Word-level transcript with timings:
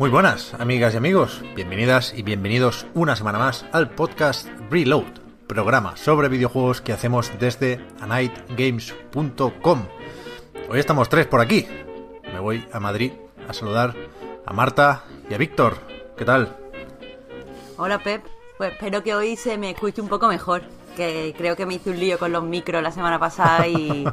Muy 0.00 0.08
buenas, 0.08 0.54
amigas 0.54 0.94
y 0.94 0.96
amigos. 0.96 1.42
Bienvenidas 1.54 2.14
y 2.16 2.22
bienvenidos 2.22 2.86
una 2.94 3.16
semana 3.16 3.38
más 3.38 3.66
al 3.70 3.90
podcast 3.90 4.48
Reload, 4.70 5.04
programa 5.46 5.96
sobre 5.98 6.30
videojuegos 6.30 6.80
que 6.80 6.94
hacemos 6.94 7.30
desde 7.38 7.84
anightgames.com. 8.00 9.86
Hoy 10.70 10.80
estamos 10.80 11.10
tres 11.10 11.26
por 11.26 11.40
aquí. 11.40 11.66
Me 12.32 12.40
voy 12.40 12.64
a 12.72 12.80
Madrid 12.80 13.12
a 13.46 13.52
saludar 13.52 13.94
a 14.46 14.52
Marta 14.54 15.04
y 15.28 15.34
a 15.34 15.36
Víctor. 15.36 15.76
¿Qué 16.16 16.24
tal? 16.24 16.56
Hola 17.82 17.98
Pep, 17.98 18.22
pues 18.58 18.72
espero 18.72 19.02
que 19.02 19.14
hoy 19.14 19.36
se 19.36 19.56
me 19.56 19.70
escuche 19.70 20.02
un 20.02 20.08
poco 20.08 20.28
mejor, 20.28 20.60
que 20.96 21.34
creo 21.36 21.56
que 21.56 21.64
me 21.64 21.74
hice 21.74 21.88
un 21.90 21.98
lío 21.98 22.18
con 22.18 22.30
los 22.30 22.42
micros 22.44 22.82
la 22.82 22.90
semana 22.92 23.18
pasada 23.18 23.66
y, 23.66 24.04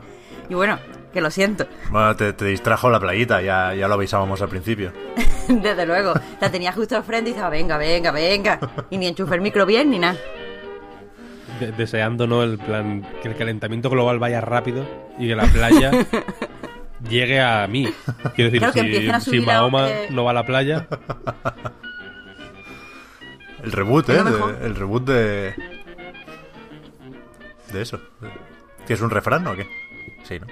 y 0.50 0.54
bueno, 0.54 0.80
que 1.12 1.20
lo 1.20 1.30
siento, 1.30 1.66
Bueno, 1.92 2.16
te, 2.16 2.32
te 2.32 2.46
distrajo 2.46 2.90
la 2.90 3.00
playita, 3.00 3.42
ya, 3.42 3.74
ya 3.76 3.88
lo 3.90 3.96
avisábamos 3.96 4.42
al 4.42 4.48
principio. 4.48 4.94
desde 5.50 5.86
luego. 5.86 6.14
La 6.40 6.50
tenía 6.50 6.72
justo 6.72 6.96
al 6.96 7.04
frente 7.04 7.32
y 7.32 7.34
estaba, 7.34 7.50
venga, 7.50 7.78
venga, 7.78 8.12
venga. 8.12 8.60
Y 8.90 8.98
ni 8.98 9.08
enchufé 9.08 9.36
el 9.36 9.42
micro 9.42 9.66
bien 9.66 9.90
ni 9.90 10.00
nada. 10.00 10.18
de- 11.60 11.72
deseando 11.74 12.26
no 12.26 12.44
el 12.44 12.58
plan 12.58 13.06
que 13.22 13.28
el 13.28 13.36
calentamiento 13.36 13.90
global 13.90 14.18
vaya 14.20 14.40
rápido 14.40 14.86
y 15.20 15.28
que 15.28 15.36
la 15.36 15.44
playa 15.46 15.92
llegue 17.10 17.42
a 17.42 17.68
mí. 17.68 17.90
Quiero 18.34 18.50
decir, 18.52 18.72
Claro, 18.72 19.20
si, 19.22 19.32
si 19.32 19.40
Mahoma 19.42 19.90
eh, 19.90 20.08
no 20.12 20.24
va 20.24 20.32
a 20.32 20.36
la 20.36 20.46
playa, 20.46 20.88
El 23.64 23.72
reboot, 23.72 24.10
¿eh? 24.10 24.24
De- 24.24 24.66
el 24.66 24.76
reboot 24.76 25.04
de... 25.06 25.56
De 27.72 27.82
eso. 27.82 28.00
¿Que 28.86 28.94
es 28.94 29.02
un 29.02 29.10
refrán 29.10 29.46
o 29.48 29.56
qué? 29.56 29.68
Sí, 30.24 30.40
¿no? 30.40 30.48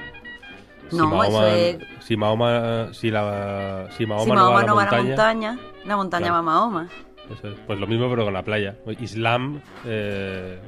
si 0.89 0.97
No, 0.97 1.07
Mahoma, 1.07 1.27
eso 1.27 1.45
es... 1.47 1.77
si 2.05 2.17
Mahoma, 2.17 2.93
si 2.93 3.09
la, 3.11 3.87
si 3.97 4.05
Mahoma, 4.05 4.25
Si 4.25 4.29
no 4.31 4.35
Mahoma 4.35 4.53
va 4.53 4.59
a 4.59 4.61
la 4.63 4.67
no 4.67 4.75
va 4.75 4.81
a 4.83 4.85
la 4.85 4.91
montaña, 5.03 5.51
montaña, 5.53 5.59
la 5.85 5.95
montaña 5.97 6.21
Claro. 6.27 6.33
va 6.33 6.39
a 6.39 6.41
Mahoma. 6.41 6.89
eso 7.37 7.47
es. 7.49 7.55
pues 7.65 7.79
lo 7.79 7.87
mismo 7.87 8.09
pero 8.09 8.25
con 8.25 8.33
la 8.33 8.43
playa. 8.43 8.75
Islam, 8.99 9.61
eh, 9.85 10.59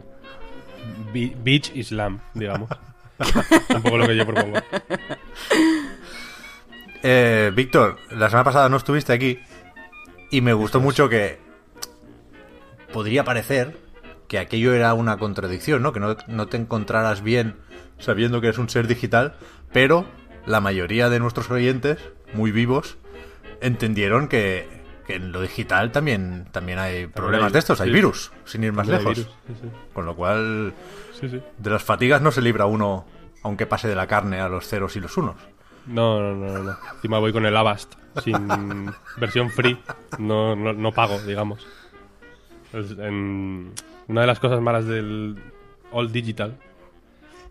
beach 1.13 1.71
Islam, 1.75 2.19
digamos. 2.33 2.69
Un 3.75 3.81
poco 3.81 3.97
lo 3.97 4.07
que 4.07 4.15
yo 4.15 4.25
propongo. 4.25 4.57
Eh, 7.03 7.51
Víctor, 7.53 7.97
la 8.11 8.29
semana 8.29 8.43
pasada 8.43 8.69
no 8.69 8.77
estuviste 8.77 9.13
aquí 9.13 9.39
y 10.31 10.41
me 10.41 10.53
gustó 10.53 10.79
mucho 10.79 11.07
que 11.09 11.39
podría 12.93 13.23
parecer 13.23 13.77
que 14.27 14.39
aquello 14.39 14.73
era 14.73 14.93
una 14.93 15.17
contradicción, 15.17 15.81
¿no? 15.81 15.93
Que 15.93 15.99
no, 15.99 16.15
no 16.27 16.47
te 16.47 16.57
encontraras 16.57 17.21
bien 17.21 17.55
sabiendo 17.99 18.41
que 18.41 18.49
es 18.49 18.57
un 18.57 18.69
ser 18.69 18.87
digital, 18.87 19.35
pero 19.71 20.05
la 20.45 20.59
mayoría 20.61 21.09
de 21.09 21.19
nuestros 21.19 21.49
oyentes, 21.49 21.97
muy 22.33 22.51
vivos, 22.51 22.97
entendieron 23.61 24.27
que, 24.27 24.67
que 25.05 25.15
en 25.15 25.31
lo 25.31 25.41
digital 25.41 25.91
también, 25.91 26.47
también 26.51 26.79
hay 26.79 27.07
problemas 27.07 27.47
hay- 27.47 27.53
de 27.53 27.59
estos, 27.59 27.81
hay 27.81 27.87
sí. 27.89 27.93
virus, 27.95 28.31
sin 28.45 28.63
ir 28.63 28.73
más 28.73 28.87
lejos. 28.87 29.17
virus, 29.17 29.31
sí, 29.47 29.53
sí. 29.61 29.69
Con 29.93 30.05
lo 30.05 30.15
cual, 30.15 30.73
de 31.57 31.69
las 31.69 31.83
fatigas 31.83 32.21
no 32.21 32.31
se 32.31 32.41
libra 32.41 32.65
uno, 32.65 33.05
aunque 33.43 33.65
pase 33.65 33.87
de 33.87 33.95
la 33.95 34.07
carne 34.07 34.39
a 34.39 34.49
los 34.49 34.67
ceros 34.67 34.95
y 34.95 34.99
los 34.99 35.15
unos. 35.17 35.35
No, 35.85 36.19
no, 36.19 36.35
no, 36.35 36.63
no. 36.63 36.77
Encima 36.95 37.17
voy 37.19 37.31
con 37.31 37.45
el 37.45 37.55
Avast, 37.55 37.93
sin 38.23 38.91
versión 39.17 39.49
free. 39.49 39.79
No, 40.19 40.55
no, 40.55 40.73
no 40.73 40.91
pago, 40.91 41.17
digamos. 41.21 41.65
En- 42.73 43.71
una 44.07 44.21
de 44.21 44.27
las 44.27 44.39
cosas 44.39 44.61
malas 44.61 44.85
del 44.85 45.35
All 45.91 46.11
Digital 46.11 46.57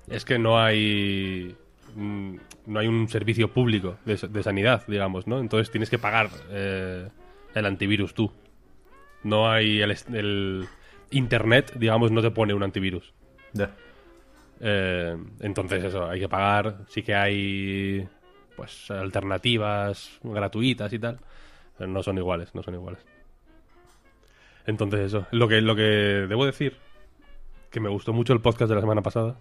es 0.09 0.25
que 0.25 0.39
no 0.39 0.59
hay 0.59 1.55
mm, 1.95 2.37
no 2.67 2.79
hay 2.81 2.87
un 2.89 3.09
servicio 3.09 3.53
público 3.53 3.97
de, 4.05 4.17
de 4.17 4.43
sanidad, 4.43 4.85
digamos, 4.87 5.27
¿no? 5.27 5.39
Entonces 5.41 5.71
tienes 5.71 5.91
que 5.91 5.99
pagar 5.99 6.31
eh, 6.51 7.09
el 7.55 7.67
antivirus 7.67 8.15
tú. 8.15 8.33
No 9.23 9.51
hay 9.51 9.81
el, 9.83 10.67
internet, 11.11 11.73
digamos, 11.77 12.11
no 12.11 12.23
te 12.23 12.31
pone 12.31 12.55
un 12.55 12.63
antivirus. 12.63 13.13
Ya. 13.53 13.71
Eh, 14.61 15.17
entonces 15.41 15.85
eso, 15.85 16.09
hay 16.09 16.21
que 16.21 16.29
pagar. 16.29 16.79
Sí 16.89 17.03
que 17.03 17.15
hay 17.15 18.09
pues 18.57 18.91
alternativas 18.91 20.19
gratuitas 20.23 20.93
y 20.93 20.99
tal. 20.99 21.19
Pero 21.77 21.91
no 21.91 22.03
son 22.03 22.19
iguales, 22.19 22.55
no 22.55 22.63
son 22.63 22.75
iguales. 22.75 23.01
Entonces 24.67 25.01
eso, 25.01 25.27
lo 25.31 25.49
que, 25.49 25.61
lo 25.61 25.77
que 25.77 25.83
debo 25.83 26.45
decir, 26.45 26.77
que 27.71 27.81
me 27.81 27.89
gustó 27.89 28.13
mucho 28.13 28.33
el 28.33 28.41
podcast 28.41 28.69
de 28.69 28.75
la 28.75 28.81
semana 28.81 29.03
pasada, 29.03 29.37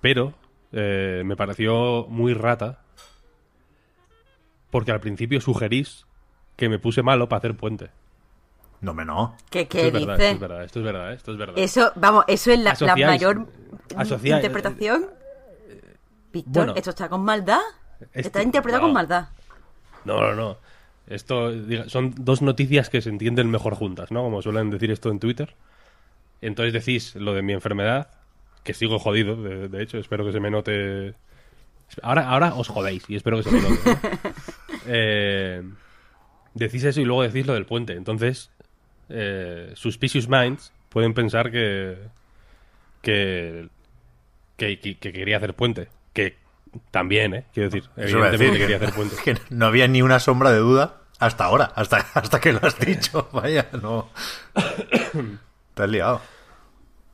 pero 0.00 0.32
eh, 0.72 1.22
me 1.24 1.36
pareció 1.36 2.06
muy 2.08 2.34
rata, 2.34 2.80
porque 4.70 4.92
al 4.92 5.00
principio 5.00 5.40
sugerís 5.40 6.06
que 6.56 6.68
me 6.68 6.78
puse 6.78 7.02
malo 7.02 7.28
para 7.28 7.38
hacer 7.38 7.56
puente. 7.56 7.90
No, 8.80 8.92
me 8.94 9.04
no. 9.04 9.36
¿Qué, 9.50 9.62
Esto 9.62 9.78
qué 9.78 9.86
es 9.86 9.92
verdad, 9.92 10.16
dice? 10.16 10.30
esto 10.30 10.34
es 10.34 10.40
verdad, 10.40 10.62
esto 10.64 10.78
es 10.80 10.84
verdad, 10.84 11.12
esto 11.12 11.32
es 11.32 11.38
verdad. 11.38 11.54
Eso, 11.58 11.92
vamos, 11.96 12.24
eso 12.28 12.50
es 12.52 12.58
la, 12.60 12.76
la 12.80 12.96
mayor 12.96 13.46
asociáis- 13.96 14.36
interpretación. 14.36 15.06
Víctor, 16.32 16.52
bueno. 16.54 16.72
esto 16.76 16.90
está 16.90 17.08
con 17.08 17.24
maldad. 17.24 17.60
Este- 18.00 18.20
Está 18.20 18.42
interpretado 18.42 18.82
no. 18.82 18.88
con 18.88 18.94
maldad. 18.94 19.28
No, 20.04 20.20
no, 20.20 20.34
no. 20.34 20.58
Esto 21.06 21.52
diga- 21.52 21.88
son 21.88 22.14
dos 22.16 22.40
noticias 22.42 22.88
que 22.90 23.02
se 23.02 23.10
entienden 23.10 23.50
mejor 23.50 23.74
juntas, 23.74 24.10
¿no? 24.10 24.22
Como 24.22 24.40
suelen 24.42 24.70
decir 24.70 24.90
esto 24.90 25.10
en 25.10 25.18
Twitter. 25.20 25.54
Entonces 26.40 26.72
decís 26.72 27.14
lo 27.16 27.34
de 27.34 27.42
mi 27.42 27.52
enfermedad, 27.52 28.08
que 28.62 28.74
sigo 28.74 28.98
jodido, 28.98 29.36
de, 29.42 29.68
de 29.68 29.82
hecho, 29.82 29.98
espero 29.98 30.24
que 30.24 30.32
se 30.32 30.40
me 30.40 30.50
note. 30.50 31.14
Ahora, 32.02 32.28
ahora 32.28 32.54
os 32.54 32.68
jodéis 32.68 33.04
y 33.08 33.16
espero 33.16 33.36
que 33.38 33.42
se 33.44 33.50
me 33.50 33.60
note. 33.60 33.80
¿no? 33.84 33.98
Eh, 34.86 35.62
decís 36.52 36.84
eso 36.84 37.00
y 37.00 37.04
luego 37.06 37.22
decís 37.22 37.46
lo 37.46 37.54
del 37.54 37.64
puente. 37.64 37.94
Entonces, 37.94 38.50
eh, 39.08 39.72
suspicious 39.74 40.28
minds 40.28 40.72
pueden 40.90 41.14
pensar 41.14 41.50
que 41.50 41.96
que, 43.00 43.68
que, 44.58 44.78
que- 44.80 44.96
que 44.98 45.12
quería 45.12 45.38
hacer 45.38 45.54
puente. 45.54 45.88
Que 46.12 46.36
también, 46.90 47.34
¿eh? 47.34 47.46
Quiero 47.52 47.70
decir, 47.70 47.88
evidentemente 47.96 48.58
quería 48.58 48.78
que, 48.78 48.84
hacer 48.86 48.94
puente. 48.96 49.16
que 49.24 49.36
no 49.50 49.66
había 49.66 49.86
ni 49.88 50.02
una 50.02 50.18
sombra 50.20 50.50
de 50.52 50.58
duda 50.58 51.00
hasta 51.18 51.44
ahora, 51.44 51.72
hasta, 51.74 51.98
hasta 52.14 52.40
que 52.40 52.52
lo 52.52 52.60
has 52.62 52.78
dicho. 52.78 53.28
Vaya, 53.32 53.68
no. 53.80 54.08
Te 55.74 55.82
has 55.82 55.88
liado. 55.88 56.20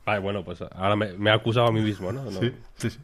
Vale, 0.05 0.19
bueno, 0.19 0.43
pues 0.43 0.61
ahora 0.61 0.95
me, 0.95 1.13
me 1.13 1.29
he 1.29 1.33
acusado 1.33 1.67
a 1.67 1.71
mí 1.71 1.81
mismo, 1.81 2.11
¿no? 2.11 2.23
No. 2.23 2.39
Sí, 2.39 2.53
sí, 2.75 2.89
sí. 2.89 2.99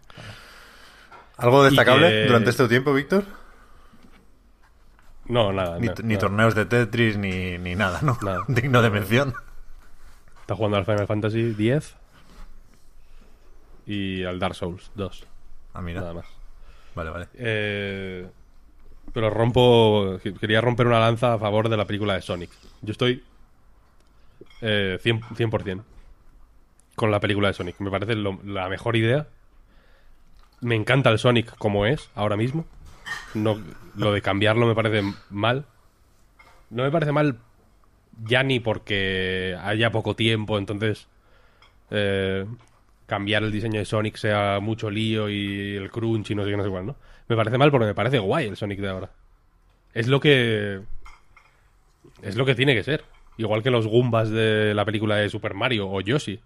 ¿Algo 1.37 1.63
destacable 1.63 2.09
que- 2.09 2.25
durante 2.25 2.49
este 2.49 2.67
tiempo, 2.67 2.93
Víctor? 2.93 3.23
No, 5.25 5.51
nada. 5.51 5.77
Ni, 5.77 5.87
no, 5.87 5.93
ni 6.03 6.13
nada. 6.15 6.19
torneos 6.19 6.55
de 6.55 6.65
Tetris, 6.65 7.17
ni, 7.17 7.57
ni 7.57 7.75
nada, 7.75 7.99
¿no? 8.01 8.17
Nada. 8.23 8.39
Digno 8.47 8.81
de 8.81 8.89
mención. 8.89 9.33
Está 10.41 10.55
jugando 10.55 10.77
al 10.77 10.85
Final 10.85 11.05
Fantasy 11.05 11.51
X 11.59 11.95
y 13.85 14.23
al 14.23 14.39
Dark 14.39 14.55
Souls 14.55 14.89
2. 14.95 15.27
Ah, 15.73 15.81
mira. 15.81 15.99
Nada 16.01 16.13
más. 16.13 16.25
Vale, 16.97 17.11
vale. 17.11 17.27
Eh, 17.35 18.27
pero 19.13 19.29
rompo. 19.29 20.17
Quería 20.39 20.61
romper 20.61 20.87
una 20.87 20.99
lanza 20.99 21.35
a 21.35 21.37
favor 21.37 21.69
de 21.69 21.77
la 21.77 21.85
película 21.85 22.15
de 22.15 22.23
Sonic. 22.23 22.49
Yo 22.81 22.91
estoy. 22.91 23.23
Eh, 24.61 24.97
100%, 25.03 25.35
100% 25.35 25.83
con 26.95 27.11
la 27.11 27.19
película 27.19 27.49
de 27.49 27.53
Sonic. 27.53 27.79
Me 27.81 27.91
parece 27.91 28.15
la 28.15 28.67
mejor 28.67 28.95
idea. 28.95 29.27
Me 30.61 30.73
encanta 30.73 31.11
el 31.11 31.19
Sonic 31.19 31.55
como 31.57 31.85
es 31.85 32.09
ahora 32.15 32.35
mismo. 32.35 32.65
No, 33.35 33.61
lo 33.95 34.11
de 34.11 34.23
cambiarlo 34.23 34.65
me 34.65 34.73
parece 34.73 35.03
mal. 35.29 35.65
No 36.71 36.81
me 36.81 36.89
parece 36.89 37.11
mal 37.11 37.37
ya 38.23 38.41
ni 38.41 38.59
porque 38.59 39.55
haya 39.61 39.91
poco 39.91 40.15
tiempo, 40.15 40.57
entonces 40.57 41.07
eh, 41.91 42.47
cambiar 43.07 43.41
el 43.43 43.51
diseño 43.51 43.79
de 43.79 43.85
Sonic 43.85 44.17
sea 44.17 44.59
mucho 44.61 44.89
lío 44.91 45.29
y 45.29 45.75
el 45.75 45.89
crunch 45.89 46.29
y 46.31 46.35
no 46.35 46.43
sé 46.43 46.51
qué, 46.51 46.57
no 46.57 46.63
sé 46.63 46.69
cuál, 46.69 46.85
¿no? 46.85 46.95
Me 47.27 47.35
parece 47.35 47.57
mal 47.57 47.71
porque 47.71 47.87
me 47.87 47.95
parece 47.95 48.19
guay 48.19 48.45
el 48.47 48.55
Sonic 48.57 48.79
de 48.79 48.89
ahora. 48.89 49.09
Es 49.93 50.07
lo 50.07 50.19
que 50.19 50.81
es 52.21 52.35
lo 52.35 52.45
que 52.45 52.55
tiene 52.55 52.75
que 52.75 52.83
ser. 52.83 53.03
Igual 53.37 53.63
que 53.63 53.69
los 53.71 53.87
Goombas 53.87 54.29
de 54.29 54.73
la 54.73 54.85
película 54.85 55.15
de 55.15 55.29
Super 55.29 55.53
Mario 55.53 55.89
o 55.89 56.01
Yoshi. 56.01 56.41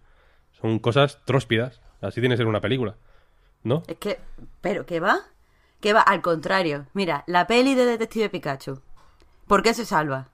Son 0.59 0.79
cosas 0.79 1.19
tróspidas. 1.25 1.81
Así 2.01 2.19
tiene 2.19 2.33
que 2.33 2.37
ser 2.37 2.47
una 2.47 2.61
película. 2.61 2.95
¿No? 3.63 3.83
Es 3.87 3.97
que, 3.97 4.19
pero 4.59 4.85
¿qué 4.85 4.99
va? 4.99 5.19
¿Qué 5.79 5.93
va? 5.93 6.01
Al 6.01 6.21
contrario. 6.21 6.87
Mira, 6.93 7.23
la 7.27 7.47
peli 7.47 7.75
de 7.75 7.85
Detective 7.85 8.29
Pikachu. 8.29 8.81
¿Por 9.47 9.63
qué 9.63 9.73
se 9.73 9.85
salva? 9.85 10.29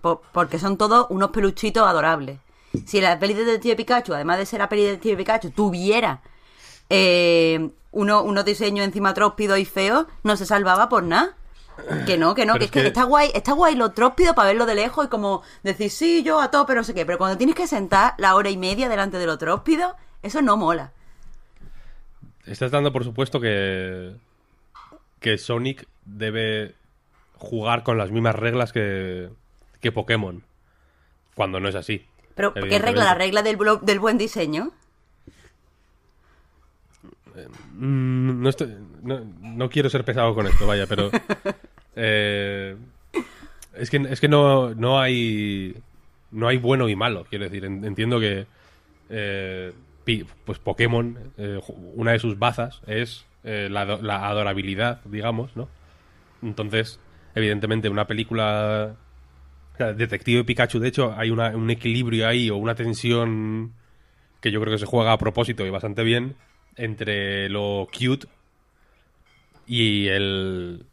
Po- 0.00 0.22
porque 0.32 0.58
son 0.58 0.76
todos 0.78 1.06
unos 1.10 1.30
peluchitos 1.30 1.86
adorables. 1.86 2.38
Si 2.86 3.00
la 3.00 3.18
peli 3.18 3.34
de 3.34 3.44
Detective 3.44 3.76
Pikachu, 3.76 4.14
además 4.14 4.38
de 4.38 4.46
ser 4.46 4.58
la 4.60 4.68
peli 4.68 4.82
de 4.82 4.88
Detective 4.88 5.16
Pikachu, 5.16 5.50
tuviera 5.50 6.20
eh, 6.90 7.70
uno- 7.92 8.22
unos 8.22 8.44
diseños 8.44 8.84
encima 8.84 9.14
tróspidos 9.14 9.58
y 9.58 9.64
feos, 9.64 10.06
no 10.22 10.36
se 10.36 10.44
salvaba 10.46 10.88
por 10.88 11.02
nada. 11.02 11.34
Que 12.06 12.16
no, 12.16 12.34
que 12.36 12.46
no, 12.46 12.52
que 12.54 12.58
es 12.60 12.64
es 12.66 12.70
que, 12.70 12.80
que- 12.82 12.86
está 12.88 13.02
guay, 13.02 13.30
está 13.34 13.52
guay 13.52 13.74
lo 13.74 13.90
tróspido 13.92 14.34
para 14.34 14.48
verlo 14.48 14.64
de 14.66 14.76
lejos 14.76 15.06
y 15.06 15.08
como 15.08 15.42
decir, 15.64 15.90
sí, 15.90 16.22
yo 16.22 16.40
a 16.40 16.50
todo, 16.50 16.66
pero 16.66 16.80
no 16.80 16.84
sé 16.84 16.94
qué. 16.94 17.04
Pero 17.04 17.18
cuando 17.18 17.36
tienes 17.36 17.56
que 17.56 17.66
sentar 17.66 18.14
la 18.18 18.36
hora 18.36 18.48
y 18.50 18.56
media 18.56 18.88
delante 18.88 19.18
de 19.18 19.26
lo 19.26 19.38
tróspido, 19.38 19.96
eso 20.22 20.40
no 20.40 20.56
mola. 20.56 20.92
Estás 22.46 22.70
dando 22.70 22.92
por 22.92 23.02
supuesto 23.04 23.40
que. 23.40 24.14
que 25.20 25.38
Sonic 25.38 25.86
debe 26.04 26.74
jugar 27.38 27.82
con 27.82 27.98
las 27.98 28.10
mismas 28.10 28.36
reglas 28.36 28.72
que. 28.72 29.30
que 29.80 29.90
Pokémon. 29.90 30.44
Cuando 31.34 31.58
no 31.58 31.68
es 31.68 31.74
así. 31.74 32.06
Pero, 32.34 32.52
¿qué 32.54 32.78
regla? 32.78 33.04
¿La 33.04 33.14
regla 33.14 33.42
del, 33.42 33.58
del 33.82 34.00
buen 34.00 34.18
diseño? 34.18 34.70
Mm, 37.74 38.42
No, 38.42 38.48
estoy- 38.48 38.74
no, 39.02 39.20
no 39.40 39.68
quiero 39.68 39.90
ser 39.90 40.04
pesado 40.04 40.34
con 40.34 40.46
esto, 40.46 40.66
vaya, 40.66 40.86
pero. 40.86 41.10
eh, 41.96 42.76
es 43.74 43.90
que, 43.90 43.96
es 43.96 44.20
que 44.20 44.28
no, 44.28 44.74
no 44.74 45.00
hay. 45.00 45.76
No 46.30 46.48
hay 46.48 46.56
bueno 46.58 46.88
y 46.88 46.96
malo, 46.96 47.26
quiero 47.28 47.44
decir. 47.44 47.64
En- 47.64 47.84
Entiendo 47.84 48.20
que. 48.20 48.46
eh, 49.10 49.72
pues 50.44 50.58
Pokémon, 50.58 51.32
eh, 51.38 51.58
una 51.94 52.12
de 52.12 52.18
sus 52.18 52.38
bazas 52.38 52.82
es 52.86 53.24
eh, 53.42 53.68
la 53.70 54.28
adorabilidad, 54.28 55.00
digamos, 55.06 55.56
¿no? 55.56 55.68
Entonces, 56.42 57.00
evidentemente, 57.34 57.88
una 57.88 58.06
película. 58.06 58.94
O 59.74 59.76
sea, 59.76 59.92
Detective 59.92 60.44
Pikachu, 60.44 60.78
de 60.78 60.88
hecho, 60.88 61.14
hay 61.16 61.30
una- 61.30 61.50
un 61.50 61.68
equilibrio 61.70 62.26
ahí 62.28 62.48
o 62.50 62.56
una 62.56 62.74
tensión 62.74 63.72
que 64.40 64.50
yo 64.50 64.60
creo 64.60 64.72
que 64.72 64.78
se 64.78 64.86
juega 64.86 65.12
a 65.12 65.18
propósito 65.18 65.66
y 65.66 65.70
bastante 65.70 66.02
bien 66.04 66.36
entre 66.76 67.48
lo 67.48 67.88
cute 67.96 68.26
y 69.66 70.08
el 70.08 70.86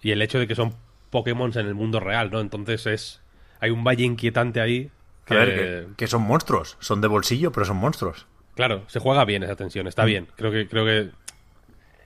y 0.00 0.10
el 0.10 0.22
hecho 0.22 0.38
de 0.38 0.46
que 0.46 0.54
son 0.54 0.74
Pokémon 1.10 1.50
en 1.56 1.66
el 1.66 1.74
mundo 1.74 2.00
real, 2.00 2.30
¿no? 2.30 2.40
Entonces 2.40 2.86
es 2.86 3.20
hay 3.60 3.70
un 3.70 3.84
valle 3.84 4.04
inquietante 4.04 4.60
ahí 4.60 4.90
que, 5.24 5.34
A 5.34 5.38
ver, 5.44 5.54
que, 5.54 5.86
que 5.96 6.06
son 6.08 6.22
monstruos. 6.22 6.76
Son 6.80 7.00
de 7.00 7.08
bolsillo, 7.08 7.52
pero 7.52 7.64
son 7.66 7.76
monstruos. 7.76 8.26
claro, 8.54 8.84
se 8.88 8.98
juega 8.98 9.24
bien 9.24 9.42
esa 9.42 9.56
tensión, 9.56 9.86
Mm. 9.86 9.88
está 9.88 10.04
bien. 10.04 10.28
Creo 10.36 10.50
que 10.50 10.66
creo 10.68 10.84
que 10.84 11.10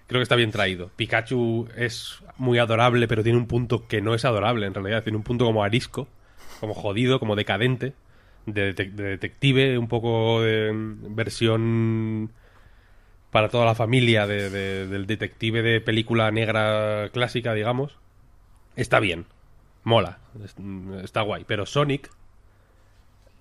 creo 0.06 0.20
que 0.20 0.24
está 0.24 0.36
bien 0.36 0.50
traído. 0.52 0.90
Pikachu 0.96 1.68
es 1.76 2.22
muy 2.36 2.58
adorable, 2.58 3.08
pero 3.08 3.22
tiene 3.22 3.38
un 3.38 3.46
punto 3.46 3.86
que 3.88 4.00
no 4.00 4.14
es 4.14 4.24
adorable 4.24 4.66
en 4.66 4.74
realidad, 4.74 5.02
tiene 5.02 5.18
un 5.18 5.24
punto 5.24 5.44
como 5.44 5.64
arisco, 5.64 6.08
como 6.60 6.74
jodido, 6.74 7.18
como 7.18 7.36
decadente, 7.36 7.94
de, 8.46 8.74
detec- 8.74 8.92
de 8.92 9.04
detective, 9.04 9.78
un 9.78 9.88
poco 9.88 10.42
de 10.42 10.72
mm, 10.72 11.14
versión 11.14 12.30
para 13.30 13.48
toda 13.48 13.64
la 13.66 13.74
familia 13.74 14.26
de- 14.26 14.50
de- 14.50 14.86
del 14.86 15.06
detective 15.06 15.62
de 15.62 15.80
película 15.80 16.30
negra 16.30 17.10
clásica, 17.12 17.52
digamos. 17.54 17.96
Está 18.76 19.00
bien, 19.00 19.26
mola, 19.84 20.18
mm, 20.58 21.00
está 21.00 21.22
guay. 21.22 21.44
Pero 21.46 21.66
Sonic, 21.66 22.10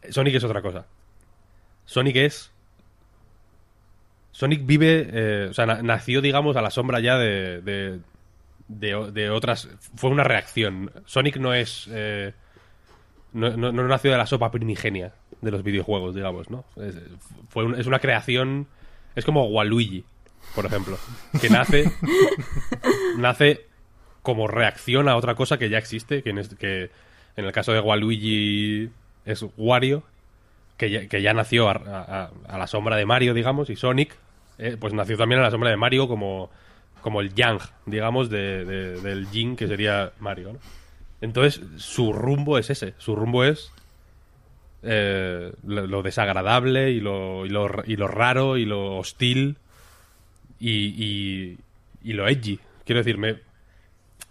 Sonic 0.10 0.36
es 0.36 0.44
otra 0.44 0.62
cosa. 0.62 0.86
Sonic 1.86 2.16
es 2.18 2.52
Sonic 4.36 4.66
vive, 4.66 5.08
eh, 5.14 5.48
o 5.50 5.54
sea, 5.54 5.66
na- 5.66 5.82
nació, 5.82 6.20
digamos, 6.20 6.58
a 6.58 6.62
la 6.62 6.70
sombra 6.70 7.00
ya 7.00 7.18
de, 7.18 7.62
de, 7.62 9.12
de 9.12 9.30
otras. 9.30 9.70
Fue 9.96 10.10
una 10.10 10.26
reacción. 10.26 10.92
Sonic 11.06 11.38
no 11.38 11.54
es. 11.54 11.88
eh, 11.90 12.34
no, 13.32 13.56
no- 13.56 13.72
no 13.72 13.88
nació 13.88 14.12
de 14.12 14.18
la 14.18 14.26
sopa 14.26 14.52
primigenia 14.52 15.14
de 15.40 15.52
los 15.52 15.64
videojuegos, 15.64 16.16
digamos, 16.16 16.50
¿no? 16.50 16.66
Es, 16.76 16.96
fue 17.48 17.80
es 17.80 17.88
una 17.88 18.00
creación. 18.00 18.68
Es 19.16 19.24
como 19.24 19.46
Waluigi, 19.48 20.04
por 20.54 20.66
ejemplo. 20.66 20.98
Que 21.40 21.50
nace. 21.50 21.90
nace 23.18 23.66
como 24.22 24.48
reacción 24.48 25.08
a 25.08 25.16
otra 25.16 25.36
cosa 25.36 25.58
que 25.58 25.70
ya 25.70 25.78
existe. 25.78 26.24
Que 26.24 26.32
en, 26.32 26.40
es- 26.40 26.56
que 26.56 26.90
en 27.38 27.46
el 27.46 27.52
caso 27.54 27.72
de 27.72 27.80
Waluigi 27.80 28.90
es 29.26 29.46
Wario 29.58 30.04
que 30.78 30.90
ya, 30.90 31.08
que 31.08 31.22
ya 31.22 31.34
nació 31.34 31.70
a 31.70 32.32
la 32.50 32.68
sombra 32.68 32.98
de 32.98 33.06
Mario, 33.06 33.34
digamos, 33.34 33.70
y 33.70 33.78
Sonic, 33.78 34.14
eh, 34.58 34.78
pues 34.80 34.94
nació 34.94 35.18
también 35.18 35.40
a 35.42 35.44
la 35.44 35.52
sombra 35.52 35.70
de 35.70 35.78
Mario 35.78 36.08
como, 36.08 36.50
como 37.02 37.22
el 37.22 37.34
Yang, 37.34 37.60
digamos, 37.86 38.30
de, 38.30 38.66
de- 38.66 39.02
del 39.02 39.28
Jin, 39.28 39.56
que 39.56 39.68
sería 39.68 40.12
Mario. 40.20 40.58
Entonces, 41.22 41.62
su 41.78 42.14
rumbo 42.14 42.58
es 42.58 42.70
ese, 42.70 42.94
su 42.98 43.16
rumbo 43.16 43.44
es 43.44 43.72
eh, 44.84 45.52
lo, 45.66 46.04
desagradable 46.04 46.92
y 46.92 47.00
lo, 47.00 47.46
y, 47.46 47.50
lo, 47.50 47.70
y 47.86 47.96
lo 47.96 48.08
raro 48.08 48.58
y 48.58 48.66
lo 48.66 48.98
hostil 48.98 49.58
y, 50.60 51.58
y, 52.04 52.14
lo 52.14 52.28
edgy. 52.28 52.60
Quiero 52.86 53.00
decir, 53.00 53.18
me, 53.18 53.38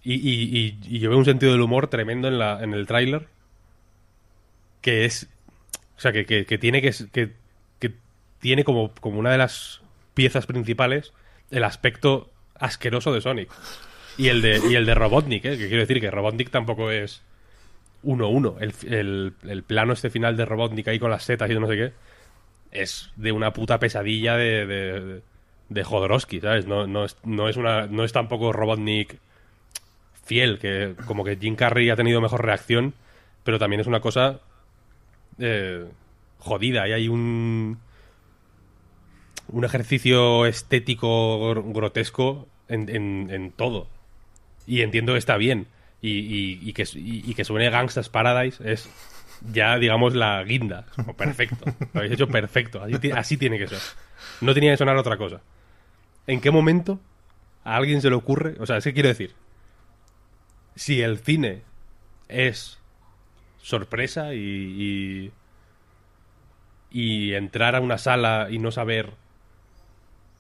y, 0.04 0.14
y, 0.14 0.98
yo 1.00 1.10
veo 1.10 1.18
un 1.18 1.24
sentido 1.24 1.52
del 1.52 1.60
humor 1.60 1.88
tremendo 1.88 2.28
en, 2.28 2.38
la, 2.38 2.62
en 2.62 2.72
el 2.74 2.86
tráiler 2.86 3.26
que 4.80 5.04
es 5.06 5.28
o 5.96 6.00
sea, 6.00 6.12
que, 6.12 6.26
que- 6.26 6.58
tiene 6.58 6.82
que, 6.82 6.92
que 7.12 7.30
tiene 8.40 8.64
como, 8.64 8.92
como 9.00 9.18
una 9.18 9.30
de 9.32 9.38
las 9.38 9.80
piezas 10.14 10.46
principales 10.46 11.12
el 11.50 11.64
aspecto 11.64 12.30
asqueroso 12.58 13.12
de 13.12 13.20
Sonic. 13.20 13.50
Y 14.16 14.28
el 14.28 14.42
de, 14.42 14.60
y 14.70 14.76
el 14.76 14.86
de 14.86 14.94
Robotnik, 14.94 15.44
¿eh? 15.44 15.58
que 15.58 15.68
quiero 15.68 15.80
decir 15.80 16.00
que 16.00 16.10
Robotnik 16.10 16.50
tampoco 16.50 16.90
es 16.90 17.22
1-1. 18.04 18.56
El, 18.60 18.92
el, 18.92 19.32
el 19.42 19.62
plano 19.64 19.92
este 19.92 20.08
final 20.08 20.36
de 20.36 20.44
Robotnik 20.44 20.88
ahí 20.88 20.98
con 20.98 21.10
las 21.10 21.24
setas 21.24 21.50
y 21.50 21.54
no 21.54 21.66
sé 21.66 21.76
qué 21.76 21.92
es 22.74 23.10
de 23.16 23.32
una 23.32 23.52
puta 23.52 23.78
pesadilla 23.78 24.36
de, 24.36 24.66
de, 24.66 25.22
de 25.68 25.84
Jodorowsky, 25.84 26.40
¿sabes? 26.40 26.66
No, 26.66 26.86
no, 26.86 27.04
es, 27.04 27.16
no, 27.24 27.48
es 27.48 27.56
una, 27.56 27.86
no 27.86 28.04
es 28.04 28.12
tampoco 28.12 28.52
Robotnik 28.52 29.18
fiel, 30.24 30.58
que 30.58 30.94
como 31.06 31.24
que 31.24 31.36
Jim 31.36 31.54
Carrey 31.54 31.88
ha 31.88 31.96
tenido 31.96 32.20
mejor 32.20 32.44
reacción, 32.44 32.94
pero 33.44 33.58
también 33.58 33.80
es 33.80 33.86
una 33.86 34.00
cosa 34.00 34.40
eh, 35.38 35.86
jodida 36.38 36.88
y 36.88 36.92
hay 36.92 37.08
un 37.08 37.78
un 39.48 39.64
ejercicio 39.64 40.46
estético 40.46 41.54
gr- 41.54 41.72
grotesco 41.72 42.48
en, 42.68 43.52
todo. 43.56 43.86
Y 44.66 44.82
entiendo 44.82 45.12
que 45.12 45.18
está 45.18 45.36
bien. 45.36 45.66
Y, 46.02 46.72
que, 46.74 46.84
que 47.34 47.44
suene 47.44 47.70
Gangsta's 47.70 48.08
Paradise 48.10 48.62
es 48.70 48.88
ya 49.52 49.78
digamos 49.78 50.14
la 50.14 50.42
guinda. 50.44 50.86
Como 50.96 51.14
perfecto. 51.16 51.64
Lo 51.92 52.00
habéis 52.00 52.14
hecho 52.14 52.28
perfecto. 52.28 52.82
Así, 52.82 52.98
ti- 52.98 53.10
así 53.10 53.36
tiene 53.36 53.58
que 53.58 53.68
ser. 53.68 53.78
No 54.40 54.52
tenía 54.54 54.72
que 54.72 54.76
sonar 54.78 54.96
otra 54.96 55.16
cosa. 55.16 55.40
¿en 56.26 56.40
qué 56.40 56.50
momento 56.50 56.98
a 57.64 57.76
alguien 57.76 58.00
se 58.00 58.08
le 58.08 58.16
ocurre 58.16 58.56
o 58.58 58.64
sea 58.66 58.78
es 58.78 58.84
que 58.84 58.94
quiero 58.94 59.10
decir 59.10 59.34
si 60.74 61.02
el 61.02 61.18
cine 61.18 61.60
es 62.28 62.78
sorpresa 63.60 64.32
y, 64.34 65.30
y 66.90 67.34
entrar 67.34 67.76
a 67.76 67.80
una 67.80 67.98
sala 67.98 68.48
y 68.50 68.58
no 68.58 68.70
saber 68.70 69.12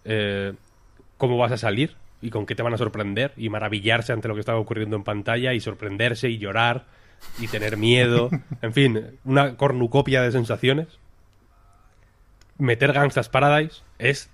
eh, 0.04 0.52
cómo 1.16 1.36
vas 1.38 1.52
a 1.52 1.56
salir 1.58 1.96
y 2.22 2.30
con 2.30 2.46
qué 2.46 2.54
te 2.54 2.62
van 2.62 2.74
a 2.74 2.78
sorprender 2.78 3.32
y 3.36 3.48
maravillarse 3.50 4.12
ante 4.12 4.28
lo 4.28 4.34
que 4.34 4.40
está 4.40 4.56
ocurriendo 4.56 4.96
en 4.96 5.04
pantalla 5.04 5.52
y 5.52 5.60
sorprenderse 5.60 6.28
y 6.30 6.38
llorar 6.38 6.84
y 7.38 7.48
tener 7.48 7.76
miedo, 7.76 8.30
en 8.62 8.72
fin, 8.72 9.18
una 9.24 9.56
cornucopia 9.56 10.22
de 10.22 10.32
sensaciones. 10.32 10.88
Meter 12.58 12.92
Gangsta's 12.92 13.28
Paradise 13.28 13.82
es 13.98 14.30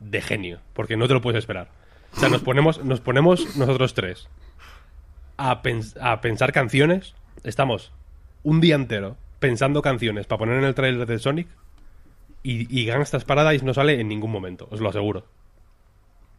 de 0.00 0.20
genio, 0.20 0.60
porque 0.74 0.96
no 0.96 1.08
te 1.08 1.14
lo 1.14 1.20
puedes 1.22 1.38
esperar. 1.38 1.68
O 2.16 2.20
sea, 2.20 2.28
nos 2.28 2.42
ponemos, 2.42 2.84
nos 2.84 3.00
ponemos 3.00 3.56
nosotros 3.56 3.94
tres 3.94 4.28
a, 5.38 5.62
pens- 5.62 5.96
a 6.00 6.20
pensar 6.20 6.52
canciones. 6.52 7.14
Estamos 7.42 7.92
un 8.42 8.60
día 8.60 8.74
entero 8.74 9.16
pensando 9.38 9.80
canciones 9.82 10.26
para 10.26 10.40
poner 10.40 10.58
en 10.58 10.64
el 10.64 10.74
trailer 10.74 11.06
de 11.06 11.18
Sonic 11.18 11.48
y, 12.42 12.80
y 12.80 12.86
Gangsta's 12.86 13.24
Paradise 13.24 13.64
no 13.64 13.74
sale 13.74 14.00
en 14.00 14.08
ningún 14.08 14.30
momento, 14.30 14.68
os 14.70 14.80
lo 14.80 14.88
aseguro. 14.88 15.26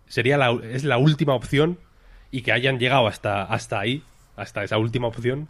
Sería 0.07 0.37
la, 0.37 0.51
es 0.63 0.83
la 0.83 0.97
última 0.97 1.33
opción 1.33 1.79
y 2.31 2.41
que 2.41 2.51
hayan 2.51 2.79
llegado 2.79 3.07
hasta, 3.07 3.43
hasta 3.43 3.79
ahí, 3.79 4.03
hasta 4.35 4.63
esa 4.63 4.77
última 4.77 5.07
opción, 5.07 5.47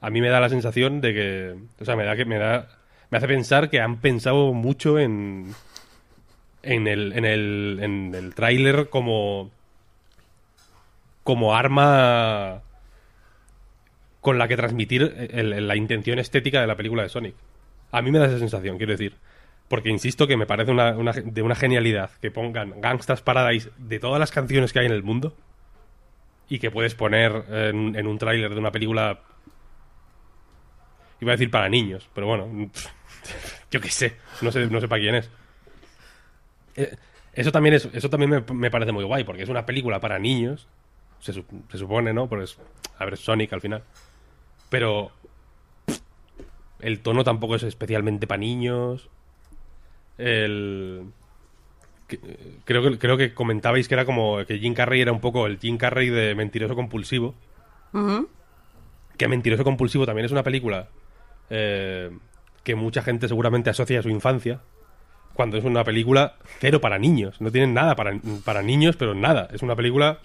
a 0.00 0.10
mí 0.10 0.20
me 0.20 0.28
da 0.28 0.40
la 0.40 0.48
sensación 0.48 1.00
de 1.00 1.14
que, 1.14 1.54
o 1.80 1.84
sea, 1.84 1.96
me 1.96 2.04
da 2.04 2.16
que 2.16 2.24
me 2.24 2.38
da, 2.38 2.68
me 3.10 3.18
hace 3.18 3.28
pensar 3.28 3.70
que 3.70 3.80
han 3.80 3.98
pensado 3.98 4.52
mucho 4.52 4.98
en, 4.98 5.54
en 6.62 6.86
el, 6.86 7.12
en 7.12 7.24
el, 7.24 7.78
en 7.82 8.14
el 8.14 8.34
tráiler 8.34 8.88
como, 8.88 9.50
como 11.22 11.54
arma 11.54 12.62
con 14.20 14.38
la 14.38 14.48
que 14.48 14.56
transmitir 14.56 15.30
la 15.32 15.76
intención 15.76 16.18
estética 16.18 16.60
de 16.60 16.66
la 16.66 16.76
película 16.76 17.02
de 17.02 17.08
Sonic. 17.08 17.34
A 17.92 18.02
mí 18.02 18.10
me 18.10 18.18
da 18.18 18.26
esa 18.26 18.38
sensación, 18.38 18.76
quiero 18.76 18.92
decir. 18.92 19.14
Porque 19.70 19.88
insisto 19.88 20.26
que 20.26 20.36
me 20.36 20.44
parece 20.46 20.70
una, 20.72 20.92
de 20.92 21.42
una 21.42 21.54
genialidad 21.54 22.10
que 22.20 22.30
pongan 22.30 22.80
Gangsta's 22.82 23.22
Paradise 23.22 23.70
de 23.78 23.98
todas 24.00 24.18
las 24.20 24.32
canciones 24.32 24.72
que 24.72 24.80
hay 24.80 24.86
en 24.86 24.92
el 24.92 25.02
mundo 25.04 25.32
y 26.48 26.58
que 26.58 26.70
puedes 26.72 26.94
poner 26.96 27.44
en, 27.48 28.06
un 28.06 28.18
tráiler 28.18 28.50
de 28.52 28.58
una 28.58 28.72
película 28.72 29.20
iba 31.20 31.32
a 31.32 31.36
decir 31.36 31.50
para 31.50 31.68
niños, 31.68 32.08
pero 32.14 32.26
bueno, 32.26 32.48
yo 33.70 33.80
qué 33.80 33.90
sé, 33.90 34.16
no 34.42 34.50
sé, 34.50 34.66
no 34.66 34.80
sé 34.80 34.88
para 34.88 35.00
quién 35.02 35.14
es. 35.14 35.30
Eh, 36.76 36.96
Eso 37.32 37.52
también 37.52 37.74
es, 37.76 37.88
eso 37.92 38.10
también 38.10 38.30
me, 38.30 38.40
me 38.54 38.70
parece 38.72 38.90
muy 38.92 39.04
guay, 39.04 39.22
porque 39.24 39.42
es 39.44 39.48
una 39.48 39.66
película 39.66 40.00
para 40.00 40.18
niños, 40.18 40.66
se, 41.20 41.32
sup- 41.32 41.70
se 41.70 41.78
supone, 41.78 42.12
¿no? 42.12 42.28
Pues, 42.28 42.58
a 42.98 43.04
ver, 43.04 43.16
Sonic 43.16 43.52
al 43.52 43.60
final. 43.60 43.84
Pero 44.68 45.12
el 46.80 47.00
tono 47.00 47.22
tampoco 47.24 47.54
es 47.56 47.62
especialmente 47.62 48.26
para 48.26 48.40
niños. 48.40 49.08
El 50.20 51.06
creo 52.64 52.82
que 52.82 52.98
creo 52.98 53.16
que 53.16 53.34
comentabais 53.34 53.88
que 53.88 53.94
era 53.94 54.04
como 54.04 54.44
que 54.46 54.58
Jim 54.58 54.74
Carrey 54.74 55.00
era 55.00 55.12
un 55.12 55.20
poco 55.20 55.46
el 55.46 55.58
Jim 55.58 55.76
Carrey 55.76 56.08
de 56.08 56.34
mentiroso 56.34 56.74
compulsivo. 56.74 57.34
Que 59.16 59.28
mentiroso 59.28 59.64
compulsivo 59.64 60.06
también 60.06 60.26
es 60.26 60.32
una 60.32 60.42
película 60.42 60.88
eh, 61.50 62.10
que 62.62 62.74
mucha 62.74 63.02
gente 63.02 63.28
seguramente 63.28 63.70
asocia 63.70 64.00
a 64.00 64.02
su 64.02 64.08
infancia. 64.08 64.60
Cuando 65.34 65.56
es 65.56 65.64
una 65.64 65.84
película 65.84 66.36
cero 66.58 66.80
para 66.80 66.98
niños. 66.98 67.40
No 67.40 67.50
tienen 67.50 67.72
nada 67.72 67.96
para, 67.96 68.18
para 68.44 68.62
niños, 68.62 68.96
pero 68.96 69.14
nada. 69.14 69.48
Es 69.52 69.62
una 69.62 69.76
película 69.76 70.18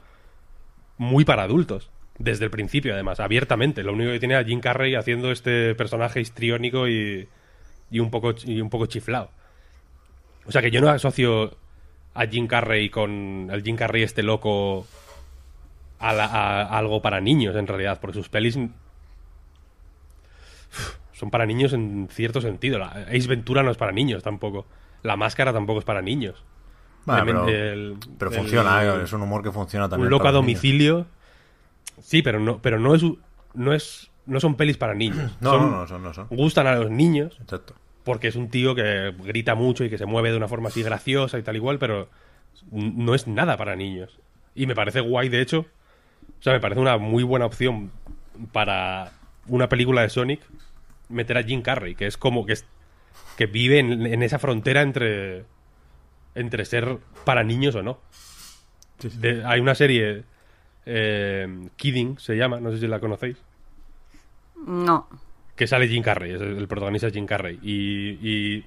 muy 0.98 1.25
para 1.25 1.44
adultos. 1.44 1.90
Desde 2.18 2.46
el 2.46 2.52
principio, 2.52 2.94
además, 2.94 3.20
abiertamente. 3.20 3.84
Lo 3.84 3.94
único 3.94 4.12
que 4.12 4.20
tiene 4.20 4.36
a 4.36 4.44
Jim 4.44 4.62
Carrey 4.62 4.96
haciendo 4.96 5.32
este 5.32 5.75
personaje 5.75 6.22
histriónico 6.22 6.88
y, 6.88 7.28
y, 7.92 8.00
un, 8.00 8.10
poco, 8.10 8.34
y 8.46 8.62
un 8.62 8.70
poco 8.70 8.88
chiflado. 8.88 9.30
O 10.48 10.52
sea 10.52 10.62
que 10.62 10.72
yo 10.72 10.82
no 10.82 10.90
asocio 10.90 11.56
a 12.14 12.25
Jim 12.28 12.48
Carrey 12.48 12.90
con 12.90 13.50
el 13.52 13.64
Jim 13.64 13.75
Carrey 13.75 14.04
este 14.04 14.24
loco 14.24 14.86
a, 16.00 16.14
la- 16.14 16.25
a- 16.25 16.62
a 16.64 16.78
algo 16.78 17.02
para 17.02 17.20
niños, 17.22 17.56
en 17.56 17.68
realidad, 17.68 18.00
porque 18.00 18.16
sus 18.18 18.30
pelis 18.30 18.58
son 21.14 21.30
para 21.32 21.46
niños 21.46 21.74
en 21.74 22.08
cierto 22.12 22.42
sentido. 22.42 22.78
La 22.80 22.88
Ace 23.08 23.28
Ventura 23.28 23.64
no 23.64 23.72
es 23.72 23.78
para 23.78 23.92
niños 23.92 24.24
tampoco. 24.24 24.66
La 25.04 25.16
máscara 25.16 25.54
tampoco 25.54 25.80
es 25.80 25.86
para 25.86 26.02
niños. 26.02 26.44
El- 27.08 27.24
pero, 27.25 27.48
el- 27.48 27.98
pero 28.18 28.32
el- 28.32 28.38
funciona, 28.38 28.84
¿eh? 28.84 29.04
es 29.04 29.14
un 29.14 29.22
humor 29.22 29.44
que 29.44 29.52
funciona 29.52 29.88
también. 29.88 30.08
un 30.08 30.12
loco 30.12 30.28
a 30.28 30.32
niños. 30.32 30.42
domicilio. 30.44 31.06
Sí, 32.02 32.22
pero 32.22 32.40
no, 32.40 32.60
pero 32.62 32.80
no 32.80 32.96
es 32.96 33.04
no 33.54 33.74
es 33.74 34.10
no 34.25 34.40
son 34.40 34.56
pelis 34.56 34.78
para 34.78 34.94
niños. 34.96 35.38
No, 35.42 35.52
Son- 35.52 35.72
no, 35.72 35.78
no 35.82 35.88
son, 35.88 36.04
no 36.04 36.14
son. 36.14 36.28
Gustan 36.30 36.68
a 36.68 36.75
los 36.75 36.90
niños 36.92 37.38
Exacto. 37.42 37.75
Porque 38.06 38.30
es 38.30 38.38
un 38.38 38.50
tío 38.50 38.74
que 38.76 39.14
grita 39.26 39.56
mucho 39.56 39.84
y 39.84 39.90
que 39.90 39.98
se 39.98 40.06
mueve 40.06 40.32
de 40.32 40.38
una 40.38 40.48
forma 40.48 40.70
así 40.70 40.82
graciosa 40.82 41.38
y 41.38 41.44
tal 41.44 41.58
igual, 41.58 41.78
pero 41.80 42.08
no 42.72 43.14
es 43.16 43.28
nada 43.28 43.58
para 43.58 43.76
niños. 43.76 44.18
Y 44.56 44.66
me 44.68 44.76
parece 44.76 45.02
guay, 45.02 45.28
de 45.28 45.42
hecho. 45.42 45.66
O 46.40 46.42
sea, 46.44 46.54
me 46.54 46.62
parece 46.62 46.80
una 46.80 46.98
muy 46.98 47.24
buena 47.24 47.46
opción 47.46 47.92
para 48.54 49.12
una 49.48 49.68
película 49.68 50.02
de 50.02 50.10
Sonic 50.10 50.42
meter 51.10 51.38
a 51.38 51.44
Jim 51.44 51.62
Carrey, 51.62 51.96
que 51.96 52.08
es 52.08 52.16
como 52.18 52.46
que 52.46 52.54
es, 52.54 52.66
que 53.38 53.46
vive 53.48 53.80
en, 53.80 54.06
en 54.06 54.24
esa 54.24 54.40
frontera 54.40 54.82
entre 54.82 55.44
entre 56.36 56.66
ser 56.66 56.98
para 57.26 57.44
niños 57.44 57.76
o 57.76 57.84
no. 57.84 58.00
De- 59.20 59.44
hay 59.46 59.60
una 59.60 59.76
serie 59.76 60.24
eh, 60.86 61.48
Kidding 61.76 62.18
se 62.20 62.36
llama, 62.38 62.60
no 62.60 62.72
sé 62.72 62.80
si 62.80 62.88
la 62.88 63.00
conocéis 63.00 63.38
No. 64.66 65.08
Que 65.56 65.68
sale 65.68 65.88
Jim 65.88 66.04
Carrey, 66.04 66.32
el, 66.32 66.68
protagonista 66.68 67.08
es 67.08 67.14
Jim 67.14 67.26
Carrey. 67.26 67.60
Y, 67.64 68.18
y 68.22 68.66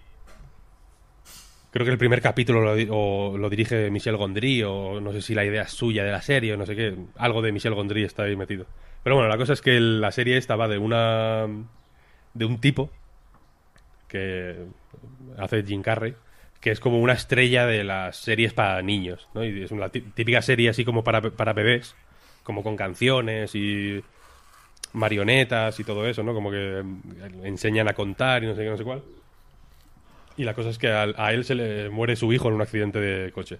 creo 1.70 1.84
que 1.84 1.92
el 1.92 1.98
primer 1.98 2.20
capítulo 2.22 2.62
lo, 2.62 2.96
o 2.96 3.36
lo 3.38 3.50
dirige 3.50 3.90
Michel 3.90 4.16
Gondry, 4.16 4.62
o 4.62 5.00
no 5.00 5.12
sé 5.12 5.20
si 5.22 5.34
la 5.34 5.44
idea 5.44 5.62
es 5.62 5.70
suya 5.70 6.04
de 6.04 6.12
la 6.12 6.22
serie, 6.22 6.54
o 6.54 6.56
no 6.56 6.66
sé 6.66 6.74
qué. 6.74 6.96
Algo 7.16 7.42
de 7.42 7.52
Michel 7.52 7.74
Gondry 7.74 8.04
está 8.04 8.24
ahí 8.24 8.36
metido. 8.36 8.66
Pero 9.02 9.16
bueno, 9.16 9.28
la 9.28 9.36
cosa 9.36 9.52
es 9.52 9.60
que 9.60 9.78
la 9.80 10.10
serie 10.12 10.36
esta 10.36 10.56
va 10.56 10.68
de 10.68 10.78
una. 10.78 11.46
de 12.34 12.44
un 12.44 12.58
tipo 12.60 12.90
que 14.08 14.66
hace 15.36 15.62
Jim 15.64 15.82
Carrey, 15.82 16.14
que 16.60 16.70
es 16.70 16.80
como 16.80 16.98
una 17.00 17.12
estrella 17.12 17.66
de 17.66 17.84
las 17.84 18.16
series 18.16 18.54
para 18.54 18.80
niños, 18.82 19.28
¿no? 19.34 19.44
Y 19.44 19.62
es 19.62 19.70
una 19.70 19.90
tí- 19.90 20.00
típica 20.14 20.40
serie 20.42 20.70
así 20.70 20.84
como 20.84 21.04
para, 21.04 21.20
para 21.20 21.52
bebés, 21.52 21.94
como 22.42 22.62
con 22.62 22.76
canciones 22.76 23.54
y 23.54 24.02
marionetas 24.92 25.78
y 25.80 25.84
todo 25.84 26.06
eso, 26.06 26.22
¿no? 26.22 26.34
Como 26.34 26.50
que 26.50 26.82
enseñan 27.44 27.88
a 27.88 27.94
contar 27.94 28.42
y 28.42 28.46
no 28.46 28.54
sé 28.54 28.62
qué, 28.62 28.70
no 28.70 28.76
sé 28.76 28.84
cuál. 28.84 29.02
Y 30.36 30.44
la 30.44 30.54
cosa 30.54 30.70
es 30.70 30.78
que 30.78 30.88
a, 30.88 31.32
él 31.32 31.44
se 31.44 31.54
le 31.54 31.90
muere 31.90 32.16
su 32.16 32.32
hijo 32.32 32.48
en 32.48 32.54
un 32.54 32.62
accidente 32.62 33.00
de 33.00 33.32
coche. 33.32 33.58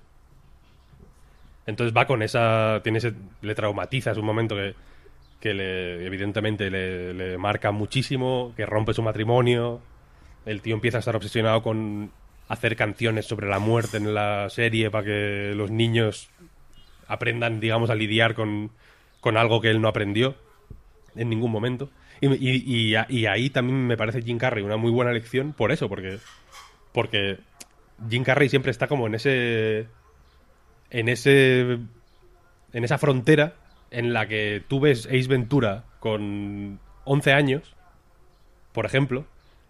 Entonces 1.67 1.95
va 1.95 2.07
con 2.07 2.23
esa... 2.23 2.81
Tiene 2.83 2.99
ese, 2.99 3.15
le 3.43 3.55
traumatiza, 3.55 4.13
es 4.13 4.19
un 4.19 4.25
momento 4.25 4.55
que, 4.55 4.75
que 5.41 5.55
le, 5.55 6.07
evidentemente 6.07 6.71
le, 6.71 7.13
le 7.15 7.37
marca 7.37 7.73
muchísimo, 7.73 8.53
que 8.57 8.65
rompe 8.65 8.95
su 8.95 9.03
matrimonio. 9.03 9.81
El 10.47 10.63
tío 10.63 10.75
empieza 10.75 10.99
a 10.99 11.01
estar 11.01 11.17
obsesionado 11.17 11.63
con 11.63 12.13
hacer 12.49 12.77
canciones 12.77 13.27
sobre 13.27 13.49
la 13.49 13.59
muerte 13.59 13.99
en 13.99 14.15
la 14.15 14.49
serie 14.49 14.91
para 14.91 15.05
que 15.05 15.53
los 15.55 15.71
niños 15.71 16.31
aprendan, 17.07 17.61
digamos, 17.61 17.91
a 17.91 17.95
lidiar 17.95 18.35
con, 18.35 18.71
con 19.21 19.37
algo 19.37 19.61
que 19.61 19.69
él 19.69 19.81
no 19.81 19.89
aprendió 19.89 20.37
en 21.19 21.29
ningún 21.31 21.51
momento. 21.53 21.91
Y, 22.21 22.29
y- 22.37 22.97
y 23.09 23.27
ahí 23.27 23.51
también 23.51 23.87
me 23.87 23.97
parece 23.97 24.23
Jim 24.23 24.39
Carrey 24.39 24.65
una 24.65 24.77
muy 24.77 24.91
buena 24.91 25.13
lección 25.13 25.53
por 25.53 25.71
eso, 25.73 25.89
porque, 25.89 26.19
porque 26.93 27.39
Jim 28.11 28.25
Carrey 28.25 28.49
siempre 28.49 28.71
está 28.71 28.87
como 28.87 29.07
en 29.07 29.15
ese. 29.15 29.87
en 30.91 31.09
ese. 31.09 31.79
en 32.73 32.85
esa 32.85 32.99
frontera 32.99 33.55
en 33.91 34.13
la 34.13 34.27
que 34.29 34.63
tú 34.69 34.81
ves 34.81 35.07
Ace 35.07 35.29
Ventura 35.29 35.85
con 36.01 36.79
11 37.05 37.33
años, 37.33 37.75
por 38.73 38.85
ejemplo, 38.87 39.25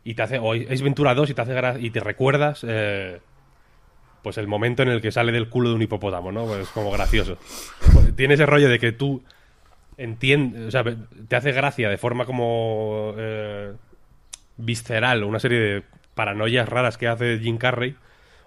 y 0.05 0.15
te 0.15 0.23
hace. 0.23 0.39
o 0.39 0.53
Ace 0.55 0.83
Ventura 0.83 1.15
2 1.15 1.31
y 1.31 1.35
te 1.35 1.41
hace 1.43 1.81
y 1.81 1.91
te 1.91 2.01
recuerdas. 2.01 2.65
eh, 2.67 3.21
pues 4.23 4.37
el 4.37 4.49
momento 4.49 4.83
en 4.83 4.89
el 4.89 5.01
que 5.01 5.13
sale 5.13 5.31
del 5.31 5.49
culo 5.49 5.69
de 5.71 5.77
un 5.77 5.83
hipopótamo, 5.83 6.33
¿no? 6.33 6.45
Pues 6.45 6.69
como 6.71 6.91
gracioso. 6.91 7.39
Tiene 8.17 8.35
ese 8.35 8.47
rollo 8.47 8.69
de 8.69 8.79
que 8.81 8.91
tú 8.91 9.23
entiende, 9.99 10.67
o 10.67 10.71
sea, 10.71 10.85
te 11.29 11.37
hace 11.37 11.53
gracia 11.53 11.91
de 11.91 11.99
forma 11.99 12.25
como 12.25 13.15
eh, 13.19 13.73
visceral 14.57 15.25
una 15.25 15.41
serie 15.41 15.59
de 15.59 15.83
paranoias 16.15 16.69
raras 16.69 16.97
que 16.97 17.09
hace 17.09 17.39
Jim 17.41 17.59
Carrey, 17.59 17.97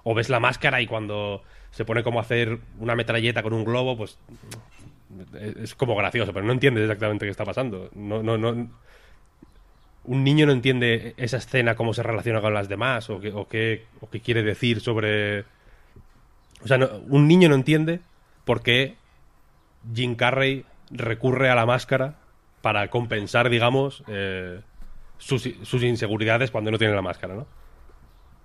o 0.03 0.15
ves 0.15 0.29
la 0.29 0.39
máscara 0.39 0.81
y 0.81 0.87
cuando 0.87 1.43
se 1.71 1.85
pone 1.85 2.03
como 2.03 2.19
a 2.19 2.23
hacer 2.23 2.57
una 2.79 2.95
metralleta 2.95 3.43
con 3.43 3.53
un 3.53 3.63
globo, 3.63 3.95
pues 3.95 4.17
es 5.39 5.55
es 5.57 5.75
como 5.75 5.95
gracioso, 5.95 6.33
pero 6.33 6.45
no 6.45 6.53
entiendes 6.53 6.83
exactamente 6.83 7.25
qué 7.25 7.31
está 7.31 7.45
pasando. 7.45 7.89
No, 7.93 8.23
no, 8.23 8.37
no. 8.37 8.69
Un 10.03 10.23
niño 10.23 10.45
no 10.47 10.51
entiende 10.51 11.13
esa 11.17 11.37
escena, 11.37 11.75
cómo 11.75 11.93
se 11.93 12.01
relaciona 12.01 12.41
con 12.41 12.53
las 12.53 12.67
demás, 12.67 13.09
o 13.09 13.19
qué, 13.19 13.31
o 13.31 13.47
qué, 13.47 13.85
o 13.99 14.09
qué 14.09 14.19
quiere 14.19 14.41
decir 14.41 14.81
sobre. 14.81 15.41
O 16.63 16.67
sea, 16.67 16.77
un 17.07 17.27
niño 17.27 17.49
no 17.49 17.55
entiende 17.55 17.99
por 18.45 18.63
qué 18.63 18.95
Jim 19.93 20.15
Carrey 20.15 20.65
recurre 20.91 21.49
a 21.49 21.55
la 21.55 21.65
máscara 21.65 22.15
para 22.61 22.89
compensar, 22.89 23.49
digamos, 23.49 24.03
eh, 24.07 24.61
sus, 25.17 25.49
sus 25.63 25.83
inseguridades 25.83 26.51
cuando 26.51 26.71
no 26.71 26.77
tiene 26.77 26.93
la 26.93 27.01
máscara, 27.01 27.33
¿no? 27.35 27.47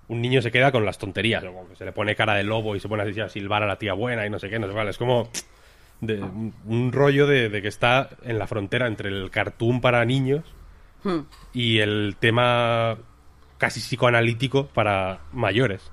Un 0.08 0.20
niño 0.22 0.40
se 0.40 0.52
queda 0.52 0.70
con 0.70 0.84
las 0.86 0.98
tonterías, 0.98 1.42
¿no? 1.42 1.52
Como 1.52 1.68
que 1.68 1.76
se 1.76 1.84
le 1.84 1.92
pone 1.92 2.14
cara 2.14 2.34
de 2.34 2.44
lobo 2.44 2.76
y 2.76 2.80
se 2.80 2.88
pone 2.88 3.02
así 3.02 3.20
a 3.20 3.28
silbar 3.28 3.62
a 3.62 3.66
la 3.66 3.76
tía 3.76 3.92
buena 3.92 4.24
y 4.24 4.30
no 4.30 4.38
sé 4.38 4.48
qué, 4.48 4.58
no 4.58 4.68
sé 4.68 4.72
cuál. 4.72 4.88
Es 4.88 4.98
como 4.98 5.28
de- 6.00 6.22
un, 6.22 6.92
rollo 6.92 7.26
de, 7.26 7.48
de 7.48 7.60
que 7.62 7.68
está 7.68 8.10
en 8.22 8.38
la 8.38 8.46
frontera 8.46 8.86
entre 8.86 9.08
el 9.08 9.30
cartoon 9.30 9.80
para 9.80 10.04
niños 10.04 10.44
y 11.52 11.78
el 11.80 12.16
tema 12.20 12.98
casi 13.58 13.80
psicoanalítico 13.80 14.66
para 14.68 15.20
mayores. 15.32 15.90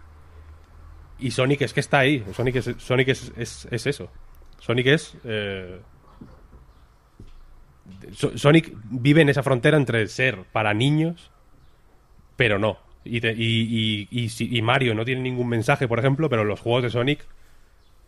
Y 1.19 1.31
Sonic 1.31 1.61
es 1.61 1.73
que 1.73 1.79
está 1.79 1.99
ahí. 1.99 2.23
Sonic 2.33 2.55
es, 2.57 2.69
Sonic 2.77 3.07
es, 3.09 3.31
es- 3.37 3.67
es 3.71 3.87
eso. 3.87 4.09
Sonic 4.59 4.87
es. 4.87 5.17
eh, 5.23 5.79
Sonic 8.35 8.71
vive 8.89 9.21
en 9.21 9.29
esa 9.29 9.43
frontera 9.43 9.77
entre 9.77 10.07
ser 10.07 10.43
para 10.51 10.73
niños, 10.73 11.31
pero 12.35 12.59
no. 12.59 12.77
Y, 13.05 13.19
te- 13.21 13.33
y- 13.33 14.07
y- 14.11 14.23
y 14.23 14.29
si- 14.29 14.55
y 14.55 14.61
Mario 14.61 14.95
no 14.95 15.03
tiene 15.05 15.21
ningún 15.21 15.49
mensaje, 15.49 15.87
por 15.87 15.99
ejemplo, 15.99 16.29
pero 16.29 16.43
los 16.45 16.59
juegos 16.59 16.83
de 16.83 16.89
Sonic 16.89 17.25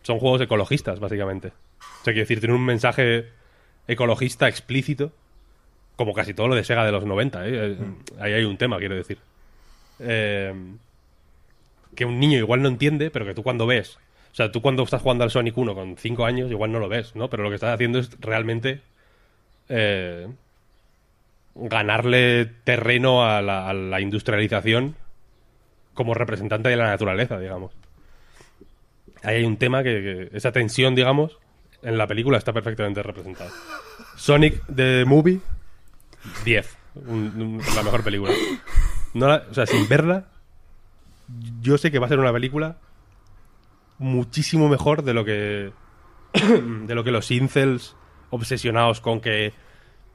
son 0.02 0.18
juegos 0.18 0.40
ecologistas, 0.40 1.00
básicamente. 1.00 1.48
O 1.48 2.04
sea, 2.04 2.12
quiero 2.12 2.20
decir, 2.20 2.40
tienen 2.40 2.56
un 2.56 2.64
mensaje 2.64 3.26
ecologista 3.88 4.48
explícito, 4.48 5.12
como 5.96 6.12
casi 6.14 6.32
todo 6.34 6.48
lo 6.48 6.54
de 6.54 6.64
Sega 6.64 6.84
de 6.84 6.92
los 6.92 7.04
90. 7.04 7.46
¿eh? 7.46 7.50
Eh, 7.54 7.76
Ahí 8.20 8.32
hay 8.32 8.44
un 8.44 8.56
tema, 8.56 8.78
quiero 8.78 8.94
decir. 8.94 9.18
Eh, 9.98 10.54
que 11.94 12.04
un 12.04 12.18
niño 12.20 12.38
igual 12.38 12.62
no 12.62 12.68
entiende, 12.68 13.10
pero 13.10 13.24
que 13.24 13.34
tú 13.34 13.42
cuando 13.42 13.66
ves. 13.66 13.98
O 14.32 14.34
sea, 14.36 14.52
tú 14.52 14.60
cuando 14.60 14.82
estás 14.82 15.00
jugando 15.00 15.24
al 15.24 15.30
Sonic 15.30 15.56
1 15.56 15.74
con 15.74 15.96
5 15.96 16.26
años, 16.26 16.50
igual 16.50 16.70
no 16.72 16.78
lo 16.78 16.88
ves, 16.88 17.16
¿no? 17.16 17.30
Pero 17.30 17.42
lo 17.42 17.48
que 17.48 17.54
estás 17.54 17.74
haciendo 17.74 17.98
es 17.98 18.10
realmente. 18.20 18.80
Eh, 19.68 20.28
ganarle 21.54 22.46
terreno 22.64 23.24
a 23.24 23.42
la, 23.42 24.00
industrialización 24.00 24.94
como 25.94 26.14
representante 26.14 26.68
de 26.68 26.76
la 26.76 26.86
naturaleza, 26.86 27.38
digamos. 27.38 27.72
Ahí 29.22 29.36
hay 29.36 29.44
un 29.44 29.56
tema 29.56 29.82
que, 29.82 30.28
esa 30.32 30.52
tensión, 30.52 30.94
digamos, 30.94 31.38
en 31.82 31.96
la 31.98 32.06
película 32.06 32.38
está 32.38 32.52
perfectamente 32.52 33.02
representada. 33.02 33.50
Sonic 34.16 34.62
the 34.74 35.04
Movie, 35.06 35.40
10. 36.44 36.76
Un- 37.06 37.32
un- 37.40 37.62
la 37.74 37.82
mejor 37.82 38.02
película. 38.04 38.32
O 39.14 39.54
sea, 39.54 39.66
sin 39.66 39.88
verla, 39.88 40.26
yo 41.62 41.78
sé 41.78 41.90
que 41.90 41.98
va 41.98 42.06
a 42.06 42.08
ser 42.08 42.18
una 42.18 42.32
película 42.32 42.76
muchísimo 43.98 44.68
mejor 44.68 45.02
de 45.02 45.14
lo 45.14 45.24
que 45.24 45.72
de 46.34 46.94
lo 46.94 47.02
que 47.02 47.10
los 47.10 47.30
incels 47.30 47.96
obsesionados 48.30 49.00
con 49.00 49.20
que 49.20 49.52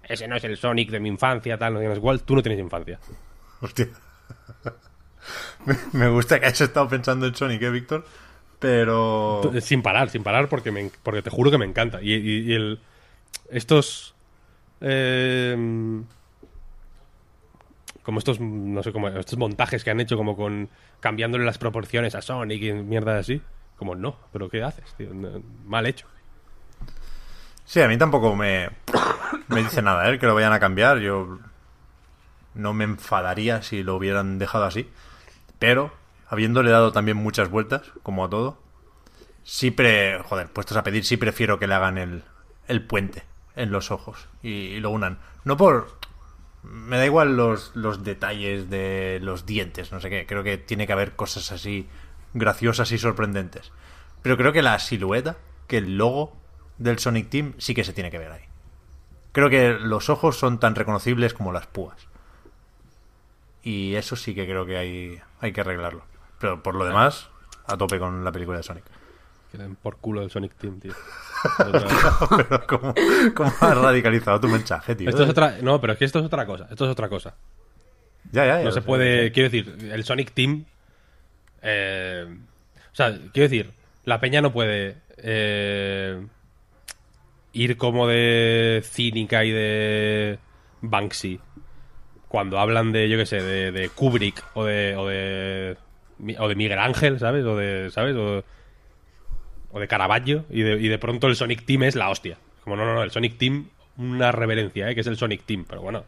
ese 0.03 0.27
no 0.27 0.35
es 0.35 0.43
el 0.43 0.57
Sonic 0.57 0.89
de 0.89 0.99
mi 0.99 1.09
infancia, 1.09 1.57
tal, 1.57 1.73
no 1.73 1.79
tienes 1.79 1.97
igual, 1.97 2.21
tú 2.23 2.35
no 2.35 2.41
tienes 2.41 2.59
infancia. 2.59 2.99
Hostia. 3.61 3.87
me, 5.93 6.09
gusta 6.09 6.39
que 6.39 6.47
hayas 6.47 6.61
estado 6.61 6.87
pensando 6.89 7.27
en 7.27 7.35
Sonic, 7.35 7.61
¿eh, 7.61 7.69
Víctor? 7.69 8.05
Pero... 8.59 9.41
Sin 9.61 9.81
parar, 9.81 10.09
sin 10.09 10.23
parar, 10.23 10.47
porque, 10.49 10.71
me, 10.71 10.91
porque 11.03 11.21
te 11.21 11.29
juro 11.29 11.49
que 11.51 11.57
me 11.57 11.65
encanta. 11.65 12.01
Y, 12.01 12.13
y- 12.13 12.51
y 12.51 12.53
el, 12.53 12.79
estos... 13.49 14.13
eh, 14.81 16.01
como 18.03 18.17
estos, 18.19 18.39
no 18.39 18.81
sé 18.83 18.91
cómo, 18.91 19.07
estos 19.09 19.37
montajes 19.37 19.83
que 19.83 19.91
han 19.91 19.99
hecho 19.99 20.17
como 20.17 20.35
con 20.35 20.69
cambiándole 20.99 21.45
las 21.45 21.57
proporciones 21.59 22.15
a 22.15 22.21
Sonic 22.21 22.61
y 22.63 22.73
mierda 22.73 23.17
así. 23.17 23.41
Como 23.77 23.95
no, 23.95 24.15
pero 24.31 24.49
¿qué 24.49 24.61
haces, 24.63 24.93
tío? 24.95 25.13
No, 25.13 25.41
Mal 25.65 25.85
hecho. 25.87 26.07
Sí, 27.71 27.79
a 27.79 27.87
mí 27.87 27.97
tampoco 27.97 28.35
me, 28.35 28.69
me 29.47 29.63
dice 29.63 29.81
nada, 29.81 30.11
¿eh? 30.11 30.19
Que 30.19 30.25
lo 30.25 30.35
vayan 30.35 30.51
a 30.51 30.59
cambiar. 30.59 30.99
Yo 30.99 31.39
no 32.53 32.73
me 32.73 32.83
enfadaría 32.83 33.61
si 33.61 33.81
lo 33.81 33.95
hubieran 33.95 34.39
dejado 34.39 34.65
así. 34.65 34.89
Pero, 35.57 35.93
habiéndole 36.27 36.69
dado 36.69 36.91
también 36.91 37.15
muchas 37.15 37.49
vueltas, 37.49 37.83
como 38.03 38.25
a 38.25 38.29
todo, 38.29 38.61
sí. 39.45 39.73
Joder, 40.25 40.49
puestos 40.49 40.75
a 40.75 40.83
pedir, 40.83 41.05
sí 41.05 41.15
prefiero 41.15 41.59
que 41.59 41.67
le 41.67 41.75
hagan 41.75 41.97
el, 41.97 42.25
el 42.67 42.85
puente 42.85 43.23
en 43.55 43.71
los 43.71 43.89
ojos 43.89 44.27
y, 44.43 44.49
y 44.49 44.79
lo 44.81 44.89
unan. 44.89 45.19
No 45.45 45.55
por... 45.55 45.97
Me 46.63 46.97
da 46.97 47.05
igual 47.05 47.37
los, 47.37 47.71
los 47.73 48.03
detalles 48.03 48.69
de 48.69 49.19
los 49.21 49.45
dientes, 49.45 49.93
no 49.93 50.01
sé 50.01 50.09
qué. 50.09 50.25
Creo 50.25 50.43
que 50.43 50.57
tiene 50.57 50.87
que 50.87 50.93
haber 50.93 51.15
cosas 51.15 51.53
así 51.53 51.87
graciosas 52.33 52.91
y 52.91 52.97
sorprendentes. 52.97 53.71
Pero 54.21 54.35
creo 54.35 54.51
que 54.51 54.61
la 54.61 54.77
silueta, 54.77 55.37
que 55.67 55.77
el 55.77 55.97
logo 55.97 56.40
del 56.81 56.99
Sonic 56.99 57.29
Team 57.29 57.53
sí 57.57 57.73
que 57.73 57.83
se 57.83 57.93
tiene 57.93 58.11
que 58.11 58.17
ver 58.19 58.31
ahí. 58.31 58.41
Creo 59.31 59.49
que 59.49 59.71
los 59.79 60.09
ojos 60.09 60.37
son 60.37 60.59
tan 60.59 60.75
reconocibles 60.75 61.33
como 61.33 61.51
las 61.53 61.67
púas. 61.67 62.07
Y 63.63 63.95
eso 63.95 64.15
sí 64.15 64.33
que 64.33 64.45
creo 64.45 64.65
que 64.65 64.77
hay, 64.77 65.19
hay 65.39 65.53
que 65.53 65.61
arreglarlo. 65.61 66.03
Pero 66.39 66.63
por 66.63 66.75
lo 66.75 66.85
demás, 66.85 67.29
a 67.67 67.77
tope 67.77 67.99
con 67.99 68.23
la 68.23 68.31
película 68.31 68.57
de 68.57 68.63
Sonic. 68.63 68.83
Que 69.51 69.57
den 69.57 69.75
por 69.75 69.97
culo 69.97 70.21
el 70.23 70.31
Sonic 70.31 70.55
Team, 70.55 70.79
tío. 70.79 70.93
Pero 72.37 72.67
¿cómo, 72.67 72.93
cómo 73.35 73.51
has 73.59 73.77
radicalizado 73.77 74.39
tu 74.39 74.47
mensaje, 74.47 74.95
tío? 74.95 75.09
esto 75.09 75.23
es 75.23 75.29
otra, 75.29 75.57
no, 75.61 75.81
pero 75.81 75.93
es 75.93 75.99
que 75.99 76.05
esto 76.05 76.19
es 76.19 76.25
otra 76.25 76.45
cosa. 76.45 76.67
Esto 76.69 76.85
es 76.85 76.91
otra 76.91 77.09
cosa. 77.09 77.35
Ya, 78.31 78.45
ya, 78.45 78.59
ya 78.59 78.65
No 78.65 78.71
se 78.71 78.81
sé. 78.81 78.85
puede. 78.85 79.31
Quiero 79.31 79.49
decir, 79.49 79.89
el 79.91 80.03
Sonic 80.03 80.31
Team. 80.33 80.65
eh, 81.61 82.25
o 82.91 82.95
sea, 82.95 83.11
quiero 83.33 83.49
decir, 83.49 83.71
la 84.05 84.19
peña 84.19 84.41
no 84.41 84.51
puede 84.53 84.97
eh, 85.17 86.25
ir 87.53 87.77
como 87.77 88.07
de 88.07 88.81
cínica 88.83 89.43
y 89.45 89.51
de 89.51 90.39
Banksy 90.81 91.39
cuando 92.27 92.59
hablan 92.59 92.91
de, 92.93 93.09
yo 93.09 93.17
qué 93.17 93.25
sé, 93.25 93.41
de, 93.41 93.71
de 93.71 93.89
Kubrick 93.89 94.41
o 94.53 94.63
de, 94.63 94.95
o 94.95 95.07
de. 95.07 95.77
o 96.39 96.47
de 96.47 96.55
Miguel 96.55 96.79
Ángel, 96.79 97.19
¿sabes? 97.19 97.43
O 97.45 97.57
de. 97.57 97.89
¿Sabes? 97.91 98.15
O, 98.15 98.43
o 99.73 99.79
de 99.79 99.87
Caravaggio 99.87 100.45
y 100.49 100.61
de, 100.61 100.79
y 100.81 100.87
de 100.87 100.97
pronto 100.97 101.27
el 101.27 101.35
Sonic 101.35 101.65
Team 101.65 101.83
es 101.83 101.95
la 101.95 102.09
hostia. 102.09 102.37
Como 102.63 102.75
no, 102.75 102.85
no, 102.85 102.93
no, 102.93 103.03
el 103.03 103.11
Sonic 103.11 103.37
Team, 103.37 103.69
una 103.97 104.31
reverencia, 104.31 104.89
¿eh? 104.89 104.95
Que 104.95 105.01
es 105.01 105.07
el 105.07 105.17
Sonic 105.17 105.43
Team, 105.45 105.65
pero 105.67 105.81
bueno, 105.81 106.05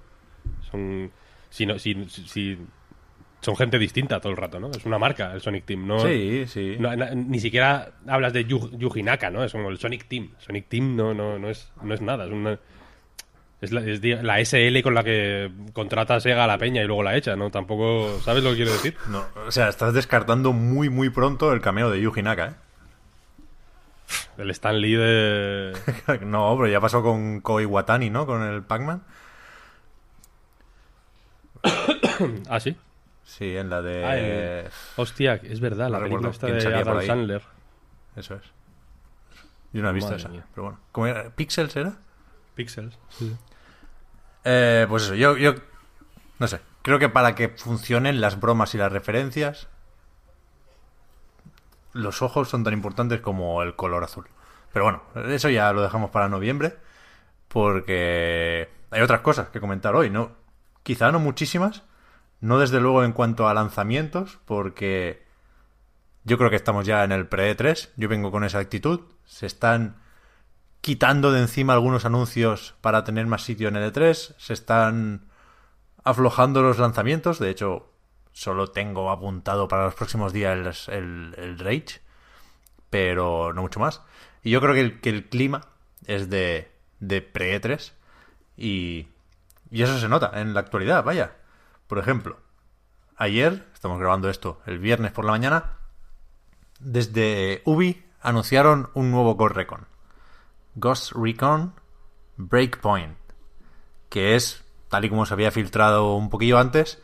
son. 0.72 1.12
Si, 1.50 1.66
no, 1.66 1.78
si, 1.78 2.06
si- 2.10 2.58
son 3.44 3.56
gente 3.56 3.78
distinta 3.78 4.20
todo 4.20 4.32
el 4.32 4.38
rato, 4.38 4.60
¿no? 4.60 4.72
Es 4.72 4.86
una 4.86 4.98
marca 4.98 5.32
el 5.34 5.42
Sonic 5.42 5.66
Team, 5.66 5.86
¿no? 5.86 6.00
Sí, 6.00 6.46
sí. 6.48 6.78
no- 6.80 6.96
na- 6.96 7.12
ni 7.14 7.40
siquiera 7.40 7.92
hablas 8.08 8.34
de 8.34 8.46
Yu- 8.48 8.72
Yuji 8.78 9.04
Naka, 9.04 9.30
¿no? 9.30 9.44
Es 9.44 9.52
como 9.52 9.70
el 9.70 9.78
Sonic 9.78 10.08
Team. 10.08 10.32
Sonic 10.40 10.68
Team 10.70 10.96
no, 10.96 11.14
no, 11.14 11.38
no, 11.38 11.50
es, 11.50 11.72
no 11.82 11.94
es 11.94 12.02
nada, 12.02 12.26
es 12.26 12.32
una. 12.32 12.58
Es 13.62 13.72
la, 13.72 13.82
es 13.82 14.02
di- 14.02 14.16
la 14.16 14.40
SL 14.44 14.82
con 14.82 14.94
la 14.94 15.04
que 15.06 15.50
contrata 15.74 16.20
Sega 16.20 16.44
a 16.44 16.48
la 16.48 16.58
peña 16.58 16.82
y 16.82 16.86
luego 16.86 17.02
la 17.04 17.16
echa, 17.16 17.36
¿no? 17.36 17.50
Tampoco. 17.52 18.20
¿Sabes 18.22 18.44
lo 18.44 18.50
que 18.52 18.56
quiero 18.58 18.72
decir? 18.74 18.98
No, 19.10 19.24
o 19.48 19.52
sea, 19.52 19.70
estás 19.70 19.94
descartando 19.94 20.52
muy, 20.54 20.90
muy 20.90 21.10
pronto 21.10 21.54
el 21.54 21.62
cameo 21.62 21.90
de 21.90 22.02
Yuji 22.02 22.22
Naka, 22.24 22.58
El 24.38 24.50
Stan 24.52 24.80
Lee 24.80 24.96
de. 24.96 25.72
¿eh? 26.08 26.20
no, 26.26 26.56
pero 26.58 26.68
ya 26.72 26.82
pasó 26.82 27.02
con 27.04 27.40
Koi 27.42 27.66
Watani, 27.66 28.10
¿no? 28.10 28.26
Con 28.26 28.42
el 28.44 28.64
Pac-Man. 28.64 29.04
Ah, 32.50 32.60
sí. 32.60 32.76
Sí, 33.24 33.56
en 33.56 33.70
la 33.70 33.82
de... 33.82 34.66
Ah, 34.68 34.70
Hostia, 34.98 35.36
es 35.36 35.60
verdad, 35.60 35.90
la 35.90 36.00
película 36.00 36.30
de 36.30 36.76
Adam. 36.76 37.06
Sandler. 37.06 37.42
Eso 38.16 38.36
es. 38.36 38.44
Yo 39.72 39.82
no 39.82 39.90
he 39.90 39.94
visto 39.94 40.12
Madre 40.12 40.22
esa. 40.22 40.30
mía. 40.30 40.46
Pero 40.54 40.64
bueno. 40.64 40.80
¿Cómo 40.92 41.08
era? 41.08 41.30
¿Pixels 41.32 41.76
era? 41.76 41.98
Pixels. 42.56 42.98
Eh, 44.44 44.86
pues 44.90 45.04
eso, 45.04 45.16
yo, 45.16 45.38
yo 45.38 45.56
no 46.38 46.48
sé, 46.48 46.60
creo 46.82 47.00
que 47.00 47.10
para 47.10 47.34
que 47.36 47.50
funcionen 47.50 48.22
las 48.22 48.40
bromas 48.40 48.76
y 48.76 48.78
las 48.78 48.92
referencias, 48.92 49.68
los 51.94 52.22
ojos 52.22 52.50
son 52.50 52.64
tan 52.64 52.74
importantes 52.74 53.22
como 53.22 53.64
el 53.64 53.76
color 53.76 54.04
azul. 54.04 54.28
Pero 54.74 54.86
bueno, 54.86 55.04
eso 55.30 55.50
ya 55.50 55.72
lo 55.72 55.82
dejamos 55.82 56.10
para 56.12 56.28
noviembre, 56.28 56.76
porque 57.48 58.70
hay 58.92 59.02
otras 59.02 59.22
cosas 59.22 59.50
que 59.50 59.60
comentar 59.60 59.96
hoy, 59.96 60.10
¿no? 60.10 60.32
Quizá 60.84 61.12
no 61.12 61.20
muchísimas, 61.20 61.84
no 62.44 62.60
desde 62.60 62.82
luego 62.82 63.06
en 63.06 63.14
cuanto 63.14 63.48
a 63.48 63.54
lanzamientos, 63.54 64.38
porque 64.44 65.26
yo 66.26 66.38
creo 66.38 66.50
que 66.50 66.58
estamos 66.58 66.86
ya 66.86 67.06
en 67.06 67.14
el 67.14 67.26
pre-3, 67.26 67.92
yo 67.96 68.10
vengo 68.10 68.32
con 68.32 68.44
esa 68.44 68.60
actitud, 68.60 69.00
se 69.24 69.46
están 69.46 69.96
quitando 70.82 71.32
de 71.32 71.40
encima 71.40 71.72
algunos 71.72 72.04
anuncios 72.04 72.76
para 72.82 73.06
tener 73.06 73.28
más 73.28 73.44
sitio 73.44 73.70
en 73.70 73.78
el 73.78 73.94
E3, 73.94 74.36
se 74.38 74.52
están 74.52 75.30
aflojando 76.04 76.62
los 76.62 76.80
lanzamientos, 76.80 77.40
de 77.40 77.50
hecho 77.50 77.90
solo 78.34 78.68
tengo 78.68 79.10
apuntado 79.10 79.70
para 79.70 79.86
los 79.86 79.96
próximos 79.96 80.34
días 80.34 80.90
el, 80.90 81.34
el 81.38 81.58
Rage, 81.58 82.02
pero 82.90 83.54
no 83.54 83.62
mucho 83.62 83.80
más. 83.80 84.02
Y 84.44 84.50
yo 84.50 84.60
creo 84.60 84.74
que 84.74 84.82
el, 84.82 85.00
que 85.00 85.12
el 85.12 85.30
clima 85.30 85.62
es 86.08 86.30
de, 86.30 86.70
de 87.00 87.22
pre-E3 87.22 87.94
y, 88.58 89.08
y 89.72 89.82
eso 89.82 89.98
se 89.98 90.10
nota 90.10 90.42
en 90.42 90.54
la 90.54 90.60
actualidad, 90.60 91.06
vaya. 91.06 91.38
Por 91.88 92.00
ejemplo, 92.00 92.38
ayer, 93.16 93.68
estamos 93.74 94.00
grabando 94.00 94.30
esto 94.30 94.62
el 94.66 94.80
viernes 94.80 95.12
por 95.12 95.26
la 95.26 95.32
mañana, 95.32 95.78
desde 96.80 97.62
Ubi 97.66 98.04
anunciaron 98.22 98.90
un 98.94 99.12
nuevo 99.12 99.36
Ghost 99.36 99.56
Recon. 99.56 99.88
Ghost 100.76 101.12
Recon 101.14 101.74
Breakpoint, 102.38 103.18
que 104.10 104.36
es, 104.36 104.64
tal 104.90 105.06
y 105.06 105.10
como 105.10 105.26
se 105.26 105.34
había 105.34 105.52
filtrado 105.52 106.16
un 106.16 106.30
poquillo 106.30 106.58
antes, 106.58 107.02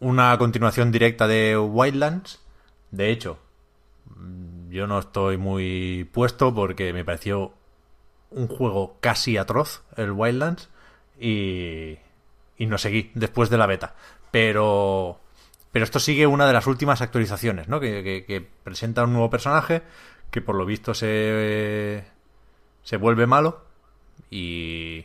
una 0.00 0.36
continuación 0.38 0.92
directa 0.92 1.26
de 1.26 1.58
Wildlands. 1.58 2.40
De 2.90 3.10
hecho, 3.10 3.38
mm, 4.06 4.70
yo 4.70 4.86
no 4.86 4.98
estoy 4.98 5.36
muy 5.36 6.08
puesto 6.12 6.54
porque 6.54 6.92
me 6.92 7.04
pareció 7.04 7.52
un 8.30 8.48
juego 8.48 8.96
casi 9.00 9.36
atroz, 9.36 9.82
el 9.96 10.12
Wildlands, 10.12 10.68
y, 11.18 11.98
y 12.58 12.66
no 12.66 12.78
seguí 12.78 13.10
después 13.14 13.50
de 13.50 13.58
la 13.58 13.66
beta. 13.66 13.94
Pero, 14.30 15.20
pero 15.72 15.84
esto 15.84 15.98
sigue 16.00 16.26
una 16.26 16.46
de 16.46 16.52
las 16.52 16.66
últimas 16.66 17.00
actualizaciones, 17.02 17.68
¿no? 17.68 17.80
Que, 17.80 18.46
presenta 18.62 19.04
un 19.04 19.12
nuevo 19.12 19.30
personaje 19.30 19.82
que 20.30 20.40
por 20.40 20.56
lo 20.56 20.66
visto 20.66 20.94
se, 20.94 22.04
se 22.82 22.96
vuelve 22.96 23.26
malo 23.26 23.64
y 24.30 25.04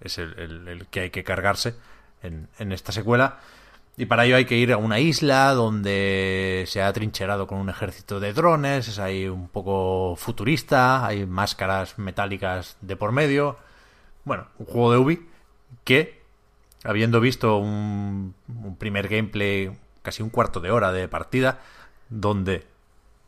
es 0.00 0.18
el, 0.18 0.38
el- 0.38 0.68
el 0.68 0.86
que 0.86 1.00
hay 1.00 1.10
que 1.10 1.24
cargarse 1.24 1.74
en, 2.22 2.48
en 2.58 2.72
esta 2.72 2.92
secuela. 2.92 3.38
Y 3.96 4.06
para 4.06 4.24
ello 4.26 4.36
hay 4.36 4.44
que 4.44 4.56
ir 4.56 4.72
a 4.72 4.76
una 4.76 5.00
isla 5.00 5.52
donde 5.54 6.64
se 6.68 6.82
ha 6.82 6.92
trincherado 6.92 7.48
con 7.48 7.58
un 7.58 7.68
ejército 7.68 8.20
de 8.20 8.32
drones, 8.32 8.86
es 8.86 9.00
ahí 9.00 9.26
un 9.26 9.48
poco 9.48 10.14
futurista, 10.16 11.04
hay 11.04 11.26
máscaras 11.26 11.98
metálicas 11.98 12.76
de 12.80 12.94
por 12.94 13.10
medio. 13.10 13.58
Bueno, 14.24 14.46
un 14.58 14.66
juego 14.66 14.92
de 14.92 14.98
Ubi 14.98 15.28
que, 15.82 16.17
habiendo 16.84 17.20
visto 17.20 17.58
un, 17.58 18.34
primer 18.78 19.08
gameplay, 19.08 19.76
casi 20.02 20.22
un 20.22 20.30
cuarto 20.30 20.60
de 20.60 20.70
hora 20.70 20.92
de 20.92 21.08
partida, 21.08 21.60
donde 22.08 22.66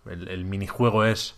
el, 0.07 0.29
el 0.29 0.45
minijuego 0.45 1.05
es 1.05 1.37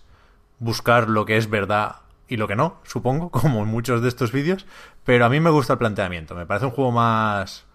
buscar 0.59 1.09
lo 1.09 1.25
que 1.25 1.37
es 1.37 1.51
verdad 1.51 1.97
y 2.29 2.37
lo 2.37 2.49
que 2.49 2.57
no, 2.57 2.81
supongo, 2.85 3.31
como 3.31 3.63
en 3.63 3.69
muchos 3.69 4.03
de 4.03 4.09
estos 4.09 4.33
vídeos, 4.33 4.67
pero 5.05 5.25
a 5.25 5.29
mí 5.29 5.41
me 5.41 5.51
gusta 5.51 5.75
el 5.75 5.79
planteamiento. 5.79 6.35
Me 6.35 6.47
parece 6.47 6.67
un 6.67 6.73
juego 6.73 6.93
más 6.93 7.67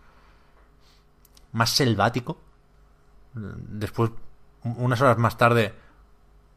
más 1.51 1.71
selvático. 1.71 2.37
Después, 3.33 4.11
unas 4.63 5.01
horas 5.01 5.17
más 5.17 5.37
tarde, 5.37 5.73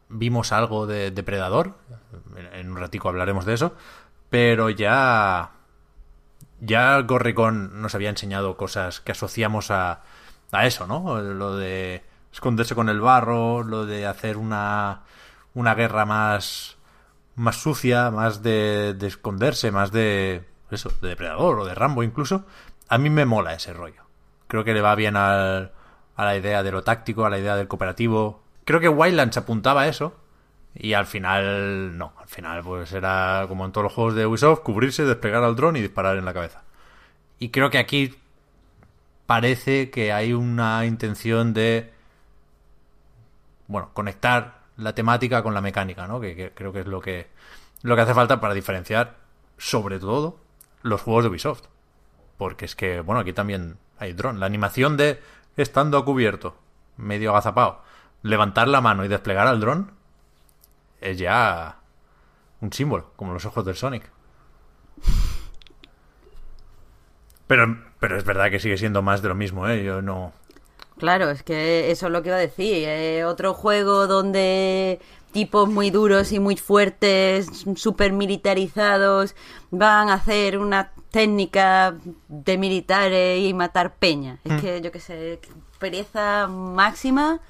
vimos 0.09 0.53
algo 0.53 0.87
de 0.87 1.11
Depredador. 1.11 1.75
En 2.53 2.71
un 2.71 2.77
ratico 2.77 3.09
hablaremos 3.09 3.45
de 3.45 3.55
eso. 3.55 3.75
Pero 4.29 4.71
ya. 4.71 5.53
Ya 6.61 7.01
Gorricón 7.01 7.81
nos 7.81 7.94
había 7.94 8.11
enseñado 8.11 8.57
cosas 8.57 9.01
que 9.01 9.12
asociamos 9.12 9.70
a, 9.70 10.03
a 10.53 10.66
eso, 10.66 10.87
¿no? 10.87 11.20
Lo 11.20 11.57
de 11.57 12.05
esconderse 12.33 12.75
con 12.75 12.88
el 12.88 13.01
barro, 13.01 13.62
lo 13.62 13.87
de 13.87 14.07
hacer 14.07 14.37
una, 14.37 15.03
una 15.55 15.75
guerra 15.75 16.05
más, 16.05 16.77
más 17.35 17.57
sucia, 17.57 18.11
más 18.11 18.42
de, 18.42 18.94
de 18.94 19.07
esconderse, 19.07 19.70
más 19.70 19.90
de 19.92 20.44
eso, 20.70 20.92
de 21.01 21.09
depredador 21.09 21.61
o 21.61 21.64
de 21.64 21.75
Rambo 21.75 22.03
incluso. 22.03 22.44
A 22.88 22.99
mí 22.99 23.11
me 23.11 23.25
mola 23.25 23.55
ese 23.55 23.73
rollo. 23.73 24.03
Creo 24.46 24.64
que 24.64 24.75
le 24.75 24.81
va 24.81 24.94
bien 24.94 25.16
al, 25.16 25.73
a 26.16 26.25
la 26.25 26.37
idea 26.37 26.62
de 26.62 26.73
lo 26.73 26.83
táctico, 26.83 27.25
a 27.25 27.31
la 27.31 27.38
idea 27.38 27.57
del 27.57 27.68
cooperativo. 27.68 28.42
Creo 28.64 28.81
que 28.81 28.88
Wildlands 28.88 29.37
apuntaba 29.37 29.83
a 29.83 29.88
eso. 29.88 30.14
Y 30.75 30.93
al 30.93 31.07
final, 31.07 31.97
no. 31.99 32.13
Al 32.19 32.29
final, 32.29 32.63
pues 32.63 32.93
era 32.93 33.45
como 33.49 33.65
en 33.65 33.73
todos 33.73 33.85
los 33.85 33.93
juegos 33.93 34.15
de 34.15 34.27
Ubisoft, 34.27 34.61
cubrirse, 34.61 35.05
desplegar 35.05 35.43
al 35.43 35.57
dron 35.57 35.77
y 35.77 35.81
disparar 35.81 36.17
en 36.17 36.25
la 36.25 36.35
cabeza. 36.35 36.63
Y 37.39 37.51
creo 37.51 37.71
que 37.71 37.79
aquí 37.79 38.15
parece 39.27 39.91
que 39.91 40.13
hay 40.13 40.33
una 40.33 40.85
intención 40.87 41.55
de, 41.55 41.93
bueno, 43.67 43.91
conectar 43.95 44.61
la 44.77 44.95
temática 44.95 45.43
con 45.43 45.55
la 45.55 45.61
mecánica, 45.61 46.07
¿no? 46.07 46.21
Que, 46.21 46.53
creo 46.55 46.73
que 46.73 46.81
es 46.81 46.87
lo 46.87 47.01
que, 47.01 47.29
lo 47.83 47.97
que 47.97 48.03
hace 48.03 48.15
falta 48.15 48.41
para 48.41 48.55
diferenciar, 48.55 49.17
sobre 49.59 49.99
todo, 49.99 50.39
los 50.83 51.01
juegos 51.01 51.25
de 51.25 51.31
Ubisoft. 51.31 51.65
Porque 52.37 52.65
es 52.65 52.77
que, 52.77 53.01
bueno, 53.01 53.21
aquí 53.21 53.33
también 53.33 53.77
hay 53.99 54.13
dron. 54.13 54.41
La 54.41 54.47
animación 54.47 54.97
de 54.97 55.21
estando 55.57 55.99
a 55.99 56.05
cubierto, 56.05 56.57
medio 56.97 57.31
agazapado, 57.31 57.83
levantar 58.23 58.69
la 58.69 58.81
mano 58.81 59.05
y 59.05 59.09
desplegar 59.09 59.47
al 59.47 59.61
dron 59.61 59.93
es 61.01 61.19
ya 61.19 61.79
un 62.61 62.73
símbolo, 62.73 63.13
como 63.17 63.33
los 63.33 63.45
ojos 63.45 63.65
del 63.65 63.77
Sonic. 63.77 64.05
Pero, 67.47 67.79
pero 67.99 68.17
es 68.17 68.25
verdad 68.25 68.51
que 68.51 68.61
sigue 68.61 68.77
siendo 68.77 69.03
más 69.03 69.23
de 69.23 69.29
lo 69.29 69.35
mismo, 69.35 69.67
¿eh? 69.69 69.83
Yo 69.83 70.03
no... 70.03 70.33
Claro, 70.99 71.31
es 71.31 71.43
que 71.43 71.91
eso 71.91 72.07
es 72.07 72.13
lo 72.13 72.23
que 72.23 72.29
iba 72.29 72.37
a 72.37 72.41
decir. 72.41 72.85
Eh, 72.87 73.25
otro 73.25 73.55
juego 73.55 74.07
donde 74.07 75.01
tipos 75.33 75.69
muy 75.69 75.91
duros 75.91 76.31
y 76.33 76.39
muy 76.41 76.57
fuertes, 76.57 77.65
súper 77.77 78.13
militarizados, 78.13 79.35
van 79.71 80.11
a 80.11 80.15
hacer 80.15 80.59
una 80.59 80.93
técnica 81.11 81.95
de 82.29 82.59
militares 82.59 83.41
y 83.41 83.55
matar 83.55 83.95
peña. 83.95 84.39
Es 84.45 84.53
Mm. 84.53 84.59
que, 84.61 84.81
yo 84.83 84.93
qué 84.93 85.01
sé, 85.01 85.41
pereza 85.79 86.47
máxima. 86.49 87.41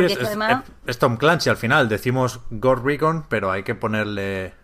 Sí, 0.00 0.18
es, 0.86 0.98
Tom 0.98 1.16
Clancy 1.16 1.50
al 1.50 1.56
final. 1.56 1.88
Decimos 1.88 2.40
God 2.50 2.78
Recon, 2.84 3.24
pero 3.28 3.50
hay 3.50 3.62
que 3.62 3.74
ponerle 3.74 4.54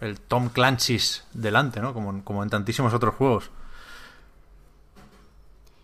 el 0.00 0.20
Tom 0.20 0.48
Clancy's 0.48 1.24
delante, 1.32 1.80
¿no? 1.80 1.94
Como, 1.94 2.24
como 2.24 2.42
en 2.42 2.50
tantísimos 2.50 2.92
otros 2.94 3.14
juegos. 3.14 3.50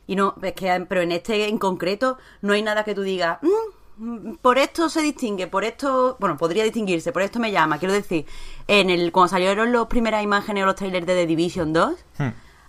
Y 0.07 0.17
no, 0.17 0.35
es 0.43 0.53
que, 0.55 0.87
pero 0.89 1.03
en 1.03 1.13
este 1.13 1.49
en 1.49 1.59
concreto 1.59 2.19
no 2.41 2.55
hay 2.55 2.63
nada 2.63 2.83
que 2.85 2.95
tú 2.95 3.03
digas, 3.03 3.39
"Mm, 3.43 4.35
por 4.41 4.59
esto 4.59 4.89
se 4.89 5.03
distingue, 5.03 5.47
por 5.49 5.65
esto, 5.65 6.17
bueno, 6.19 6.37
podría 6.37 6.65
distinguirse, 6.65 7.13
por 7.13 7.23
esto 7.23 7.39
me 7.41 7.53
llama. 7.53 7.79
Quiero 7.79 7.93
decir, 7.93 8.25
en 8.69 8.91
el 8.91 9.13
cuando 9.13 9.29
salieron 9.29 9.73
las 9.73 9.87
primeras 9.87 10.23
imágenes 10.23 10.63
o 10.63 10.67
los 10.67 10.77
trailers 10.77 11.07
de 11.07 11.15
The 11.15 11.27
Division 11.27 11.73
2, 11.73 11.95
Hmm. 12.19 12.29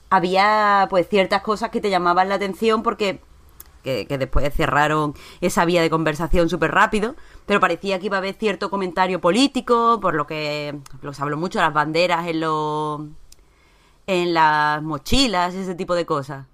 había 0.10 0.88
pues 0.90 1.08
ciertas 1.08 1.42
cosas 1.42 1.70
que 1.70 1.80
te 1.80 1.90
llamaban 1.90 2.28
la 2.30 2.36
atención 2.36 2.84
porque 2.84 3.22
que, 3.84 4.06
que 4.08 4.18
después 4.18 4.54
cerraron 4.54 5.14
esa 5.42 5.66
vía 5.66 5.82
de 5.82 5.90
conversación 5.90 6.50
súper 6.50 6.72
rápido, 6.72 7.16
pero 7.46 7.60
parecía 7.60 8.00
que 8.00 8.08
iba 8.08 8.18
a 8.18 8.20
haber 8.20 8.36
cierto 8.36 8.70
comentario 8.70 9.20
político, 9.22 10.00
por 10.02 10.16
lo 10.16 10.28
que 10.28 10.78
lo 11.02 11.14
se 11.14 11.22
habló 11.22 11.38
mucho 11.38 11.60
las 11.60 11.74
banderas 11.74 12.28
en 12.28 12.40
los 12.42 13.02
en 14.08 14.34
las 14.34 14.82
mochilas, 14.82 15.54
ese 15.54 15.76
tipo 15.76 15.96
de 15.96 16.06
cosas. 16.06 16.46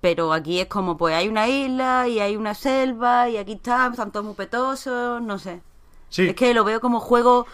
Pero 0.00 0.32
aquí 0.32 0.60
es 0.60 0.66
como, 0.66 0.96
pues 0.96 1.14
hay 1.14 1.28
una 1.28 1.46
isla 1.48 2.08
y 2.08 2.20
hay 2.20 2.36
una 2.36 2.54
selva 2.54 3.28
y 3.28 3.36
aquí 3.36 3.52
están, 3.52 3.92
están 3.92 4.10
todos 4.12 4.24
muy 4.24 4.34
petosos, 4.34 5.20
no 5.20 5.38
sé. 5.38 5.60
Sí, 6.08 6.28
Es 6.28 6.34
que 6.34 6.54
lo 6.54 6.64
veo 6.64 6.80
como 6.80 7.00
juego, 7.00 7.46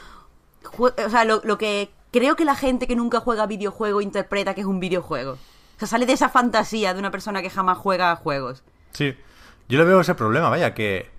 jue- 0.62 0.94
o 1.04 1.10
sea, 1.10 1.24
lo, 1.24 1.40
lo 1.44 1.58
que 1.58 1.90
creo 2.12 2.36
que 2.36 2.44
la 2.44 2.54
gente 2.54 2.86
que 2.86 2.94
nunca 2.96 3.20
juega 3.20 3.46
videojuego 3.46 4.00
interpreta 4.00 4.54
que 4.54 4.60
es 4.62 4.66
un 4.66 4.80
videojuego. 4.80 5.38
O 5.76 5.78
sea, 5.78 5.88
sale 5.88 6.06
de 6.06 6.12
esa 6.14 6.28
fantasía 6.28 6.94
de 6.94 7.00
una 7.00 7.10
persona 7.10 7.42
que 7.42 7.50
jamás 7.50 7.78
juega 7.78 8.10
a 8.12 8.16
juegos. 8.16 8.64
sí. 8.92 9.16
Yo 9.68 9.78
le 9.78 9.84
veo 9.84 10.00
ese 10.00 10.14
problema, 10.14 10.48
vaya, 10.48 10.74
que, 10.74 11.10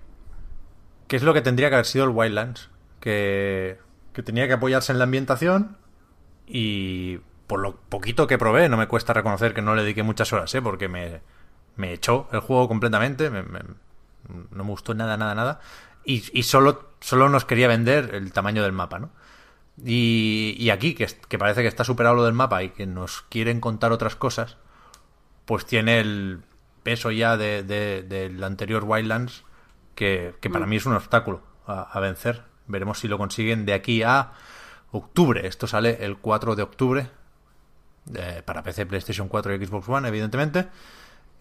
que 1.06 1.16
es 1.16 1.22
lo 1.22 1.34
que 1.34 1.42
tendría 1.42 1.68
que 1.68 1.74
haber 1.74 1.84
sido 1.86 2.04
el 2.06 2.10
Wildlands. 2.12 2.70
Que, 2.98 3.78
que 4.14 4.22
tenía 4.22 4.46
que 4.46 4.54
apoyarse 4.54 4.90
en 4.90 4.96
la 4.98 5.04
ambientación 5.04 5.76
y 6.46 7.18
por 7.46 7.60
lo 7.60 7.76
poquito 7.76 8.26
que 8.26 8.38
probé, 8.38 8.68
no 8.68 8.76
me 8.76 8.88
cuesta 8.88 9.12
reconocer 9.12 9.52
que 9.54 9.62
no 9.62 9.74
le 9.74 9.82
dediqué 9.82 10.02
muchas 10.02 10.32
horas, 10.32 10.54
¿eh? 10.54 10.62
Porque 10.62 10.88
me, 10.88 11.20
me 11.76 11.92
echó 11.92 12.26
el 12.32 12.40
juego 12.40 12.68
completamente, 12.68 13.28
me- 13.30 13.42
me- 13.42 13.60
no 14.50 14.64
me 14.64 14.70
gustó 14.70 14.94
nada, 14.94 15.16
nada, 15.16 15.34
nada. 15.34 15.60
Y, 16.04 16.24
y 16.32 16.42
solo, 16.44 16.92
solo 17.00 17.28
nos 17.28 17.44
quería 17.44 17.68
vender 17.68 18.14
el 18.14 18.32
tamaño 18.32 18.62
del 18.62 18.72
mapa, 18.72 18.98
¿no? 18.98 19.10
Y, 19.84 20.56
y 20.58 20.70
aquí, 20.70 20.94
que, 20.94 21.38
parece 21.38 21.62
que 21.62 21.68
está 21.68 21.84
superado 21.84 22.16
lo 22.16 22.24
del 22.24 22.34
mapa 22.34 22.62
y 22.62 22.70
que 22.70 22.86
nos 22.86 23.22
quieren 23.22 23.60
contar 23.60 23.92
otras 23.92 24.16
cosas, 24.16 24.56
pues 25.44 25.64
tiene 25.66 26.00
el 26.00 26.42
peso 26.82 27.10
ya 27.10 27.36
de, 27.36 27.62
de- 27.62 28.02
del 28.02 28.42
anterior 28.42 28.84
Wildlands, 28.84 29.44
que, 29.94 30.34
que 30.40 30.50
para 30.50 30.66
mí 30.66 30.76
es 30.76 30.86
un 30.86 30.94
obstáculo 30.94 31.42
a, 31.66 31.82
a 31.82 32.00
vencer. 32.00 32.42
Veremos 32.66 32.98
si 32.98 33.08
lo 33.08 33.18
consiguen 33.18 33.66
de 33.66 33.72
aquí 33.74 34.02
a 34.02 34.32
octubre. 34.90 35.46
Esto 35.46 35.66
sale 35.66 36.04
el 36.04 36.18
4 36.18 36.54
de 36.56 36.62
octubre 36.62 37.10
eh, 38.14 38.42
para 38.44 38.62
PC, 38.62 38.86
PlayStation 38.86 39.28
4 39.28 39.54
y 39.54 39.66
Xbox 39.66 39.88
One, 39.88 40.08
evidentemente. 40.08 40.68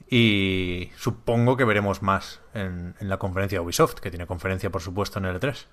Y 0.09 0.89
supongo 0.95 1.57
que 1.57 1.65
veremos 1.65 2.01
más 2.01 2.39
en, 2.53 2.95
en 2.99 3.09
la 3.09 3.17
conferencia 3.17 3.59
de 3.59 3.65
Ubisoft, 3.65 3.95
que 3.95 4.09
tiene 4.09 4.25
conferencia, 4.27 4.69
por 4.69 4.81
supuesto, 4.81 5.19
en 5.19 5.25
el 5.25 5.39
E3. 5.39 5.65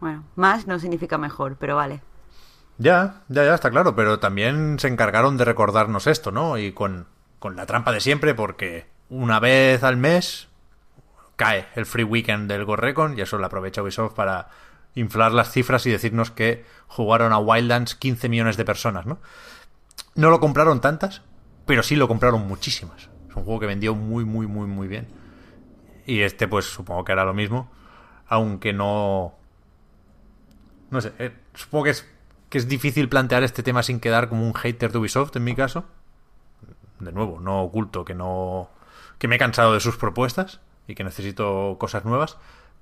Bueno, 0.00 0.24
más 0.36 0.66
no 0.66 0.78
significa 0.78 1.18
mejor, 1.18 1.56
pero 1.58 1.76
vale. 1.76 2.00
Ya, 2.78 3.22
ya, 3.28 3.44
ya, 3.44 3.54
está 3.54 3.70
claro, 3.70 3.96
pero 3.96 4.18
también 4.18 4.78
se 4.78 4.88
encargaron 4.88 5.36
de 5.36 5.46
recordarnos 5.46 6.06
esto, 6.06 6.30
¿no? 6.30 6.58
Y 6.58 6.72
con, 6.72 7.06
con 7.38 7.56
la 7.56 7.64
trampa 7.64 7.92
de 7.92 8.00
siempre, 8.00 8.34
porque 8.34 8.86
una 9.08 9.40
vez 9.40 9.82
al 9.82 9.96
mes 9.96 10.48
cae 11.36 11.66
el 11.74 11.86
free 11.86 12.04
weekend 12.04 12.50
del 12.50 12.64
Gorrecon 12.64 13.18
y 13.18 13.22
eso 13.22 13.38
lo 13.38 13.46
aprovecha 13.46 13.82
Ubisoft 13.82 14.14
para 14.14 14.48
inflar 14.94 15.32
las 15.32 15.50
cifras 15.50 15.86
y 15.86 15.90
decirnos 15.90 16.30
que 16.30 16.64
jugaron 16.88 17.32
a 17.32 17.38
Wildlands 17.38 17.94
15 17.94 18.28
millones 18.28 18.56
de 18.56 18.64
personas, 18.64 19.06
¿no? 19.06 19.18
No 20.14 20.30
lo 20.30 20.40
compraron 20.40 20.80
tantas, 20.80 21.22
pero 21.66 21.82
sí 21.82 21.96
lo 21.96 22.08
compraron 22.08 22.46
muchísimas. 22.46 23.10
Es 23.28 23.36
un 23.36 23.44
juego 23.44 23.60
que 23.60 23.66
vendió 23.66 23.94
muy, 23.94 24.24
muy, 24.24 24.46
muy, 24.46 24.66
muy 24.66 24.88
bien. 24.88 25.08
Y 26.06 26.20
este, 26.20 26.48
pues 26.48 26.64
supongo 26.66 27.04
que 27.04 27.12
hará 27.12 27.24
lo 27.24 27.34
mismo, 27.34 27.70
aunque 28.26 28.72
no 28.72 29.34
no 30.90 31.00
sé, 31.00 31.12
eh, 31.18 31.32
supongo 31.54 31.84
que 31.84 31.90
es, 31.90 32.06
que 32.48 32.58
es 32.58 32.68
difícil 32.68 33.08
plantear 33.08 33.42
este 33.42 33.62
tema 33.62 33.82
sin 33.82 34.00
quedar 34.00 34.28
como 34.28 34.46
un 34.46 34.54
hater 34.54 34.92
de 34.92 34.98
Ubisoft, 34.98 35.34
en 35.36 35.44
mi 35.44 35.54
caso. 35.54 35.84
De 37.00 37.12
nuevo, 37.12 37.40
no 37.40 37.62
oculto 37.62 38.04
que 38.04 38.14
no. 38.14 38.70
que 39.18 39.28
me 39.28 39.36
he 39.36 39.38
cansado 39.38 39.74
de 39.74 39.80
sus 39.80 39.96
propuestas 39.96 40.60
y 40.86 40.94
que 40.94 41.04
necesito 41.04 41.76
cosas 41.78 42.04
nuevas. 42.04 42.38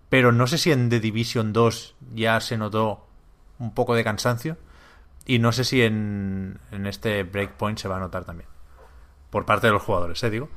Pero 0.09 0.33
no 0.33 0.47
sé 0.47 0.59
si 0.59 0.71
en 0.71 0.91
The 0.91 1.01
Division 1.01 1.53
2 1.53 1.97
ya 2.15 2.41
se 2.41 2.57
notó 2.57 3.07
un 3.59 3.75
poco 3.75 3.95
de 3.95 4.05
cansancio. 4.05 4.57
Y 5.27 5.39
no 5.39 5.53
sé 5.53 5.65
si 5.65 5.83
en, 5.83 6.61
en 6.71 6.87
este 6.87 7.23
Breakpoint 7.23 7.79
se 7.79 7.89
va 7.89 7.97
a 7.97 8.01
notar 8.01 8.25
también. 8.25 8.49
Por 9.31 9.47
parte 9.47 9.67
de 9.67 9.73
los 9.73 9.83
jugadores, 9.83 10.23
¿eh? 10.23 10.31
Digo. 10.31 10.51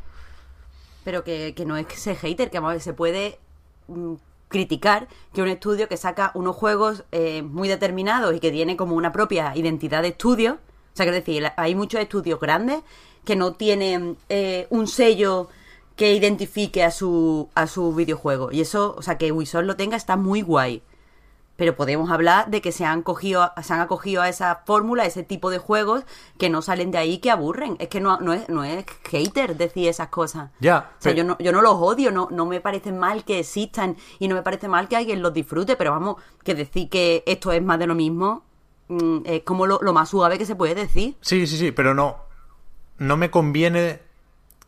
Pero 1.06 1.24
que, 1.24 1.54
que 1.56 1.66
no 1.66 1.78
es 1.78 1.88
que 1.88 2.16
hater, 2.16 2.52
que 2.52 2.80
se 2.82 2.94
puede 2.94 3.40
mm, 3.88 4.16
criticar 4.48 5.08
que 5.34 5.42
un 5.42 5.50
estudio 5.50 5.88
que 5.88 5.98
saca 5.98 6.32
unos 6.34 6.56
juegos 6.56 7.04
eh, 7.12 7.42
muy 7.42 7.68
determinados 7.68 8.36
y 8.36 8.40
que 8.40 8.52
tiene 8.52 8.78
como 8.78 8.96
una 8.96 9.12
propia 9.12 9.54
identidad 9.56 10.02
de 10.02 10.10
estudio, 10.10 10.54
o 10.54 10.96
sea, 10.98 11.06
quiero 11.06 11.18
decir, 11.18 11.52
hay 11.58 11.76
muchos 11.76 12.02
estudios 12.02 12.40
grandes 12.40 12.82
que 13.24 13.36
no 13.36 13.54
tienen 13.54 14.18
eh, 14.30 14.68
un 14.70 14.88
sello 14.88 15.50
que 15.96 16.14
identifique 16.14 16.84
a 16.84 16.92
su, 16.92 17.50
a 17.56 17.68
su 17.68 17.94
videojuego. 17.94 18.52
Y 18.52 18.62
eso, 18.62 18.96
o 18.98 19.02
sea, 19.02 19.18
que 19.18 19.32
Ubisoft 19.32 19.66
lo 19.66 19.76
tenga 19.76 19.98
está 19.98 20.16
muy 20.16 20.42
guay. 20.42 20.82
Pero 21.58 21.76
podemos 21.76 22.10
hablar 22.12 22.50
de 22.50 22.62
que 22.62 22.72
se 22.72 22.86
han 22.86 23.02
cogido, 23.02 23.52
se 23.62 23.74
han 23.74 23.82
acogido 23.82 24.22
a 24.22 24.30
esa 24.30 24.62
fórmula, 24.66 25.04
a 25.04 25.06
ese 25.08 25.24
tipo 25.24 25.50
de 25.50 25.58
juegos 25.58 26.04
que 26.38 26.50
no 26.50 26.62
salen 26.62 26.92
de 26.92 27.00
ahí, 27.00 27.18
que 27.18 27.32
aburren. 27.32 27.76
Es 27.80 27.90
que 27.90 28.00
no, 28.00 28.20
no 28.22 28.32
es, 28.32 28.48
no 28.48 28.64
es 28.64 28.86
hater 29.10 29.58
decir 29.58 29.90
esas 29.90 30.08
cosas. 30.08 30.52
Ya, 30.60 30.92
O 31.00 31.02
sea, 31.02 31.12
pero- 31.12 31.18
yo 31.18 31.24
no, 31.26 31.38
yo 31.40 31.52
no 31.52 31.62
los 31.62 31.74
odio, 31.74 32.12
no, 32.12 32.30
no 32.32 32.46
me 32.46 32.62
parece 32.62 32.92
mal 32.94 33.26
que 33.26 33.40
existan 33.40 33.98
y 34.20 34.28
no 34.30 34.36
me 34.36 34.44
parece 34.44 34.68
mal 34.68 34.88
que 34.88 34.96
alguien 34.96 35.22
los 35.22 35.34
disfrute, 35.34 35.76
pero 35.76 35.92
vamos, 35.92 36.16
que 36.44 36.56
decir 36.56 36.90
que 36.90 37.24
esto 37.26 37.52
es 37.52 37.62
más 37.62 37.80
de 37.80 37.88
lo 37.88 37.96
mismo 37.96 38.44
mm, 38.88 39.18
es 39.26 39.42
como 39.44 39.66
lo, 39.66 39.80
lo 39.82 39.92
más 39.94 40.08
suave 40.10 40.38
que 40.38 40.46
se 40.46 40.56
puede 40.56 40.76
decir. 40.76 41.18
Sí, 41.22 41.48
sí, 41.48 41.58
sí, 41.58 41.72
pero 41.72 41.94
no. 41.94 42.18
No 43.00 43.18
me 43.18 43.30
conviene 43.32 44.00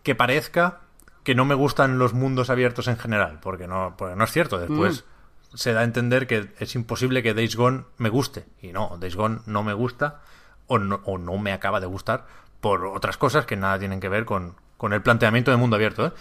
que 0.04 0.16
parezca 0.16 0.82
que 1.24 1.36
no 1.36 1.46
me 1.46 1.54
gustan 1.56 2.00
los 2.00 2.14
mundos 2.14 2.50
abiertos 2.50 2.88
en 2.88 2.98
general, 2.98 3.40
porque 3.42 3.68
no, 3.68 3.94
porque 3.98 4.16
no 4.16 4.24
es 4.24 4.32
cierto. 4.32 4.58
Después 4.58 5.06
se 5.54 5.74
da 5.74 5.82
a 5.82 5.84
entender 5.84 6.28
que 6.28 6.50
es 6.60 6.76
imposible 6.76 7.24
que 7.24 7.34
Days 7.34 7.56
Gone 7.56 7.86
me 7.98 8.10
guste. 8.10 8.46
Y 8.62 8.72
no, 8.72 8.98
Days 9.00 9.16
Gone 9.16 9.40
no 9.46 9.64
me 9.64 9.74
gusta 9.74 10.22
o 10.68 10.80
no, 10.80 11.02
o 11.06 11.18
no 11.18 11.38
me 11.38 11.52
acaba 11.52 11.80
de 11.80 11.88
gustar 11.88 12.26
por 12.62 12.86
otras 12.86 13.18
cosas 13.18 13.46
que 13.46 13.56
nada 13.56 13.80
tienen 13.80 14.00
que 14.00 14.10
ver 14.10 14.26
con, 14.26 14.56
con 14.78 14.94
el 14.94 15.02
planteamiento 15.02 15.52
de 15.52 15.58
mundo 15.58 15.76
abierto. 15.76 16.08
¿eh? 16.08 16.12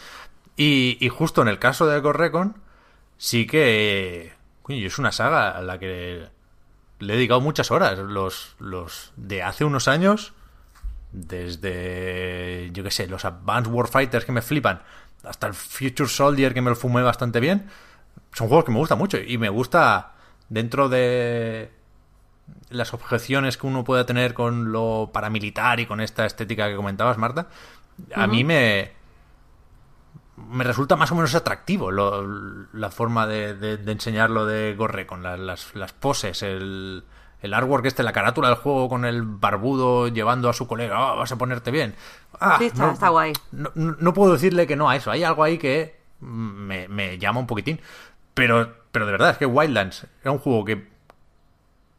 Y, 0.57 0.99
y 1.01 1.09
justo 1.09 1.43
en 1.43 1.49
el 1.49 1.59
caso 1.59 1.87
de 1.87 2.01
Ghost 2.01 2.19
Recon, 2.19 2.57
sí 3.17 3.47
que 3.47 4.33
coño, 4.63 4.87
es 4.87 4.99
una 4.99 5.13
saga 5.13 5.51
a 5.51 5.63
la 5.63 5.79
que 5.79 6.29
le 6.99 7.13
he 7.13 7.17
dedicado 7.17 7.41
muchas 7.41 7.71
horas. 7.71 7.99
Los, 7.99 8.55
los 8.59 9.13
de 9.17 9.43
hace 9.43 9.65
unos 9.65 9.89
años, 9.89 10.35
desde, 11.13 12.71
yo 12.73 12.85
qué 12.85 12.91
sé, 12.91 13.07
los 13.07 13.25
Advanced 13.25 13.73
Warfighters 13.73 14.25
que 14.25 14.33
me 14.33 14.43
flipan, 14.43 14.83
hasta 15.25 15.47
el 15.47 15.55
Future 15.55 16.09
Soldier 16.09 16.53
que 16.53 16.61
me 16.61 16.71
lo 16.71 16.77
fumé 16.77 17.03
bastante 17.03 17.41
bien, 17.41 17.69
son 18.33 18.49
juegos 18.49 18.65
que 18.65 18.73
me 18.73 18.79
gustan 18.79 18.99
mucho. 18.99 19.19
Y 19.19 19.39
me 19.39 19.49
gusta 19.49 20.13
dentro 20.49 20.89
de 20.89 21.71
las 22.71 22.95
objeciones 22.95 23.57
que 23.57 23.67
uno 23.67 23.85
pueda 23.85 24.07
tener 24.07 24.35
con 24.35 24.73
lo 24.73 25.11
paramilitar 25.13 25.81
y 25.81 25.87
con 25.87 26.01
esta 26.01 26.25
estética 26.27 26.69
que 26.69 26.77
comentabas, 26.77 27.19
Marta, 27.19 27.49
a 28.15 28.27
mí 28.27 28.45
me, 28.45 28.93
me 30.51 30.65
resulta 30.65 30.97
más 30.97 31.11
o 31.13 31.15
menos 31.15 31.35
atractivo 31.35 31.91
lo- 31.91 32.23
la 32.73 32.91
forma 32.91 33.27
de, 33.27 33.55
de- 33.55 33.77
de 33.77 33.93
enseñarlo 33.93 34.47
de 34.47 34.75
Gorre, 34.77 35.07
con 35.07 35.23
la- 35.23 35.37
las, 35.37 35.75
las 35.75 35.93
poses, 35.93 36.43
el, 36.43 37.05
el 37.43 37.55
artwork 37.55 37.85
este, 37.87 38.03
la 38.03 38.13
carátula 38.13 38.49
del 38.49 38.57
juego 38.59 38.89
con 38.89 39.05
el 39.05 39.23
barbudo 39.23 40.09
llevando 40.09 40.49
a 40.49 40.53
su 40.53 40.67
colega, 40.67 40.97
"Ah, 40.97 41.15
vas 41.15 41.33
a 41.33 41.37
ponerte 41.37 41.71
bien. 41.71 41.95
Ah, 42.41 42.57
Sí, 42.59 42.67
está- 42.67 42.93
está 42.93 43.09
guay. 43.09 43.33
No, 43.53 43.71
no- 43.75 43.97
no 43.99 44.13
puedo 44.15 44.33
decirle 44.33 44.67
que 44.67 44.77
no 44.77 44.89
a 44.89 44.97
eso, 44.97 45.11
hay 45.11 45.25
algo 45.25 45.43
ahí 45.43 45.59
que 45.59 45.99
me, 46.21 46.89
me 46.89 47.19
llama 47.19 47.41
un 47.41 47.47
poquitín. 47.47 47.81
Pero, 48.39 48.73
pero 48.93 49.05
de 49.05 49.11
verdad, 49.11 49.31
es 49.31 49.39
que 49.39 49.47
Wildlands 49.47 50.07
era 50.23 50.31
un 50.31 50.39
juego 50.39 50.65
que, 50.65 50.87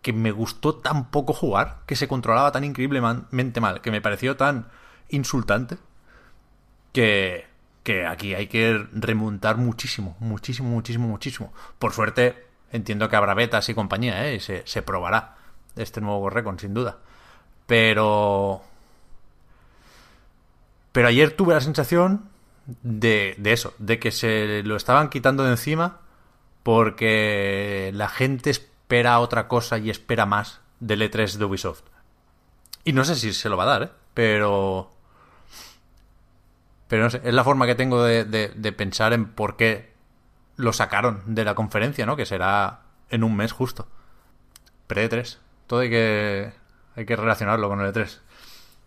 que 0.02 0.13
me 0.13 0.32
gustó 0.32 0.75
tan 0.75 1.12
poco 1.12 1.34
jugar, 1.34 1.80
que 1.86 1.97
se 1.97 2.08
controlaba 2.08 2.54
tan 2.54 2.63
increíblemente 2.63 3.60
mal, 3.60 3.82
que 3.82 3.91
me 3.91 3.99
pareció 3.99 4.38
tan 4.38 4.69
insultante, 5.10 5.78
que, 6.93 7.45
que 7.84 8.06
aquí 8.06 8.36
hay 8.36 8.47
que 8.47 8.88
remontar 8.93 9.58
muchísimo, 9.58 10.15
muchísimo, 10.21 10.69
muchísimo, 10.69 11.10
muchísimo. 11.10 11.52
Por 11.78 11.91
suerte, 11.91 12.47
entiendo 12.71 13.10
que 13.10 13.17
habrá 13.17 13.34
betas 13.34 13.67
y 13.67 13.73
compañía, 13.73 14.30
¿eh? 14.30 14.36
y 14.36 14.39
se, 14.39 14.65
se 14.65 14.82
probará 14.82 15.36
este 15.75 15.99
nuevo 15.99 16.30
Recon, 16.30 16.58
sin 16.58 16.73
duda. 16.73 16.99
Pero... 17.67 18.62
Pero 20.93 21.08
ayer 21.10 21.36
tuve 21.36 21.54
la 21.54 21.62
sensación 21.62 22.30
de, 22.82 23.36
de 23.38 23.52
eso, 23.52 23.73
de 23.78 23.99
que 23.99 24.12
se 24.12 24.63
lo 24.63 24.78
estaban 24.78 25.10
quitando 25.10 25.43
de 25.43 25.52
encima 25.52 25.99
porque 26.69 27.89
la 27.95 28.10
gente 28.10 28.51
espera 28.51 29.17
otra 29.21 29.47
cosa 29.47 29.79
y 29.79 29.89
espera 29.89 30.27
más 30.27 30.62
del 30.79 31.01
E3 31.01 31.38
de 31.38 31.45
Ubisoft. 31.45 31.82
Y 32.84 32.93
no 32.93 33.03
sé 33.05 33.15
si 33.15 33.34
se 33.34 33.49
lo 33.49 33.58
va 33.58 33.63
a 33.63 33.79
dar, 33.79 33.84
¿eh? 33.84 33.89
Pero... 34.13 34.93
Pero 36.88 37.01
no 37.05 37.10
sé, 37.10 37.21
es 37.23 37.34
la 37.34 37.43
forma 37.43 37.65
que 37.65 37.73
tengo 37.73 38.03
de, 38.03 38.23
de- 38.23 38.71
pensar 38.71 39.13
en 39.13 39.25
por 39.29 39.55
qué 39.58 39.93
lo 40.58 40.71
sacaron 40.71 41.23
de 41.25 41.43
la 41.43 41.55
conferencia, 41.55 42.05
¿no? 42.05 42.15
Que 42.15 42.27
será 42.27 42.82
en 43.10 43.23
un 43.23 43.36
mes 43.36 43.51
justo. 43.51 43.88
Pre-E3. 44.86 45.38
Todo 45.65 45.79
hay 45.79 45.89
que, 45.89 46.53
hay 46.95 47.05
que 47.08 47.15
relacionarlo 47.15 47.67
con 47.67 47.82
el 47.82 47.91
E3. 47.91 48.19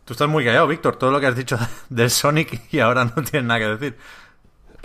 Tú 0.05 0.13
estás 0.13 0.29
muy 0.29 0.45
callado, 0.45 0.69
Víctor. 0.69 0.95
Todo 0.95 1.11
lo 1.11 1.19
que 1.19 1.27
has 1.27 1.35
dicho 1.35 1.59
del 1.89 2.11
Sonic 2.11 2.73
y 2.73 2.79
ahora 2.79 3.07
no 3.07 3.25
tienes 3.25 3.43
nada 3.43 3.59
que 3.59 3.67
decir. 3.67 3.99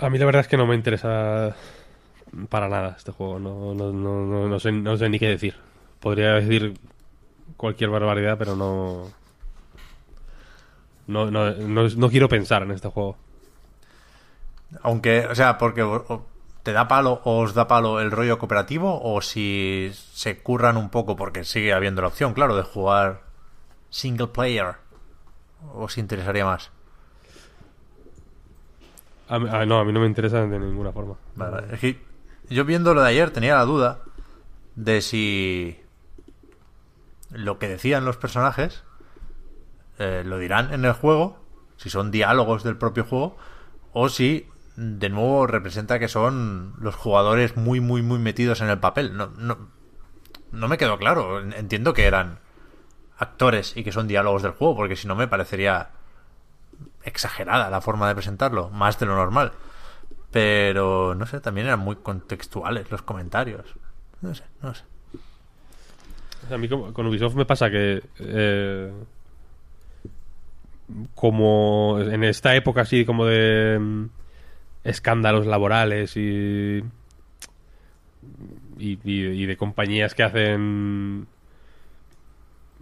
A 0.00 0.10
mí 0.10 0.18
la 0.18 0.24
verdad 0.26 0.40
es 0.40 0.48
que 0.48 0.56
no 0.56 0.66
me 0.66 0.74
interesa 0.74 1.54
para 2.48 2.68
nada 2.68 2.94
este 2.96 3.12
juego. 3.12 3.38
No, 3.38 3.74
no, 3.74 3.92
no, 3.92 4.24
no, 4.26 4.48
no 4.48 4.60
sé, 4.60 4.72
no 4.72 4.96
sé 4.96 5.08
ni 5.08 5.18
qué 5.18 5.28
decir. 5.28 5.54
Podría 6.00 6.34
decir 6.34 6.78
cualquier 7.56 7.90
barbaridad, 7.90 8.36
pero 8.38 8.54
no... 8.56 9.08
No, 11.06 11.30
no, 11.30 11.50
no, 11.52 12.10
quiero 12.10 12.28
pensar 12.28 12.62
en 12.62 12.70
este 12.70 12.88
juego. 12.88 13.16
Aunque, 14.82 15.26
o 15.26 15.34
sea, 15.34 15.56
porque 15.56 15.82
te 16.62 16.72
da 16.72 16.86
palo 16.86 17.22
o 17.24 17.38
os 17.40 17.54
da 17.54 17.66
palo 17.66 18.00
el 18.00 18.10
rollo 18.10 18.38
cooperativo 18.38 19.00
o 19.02 19.22
si 19.22 19.90
se 19.94 20.38
curran 20.42 20.76
un 20.76 20.90
poco 20.90 21.16
porque 21.16 21.44
sigue 21.44 21.72
habiendo 21.72 22.02
la 22.02 22.08
opción, 22.08 22.34
claro, 22.34 22.54
de 22.56 22.62
jugar 22.62 23.22
single 23.88 24.26
player. 24.28 24.74
¿Os 25.74 25.96
interesaría 25.96 26.44
más? 26.44 26.70
A 29.30 29.38
mí- 29.38 29.48
a- 29.50 29.64
no, 29.64 29.78
a 29.78 29.84
mí 29.84 29.92
no 29.92 30.00
me 30.00 30.06
interesa 30.06 30.44
de 30.46 30.58
ninguna 30.58 30.92
forma. 30.92 31.14
Vale. 31.36 31.74
Es 31.74 31.80
que 31.80 31.98
yo 32.50 32.64
viendo 32.64 32.94
lo 32.94 33.02
de 33.02 33.08
ayer 33.08 33.30
tenía 33.30 33.56
la 33.56 33.64
duda 33.64 34.00
de 34.74 35.00
si 35.02 35.80
lo 37.30 37.58
que 37.58 37.68
decían 37.68 38.04
los 38.04 38.16
personajes 38.16 38.84
eh, 39.98 40.22
lo 40.24 40.38
dirán 40.38 40.72
en 40.72 40.84
el 40.84 40.92
juego, 40.92 41.44
si 41.76 41.90
son 41.90 42.10
diálogos 42.10 42.62
del 42.62 42.76
propio 42.76 43.04
juego, 43.04 43.36
o 43.92 44.08
si 44.08 44.48
de 44.76 45.08
nuevo 45.08 45.46
representa 45.46 45.98
que 45.98 46.06
son 46.06 46.74
los 46.78 46.94
jugadores 46.94 47.56
muy, 47.56 47.80
muy, 47.80 48.02
muy 48.02 48.18
metidos 48.18 48.60
en 48.60 48.68
el 48.68 48.78
papel. 48.78 49.16
No, 49.16 49.32
no, 49.36 49.70
no 50.52 50.68
me 50.68 50.78
quedó 50.78 50.98
claro. 50.98 51.40
Entiendo 51.40 51.94
que 51.94 52.06
eran 52.06 52.38
actores 53.18 53.76
y 53.76 53.82
que 53.82 53.90
son 53.90 54.06
diálogos 54.06 54.42
del 54.42 54.52
juego, 54.52 54.76
porque 54.76 54.94
si 54.94 55.08
no 55.08 55.16
me 55.16 55.26
parecería 55.26 55.90
exagerada 57.02 57.70
la 57.70 57.80
forma 57.80 58.06
de 58.06 58.14
presentarlo, 58.14 58.70
más 58.70 59.00
de 59.00 59.06
lo 59.06 59.16
normal. 59.16 59.52
Pero, 60.30 61.14
no 61.14 61.26
sé, 61.26 61.40
también 61.40 61.66
eran 61.68 61.80
muy 61.80 61.96
contextuales 61.96 62.90
los 62.90 63.02
comentarios. 63.02 63.64
No 64.20 64.34
sé, 64.34 64.44
no 64.62 64.74
sé. 64.74 64.84
A 66.52 66.58
mí 66.58 66.68
con, 66.68 67.06
Ubisoft 67.06 67.34
me 67.34 67.44
pasa 67.44 67.70
que 67.70 68.02
eh, 68.20 68.92
como 71.14 71.98
en 72.00 72.24
esta 72.24 72.54
época 72.54 72.82
así 72.82 73.04
como 73.04 73.26
de 73.26 73.78
mm, 73.78 74.04
escándalos 74.84 75.46
laborales 75.46 76.16
y, 76.16 76.82
y- 78.78 78.98
y 79.04 79.46
de 79.46 79.56
compañías 79.56 80.14
que 80.14 80.22
hacen 80.22 81.26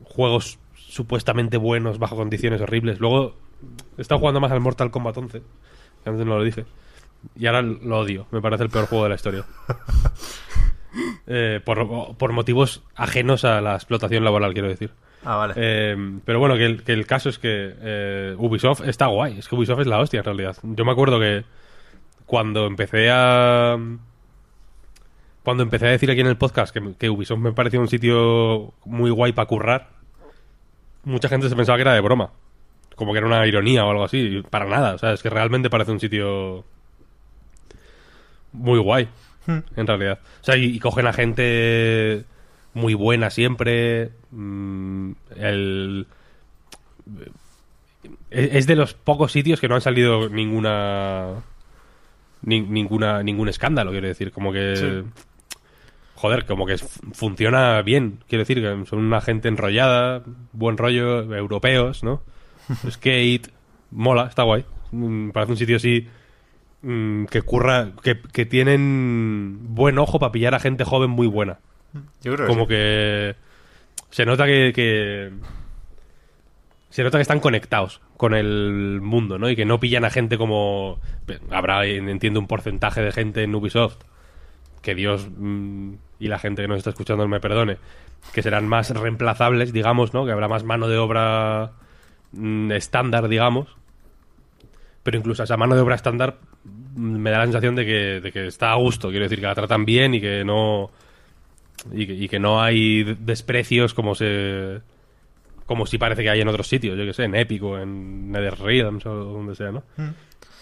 juegos 0.05 0.59
supuestamente 0.75 1.57
buenos 1.57 1.99
bajo 1.99 2.17
condiciones 2.17 2.61
horribles. 2.61 3.01
Luego 3.01 3.35
he 3.99 4.03
estado 4.03 4.19
jugando 4.21 4.41
más 4.41 4.53
al 4.53 4.61
Mortal 4.61 4.91
Kombat 4.91 5.17
11, 5.17 5.43
que 6.05 6.11
antes 6.11 6.27
no 6.27 6.37
lo 6.39 6.45
dije. 6.45 6.65
Y 7.35 7.47
ahora 7.47 7.63
lo 7.63 7.99
odio, 7.99 8.27
me 8.31 8.41
parece 8.41 8.65
el 8.65 8.71
peor 8.71 8.87
juego 8.87 9.05
de 9.05 9.09
la 9.11 9.15
historia. 9.17 9.45
Eh, 11.27 11.61
por, 11.63 12.17
por 12.17 12.33
motivos 12.33 12.83
ajenos 12.95 13.45
a 13.45 13.61
la 13.61 13.75
explotación 13.75 14.25
laboral, 14.25 14.55
quiero 14.55 14.69
decir. 14.69 14.93
Ah, 15.25 15.37
vale. 15.37 15.55
Eh, 15.57 16.19
pero 16.25 16.39
bueno, 16.39 16.57
que 16.57 16.65
el, 16.65 16.85
que 16.85 16.93
el 16.93 17.07
caso 17.07 17.29
es 17.29 17.39
que 17.39 17.75
eh, 17.81 18.35
Ubisoft 18.39 18.83
está 18.87 19.07
guay. 19.07 19.39
Es 19.39 19.49
que 19.49 19.57
Ubisoft 19.57 19.81
es 19.81 19.87
la 19.87 19.99
hostia, 19.99 20.21
en 20.21 20.25
realidad. 20.25 20.57
Yo 20.63 20.85
me 20.85 20.93
acuerdo 20.93 21.19
que 21.19 21.45
cuando 22.25 22.67
empecé 22.67 23.11
a... 23.11 23.77
Cuando 25.43 25.63
empecé 25.63 25.87
a 25.87 25.91
decir 25.91 26.11
aquí 26.11 26.21
en 26.21 26.27
el 26.27 26.37
podcast 26.37 26.73
que, 26.73 26.95
que 26.99 27.11
Ubisoft 27.11 27.39
me 27.39 27.53
parecía 27.53 27.79
un 27.79 27.89
sitio 27.89 28.73
muy 28.85 29.11
guay 29.11 29.33
para 29.33 29.47
currar, 29.47 29.89
mucha 31.05 31.29
gente 31.29 31.49
se 31.49 31.57
pensaba 31.57 31.77
que 31.77 31.83
era 31.83 31.95
de 31.95 32.01
broma. 32.01 32.31
Como 32.97 33.13
que 33.13 33.19
era 33.19 33.27
una 33.27 33.47
ironía 33.47 33.85
o 33.85 33.91
algo 33.91 34.05
así. 34.05 34.43
Para 34.49 34.67
nada. 34.67 34.95
O 34.95 34.99
sea, 34.99 35.13
es 35.13 35.23
que 35.23 35.31
realmente 35.31 35.71
parece 35.71 35.93
un 35.93 36.01
sitio 36.01 36.65
muy 38.57 38.79
guay. 38.79 39.09
En 39.77 39.87
realidad. 39.87 40.19
O 40.43 40.45
sea, 40.45 40.57
y, 40.57 40.65
y 40.65 40.79
cogen 40.81 41.07
a 41.07 41.13
gente 41.13 42.25
muy 42.75 42.95
buena 42.95 43.31
siempre. 43.31 44.11
mm, 44.33 45.13
el... 45.37 46.07
Es 48.31 48.55
es 48.55 48.67
de 48.67 48.77
los 48.77 48.95
pocos 48.95 49.33
sitios 49.33 49.61
que 49.61 49.69
no 49.69 49.75
han 49.77 49.81
salido 49.81 50.29
ninguna... 50.29 51.43
ni- 52.43 52.61
ninguna 52.61 53.23
ningún 53.23 53.49
escándalo, 53.49 53.91
quiero 53.93 54.09
decir. 54.09 54.33
Como 54.33 54.53
que... 54.53 54.77
Sí. 54.77 55.23
Joder, 56.17 56.47
como 56.47 56.65
que 56.67 56.79
funciona 56.79 57.83
bien. 57.83 58.21
Quiero 58.29 58.43
decir 58.43 58.61
que 58.63 58.87
son 58.87 58.99
una 59.01 59.21
gente 59.21 59.49
enrollada, 59.49 60.23
buen 60.53 60.79
rollo, 60.79 61.23
europeos, 61.35 62.03
¿no? 62.03 62.23
Skate, 62.91 63.49
mola, 63.91 64.27
está 64.27 64.43
guay. 64.43 64.65
Mm, 64.93 65.31
Parece 65.31 65.53
un 65.53 65.59
sitio 65.59 65.77
así 65.77 66.09
mm, 66.87 67.25
que 67.27 67.43
curra, 67.43 67.93
que, 68.03 68.21
que 68.21 68.47
tienen 68.47 69.59
buen 69.75 69.99
ojo 69.99 70.19
para 70.19 70.33
pillar 70.33 70.55
a 70.55 70.61
gente 70.61 70.85
joven 70.85 71.11
muy 71.11 71.27
buena. 71.27 71.59
Yo 72.23 72.35
creo 72.35 72.47
que 72.47 72.53
Como 72.53 72.63
sí. 72.65 72.69
que 72.69 73.35
se 74.11 74.25
nota 74.27 74.47
que, 74.47 74.73
que- 74.75 75.31
se 76.91 77.03
nota 77.03 77.19
que 77.19 77.23
están 77.23 77.41
conectados 77.41 78.01
con 78.17 78.33
el 78.35 79.01
mundo, 79.03 79.39
¿no? 79.39 79.51
Y 79.51 79.57
que 79.57 79.65
no 79.67 79.79
pillan 79.81 80.05
a 80.05 80.11
gente 80.11 80.39
como 80.39 80.99
habrá 81.51 81.85
entiendo 81.87 82.41
un 82.41 82.47
porcentaje 82.47 83.03
de 83.03 83.13
gente 83.13 83.43
en 83.43 83.55
Ubisoft 83.55 83.99
que 84.81 84.95
Dios 84.95 85.29
mm, 85.37 85.95
y 86.21 86.29
la 86.29 86.39
gente 86.39 86.63
que 86.63 86.69
nos 86.69 86.79
está 86.79 86.91
escuchando 86.91 87.27
me 87.29 87.41
perdone, 87.41 87.77
que 88.33 88.43
serán 88.43 88.67
más 88.69 88.89
reemplazables, 88.91 89.73
digamos, 89.73 90.15
¿no? 90.15 90.25
Que 90.25 90.33
habrá 90.33 90.49
más 90.49 90.65
mano 90.65 90.89
de 90.89 90.97
obra 90.97 91.73
mm, 92.33 92.71
estándar, 92.73 93.29
digamos. 93.29 93.77
Pero 95.03 95.19
incluso 95.19 95.43
esa 95.43 95.57
mano 95.57 95.75
de 95.75 95.83
obra 95.83 95.95
estándar 95.97 96.39
me 96.97 97.31
da 97.31 97.39
la 97.39 97.45
sensación 97.45 97.75
de 97.77 97.85
que, 97.87 98.21
de 98.21 98.33
que 98.33 98.47
está 98.47 98.73
a 98.73 98.77
gusto, 98.77 99.11
quiero 99.11 99.25
decir, 99.27 99.39
que 99.41 99.47
la 99.47 99.55
tratan 99.55 99.85
bien 99.85 100.15
y 100.15 100.21
que 100.21 100.45
no 100.45 100.91
y 101.93 102.07
que, 102.07 102.15
y 102.15 102.29
que 102.29 102.39
no 102.41 102.61
hay 102.61 103.05
desprecios 103.21 103.95
como 103.95 104.15
se 104.15 104.81
como 105.67 105.85
si 105.87 105.99
parece 105.99 106.23
que 106.23 106.31
hay 106.31 106.41
en 106.41 106.49
otros 106.49 106.69
sitios, 106.69 106.97
yo 106.99 107.05
que 107.05 107.13
sé, 107.13 107.25
en 107.25 107.35
Epic 107.35 107.63
o 107.63 107.79
en 107.79 108.31
NetherRealms 108.33 109.05
o 109.07 109.15
donde 109.15 109.55
sea, 109.57 109.73
¿no? 109.73 109.83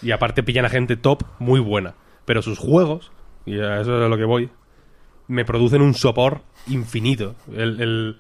Y 0.03 0.11
aparte 0.11 0.43
pillan 0.43 0.65
a 0.65 0.71
gente 0.71 0.97
top 0.97 1.23
muy 1.39 1.61
buena, 1.61 1.95
pero 2.25 2.43
sus 2.43 2.59
juegos, 2.59 3.11
y 3.47 3.59
a 3.61 3.81
eso 3.81 3.97
es 3.99 4.05
a 4.05 4.09
lo 4.09 4.17
que 4.17 4.25
voy, 4.25 4.49
me 5.29 5.45
producen 5.45 5.83
un 5.83 5.95
sopor 5.95 6.41
infinito. 6.67 7.35
El, 7.55 7.81
el- 7.81 8.17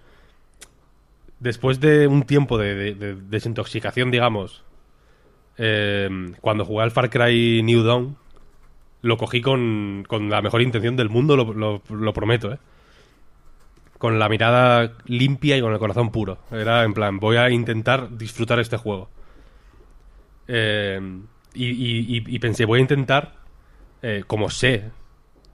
Después 1.40 1.80
de 1.80 2.06
un 2.06 2.22
tiempo 2.22 2.56
de, 2.58 2.74
de- 2.74 2.94
de 2.94 3.14
desintoxicación, 3.16 4.10
digamos, 4.10 4.62
eh, 5.58 6.08
cuando 6.40 6.64
jugué 6.64 6.82
al 6.84 6.90
Far 6.90 7.10
Cry 7.10 7.62
New 7.62 7.82
Dawn, 7.82 8.16
lo 9.02 9.16
cogí 9.16 9.40
con, 9.40 10.04
con 10.08 10.30
la 10.30 10.40
mejor 10.40 10.62
intención 10.62 10.96
del 10.96 11.10
mundo, 11.10 11.36
lo, 11.36 12.12
prometo, 12.12 12.52
¿eh? 12.52 12.58
Con 13.98 14.18
la 14.18 14.28
mirada 14.28 14.92
limpia 15.06 15.56
y 15.56 15.60
con 15.60 15.72
el 15.72 15.78
corazón 15.78 16.10
puro. 16.10 16.38
Era 16.50 16.84
en 16.84 16.94
plan, 16.94 17.18
voy 17.18 17.36
a 17.36 17.50
intentar 17.50 18.16
disfrutar 18.16 18.58
este 18.60 18.76
juego. 18.76 19.08
Eh, 20.48 21.00
y, 21.54 22.38
pensé, 22.38 22.64
voy 22.64 22.78
a 22.80 22.82
intentar, 22.82 23.34
eh, 24.02 24.24
como 24.26 24.50
sé. 24.50 24.90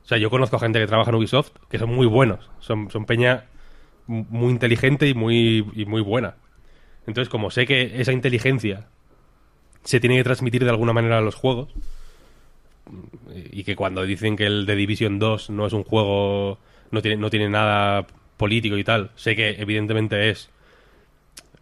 O 0.03 0.07
sea, 0.07 0.19
yo 0.19 0.31
conozco 0.31 0.59
gente 0.59 0.81
que 0.81 0.87
trabaja 0.87 1.11
en 1.11 1.17
Ubisoft 1.17 1.51
que 1.69 1.79
son 1.79 1.95
muy 1.95 2.07
buenos. 2.07 2.51
Son, 2.61 2.91
son 2.91 3.05
peña 3.05 3.45
mu- 4.07 4.25
muy 4.31 4.51
inteligente 4.51 5.09
y 5.09 5.15
muy, 5.15 5.67
y 5.75 5.85
muy 5.85 6.01
buena. 6.01 6.37
Entonces, 7.07 7.29
como 7.29 7.51
sé 7.51 7.67
que 7.67 8.01
esa 8.01 8.13
inteligencia 8.13 8.89
se 9.85 10.01
tiene 10.01 10.17
que 10.17 10.25
transmitir 10.25 10.65
de 10.65 10.71
alguna 10.71 10.93
manera 10.93 11.19
a 11.19 11.23
los 11.23 11.35
juegos, 11.35 11.69
y 13.53 13.63
que 13.65 13.77
cuando 13.77 14.03
dicen 14.03 14.37
que 14.37 14.47
el 14.47 14.67
de 14.67 14.75
Division 14.75 15.19
2 15.19 15.51
no 15.51 15.67
es 15.67 15.73
un 15.73 15.85
juego, 15.85 16.59
no 16.91 17.03
tiene, 17.03 17.17
no 17.17 17.31
tiene 17.31 17.49
nada 17.49 18.07
político 18.37 18.77
y 18.77 18.85
tal, 18.85 19.11
sé 19.15 19.37
que 19.37 19.51
evidentemente 19.59 20.31
es 20.31 20.51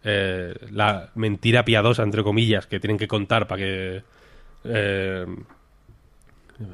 eh, 0.05 0.55
la 0.71 1.11
mentira 1.15 1.65
piadosa, 1.65 2.03
entre 2.03 2.23
comillas, 2.23 2.67
que 2.67 2.81
tienen 2.81 2.99
que 2.99 3.09
contar 3.09 3.47
para 3.47 3.61
que, 3.61 4.03
eh, 4.65 5.27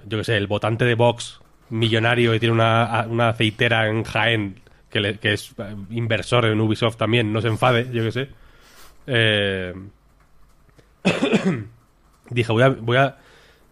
yo 0.06 0.18
que 0.18 0.24
sé, 0.24 0.36
el 0.36 0.46
votante 0.46 0.84
de 0.84 0.94
Vox 0.94 1.40
millonario 1.70 2.34
y 2.34 2.38
tiene 2.38 2.52
una, 2.54 3.06
una 3.08 3.30
aceitera 3.30 3.88
en 3.88 4.04
Jaén, 4.04 4.60
que, 4.90 5.00
le- 5.00 5.18
que 5.18 5.32
es 5.32 5.54
inversor 5.90 6.44
en 6.46 6.60
Ubisoft 6.60 6.96
también, 6.96 7.32
no 7.32 7.40
se 7.40 7.48
enfade, 7.48 7.88
yo 7.92 8.04
que 8.04 8.12
sé. 8.12 8.28
Eh, 9.06 9.74
dije, 12.30 12.52
voy 12.52 12.62
a, 12.62 12.68
voy 12.70 12.96
a 12.96 13.18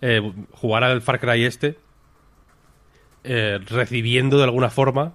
eh, 0.00 0.32
jugar 0.52 0.84
al 0.84 1.02
Far 1.02 1.20
Cry 1.20 1.44
este 1.44 1.78
eh, 3.24 3.58
recibiendo 3.68 4.38
de 4.38 4.44
alguna 4.44 4.70
forma 4.70 5.14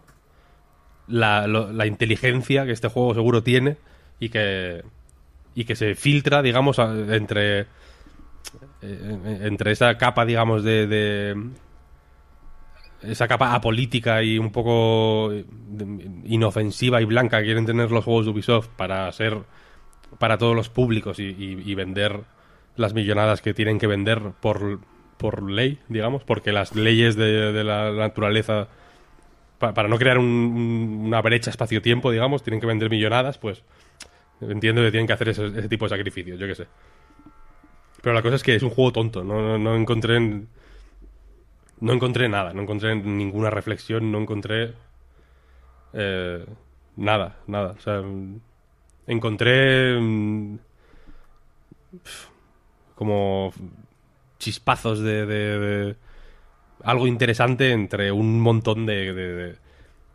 la, 1.08 1.47
la 1.47 1.86
inteligencia 1.86 2.65
que 2.65 2.71
este 2.71 2.88
juego 2.89 3.13
seguro 3.13 3.43
tiene 3.43 3.77
y 4.19 4.30
que 4.30 4.84
y 5.56 5.65
que 5.65 5.75
se 5.75 5.95
filtra, 5.95 6.43
digamos, 6.43 6.77
entre 6.80 7.62
eh, 8.82 9.39
entre 9.41 9.71
esa 9.71 9.97
capa, 9.97 10.25
digamos, 10.25 10.63
de, 10.63 10.86
de- 10.88 11.49
esa 13.01 13.27
capa 13.27 13.53
apolítica 13.53 14.23
y 14.23 14.39
un 14.39 14.51
poco 14.51 15.30
de- 15.32 16.21
inofensiva 16.25 17.01
y 17.01 17.06
blanca 17.06 17.39
que 17.39 17.45
quieren 17.45 17.65
tener 17.65 17.91
los 17.91 18.03
juegos 18.03 18.25
de 18.25 18.32
Ubisoft 18.32 18.69
para 18.69 19.12
ser 19.12 19.39
para 20.19 20.38
todos 20.38 20.56
los 20.56 20.69
públicos 20.69 21.19
y, 21.19 21.23
y- 21.25 21.62
y 21.65 21.75
vender 21.75 22.21
las 22.75 22.93
millonadas 22.93 23.41
que 23.41 23.53
tienen 23.53 23.80
que 23.80 23.88
vender 23.88 24.21
por, 24.41 24.80
por 25.17 25.49
ley, 25.49 25.80
digamos, 25.89 26.23
porque 26.23 26.51
las 26.51 26.75
leyes 26.75 27.15
de, 27.15 27.51
de 27.53 27.63
la 27.63 27.91
naturaleza, 27.91 28.67
pa- 29.60 29.73
para 29.73 29.89
no 29.89 29.97
crear 29.97 30.17
un- 30.19 30.25
un- 30.27 31.01
una 31.08 31.21
brecha 31.21 31.49
espacio-tiempo, 31.51 32.12
digamos, 32.12 32.43
tienen 32.43 32.60
que 32.62 32.67
vender 32.67 32.89
millonadas, 32.89 33.38
pues 33.38 33.63
entiendo 34.41 34.82
que 34.84 34.91
tienen 34.91 35.08
que 35.08 35.13
hacer 35.13 35.30
ese, 35.30 35.69
tipo 35.69 35.86
de 35.86 35.89
sacrificios, 35.89 36.39
yo 36.39 36.47
qué 36.47 36.56
sé. 36.56 36.67
Pero 38.01 38.13
la 38.13 38.21
cosa 38.21 38.36
es 38.36 38.43
que 38.43 38.56
es 38.56 38.63
un 38.63 38.69
juego 38.69 38.91
tonto, 38.91 39.23
no, 39.23 39.58
no, 39.58 39.75
encontré... 39.75 40.17
en- 40.17 40.47
no 41.80 41.93
encontré 41.93 42.27
nada, 42.30 42.53
no 42.53 42.62
encontré 42.63 42.95
ninguna 42.95 43.49
reflexión, 43.49 44.12
no 44.12 44.19
encontré 44.19 44.73
eh, 45.93 46.45
nada, 46.95 47.38
nada. 47.47 47.75
O 47.77 47.82
sea, 47.82 48.01
encontré 49.08 50.00
mm, 50.00 50.58
como 52.96 53.54
chispazos 54.39 55.00
de, 55.00 55.26
de- 55.26 55.60
de 55.60 55.96
algo 56.84 57.08
interesante 57.08 57.72
entre 57.72 58.12
un 58.12 58.39
montón 58.41 58.86
de, 58.86 59.58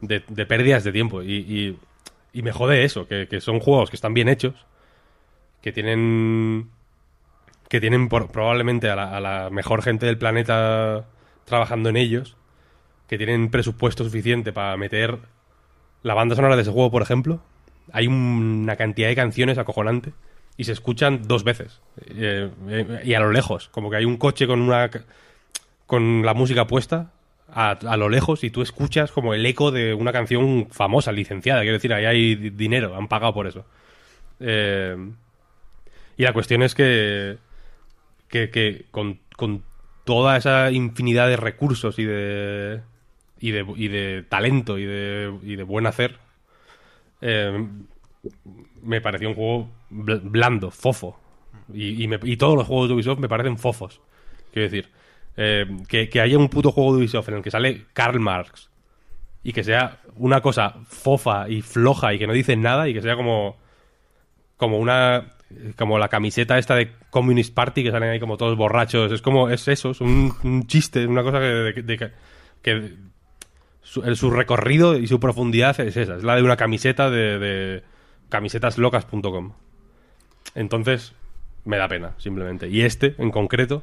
de, 0.00 0.46
pérdidas 0.46 0.84
de 0.84 0.92
tiempo. 0.92 1.22
Y, 1.22 1.34
y- 1.38 1.78
y 2.34 2.42
me 2.42 2.52
jode 2.52 2.84
eso, 2.84 3.08
que, 3.08 3.28
que 3.28 3.40
son 3.40 3.60
juegos 3.60 3.90
que 3.90 3.96
están 3.96 4.14
bien 4.14 4.28
hechos, 4.28 4.54
que 5.62 5.72
tienen 5.72 6.70
que 7.68 7.80
tienen 7.80 8.08
por- 8.08 8.30
probablemente 8.30 8.90
a 8.90 8.96
la, 8.96 9.16
a 9.16 9.20
la 9.20 9.50
mejor 9.50 9.82
gente 9.82 10.06
del 10.06 10.18
planeta 10.18 11.06
trabajando 11.44 11.88
en 11.88 11.96
ellos, 11.96 12.36
que 13.08 13.18
tienen 13.18 13.50
presupuesto 13.50 14.04
suficiente 14.04 14.52
para 14.52 14.76
meter 14.76 15.18
la 16.02 16.14
banda 16.14 16.36
sonora 16.36 16.56
de 16.56 16.62
ese 16.62 16.72
juego, 16.72 16.90
por 16.90 17.02
ejemplo. 17.02 17.42
Hay 17.92 18.06
un- 18.06 18.60
una 18.62 18.76
cantidad 18.76 19.08
de 19.08 19.16
canciones 19.16 19.58
acojonante 19.58 20.12
y 20.56 20.64
se 20.64 20.72
escuchan 20.72 21.22
dos 21.26 21.44
veces 21.44 21.80
eh, 22.06 22.50
eh, 22.68 23.00
y 23.04 23.14
a 23.14 23.20
lo 23.20 23.32
lejos, 23.32 23.68
como 23.70 23.90
que 23.90 23.96
hay 23.96 24.04
un 24.04 24.16
coche 24.18 24.46
con 24.46 24.60
una 24.60 24.90
con 25.86 26.24
la 26.24 26.34
música 26.34 26.66
puesta 26.66 27.10
a, 27.52 27.70
a 27.72 27.96
lo 27.96 28.08
lejos 28.08 28.44
y 28.44 28.50
tú 28.50 28.62
escuchas 28.62 29.12
como 29.12 29.34
el 29.34 29.44
eco 29.44 29.70
de 29.70 29.92
una 29.94 30.12
canción 30.12 30.68
famosa, 30.70 31.12
licenciada, 31.12 31.60
quiero 31.62 31.74
decir, 31.76 31.92
ahí 31.92 32.04
hay 32.06 32.34
di- 32.34 32.50
dinero, 32.50 32.96
han 32.96 33.08
pagado 33.08 33.34
por 33.34 33.46
eso. 33.46 33.64
Eh, 34.40 34.96
y 36.16 36.22
la 36.22 36.32
cuestión 36.32 36.62
es 36.62 36.74
que 36.74 37.38
que, 38.28 38.48
que 38.50 38.86
con, 38.90 39.18
con 39.36 39.62
toda 40.04 40.36
esa 40.36 40.70
infinidad 40.70 41.28
de 41.28 41.36
recursos 41.36 41.98
y 41.98 42.04
de 42.04 42.80
y 43.40 43.50
de, 43.50 43.66
y 43.76 43.88
de 43.88 44.22
talento 44.28 44.78
y 44.78 44.84
de, 44.84 45.34
y 45.42 45.56
de 45.56 45.62
buen 45.64 45.86
hacer 45.86 46.16
eh, 47.22 47.66
me 48.82 49.00
pareció 49.00 49.28
un 49.30 49.34
juego 49.34 49.70
bl- 49.90 50.20
blando, 50.24 50.70
fofo. 50.70 51.18
Y, 51.72 52.04
y, 52.04 52.36
todos 52.36 52.56
los 52.56 52.66
juegos 52.66 52.88
de 52.88 52.94
Ubisoft 52.94 53.18
me 53.20 53.28
parecen 53.28 53.56
fofos. 53.56 54.00
Quiero 54.52 54.68
decir 54.68 54.90
eh, 55.36 55.64
que, 55.88 56.08
que 56.08 56.20
haya 56.20 56.36
un 56.36 56.48
puto 56.48 56.72
juego 56.72 56.92
de 56.92 56.98
Ubisoft 56.98 57.28
en 57.28 57.36
el 57.36 57.42
que 57.42 57.50
sale 57.50 57.86
Karl 57.94 58.20
Marx 58.20 58.68
y 59.42 59.52
que 59.52 59.64
sea 59.64 60.00
una 60.16 60.40
cosa 60.42 60.76
fofa 60.84 61.48
y 61.48 61.62
floja 61.62 62.12
y 62.12 62.18
que 62.18 62.26
no 62.26 62.32
dice 62.32 62.56
nada 62.56 62.88
y 62.88 62.94
que 62.94 63.00
sea 63.00 63.16
como 63.16 63.56
como 64.56 64.78
una 64.78 65.34
como 65.76 65.98
la 65.98 66.08
camiseta 66.08 66.58
esta 66.58 66.74
de 66.74 66.92
Communist 67.10 67.54
Party 67.54 67.82
que 67.82 67.90
salen 67.90 68.10
ahí 68.10 68.20
como 68.20 68.36
todos 68.36 68.56
borrachos. 68.56 69.10
Es 69.12 69.22
como 69.22 69.48
es 69.50 69.66
eso 69.68 69.90
es 69.90 70.00
un, 70.00 70.34
un 70.42 70.66
chiste 70.66 71.06
una 71.06 71.22
cosa 71.22 71.40
que 71.40 72.96
su, 73.82 74.30
recorrido 74.30 74.96
y 74.96 75.06
su 75.06 75.20
profundidad 75.20 75.78
es 75.80 75.96
esa 75.96 76.16
es 76.16 76.22
la 76.22 76.36
de 76.36 76.42
una 76.42 76.56
camiseta 76.56 77.10
de, 77.10 77.82
camisetaslocas.com 78.28 79.52
entonces 80.54 81.14
me 81.64 81.76
da 81.76 81.88
pena 81.88 82.14
simplemente 82.18 82.68
y 82.68 82.82
este 82.82 83.14
en 83.18 83.30
concreto 83.30 83.82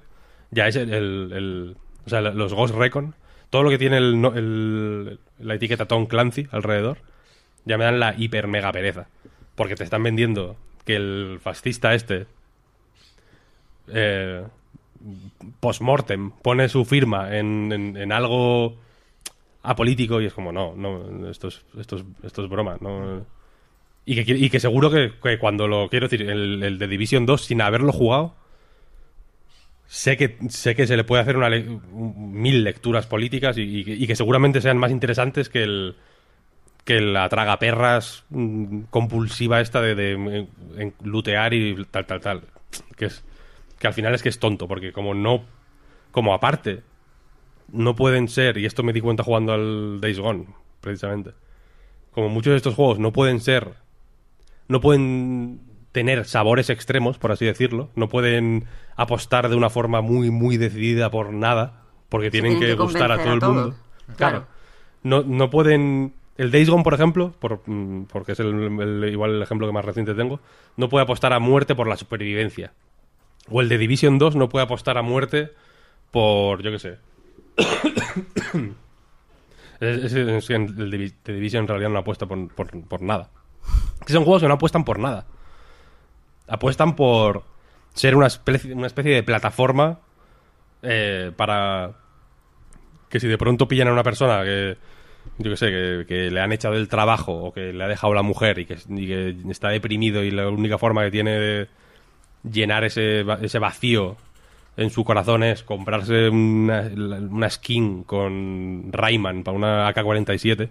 ya 0.51 0.67
es 0.67 0.75
el, 0.75 1.75
o 2.05 2.09
sea 2.09 2.21
los 2.21 2.53
Ghost 2.53 2.75
Recon 2.75 3.15
todo 3.49 3.63
lo 3.63 3.69
que 3.69 3.77
tiene 3.77 3.97
el, 3.97 5.19
la 5.39 5.55
etiqueta 5.55 5.85
Tom 5.85 6.05
Clancy 6.05 6.47
alrededor 6.51 6.97
ya 7.65 7.77
me 7.77 7.85
dan 7.85 7.99
la 7.99 8.15
hiper 8.17 8.47
mega 8.47 8.71
pereza. 8.71 9.07
Porque 9.55 9.75
te 9.75 9.83
están 9.83 10.03
vendiendo 10.03 10.55
que 10.85 10.95
el 10.95 11.39
fascista 11.41 11.93
este, 11.93 12.25
eh, 13.87 14.43
post-mortem, 15.59 16.31
pone 16.31 16.69
su 16.69 16.85
firma 16.85 17.35
en 17.35 18.11
algo 18.11 18.75
apolítico 19.63 20.21
y 20.21 20.25
es 20.25 20.33
como, 20.33 20.51
no, 20.51 20.75
no, 20.75 21.29
esto 21.29 21.47
es, 21.49 21.65
esto 21.79 21.97
es, 21.97 22.49
broma. 22.49 22.77
No. 22.81 23.25
Y, 24.05 24.23
que, 24.25 24.33
y 24.33 24.49
que 24.49 24.59
seguro 24.59 24.91
que, 24.91 25.13
que 25.21 25.39
cuando 25.39 25.67
lo 25.67 25.89
quiero 25.89 26.07
decir, 26.09 26.29
el, 26.29 26.63
el 26.63 26.79
de 26.79 26.87
Division 26.87 27.25
2, 27.25 27.43
sin 27.45 27.61
haberlo 27.61 27.91
jugado, 27.93 28.35
sé 29.87 30.17
que, 30.17 30.37
sé 30.49 30.75
que 30.75 30.87
se 30.87 30.97
le 30.97 31.03
puede 31.03 31.21
hacer 31.21 31.37
una 31.37 31.49
le- 31.49 31.63
mil 31.91 32.63
lecturas 32.63 33.07
políticas 33.07 33.57
y, 33.57 33.83
que, 33.83 34.15
seguramente 34.15 34.61
sean 34.61 34.77
más 34.77 34.91
interesantes 34.91 35.49
que 35.49 35.63
el, 35.63 35.95
que 36.85 37.01
la 37.01 37.29
traga 37.29 37.59
perras 37.59 38.25
mm, 38.29 38.83
compulsiva 38.91 39.61
esta 39.61 39.81
de, 39.81 39.95
de, 39.95 40.47
en- 40.77 40.95
lootear 41.03 41.53
y 41.53 41.85
tal, 41.91 42.05
tal, 42.05 42.21
tal. 42.21 42.41
Que 42.97 43.05
es 43.07 43.23
que 43.79 43.87
al 43.87 43.93
final 43.93 44.15
es 44.15 44.23
que 44.23 44.29
es 44.29 44.39
tonto, 44.39 44.67
porque 44.67 44.93
como 44.93 45.13
no, 45.15 45.43
como 46.11 46.33
aparte, 46.33 46.81
no 47.71 47.95
pueden 47.95 48.27
ser, 48.27 48.57
y 48.57 48.65
esto 48.65 48.83
me 48.83 48.93
di 48.93 49.01
cuenta 49.01 49.23
jugando 49.23 49.53
al 49.53 49.99
Days 50.01 50.19
Gone, 50.19 50.47
precisamente, 50.81 51.31
como 52.11 52.29
muchos 52.29 52.51
de 52.51 52.57
estos 52.57 52.75
juegos 52.75 52.99
no 52.99 53.11
pueden 53.13 53.39
ser, 53.39 53.73
no 54.67 54.81
pueden 54.81 55.61
tener 55.91 56.25
sabores 56.25 56.69
extremos, 56.69 57.17
por 57.17 57.31
así 57.31 57.45
decirlo, 57.45 57.89
no 57.95 58.09
pueden 58.09 58.65
apostar 58.95 59.49
de 59.49 59.55
una 59.55 59.69
forma 59.69 60.01
muy, 60.01 60.29
muy 60.31 60.57
decidida 60.57 61.09
por 61.09 61.33
nada, 61.33 61.83
porque 62.09 62.29
tienen, 62.31 62.53
tienen 62.59 62.69
que, 62.69 62.75
que 62.77 62.81
gustar 62.81 63.11
a 63.11 63.17
todo 63.17 63.33
el 63.33 63.39
mundo. 63.41 63.75
Claro. 64.15 64.15
Claro. 64.17 64.47
No, 65.03 65.23
no 65.23 65.49
pueden. 65.49 66.13
El 66.37 66.51
Days 66.51 66.69
Gone, 66.69 66.83
por 66.83 66.93
ejemplo, 66.93 67.33
por, 67.39 67.61
porque 68.11 68.31
es 68.33 68.39
el, 68.39 68.47
el- 68.81 69.09
igual 69.11 69.35
el 69.35 69.41
ejemplo 69.41 69.67
que 69.67 69.73
más 69.73 69.83
reciente 69.85 70.13
tengo, 70.13 70.39
no 70.77 70.87
puede 70.89 71.03
apostar 71.03 71.33
a 71.33 71.39
muerte 71.39 71.75
por 71.75 71.87
la 71.87 71.97
supervivencia. 71.97 72.71
O 73.49 73.61
el 73.61 73.69
de 73.69 73.77
Division 73.77 74.17
2 74.19 74.35
no 74.35 74.47
puede 74.49 74.63
apostar 74.65 74.97
a 74.97 75.01
muerte 75.01 75.51
por, 76.11 76.61
yo 76.61 76.71
qué 76.71 76.79
sé. 76.79 76.97
es, 79.79 80.13
es- 80.13 80.49
el 80.49 80.91
de 81.23 81.33
Division 81.33 81.63
en 81.63 81.67
realidad 81.67 81.89
no 81.89 81.99
apuesta 81.99 82.25
por, 82.25 82.47
por, 82.53 82.81
por 82.87 83.01
nada. 83.01 83.29
Que 84.05 84.13
son 84.13 84.23
juegos 84.23 84.41
que 84.41 84.47
no 84.47 84.55
apuestan 84.55 84.83
por 84.83 84.99
nada. 84.99 85.25
Apuestan 86.47 86.95
por 86.95 87.43
ser 87.93 88.15
una 88.15 88.27
especie, 88.27 89.13
de 89.13 89.23
plataforma 89.23 89.99
eh, 90.81 91.31
para 91.35 91.91
que 93.09 93.19
si 93.19 93.27
de 93.27 93.37
pronto 93.37 93.67
pillan 93.67 93.87
a 93.87 93.93
una 93.93 94.03
persona 94.03 94.43
que 94.43 94.77
yo 95.37 95.51
que 95.51 95.57
sé, 95.57 96.05
que, 96.07 96.31
le 96.31 96.39
han 96.39 96.51
echado 96.51 96.75
el 96.75 96.87
trabajo 96.87 97.33
o 97.33 97.53
que 97.53 97.73
le 97.73 97.83
ha 97.83 97.87
dejado 97.87 98.13
la 98.13 98.21
mujer 98.21 98.59
y 98.59 98.65
que, 98.65 99.35
está 99.49 99.69
deprimido 99.69 100.23
y 100.23 100.31
la 100.31 100.47
única 100.47 100.77
forma 100.77 101.03
que 101.03 101.11
tiene 101.11 101.31
de 101.31 101.67
llenar 102.43 102.83
ese 102.83 103.23
vacío 103.59 104.17
en 104.81 104.89
su 104.89 105.03
corazón 105.03 105.43
es 105.43 105.63
comprarse 105.63 106.29
una, 106.29 106.89
una 106.95 107.49
skin 107.49 108.03
con 108.03 108.85
Rayman 108.91 109.43
para 109.43 109.57
una 109.57 109.87
AK-47, 109.89 110.69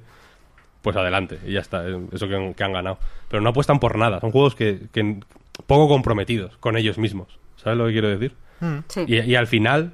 pues 0.83 0.97
adelante, 0.97 1.39
y 1.47 1.53
ya 1.53 1.61
está, 1.61 1.85
eso 2.13 2.29
que 2.29 2.35
han, 2.37 2.55
que 2.55 2.65
han 2.65 2.73
ganado. 2.73 2.99
Pero 3.29 3.41
no 3.43 3.51
apuestan 3.51 3.79
por 3.81 3.97
nada, 3.99 4.21
son 4.21 4.31
juegos 4.31 4.55
que, 4.55 4.81
que 4.93 5.21
poco 5.67 5.89
comprometidos 5.89 6.57
con 6.59 6.77
ellos 6.77 6.99
mismos, 6.99 7.39
¿sabes 7.57 7.79
lo 7.79 7.87
que 7.87 7.93
quiero 7.93 8.09
decir? 8.09 8.35
Sí. 8.89 9.05
Y, 9.07 9.21
y 9.21 9.35
al 9.37 9.47
final, 9.47 9.93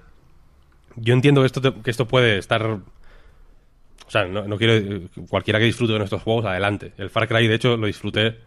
yo 0.97 1.13
entiendo 1.15 1.41
que 1.43 1.47
esto, 1.47 1.61
te- 1.61 1.73
que 1.83 1.91
esto 1.91 2.07
puede 2.07 2.39
estar. 2.39 2.65
O 2.65 4.11
sea, 4.11 4.25
no, 4.27 4.45
no 4.47 4.57
quiero. 4.59 5.09
Cualquiera 5.29 5.59
que 5.59 5.65
disfrute 5.67 5.93
de 5.95 5.99
nuestros 5.99 6.23
juegos, 6.23 6.45
adelante. 6.45 6.93
El 6.99 7.11
Far 7.11 7.27
Cry, 7.29 7.47
de 7.49 7.55
hecho, 7.55 7.77
lo 7.77 7.87
disfruté 7.87 8.39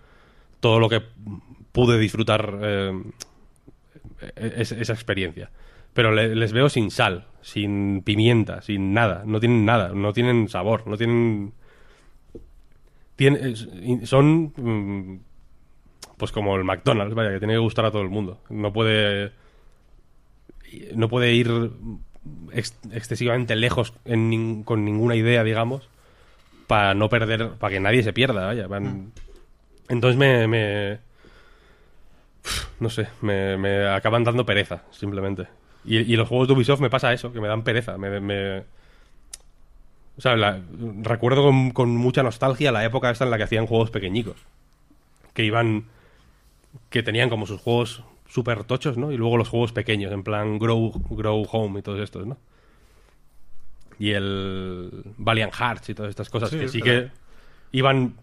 todo 0.60 0.80
lo 0.80 0.88
que 0.90 1.02
pude 1.72 2.00
disfrutar 2.00 2.58
eh, 2.62 2.94
es- 4.36 4.72
esa 4.72 4.94
experiencia. 4.94 5.50
Pero 5.94 6.12
le- 6.12 6.36
les 6.36 6.52
veo 6.54 6.70
sin 6.70 6.92
sal, 6.92 7.26
sin 7.42 8.02
pimienta, 8.04 8.62
sin 8.62 8.94
nada. 8.94 9.24
No 9.26 9.40
tienen 9.40 9.66
nada, 9.66 9.90
no 9.94 10.14
tienen 10.14 10.48
sabor, 10.50 10.86
no 10.88 10.98
tienen. 10.98 11.54
tienen 13.16 13.56
son. 14.06 14.54
mm, 14.56 15.20
Pues 16.18 16.32
como 16.32 16.56
el 16.56 16.64
McDonald's, 16.64 17.14
vaya, 17.14 17.32
que 17.32 17.38
tiene 17.40 17.54
que 17.54 17.60
gustar 17.60 17.86
a 17.86 17.92
todo 17.92 18.02
el 18.02 18.10
mundo. 18.10 18.40
No 18.50 18.74
puede 18.74 19.32
no 20.96 21.08
puede 21.10 21.34
ir 21.34 21.72
ex- 22.54 22.78
excesivamente 22.92 23.56
lejos 23.56 23.94
en 24.06 24.64
con 24.64 24.84
ninguna 24.84 25.16
idea, 25.16 25.44
digamos, 25.44 25.88
para 26.68 26.94
no 26.94 27.08
perder, 27.10 27.52
para 27.60 27.72
que 27.74 27.80
nadie 27.80 28.02
se 28.04 28.14
pierda, 28.14 28.48
vaya. 28.48 28.68
van- 28.68 29.12
Entonces 29.90 30.18
me, 30.18 30.48
me- 30.48 30.98
no 32.80 32.90
sé, 32.90 33.08
me, 33.22 33.58
me 33.58 33.88
acaban 33.88 34.24
dando 34.24 34.46
pereza, 34.46 34.84
simplemente. 34.92 35.48
Y, 35.86 35.98
y 36.00 36.16
los 36.16 36.28
juegos 36.28 36.48
de 36.48 36.54
Ubisoft 36.54 36.82
me 36.82 36.90
pasa 36.90 37.14
eso, 37.14 37.32
que 37.32 37.42
me 37.42 37.48
dan 37.48 37.64
pereza, 37.64 37.98
me... 37.98 38.20
me- 38.20 38.64
o 40.18 40.22
sea, 40.22 40.36
la- 40.36 40.60
recuerdo 41.04 41.44
con, 41.44 41.70
con 41.72 41.96
mucha 41.96 42.24
nostalgia 42.24 42.72
la 42.72 42.84
época 42.84 43.12
esta 43.12 43.24
en 43.26 43.30
la 43.32 43.38
que 43.38 43.44
hacían 43.44 43.68
juegos 43.68 43.92
pequeñicos. 43.92 44.36
Que 45.34 45.44
iban 45.44 45.86
que 46.90 47.04
tenían 47.04 47.30
como 47.30 47.46
sus 47.46 47.62
juegos 47.62 48.04
súper 48.28 48.64
tochos, 48.64 48.98
¿no? 48.98 49.12
Y 49.12 49.18
luego 49.18 49.38
los 49.38 49.48
juegos 49.50 49.72
pequeños, 49.74 50.12
en 50.12 50.24
plan 50.24 50.58
Grow, 50.58 50.92
Grow 51.12 51.48
Home 51.52 51.80
y 51.80 51.84
todos 51.84 52.00
estos, 52.00 52.26
¿no? 52.26 52.38
Y 54.00 54.12
el 54.12 55.04
Valiant 55.18 55.54
Hearts 55.54 55.90
y 55.90 55.94
todas 55.96 56.10
estas 56.10 56.30
cosas, 56.30 56.50
Sí, 56.50 56.60
que 56.60 56.68
sí 56.68 56.82
que 56.82 57.10
iban 57.72 58.16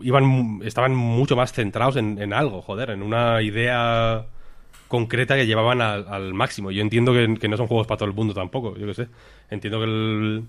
iban 0.00 0.60
estaban 0.64 0.94
mucho 0.94 1.36
más 1.36 1.52
centrados 1.52 1.96
en, 1.96 2.32
algo, 2.32 2.62
joder, 2.62 2.90
en 2.90 3.02
una 3.02 3.42
idea 3.42 4.26
concreta 4.88 5.36
que 5.36 5.46
llevaban 5.46 5.80
al, 5.80 6.06
al 6.08 6.34
máximo. 6.34 6.70
Yo 6.70 6.82
entiendo 6.82 7.12
que, 7.12 7.48
no 7.48 7.56
son 7.56 7.66
juegos 7.66 7.86
para 7.86 7.98
todo 7.98 8.08
el 8.08 8.14
mundo 8.14 8.34
tampoco, 8.34 8.76
yo 8.76 8.86
qué 8.86 8.94
sé. 8.94 9.08
Entiendo 9.50 9.78
que 9.78 9.84
el 9.84 10.44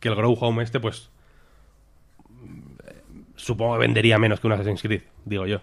que 0.00 0.08
el 0.10 0.16
Grow 0.16 0.36
Home 0.38 0.62
este, 0.62 0.80
pues 0.80 1.10
supongo 3.36 3.74
que 3.74 3.80
vendería 3.80 4.18
menos 4.18 4.38
que 4.38 4.46
un 4.46 4.52
Assassin's 4.52 4.82
Creed, 4.82 5.02
digo 5.24 5.46
yo. 5.46 5.60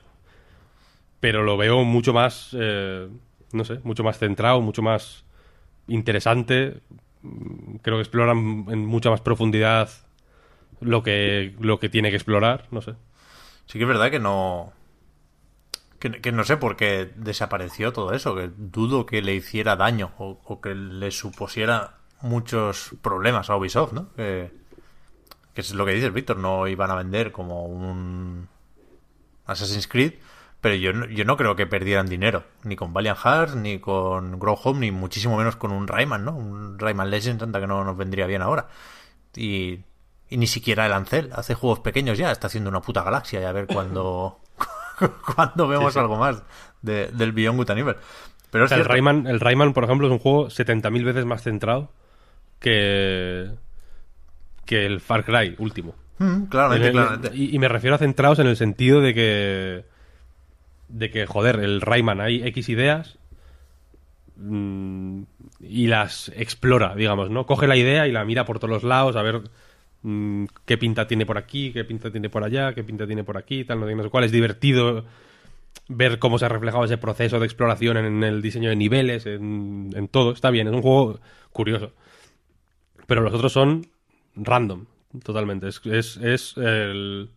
Pero 1.19 1.43
lo 1.43 1.57
veo 1.57 1.83
mucho 1.83 2.13
más, 2.13 2.55
eh, 2.59 3.07
no 3.53 3.63
sé, 3.63 3.79
mucho 3.83 4.03
más 4.03 4.17
centrado, 4.17 4.59
mucho 4.61 4.81
más 4.81 5.23
interesante. 5.87 6.77
Mm, 7.21 7.75
Creo 7.83 7.97
que 7.97 8.01
exploran 8.01 8.65
en 8.69 8.85
mucha 8.85 9.11
más 9.11 9.21
profundidad 9.21 9.89
lo 10.81 11.03
que, 11.03 11.55
lo 11.59 11.79
que 11.79 11.89
tiene 11.89 12.09
que 12.09 12.17
explorar, 12.17 12.67
no 12.71 12.81
sé. 12.81 12.95
Sí 13.67 13.77
que 13.77 13.83
es 13.83 13.87
verdad 13.87 14.11
que 14.11 14.19
no... 14.19 14.73
Que, 15.99 16.31
no 16.31 16.43
sé 16.43 16.57
por 16.57 16.77
qué 16.77 17.11
desapareció 17.15 17.93
todo 17.93 18.13
eso, 18.13 18.35
que 18.35 18.49
dudo 18.57 19.05
que 19.05 19.21
le 19.21 19.35
hiciera 19.35 19.75
daño 19.75 20.11
o, 20.17 20.59
que 20.59 20.73
le 20.73 21.11
supusiera 21.11 21.97
muchos 22.21 22.95
problemas 23.03 23.51
a 23.51 23.55
Ubisoft, 23.55 23.93
¿no? 23.93 24.11
Que, 24.15 24.51
es 25.53 25.75
lo 25.75 25.85
que 25.85 25.93
dices, 25.93 26.11
Víctor, 26.11 26.37
no 26.37 26.67
iban 26.67 26.89
a 26.89 26.95
vender 26.95 27.31
como 27.31 27.65
un 27.65 28.47
Assassin's 29.45 29.87
Creed, 29.87 30.13
pero 30.59 30.73
yo 30.73 30.91
no, 30.91 31.05
yo 31.05 31.23
no 31.23 31.37
creo 31.37 31.55
que 31.55 31.67
perdieran 31.67 32.07
dinero, 32.07 32.45
ni 32.63 32.75
con 32.75 32.93
Valiant 32.93 33.19
Hearts, 33.19 33.55
ni 33.55 33.77
con 33.77 34.39
Grow 34.39 34.57
Home, 34.63 34.79
ni 34.79 34.91
muchísimo 34.91 35.37
menos 35.37 35.55
con 35.55 35.71
un 35.71 35.87
Rayman, 35.87 36.25
¿no? 36.25 36.35
Un 36.35 36.79
Rayman 36.79 37.11
Legends, 37.11 37.43
anda 37.43 37.59
que 37.59 37.67
no 37.67 37.83
nos 37.83 37.95
vendría 37.95 38.25
bien 38.25 38.41
ahora. 38.41 38.69
Y, 39.35 39.81
y 40.31 40.37
ni 40.37 40.47
siquiera 40.47 40.87
el 40.87 40.93
Ancel 40.93 41.29
hace 41.33 41.53
juegos 41.53 41.79
pequeños 41.81 42.17
ya, 42.17 42.31
está 42.31 42.47
haciendo 42.47 42.71
una 42.71 42.81
puta 42.81 43.03
galaxia 43.03 43.39
y 43.41 43.43
a 43.43 43.51
ver 43.51 43.67
cuándo 43.67 44.39
cuando 45.35 45.67
vemos 45.67 45.95
algo 45.97 46.17
más 46.17 46.41
de- 46.81 47.09
del 47.11 47.31
Beyond 47.33 47.57
Good 47.59 47.69
Evil. 47.77 47.95
Pero 48.49 48.63
O 48.63 48.65
es 48.65 48.69
sea, 48.69 48.79
el. 48.79 48.85
Rayman, 48.85 49.27
el 49.27 49.39
Rayman, 49.39 49.73
por 49.73 49.83
ejemplo, 49.83 50.07
es 50.07 50.11
un 50.11 50.19
juego 50.19 50.47
70.000 50.49 51.03
veces 51.05 51.25
más 51.25 51.43
centrado 51.43 51.89
que, 52.59 53.51
que 54.65 54.85
el 54.85 54.99
Far 55.01 55.23
Cry 55.23 55.55
último. 55.59 55.95
Mm, 56.17 56.43
claramente, 56.45 56.87
el- 56.87 56.93
claramente. 56.93 57.31
Y, 57.33 57.55
y 57.55 57.59
me 57.59 57.67
refiero 57.67 57.95
a 57.95 57.99
centrados 57.99 58.39
en 58.39 58.47
el 58.47 58.57
sentido 58.57 58.99
de 59.01 59.13
que. 59.13 59.85
De 60.89 61.09
que, 61.09 61.25
joder, 61.25 61.55
el 61.61 61.79
Rayman 61.81 62.19
hay 62.19 62.43
X 62.47 62.67
ideas. 62.69 63.17
mm, 64.35 65.23
y 65.61 65.87
las 65.87 66.29
explora, 66.35 66.95
digamos, 66.95 67.29
¿no? 67.29 67.45
Coge 67.45 67.67
la 67.67 67.75
idea 67.77 68.07
y 68.07 68.11
la 68.11 68.25
mira 68.25 68.45
por 68.45 68.59
todos 68.59 68.69
los 68.71 68.83
lados 68.83 69.15
a 69.15 69.21
ver 69.21 69.41
mm, 70.03 70.45
qué 70.65 70.77
pinta 70.77 71.07
tiene 71.07 71.25
por 71.25 71.37
aquí, 71.37 71.71
qué 71.73 71.83
pinta 71.83 72.11
tiene 72.11 72.29
por 72.29 72.43
allá, 72.43 72.73
qué 72.73 72.83
pinta 72.83 73.05
tiene 73.07 73.23
por 73.23 73.37
aquí, 73.37 73.63
tal, 73.65 73.79
no 73.79 74.03
sé, 74.03 74.09
cuál. 74.09 74.23
Es 74.23 74.31
divertido 74.31 75.05
ver 75.87 76.19
cómo 76.19 76.37
se 76.39 76.45
ha 76.45 76.49
reflejado 76.49 76.85
ese 76.85 76.97
proceso 76.97 77.39
de 77.39 77.45
exploración 77.45 77.97
en 77.97 78.23
el 78.23 78.41
diseño 78.41 78.69
de 78.69 78.75
niveles, 78.75 79.25
en, 79.25 79.89
en 79.95 80.07
todo. 80.07 80.31
Está 80.31 80.49
bien, 80.49 80.67
es 80.67 80.73
un 80.73 80.81
juego 80.81 81.19
curioso. 81.51 81.93
Pero 83.07 83.21
los 83.21 83.33
otros 83.33 83.51
son 83.51 83.87
random, 84.35 84.85
totalmente. 85.23 85.67
Es, 85.67 85.81
es, 85.85 86.57
el. 86.57 87.29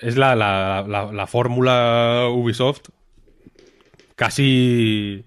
Es 0.00 0.16
la, 0.16 0.36
la 0.36 1.26
fórmula 1.26 2.28
Ubisoft 2.30 2.88
casi. 4.18 5.24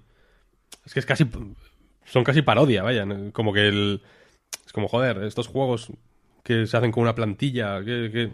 Es 0.86 0.94
que 0.94 1.00
es 1.00 1.06
casi. 1.08 1.26
Son 2.06 2.24
casi 2.24 2.44
parodia, 2.44 2.84
vaya. 2.84 3.06
¿no? 3.06 3.32
Como 3.32 3.54
que 3.54 3.68
el. 3.68 4.02
Es 4.72 4.74
como, 4.74 4.88
joder, 4.88 5.22
estos 5.24 5.50
juegos 5.50 5.92
que 6.46 6.66
se 6.66 6.78
hacen 6.78 6.94
con 6.94 7.04
una 7.04 7.14
plantilla, 7.14 7.84
que. 7.84 8.32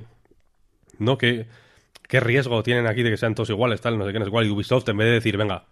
no, 1.00 1.18
que. 1.18 1.48
¿Qué 2.08 2.20
riesgo 2.20 2.62
tienen 2.62 2.86
aquí 2.86 3.02
de 3.02 3.10
que 3.10 3.18
sean 3.18 3.34
todos 3.34 3.50
iguales, 3.50 3.82
tal, 3.82 3.98
no 3.98 4.06
sé 4.06 4.14
qué, 4.14 4.20
no 4.20 4.26
sé 4.26 4.30
cuál? 4.30 4.50
Ubisoft, 4.52 4.88
en 4.88 4.98
vez 4.98 5.08
de 5.08 5.14
decir, 5.14 5.36
venga, 5.36 5.66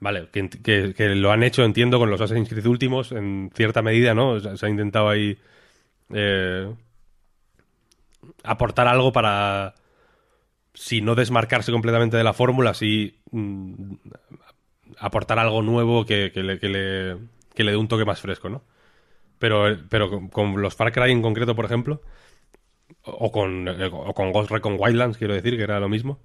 vale, 0.00 0.28
que, 0.30 1.14
lo 1.16 1.32
han 1.32 1.42
hecho, 1.42 1.64
entiendo, 1.64 1.98
con 1.98 2.10
los 2.10 2.20
Assassin's 2.20 2.50
Creed 2.50 2.66
últimos, 2.66 3.10
en 3.10 3.50
cierta 3.54 3.80
medida, 3.80 4.12
¿no? 4.12 4.38
Se, 4.38 4.66
ha 4.66 4.68
intentado 4.68 5.08
ahí 5.08 5.38
eh, 6.12 6.70
aportar 8.44 8.86
algo 8.86 9.12
para, 9.12 9.74
si 10.74 11.00
no 11.00 11.14
desmarcarse 11.14 11.72
completamente 11.72 12.18
de 12.18 12.24
la 12.24 12.34
fórmula, 12.34 12.74
sí 12.74 13.18
mm, 13.30 13.94
aportar 14.98 15.38
algo 15.38 15.62
nuevo 15.62 16.04
que, 16.04 16.30
le, 16.34 16.58
que 16.58 16.68
le 16.68 17.70
dé 17.70 17.76
un 17.78 17.88
toque 17.88 18.04
más 18.04 18.20
fresco, 18.20 18.50
¿no? 18.50 18.62
Pero, 19.42 19.76
pero 19.88 20.30
con, 20.30 20.62
los 20.62 20.76
Far 20.76 20.92
Cry 20.92 21.10
en 21.10 21.20
concreto, 21.20 21.56
por 21.56 21.64
ejemplo, 21.64 22.00
o 23.02 23.32
con, 23.32 23.66
o 23.68 24.14
con 24.14 24.30
Ghost 24.30 24.52
Recon 24.52 24.76
Wildlands, 24.78 25.18
quiero 25.18 25.34
decir, 25.34 25.56
que 25.56 25.64
era 25.64 25.80
lo 25.80 25.88
mismo, 25.88 26.20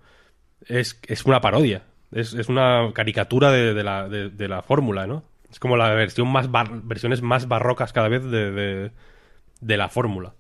es, 0.67 1.01
es 1.07 1.25
una 1.25 1.41
parodia. 1.41 1.81
Es, 2.11 2.35
es 2.35 2.47
una 2.47 2.91
caricatura 2.93 3.51
de, 3.51 3.83
la, 3.83 4.07
de, 4.07 4.47
la 4.47 4.61
fórmula, 4.61 5.07
¿no? 5.07 5.23
Es 5.49 5.59
como 5.59 5.77
la 5.77 5.89
versión 5.95 6.27
más 6.31 6.51
bar- 6.51 6.83
versiones 6.83 7.23
más 7.23 7.47
barrocas 7.47 7.91
cada 7.91 8.07
vez 8.07 8.23
de, 8.23 8.91
de, 9.61 9.77
la 9.77 9.89
fórmula. 9.89 10.35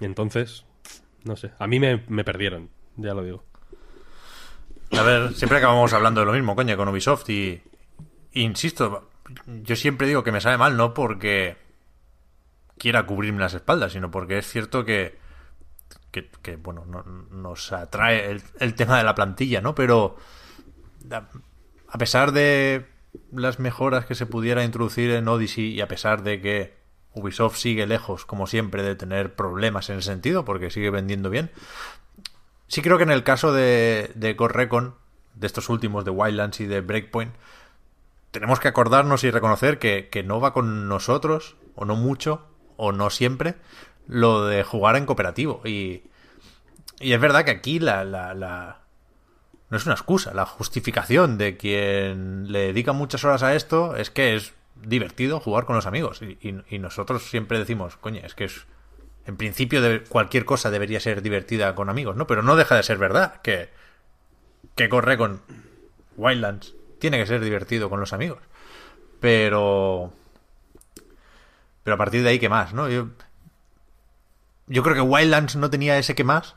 Entonces, 0.00 0.64
no 1.24 1.36
sé, 1.36 1.50
a 1.58 1.66
mí 1.66 1.78
me, 1.78 2.02
me 2.08 2.24
perdieron, 2.24 2.70
ya 2.96 3.12
lo 3.12 3.24
digo. 3.24 3.44
A 4.92 5.02
ver, 5.02 5.34
siempre 5.34 5.58
acabamos 5.58 5.92
hablando 5.92 6.20
de 6.20 6.26
lo 6.26 6.32
mismo, 6.32 6.56
coño, 6.56 6.78
con 6.78 6.88
Ubisoft 6.88 7.28
y, 7.28 7.60
insisto, 8.32 9.10
yo 9.46 9.76
siempre 9.76 10.06
digo 10.06 10.24
que 10.24 10.32
me 10.32 10.40
sabe 10.40 10.58
mal, 10.58 10.76
no 10.76 10.94
porque 10.94 11.56
quiera 12.78 13.06
cubrirme 13.06 13.40
las 13.40 13.54
espaldas, 13.54 13.92
sino 13.92 14.10
porque 14.10 14.38
es 14.38 14.46
cierto 14.48 14.84
que, 14.84 15.18
que, 16.10 16.56
bueno, 16.56 16.84
no- 16.86 17.04
nos 17.04 17.72
atrae 17.72 18.38
el, 18.58 18.74
tema 18.74 18.98
de 18.98 19.04
la 19.04 19.14
plantilla, 19.14 19.60
¿no? 19.60 19.74
Pero 19.74 20.16
a, 21.10 21.28
a 21.88 21.98
pesar 21.98 22.32
de 22.32 22.86
las 23.30 23.58
mejoras 23.58 24.04
que 24.06 24.14
se 24.14 24.26
pudiera 24.26 24.64
introducir 24.64 25.10
en 25.10 25.28
Odyssey 25.28 25.72
y 25.72 25.80
a 25.80 25.88
pesar 25.88 26.22
de 26.22 26.40
que 26.40 26.74
Ubisoft 27.14 27.56
sigue 27.56 27.86
lejos, 27.86 28.24
como 28.24 28.46
siempre, 28.46 28.82
de 28.82 28.94
tener 28.96 29.34
problemas 29.34 29.90
en 29.90 29.98
ese 29.98 30.10
sentido, 30.10 30.44
porque 30.44 30.70
sigue 30.70 30.90
vendiendo 30.90 31.30
bien, 31.30 31.50
Sí 32.68 32.80
creo 32.80 32.96
que 32.96 33.04
en 33.04 33.10
el 33.10 33.22
caso 33.22 33.52
de, 33.52 34.10
de 34.14 34.32
Ghost 34.32 34.54
Recon, 34.54 34.94
de 35.34 35.46
estos 35.46 35.68
últimos, 35.68 36.04
de 36.06 36.10
Wildlands 36.10 36.60
y 36.60 36.66
de 36.66 36.80
Breakpoint, 36.80 37.34
tenemos 38.32 38.58
que 38.58 38.68
acordarnos 38.68 39.22
y 39.24 39.30
reconocer 39.30 39.78
que, 39.78 40.08
que 40.10 40.22
no 40.24 40.40
va 40.40 40.52
con 40.52 40.88
nosotros, 40.88 41.56
o 41.76 41.84
no 41.84 41.94
mucho, 41.94 42.48
o 42.76 42.90
no 42.90 43.10
siempre, 43.10 43.54
lo 44.08 44.46
de 44.46 44.64
jugar 44.64 44.96
en 44.96 45.06
cooperativo. 45.06 45.60
Y, 45.64 46.02
y 46.98 47.12
es 47.12 47.20
verdad 47.20 47.44
que 47.44 47.52
aquí 47.52 47.78
la, 47.78 48.04
la, 48.04 48.34
la- 48.34 48.80
no 49.70 49.76
es 49.76 49.84
una 49.86 49.94
excusa, 49.94 50.34
la 50.34 50.44
justificación 50.46 51.38
de 51.38 51.56
quien 51.56 52.50
le 52.50 52.60
dedica 52.60 52.92
muchas 52.92 53.24
horas 53.24 53.42
a 53.42 53.54
esto 53.54 53.96
es 53.96 54.10
que 54.10 54.34
es 54.34 54.52
divertido 54.82 55.38
jugar 55.40 55.64
con 55.64 55.76
los 55.76 55.86
amigos. 55.86 56.20
Y, 56.22 56.38
y- 56.68 56.78
nosotros 56.78 57.22
siempre 57.30 57.58
decimos, 57.58 57.96
coño, 57.96 58.20
es 58.24 58.34
que 58.34 58.44
es, 58.44 58.66
en 59.26 59.36
principio 59.36 59.80
cualquier 60.08 60.44
cosa 60.44 60.70
debería 60.70 61.00
ser 61.00 61.22
divertida 61.22 61.74
con 61.74 61.88
amigos, 61.90 62.16
¿no? 62.16 62.26
Pero 62.26 62.42
no 62.42 62.56
deja 62.56 62.76
de 62.76 62.82
ser 62.82 62.98
verdad 62.98 63.40
que, 63.42 63.70
que 64.74 64.88
corre 64.88 65.16
con 65.16 65.42
Wildlands 66.16 66.74
tiene 67.02 67.18
que 67.18 67.26
ser 67.26 67.42
divertido 67.42 67.90
con 67.90 67.98
los 67.98 68.12
amigos. 68.12 68.38
Pero... 69.18 70.12
Pero 71.82 71.94
a 71.96 71.98
partir 71.98 72.22
de 72.22 72.28
ahí, 72.28 72.38
¿qué 72.38 72.48
más, 72.48 72.72
no? 72.74 72.88
Yo, 72.88 73.08
yo 74.68 74.84
creo 74.84 74.94
que 74.94 75.00
Wildlands 75.00 75.56
no 75.56 75.68
tenía 75.68 75.98
ese 75.98 76.14
que 76.14 76.22
más 76.22 76.54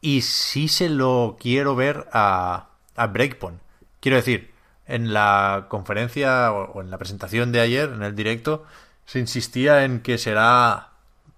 y 0.00 0.22
sí 0.22 0.68
se 0.68 0.88
lo 0.88 1.36
quiero 1.38 1.76
ver 1.76 2.08
a, 2.14 2.70
a 2.96 3.06
Breakpoint. 3.08 3.60
Quiero 4.00 4.16
decir, 4.16 4.54
en 4.86 5.12
la 5.12 5.66
conferencia 5.68 6.50
o, 6.50 6.72
o 6.72 6.80
en 6.80 6.90
la 6.90 6.96
presentación 6.96 7.52
de 7.52 7.60
ayer, 7.60 7.90
en 7.90 8.02
el 8.02 8.16
directo, 8.16 8.64
se 9.04 9.18
insistía 9.18 9.84
en 9.84 10.00
que 10.00 10.16
será 10.16 10.92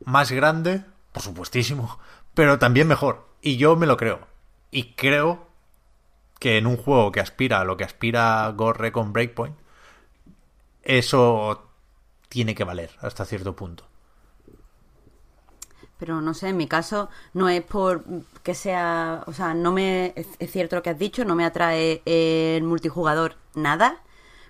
más 0.05 0.31
grande, 0.31 0.85
por 1.11 1.25
supuestísimo, 1.25 1.99
pero 2.35 2.61
también 2.61 2.87
mejor. 2.87 3.27
Y 3.43 3.57
yo 3.57 3.75
me 3.75 3.87
lo 3.87 3.97
creo. 3.97 4.21
Y 4.71 4.93
creo 4.93 5.50
que 6.41 6.59
en 6.59 6.67
un 6.67 6.77
juego 6.77 7.13
que 7.13 7.21
aspira 7.21 7.61
a 7.61 7.65
lo 7.65 7.77
que 7.77 7.85
aspira 7.85 8.53
Ghost 8.57 8.81
Recon 8.81 9.13
Breakpoint, 9.13 9.55
eso 10.83 11.63
tiene 12.29 12.55
que 12.55 12.65
valer 12.65 12.91
hasta 13.01 13.25
cierto 13.25 13.55
punto. 13.55 13.85
Pero 15.99 16.23
no 16.23 16.33
sé, 16.33 16.49
en 16.49 16.57
mi 16.57 16.67
caso 16.67 17.11
no 17.35 17.51
es 17.51 17.63
por 17.63 18.05
que 18.43 18.55
sea, 18.55 19.23
o 19.27 19.35
sea, 19.35 19.53
no 19.53 19.71
me 19.71 20.15
es 20.17 20.51
cierto 20.51 20.77
lo 20.77 20.83
que 20.83 20.91
has 20.91 20.99
dicho, 20.99 21.27
no 21.27 21.35
me 21.37 21.45
atrae 21.45 22.03
el 22.07 22.63
multijugador 22.65 23.37
nada, 23.55 24.03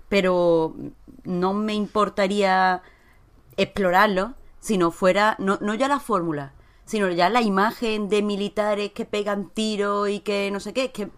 pero 0.08 0.76
no 1.24 1.54
me 1.54 1.74
importaría 1.74 2.82
explorarlo 3.56 4.34
si 4.60 4.78
no 4.78 4.92
fuera 4.92 5.34
no, 5.40 5.58
no 5.60 5.74
ya 5.74 5.88
la 5.88 5.98
fórmula, 5.98 6.52
sino 6.84 7.08
ya 7.10 7.28
la 7.30 7.42
imagen 7.42 8.08
de 8.08 8.22
militares 8.22 8.92
que 8.92 9.04
pegan 9.04 9.50
tiros 9.50 10.08
y 10.08 10.20
que 10.20 10.50
no 10.52 10.60
sé 10.60 10.72
qué, 10.72 10.84
es 10.84 10.92
que 10.92 11.10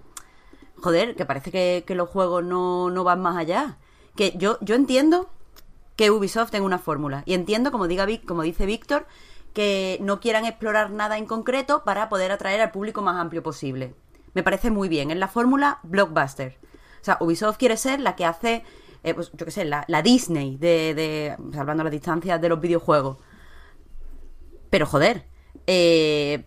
joder, 0.83 1.14
que 1.14 1.24
parece 1.24 1.51
que, 1.85 1.95
los 1.95 2.09
juegos 2.09 2.45
no, 2.45 2.91
no 2.91 3.05
van 3.05 3.20
más 3.20 3.37
allá. 3.37 3.78
Que 4.16 4.33
yo, 4.37 4.59
yo 4.61 4.74
entiendo 4.74 5.30
que 5.97 6.11
Ubisoft 6.11 6.51
tenga 6.51 6.66
una 6.66 6.78
fórmula. 6.78 7.22
Y 7.24 7.35
entiendo, 7.35 7.70
como, 7.70 7.87
diga, 7.87 8.07
como 8.26 8.43
dice 8.43 8.66
Víctor, 8.66 9.07
que 9.55 9.99
no 10.01 10.20
quieran 10.20 10.45
explorar 10.45 10.91
nada 10.91 11.18
en 11.18 11.26
concreto 11.26 11.85
para 11.85 12.09
poder 12.09 12.33
atraer 12.33 12.61
al 12.61 12.70
público 12.70 13.03
más 13.03 13.16
amplio 13.16 13.43
posible. 13.43 13.95
Me 14.35 14.43
parece 14.43 14.70
muy 14.70 14.89
bien. 14.89 15.11
Es 15.11 15.16
la 15.16 15.28
fórmula 15.28 15.78
blockbuster. 15.83 16.59
O 17.01 17.05
sea, 17.05 17.16
Ubisoft 17.20 17.59
quiere 17.59 17.76
ser 17.76 18.01
la 18.01 18.16
que 18.16 18.24
hace, 18.24 18.64
eh, 19.03 19.14
pues 19.14 19.30
yo 19.33 19.45
qué 19.45 19.51
sé, 19.53 19.64
la, 19.64 19.85
la 19.89 20.03
Disney 20.03 20.57
de, 20.57 20.95
de, 20.95 21.37
salvando 21.53 21.85
las 21.85 21.93
distancias 21.93 22.41
de 22.41 22.49
los 22.49 22.61
videojuegos. 22.61 23.18
Pero 24.70 24.87
joder, 24.87 25.26
eh, 25.66 26.47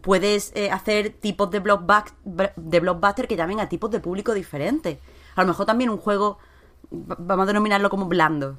puedes 0.00 0.52
eh, 0.54 0.70
hacer 0.70 1.10
tipos 1.10 1.50
de, 1.50 1.62
blockbuck- 1.62 2.12
de 2.56 2.80
blockbuster 2.80 3.26
que 3.26 3.36
llamen 3.36 3.60
a 3.60 3.68
tipos 3.68 3.90
de 3.90 4.00
público 4.00 4.34
diferentes. 4.34 4.98
A 5.34 5.42
lo 5.42 5.48
mejor 5.48 5.66
también 5.66 5.90
un 5.90 5.98
juego, 5.98 6.38
vamos 6.90 7.44
a 7.44 7.46
denominarlo 7.46 7.90
como 7.90 8.06
blando. 8.06 8.58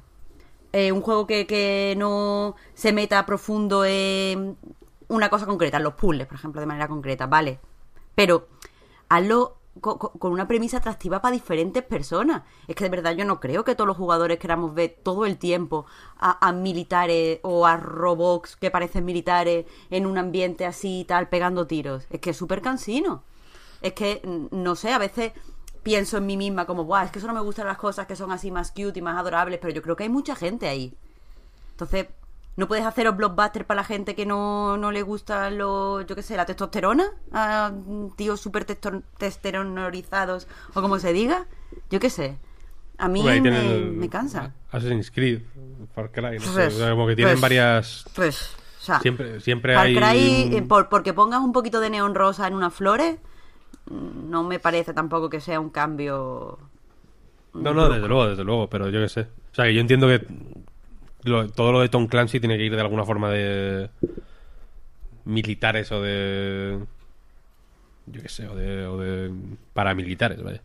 Eh, 0.72 0.92
un 0.92 1.00
juego 1.00 1.26
que, 1.26 1.46
que 1.46 1.94
no 1.96 2.56
se 2.74 2.92
meta 2.92 3.24
profundo 3.24 3.84
en 3.84 4.58
una 5.08 5.30
cosa 5.30 5.46
concreta, 5.46 5.78
los 5.78 5.94
puzzles, 5.94 6.26
por 6.26 6.36
ejemplo, 6.36 6.60
de 6.60 6.66
manera 6.66 6.88
concreta, 6.88 7.26
vale. 7.26 7.60
Pero 8.14 8.48
hazlo 9.08 9.55
co- 9.80 9.98
co- 9.98 10.12
con 10.12 10.32
una 10.32 10.46
premisa 10.48 10.78
atractiva 10.78 11.20
para 11.20 11.32
diferentes 11.34 11.82
personas. 11.82 12.42
Es 12.68 12.74
que 12.76 12.84
de 12.84 12.90
verdad 12.90 13.12
yo 13.14 13.24
no 13.24 13.40
creo 13.40 13.64
que 13.64 13.74
todos 13.74 13.88
los 13.88 13.96
jugadores 13.96 14.38
queramos 14.38 14.74
ver 14.74 14.96
todo 15.02 15.26
el 15.26 15.38
tiempo 15.38 15.86
a, 16.18 16.52
militares 16.52 17.40
o 17.42 17.66
a 17.66 17.76
robots 17.76 18.56
que 18.56 18.70
parecen 18.70 19.04
militares 19.04 19.66
en 19.90 20.06
un 20.06 20.18
ambiente 20.18 20.66
así 20.66 21.00
y 21.00 21.04
tal, 21.04 21.28
pegando 21.28 21.66
tiros. 21.66 22.06
Es 22.10 22.20
que 22.20 22.30
es 22.30 22.36
súper 22.36 22.62
cansino. 22.62 23.22
Es 23.82 23.92
que, 23.92 24.20
no 24.50 24.74
sé, 24.76 24.92
a 24.92 24.98
veces 24.98 25.32
pienso 25.82 26.16
en 26.18 26.26
mí 26.26 26.36
misma 26.36 26.66
como, 26.66 26.84
Buah, 26.84 27.04
es 27.04 27.10
que 27.10 27.18
eso 27.18 27.28
no 27.28 27.34
me 27.34 27.40
gustan 27.40 27.66
las 27.66 27.78
cosas 27.78 28.06
que 28.06 28.16
son 28.16 28.32
así 28.32 28.50
más 28.50 28.72
cute 28.72 28.98
y 28.98 29.02
más 29.02 29.18
adorables, 29.18 29.58
pero 29.60 29.72
yo 29.72 29.82
creo 29.82 29.96
que 29.96 30.04
hay 30.04 30.08
mucha 30.08 30.34
gente 30.34 30.68
ahí. 30.68 30.94
Entonces, 31.72 32.06
no 32.56 32.68
puedes 32.68 32.84
hacer 32.86 33.04
los 33.04 33.16
blockbusters 33.16 33.66
para 33.66 33.80
la 33.82 33.84
gente 33.84 34.14
que 34.14 34.24
no, 34.26 34.76
no 34.78 34.90
le 34.90 35.02
gusta 35.02 35.50
los, 35.50 36.06
yo 36.06 36.16
qué 36.16 36.22
sé, 36.22 36.36
la 36.36 36.46
testosterona, 36.46 37.04
a 37.32 37.70
tíos 38.16 38.40
súper 38.40 38.64
testo- 38.66 39.02
testosteronizados 39.18 40.48
o 40.74 40.80
como 40.82 40.98
se 40.98 41.12
diga. 41.12 41.46
Yo 41.90 42.00
qué 42.00 42.10
sé. 42.10 42.38
A 42.98 43.08
mí 43.08 43.22
me, 43.22 43.32
tienen 43.32 43.54
el- 43.54 43.92
me 43.92 44.08
cansa. 44.08 44.54
Assassin's 44.70 45.10
Creed, 45.10 45.42
Far 45.94 46.10
Cry, 46.10 46.38
no 46.38 46.40
sé, 46.40 46.52
Pues, 46.52 46.74
o 46.74 46.78
sea, 46.78 46.90
como 46.90 47.06
que 47.06 47.14
tienen 47.16 47.34
pues, 47.34 47.42
varias... 47.42 48.04
Pues, 48.14 48.54
o 48.80 48.82
sea, 48.86 49.00
Siempre, 49.00 49.40
siempre 49.40 49.74
Far 49.74 49.86
hay... 49.86 49.94
Cry, 49.96 50.56
eh, 50.56 50.62
por, 50.62 50.88
porque 50.88 51.12
pongas 51.12 51.40
un 51.40 51.52
poquito 51.52 51.80
de 51.80 51.90
neón 51.90 52.14
rosa 52.14 52.46
en 52.46 52.54
unas 52.54 52.72
flores, 52.72 53.16
mm, 53.90 54.30
no 54.30 54.44
me 54.44 54.58
parece 54.60 54.94
tampoco 54.94 55.28
que 55.28 55.40
sea 55.40 55.60
un 55.60 55.68
cambio. 55.70 56.58
No, 57.52 57.74
no, 57.74 57.88
desde 57.90 58.06
luego, 58.08 58.28
desde 58.28 58.44
luego, 58.44 58.68
pero 58.70 58.88
yo 58.88 59.00
qué 59.00 59.08
sé. 59.08 59.20
O 59.52 59.54
sea, 59.54 59.64
que 59.66 59.74
yo 59.74 59.80
entiendo 59.80 60.06
que 60.06 60.26
todo 61.54 61.72
lo 61.72 61.80
de 61.80 61.88
Tom 61.88 62.06
Clancy 62.06 62.40
tiene 62.40 62.56
que 62.56 62.64
ir 62.64 62.74
de 62.74 62.80
alguna 62.80 63.04
forma 63.04 63.30
de 63.30 63.90
militares 65.24 65.90
o 65.92 66.00
de... 66.00 66.78
Yo 68.06 68.22
qué 68.22 68.28
sé, 68.28 68.46
o 68.46 68.54
de, 68.54 68.86
o 68.86 68.98
de 68.98 69.32
paramilitares, 69.72 70.40
vaya. 70.42 70.62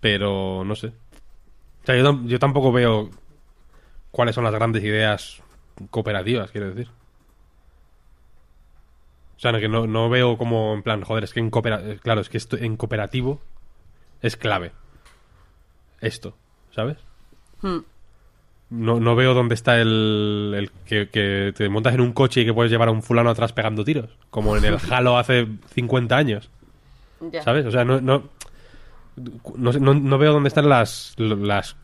Pero 0.00 0.62
no 0.64 0.76
sé. 0.76 0.88
O 0.88 1.86
sea, 1.86 1.96
yo, 1.96 2.20
yo 2.24 2.38
tampoco 2.38 2.72
veo 2.72 3.10
cuáles 4.12 4.34
son 4.34 4.44
las 4.44 4.54
grandes 4.54 4.84
ideas 4.84 5.42
cooperativas, 5.90 6.50
quiero 6.52 6.70
decir. 6.70 6.88
O 9.36 9.40
sea, 9.40 9.52
no, 9.52 9.58
que 9.58 9.68
no, 9.68 9.86
no 9.86 10.08
veo 10.10 10.36
como 10.36 10.74
en 10.74 10.82
plan, 10.82 11.02
joder, 11.02 11.24
es 11.24 11.32
que 11.32 11.40
en 11.40 11.50
coopera- 11.50 11.98
claro, 12.00 12.20
es 12.20 12.28
que 12.28 12.36
esto 12.36 12.56
en 12.56 12.76
cooperativo 12.76 13.40
es 14.20 14.36
clave. 14.36 14.72
Esto, 16.00 16.36
¿sabes? 16.70 16.98
Hmm. 17.62 17.78
No, 18.70 19.00
no 19.00 19.16
veo 19.16 19.34
dónde 19.34 19.54
está 19.56 19.80
el, 19.80 20.52
el 20.56 20.70
que, 20.86 21.08
que 21.08 21.52
te 21.56 21.68
montas 21.68 21.92
en 21.94 22.00
un 22.00 22.12
coche 22.12 22.42
y 22.42 22.44
que 22.44 22.54
puedes 22.54 22.70
llevar 22.70 22.88
a 22.88 22.92
un 22.92 23.02
fulano 23.02 23.28
atrás 23.30 23.52
pegando 23.52 23.84
tiros, 23.84 24.10
como 24.30 24.56
en 24.56 24.64
el 24.64 24.76
Halo 24.90 25.18
hace 25.18 25.46
50 25.74 26.16
años, 26.16 26.50
Ya. 27.32 27.42
¿sabes? 27.42 27.66
O 27.66 27.70
sea, 27.72 27.84
no, 27.84 28.00
no, 28.00 28.28
no, 29.56 29.72
no- 29.94 30.18
veo 30.18 30.32
dónde 30.32 30.48
están 30.48 30.68
las, 30.68 31.14
las 31.18 31.74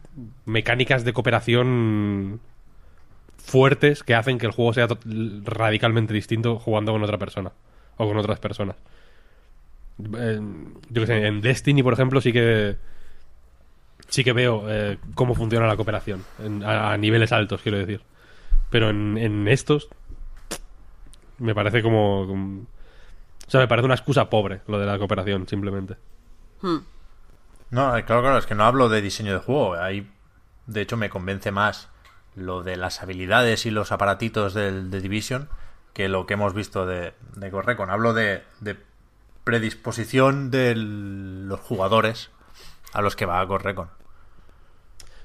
mecánicas 0.44 1.04
de 1.04 1.12
cooperación 1.12 2.40
fuertes 3.36 4.02
que 4.02 4.14
hacen 4.14 4.38
que 4.38 4.46
el 4.46 4.52
juego 4.52 4.72
sea 4.72 4.86
radicalmente 5.44 6.14
distinto 6.14 6.58
jugando 6.58 6.92
con 6.92 7.02
otra 7.02 7.18
persona 7.18 7.52
o 7.96 8.06
con 8.06 8.16
otras 8.16 8.38
personas. 8.38 8.76
Eh, 10.18 10.40
yo 10.90 11.02
qué 11.02 11.06
sé, 11.06 11.26
en 11.26 11.40
Destiny, 11.40 11.82
por 11.82 11.92
ejemplo, 11.94 12.20
sí 12.20 12.32
que 12.32 12.76
sí 14.08 14.24
que 14.24 14.32
veo 14.32 14.64
eh, 14.68 14.98
cómo 15.14 15.34
funciona 15.34 15.66
la 15.66 15.76
cooperación. 15.76 16.24
en- 16.38 16.62
a, 16.64 16.92
a 16.92 16.96
niveles 16.96 17.32
altos, 17.32 17.60
quiero 17.62 17.78
decir. 17.78 18.02
Pero 18.70 18.90
en, 18.90 19.16
en 19.18 19.48
estos. 19.48 19.88
Me 21.38 21.54
parece 21.54 21.82
como, 21.82 22.26
como- 22.26 22.60
O 23.46 23.50
sea, 23.50 23.60
me 23.60 23.68
parece 23.68 23.84
una 23.86 23.94
excusa 23.94 24.28
pobre 24.30 24.60
lo 24.66 24.78
de 24.78 24.86
la 24.86 24.98
cooperación, 24.98 25.46
simplemente. 25.48 25.96
No, 27.70 27.96
eh, 27.96 28.04
claro, 28.04 28.22
claro, 28.22 28.38
es 28.38 28.46
que 28.46 28.54
no 28.54 28.64
hablo 28.64 28.88
de 28.88 29.02
diseño 29.02 29.32
de 29.32 29.38
juego. 29.40 29.74
Ahí, 29.74 30.10
de 30.66 30.80
hecho, 30.80 30.96
me 30.96 31.10
convence 31.10 31.50
más 31.50 31.88
lo 32.34 32.62
de 32.62 32.76
las 32.76 33.02
habilidades 33.02 33.66
y 33.66 33.70
los 33.70 33.92
aparatitos 33.92 34.54
del 34.54 34.90
de 34.90 35.00
Division 35.00 35.48
que 35.94 36.08
lo 36.10 36.26
que 36.26 36.34
hemos 36.34 36.52
visto 36.52 36.84
de, 36.86 37.14
de 37.36 37.50
Ghost 37.50 37.66
Recon. 37.66 37.88
Hablo 37.90 38.12
de, 38.12 38.42
de 38.60 38.76
predisposición 39.44 40.50
de 40.50 40.74
los 40.76 41.58
jugadores 41.60 42.30
a 42.92 43.02
los 43.02 43.16
que 43.16 43.26
va 43.26 43.44
Ghost 43.44 43.64
Recon. 43.64 43.88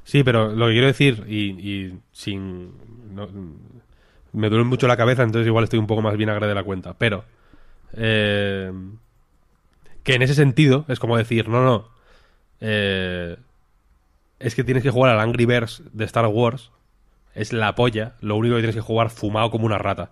Sí, 0.03 0.23
pero 0.23 0.49
lo 0.53 0.67
que 0.67 0.73
quiero 0.73 0.87
decir, 0.87 1.23
y, 1.27 1.51
y 1.59 1.99
sin. 2.11 2.73
no- 3.15 3.29
me 4.33 4.49
duele 4.49 4.63
mucho 4.65 4.87
la 4.87 4.97
cabeza, 4.97 5.23
entonces 5.23 5.47
igual 5.47 5.65
estoy 5.65 5.79
un 5.79 5.87
poco 5.87 6.01
más 6.01 6.17
vinagre 6.17 6.47
de 6.47 6.55
la 6.55 6.63
cuenta. 6.63 6.93
Pero. 6.97 7.25
eh, 7.93 8.71
que 10.03 10.15
en 10.15 10.21
ese 10.21 10.33
sentido 10.33 10.85
es 10.87 10.99
como 10.99 11.17
decir, 11.17 11.47
no, 11.47 11.63
no. 11.63 11.89
eh, 12.59 13.37
es 14.39 14.55
que 14.55 14.63
tienes 14.63 14.83
que 14.83 14.89
jugar 14.89 15.11
al 15.13 15.19
Angry 15.19 15.45
Birds 15.45 15.83
de 15.93 16.05
Star 16.05 16.25
Wars. 16.27 16.71
Es 17.35 17.53
la 17.53 17.75
polla. 17.75 18.15
Lo 18.21 18.35
único 18.35 18.55
que 18.55 18.61
tienes 18.61 18.75
que 18.75 18.81
jugar 18.81 19.09
fumado 19.09 19.51
como 19.51 19.65
una 19.65 19.77
rata. 19.77 20.11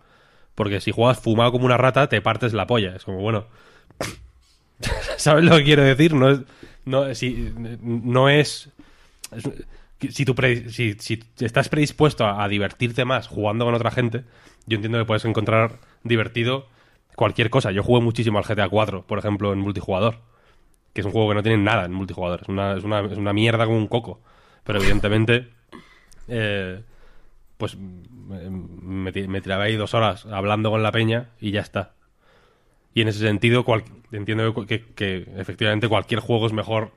Porque 0.56 0.82
si 0.82 0.92
juegas 0.92 1.20
fumado 1.20 1.52
como 1.52 1.66
una 1.66 1.78
rata, 1.78 2.08
te 2.10 2.22
partes 2.22 2.54
la 2.54 2.68
polla. 2.68 2.96
Es 2.96 3.04
como, 3.06 3.20
bueno. 3.20 3.46
¿Sabes 5.18 5.44
lo 5.44 5.58
que 5.58 5.64
quiero 5.64 5.84
decir? 5.84 6.14
No 6.14 6.30
es. 6.30 6.40
No, 6.90 7.14
si, 7.14 7.54
no 7.82 8.30
es. 8.30 8.70
si, 10.10 10.26
tú 10.26 10.36
si, 10.70 10.94
si 10.94 11.24
estás 11.40 11.70
predispuesto 11.70 12.26
a, 12.26 12.48
divertirte 12.48 13.06
más 13.06 13.28
jugando 13.28 13.66
con 13.66 13.76
otra 13.76 13.92
gente, 13.92 14.24
yo 14.66 14.76
entiendo 14.76 14.98
que 14.98 15.06
puedes 15.06 15.24
encontrar 15.26 15.80
divertido 16.04 16.68
cualquier 17.16 17.52
cosa. 17.52 17.72
Yo 17.72 17.84
jugué 17.84 18.02
muchísimo 18.02 18.40
al 18.40 18.44
GTA 18.44 18.68
4, 18.68 19.06
por 19.06 19.20
ejemplo, 19.20 19.54
en 19.54 19.60
multijugador. 19.60 20.18
Que 20.94 21.02
es 21.02 21.06
un 21.06 21.12
juego 21.12 21.30
que 21.30 21.36
no 21.36 21.44
tiene 21.44 21.62
nada 21.62 21.86
en 21.86 21.94
multijugador. 21.94 22.42
Es 22.42 22.50
una, 22.50 22.76
es 22.76 22.84
una, 22.84 23.02
es 23.02 23.18
una 23.18 23.34
mierda 23.34 23.66
como 23.66 23.78
un 23.78 23.88
coco. 23.88 24.22
Pero 24.64 24.80
evidentemente. 24.80 25.50
eh, 26.28 26.82
pues 27.58 27.76
me, 27.78 29.12
me 29.12 29.42
tiraba 29.42 29.66
ahí 29.66 29.76
dos 29.76 29.94
horas 29.94 30.26
hablando 30.26 30.72
con 30.72 30.82
la 30.82 30.94
peña 30.94 31.30
y 31.42 31.52
ya 31.52 31.60
está. 31.60 31.94
Y 32.94 33.02
en 33.02 33.08
ese 33.08 33.20
sentido, 33.20 33.66
entiendo 34.12 34.54
que, 34.66 35.28
efectivamente 35.38 35.88
cualquier 35.88 36.20
juego 36.22 36.48
es 36.48 36.54
mejor 36.54 36.92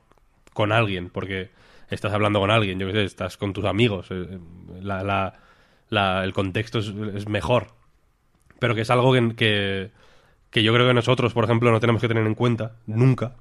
con 0.53 0.71
alguien, 0.71 1.09
porque 1.09 1.51
estás 1.89 2.13
hablando 2.13 2.39
con 2.39 2.51
alguien, 2.51 2.79
yo 2.79 2.87
qué 2.87 2.93
sé, 2.93 3.03
estás 3.03 3.37
con 3.37 3.53
tus 3.53 3.65
amigos, 3.65 4.07
eh, 4.11 4.39
la- 4.81 5.03
la- 5.03 5.39
la- 5.89 6.23
el 6.23 6.33
contexto 6.33 6.79
es, 6.79 7.27
mejor. 7.27 7.67
Pero 8.59 8.75
que 8.75 8.81
es 8.81 8.89
algo 8.89 9.13
que, 9.13 9.35
que, 9.35 9.91
que 10.51 10.63
yo 10.63 10.73
creo 10.73 10.87
que 10.87 10.93
nosotros, 10.93 11.33
por 11.33 11.45
ejemplo, 11.45 11.71
no 11.71 11.79
tenemos 11.79 12.01
que 12.01 12.07
tener 12.07 12.25
en 12.27 12.35
cuenta 12.35 12.77
nunca. 12.87 13.35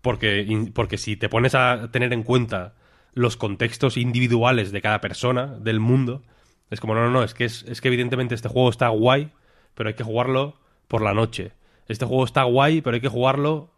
Porque, 0.00 0.70
porque 0.74 0.98
si 0.98 1.16
te 1.16 1.28
pones 1.28 1.54
a 1.54 1.90
tener 1.92 2.12
en 2.12 2.24
cuenta 2.24 2.74
los 3.14 3.36
contextos 3.36 3.96
individuales 3.96 4.72
de 4.72 4.80
cada 4.82 5.00
persona 5.00 5.46
del 5.46 5.78
mundo, 5.78 6.22
es 6.70 6.80
como, 6.80 6.94
no, 6.94 7.02
no, 7.04 7.10
no, 7.10 7.22
es 7.22 7.34
que, 7.34 7.44
es, 7.44 7.62
es 7.68 7.80
que 7.80 7.88
evidentemente 7.88 8.34
este 8.34 8.48
juego 8.48 8.68
está 8.70 8.88
guay, 8.88 9.30
pero 9.74 9.88
hay 9.88 9.94
que 9.94 10.02
jugarlo 10.02 10.56
por 10.92 11.00
la 11.00 11.14
noche. 11.14 11.52
Este 11.88 12.04
juego 12.04 12.26
está 12.26 12.42
guay, 12.42 12.82
pero 12.82 12.96
hay 12.96 13.00
que 13.00 13.08
jugarlo 13.08 13.70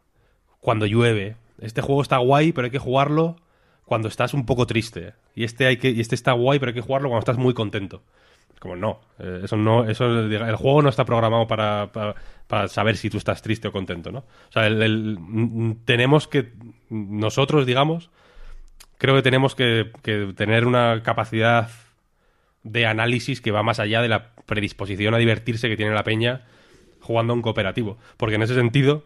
cuando 0.59 0.85
llueve. 0.85 1.37
Este 1.61 1.81
juego 1.81 2.03
está 2.03 2.19
guay, 2.19 2.51
pero 2.53 2.65
hay 2.65 2.73
que 2.73 2.81
jugarlo 2.81 3.37
cuando 3.85 4.09
estás 4.09 4.35
un 4.35 4.45
poco 4.45 4.67
triste. 4.67 5.15
Y 5.37 5.45
este, 5.45 5.67
hay 5.67 5.77
que, 5.77 5.91
y 5.91 6.01
este 6.01 6.17
está 6.17 6.33
guay, 6.33 6.59
pero 6.59 6.71
hay 6.71 6.75
que 6.75 6.81
jugarlo 6.81 7.09
cuando 7.09 7.21
estás 7.21 7.39
muy 7.39 7.55
contento. 7.55 8.03
Como, 8.59 8.75
no, 8.75 8.99
eh, 9.21 9.43
eso 9.45 9.57
no, 9.57 9.89
eso, 9.89 10.07
el 10.07 10.57
juego 10.57 10.83
no 10.83 10.89
está 10.89 11.05
programado 11.05 11.47
para, 11.47 11.93
para, 12.49 12.67
saber 12.67 12.97
si 12.97 13.11
tú 13.11 13.19
estás 13.19 13.43
triste 13.43 13.69
o 13.69 13.73
contento, 13.73 14.11
¿no? 14.11 14.19
O 14.49 14.53
sea, 14.53 14.67
el- 14.67 15.17
mm, 15.21 15.85
tenemos 15.85 16.27
que, 16.27 16.53
nosotros, 16.91 17.65
digamos, 17.65 18.11
creo 18.99 19.15
que 19.15 19.23
tenemos 19.23 19.55
que, 19.55 19.93
que 20.03 20.33
tener 20.37 20.67
una 20.67 21.01
capacidad 21.05 21.69
de 22.65 22.87
análisis 22.87 23.41
que 23.41 23.53
va 23.53 23.63
más 23.63 23.79
allá 23.79 24.03
de 24.03 24.09
la 24.09 24.35
predisposición 24.47 25.15
a 25.15 25.19
divertirse 25.19 25.69
que 25.69 25.77
tiene 25.77 25.95
la 25.95 26.03
peña 26.03 26.43
jugando 27.05 27.35
un 27.35 27.43
cooperativo. 27.43 27.99
Porque 28.17 28.37
en 28.37 28.43
ese 28.43 28.55
sentido, 28.55 29.05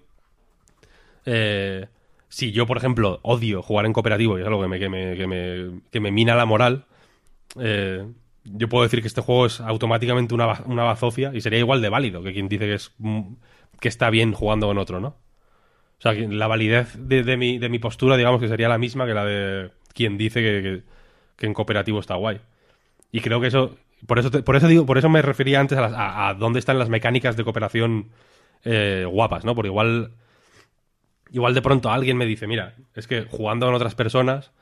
eh, 1.27 1.87
si 2.29 2.53
yo, 2.53 2.67
por 2.67 2.77
ejemplo, 2.77 3.21
odio 3.23 3.63
jugar 3.63 3.87
en 3.87 3.93
cooperativo 3.93 4.39
y 4.39 4.43
es 4.43 4.47
algo 4.47 4.63
que 4.63 4.69
me, 4.69 4.79
que 4.79 4.89
me, 4.89 5.17
que 5.17 5.27
me, 5.27 5.81
que 5.91 6.01
me 6.01 6.11
mina 6.11 6.35
la 6.35 6.47
moral, 6.47 6.85
eh, 7.61 8.07
yo 8.45 8.69
puedo 8.69 8.85
decir 8.85 9.03
que 9.03 9.09
este 9.09 9.21
juego 9.23 9.47
es 9.47 9.61
automáticamente 9.61 10.35
una, 10.35 10.63
una 10.67 10.85
bazofia 10.85 11.33
y 11.35 11.41
sería 11.41 11.59
igual 11.61 11.83
de 11.83 11.89
válido 11.91 12.23
que 12.23 12.33
quien 12.33 12.49
dice 12.49 12.67
que, 12.67 12.75
es, 12.75 12.93
mm, 12.99 13.35
que 13.81 13.89
está 13.89 14.11
bien 14.11 14.33
jugando 14.33 14.67
con 14.69 14.79
otro, 14.79 15.01
¿no? 15.01 15.09
O 15.99 16.03
sea, 16.03 16.13
la 16.15 16.47
validez 16.47 16.95
de, 16.99 17.37
mi, 17.37 17.59
de 17.59 17.69
mi 17.69 17.79
postura, 17.81 18.17
digamos 18.17 18.41
que 18.41 18.49
sería 18.49 18.69
la 18.69 18.79
misma 18.79 19.07
que 19.07 19.15
la 19.15 19.25
de 19.25 19.71
quien 19.95 20.19
dice 20.19 20.41
que- 20.43 20.83
que 21.37 21.47
en 21.47 21.55
cooperativo 21.55 22.01
está 22.01 22.17
guay. 22.17 22.41
Y 23.13 23.21
creo 23.21 23.41
que 23.41 23.49
eso, 23.49 23.77
por 24.07 24.19
eso, 24.19 24.31
te- 24.31 24.43
por 24.43 24.57
eso 24.57 24.69
digo, 24.69 24.87
por 24.87 24.99
eso 24.99 25.09
me 25.09 25.23
refería 25.23 25.61
antes 25.61 25.79
a, 25.79 25.83
las- 25.83 25.95
a- 25.97 26.35
dónde 26.35 26.59
están 26.59 26.79
las 26.79 26.89
mecánicas 26.89 27.37
de 27.37 27.45
cooperación 27.45 28.11
eh, 28.65 29.05
guapas, 29.11 29.45
¿no? 29.45 29.55
Porque 29.55 29.69
igual, 29.69 30.13
igual 31.31 31.55
de 31.55 31.63
pronto 31.63 31.91
alguien 31.91 32.17
me 32.17 32.27
dice, 32.27 32.47
mira, 32.47 32.75
es 32.95 33.07
que 33.07 33.23
jugando 33.25 33.67
con 33.67 33.75
otras 33.75 33.95
personas, 33.95 34.53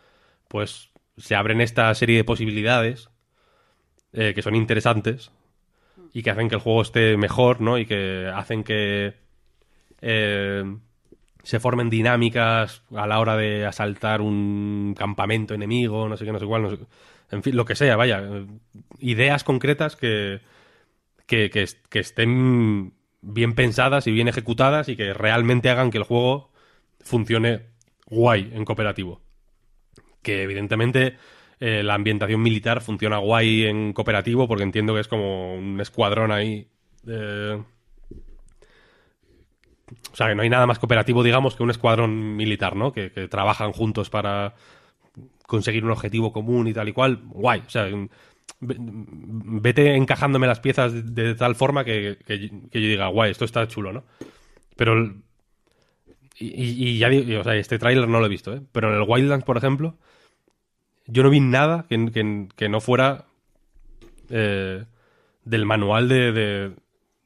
pues 0.49 0.91
se 1.19 1.35
abren 1.35 1.61
esta 1.61 1.95
serie 1.95 2.19
de 2.19 2.25
posibilidades 2.25 3.11
eh, 4.13 4.33
que 4.35 4.43
son 4.43 4.55
interesantes 4.55 5.31
y 6.15 6.23
que 6.23 6.31
hacen 6.31 6.49
que 6.49 6.57
el 6.57 6.61
juego 6.61 6.83
esté 6.83 7.17
mejor, 7.17 7.61
¿no? 7.61 7.79
Y 7.79 7.87
que 7.87 8.31
hacen 8.35 8.65
que 8.65 9.15
eh, 10.03 10.65
se 11.43 11.61
formen 11.61 11.91
dinámicas 11.91 12.83
a 12.95 13.07
la 13.07 13.21
hora 13.21 13.37
de 13.37 13.67
asaltar 13.67 14.21
un 14.21 14.95
campamento 14.99 15.55
enemigo, 15.55 16.09
no 16.09 16.17
sé 16.17 16.25
qué, 16.25 16.33
no 16.33 16.41
sé 16.41 16.47
cuál, 16.47 16.63
no 16.63 16.71
sé- 16.71 16.79
en 17.31 17.43
fin, 17.43 17.57
lo 17.57 17.65
que 17.65 17.75
sea, 17.77 17.97
vaya, 17.97 18.23
ideas 18.99 19.45
concretas 19.45 19.97
que, 19.97 20.41
que, 21.27 21.51
que 21.51 21.63
est- 21.63 21.87
que 21.89 22.01
estén 22.01 22.95
bien 23.23 23.55
pensadas 23.55 24.07
y 24.07 24.13
bien 24.13 24.29
ejecutadas 24.29 24.89
y 24.89 24.97
que 24.97 25.15
realmente 25.15 25.71
hagan 25.71 25.91
que 25.91 25.99
el 25.99 26.05
juego 26.05 26.51
funcione 27.01 27.63
guay 28.07 28.51
en 28.55 28.65
cooperativo. 28.65 29.21
Que 30.23 30.43
evidentemente 30.43 31.17
eh, 31.61 31.83
la 31.83 31.95
ambientación 31.95 32.43
militar 32.43 32.81
funciona 32.83 33.19
guay 33.19 33.65
en 33.67 33.93
cooperativo 33.93 34.49
porque 34.49 34.65
entiendo 34.65 34.95
que 34.95 35.01
es 35.01 35.09
como 35.09 35.55
un 35.57 35.81
escuadrón 35.81 36.33
ahí. 36.33 36.69
eh, 37.07 37.63
o 40.13 40.17
sea, 40.17 40.29
que 40.29 40.35
no 40.35 40.43
hay 40.43 40.49
nada 40.49 40.67
más 40.67 40.79
cooperativo, 40.79 41.23
digamos, 41.23 41.55
que 41.57 41.63
un 41.63 41.71
escuadrón 41.71 42.37
militar, 42.37 42.75
¿no? 42.77 42.93
Que 42.93 43.11
trabajan 43.29 43.73
juntos 43.73 44.11
para 44.11 44.55
conseguir 45.47 45.85
un 45.85 45.91
objetivo 45.91 46.33
común 46.33 46.67
y 46.69 46.73
tal 46.73 46.89
y 46.89 46.93
cual. 46.93 47.21
Guay. 47.25 47.63
O 47.67 47.71
sea, 47.71 47.85
ve- 48.61 48.77
vete 48.79 49.95
encajándome 49.95 50.47
las 50.47 50.61
piezas 50.61 51.15
de, 51.15 51.35
tal 51.35 51.55
forma 51.55 51.85
que, 51.85 52.19
que- 52.27 52.49
yo 52.49 52.81
diga, 52.81 53.09
guay, 53.09 53.31
esto 53.31 53.45
está 53.45 53.67
chulo, 53.69 53.93
¿no? 53.93 54.05
Pero... 54.77 55.15
y, 56.39 56.47
y- 56.89 56.99
ya 56.99 57.09
digo, 57.09 57.41
o 57.41 57.45
sea, 57.45 57.55
este 57.57 57.79
tráiler 57.79 58.09
no 58.09 58.21
lo 58.21 58.27
he 58.27 58.31
visto, 58.31 58.55
¿eh? 58.55 58.61
Pero 58.73 58.91
en 58.95 59.01
el 59.01 59.09
Wildlands, 59.09 59.45
por 59.45 59.57
ejemplo, 59.57 59.97
yo 61.07 61.23
no 61.23 61.31
vi 61.31 61.41
nada 61.41 61.87
que, 61.89 62.11
que- 62.13 62.49
que 62.57 62.69
no 62.69 62.81
fuera 62.81 63.27
eh, 64.31 64.85
del 65.45 65.65
manual 65.67 66.09
de, 66.09 66.33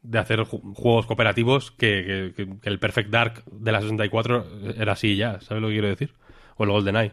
de- 0.02 0.18
hacer 0.18 0.40
ju- 0.40 0.74
juegos 0.74 1.06
cooperativos 1.06 1.70
que- 1.72 2.32
que 2.36 2.46
el 2.68 2.78
Perfect 2.78 3.10
Dark 3.10 3.42
de 3.50 3.72
la 3.72 3.80
64 3.80 4.46
era 4.76 4.92
así 4.92 5.16
ya, 5.16 5.40
¿sabes 5.40 5.60
lo 5.62 5.68
que 5.68 5.74
quiero 5.74 5.88
decir? 5.88 6.12
O 6.56 6.64
el 6.64 6.70
GoldenEye. 6.70 7.12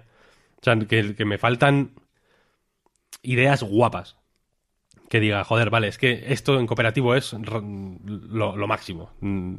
O 0.62 0.64
sea, 0.64 0.78
que, 0.80 1.26
me 1.26 1.38
faltan 1.38 1.92
ideas 3.22 3.64
guapas. 3.64 4.18
Que 5.10 5.20
diga, 5.20 5.44
joder, 5.44 5.70
vale, 5.70 5.88
es 5.88 5.98
que 5.98 6.34
esto 6.34 6.60
en 6.60 6.68
cooperativo 6.68 7.16
es 7.16 7.34
lo, 7.34 8.58
lo 8.58 8.68
máximo. 8.68 9.12
Mm, 9.22 9.56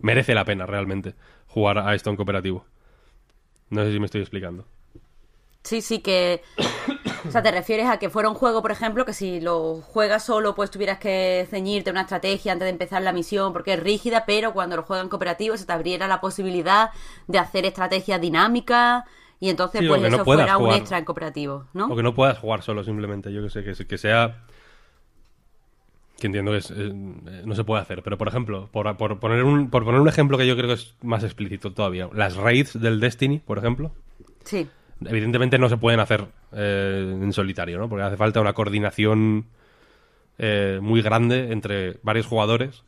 Merece 0.00 0.34
la 0.34 0.44
pena 0.44 0.66
realmente 0.66 1.14
jugar 1.46 1.78
a 1.78 1.94
esto 1.94 2.10
en 2.10 2.16
cooperativo. 2.16 2.64
No 3.70 3.84
sé 3.84 3.92
si 3.92 3.98
me 3.98 4.06
estoy 4.06 4.20
explicando. 4.20 4.64
Sí, 5.62 5.82
sí, 5.82 5.98
que... 6.00 6.42
O 7.26 7.30
sea, 7.30 7.42
te 7.42 7.50
refieres 7.50 7.86
a 7.86 7.98
que 7.98 8.10
fuera 8.10 8.28
un 8.28 8.36
juego, 8.36 8.62
por 8.62 8.70
ejemplo, 8.70 9.04
que 9.04 9.12
si 9.12 9.40
lo 9.40 9.82
juegas 9.82 10.24
solo, 10.24 10.54
pues 10.54 10.70
tuvieras 10.70 10.98
que 10.98 11.46
ceñirte 11.50 11.90
una 11.90 12.02
estrategia 12.02 12.52
antes 12.52 12.64
de 12.64 12.70
empezar 12.70 13.02
la 13.02 13.12
misión 13.12 13.52
porque 13.52 13.74
es 13.74 13.80
rígida, 13.80 14.24
pero 14.24 14.52
cuando 14.52 14.76
lo 14.76 14.84
juegas 14.84 15.04
en 15.04 15.10
cooperativo 15.10 15.56
se 15.56 15.66
te 15.66 15.72
abriera 15.72 16.06
la 16.06 16.20
posibilidad 16.20 16.90
de 17.26 17.38
hacer 17.38 17.66
estrategias 17.66 18.20
dinámicas 18.20 19.04
y 19.40 19.48
entonces 19.50 19.80
Sí, 19.80 19.88
pues 19.88 20.00
no 20.00 20.08
eso 20.08 20.24
fuera 20.24 20.56
un 20.58 20.72
extra 20.72 20.98
en 20.98 21.04
cooperativo, 21.04 21.66
¿no? 21.74 21.86
O 21.86 21.96
que 21.96 22.02
no 22.02 22.14
puedas 22.14 22.38
jugar 22.38 22.62
solo 22.62 22.82
simplemente, 22.84 23.32
yo 23.32 23.42
que 23.42 23.50
sé, 23.50 23.62
que, 23.64 23.86
que 23.86 23.98
sea... 23.98 24.44
Que 26.18 26.26
entiendo 26.26 26.50
que 26.50 26.56
es, 26.58 26.72
eh, 26.72 26.90
no 26.92 27.54
se 27.54 27.62
puede 27.62 27.80
hacer, 27.80 28.02
pero 28.02 28.18
por 28.18 28.26
ejemplo, 28.26 28.68
por, 28.72 28.96
por 28.96 29.20
poner 29.20 29.44
un, 29.44 29.70
por 29.70 29.84
poner 29.84 30.00
un 30.00 30.08
ejemplo 30.08 30.36
que 30.36 30.48
yo 30.48 30.56
creo 30.56 30.66
que 30.66 30.74
es 30.74 30.96
más 31.00 31.22
explícito 31.22 31.72
todavía, 31.72 32.08
las 32.12 32.34
raids 32.36 32.80
del 32.80 32.98
Destiny, 32.98 33.38
por 33.38 33.56
ejemplo, 33.58 33.92
Sí. 34.42 34.68
evidentemente 35.04 35.58
no 35.58 35.68
se 35.68 35.76
pueden 35.76 36.00
hacer 36.00 36.26
eh, 36.52 37.18
en 37.22 37.32
solitario, 37.32 37.78
¿no? 37.78 37.88
Porque 37.88 38.02
hace 38.02 38.16
falta 38.16 38.40
una 38.40 38.52
coordinación 38.52 39.46
eh, 40.38 40.80
muy 40.82 41.00
grande 41.02 41.52
entre 41.52 42.00
varios 42.02 42.26
jugadores. 42.26 42.82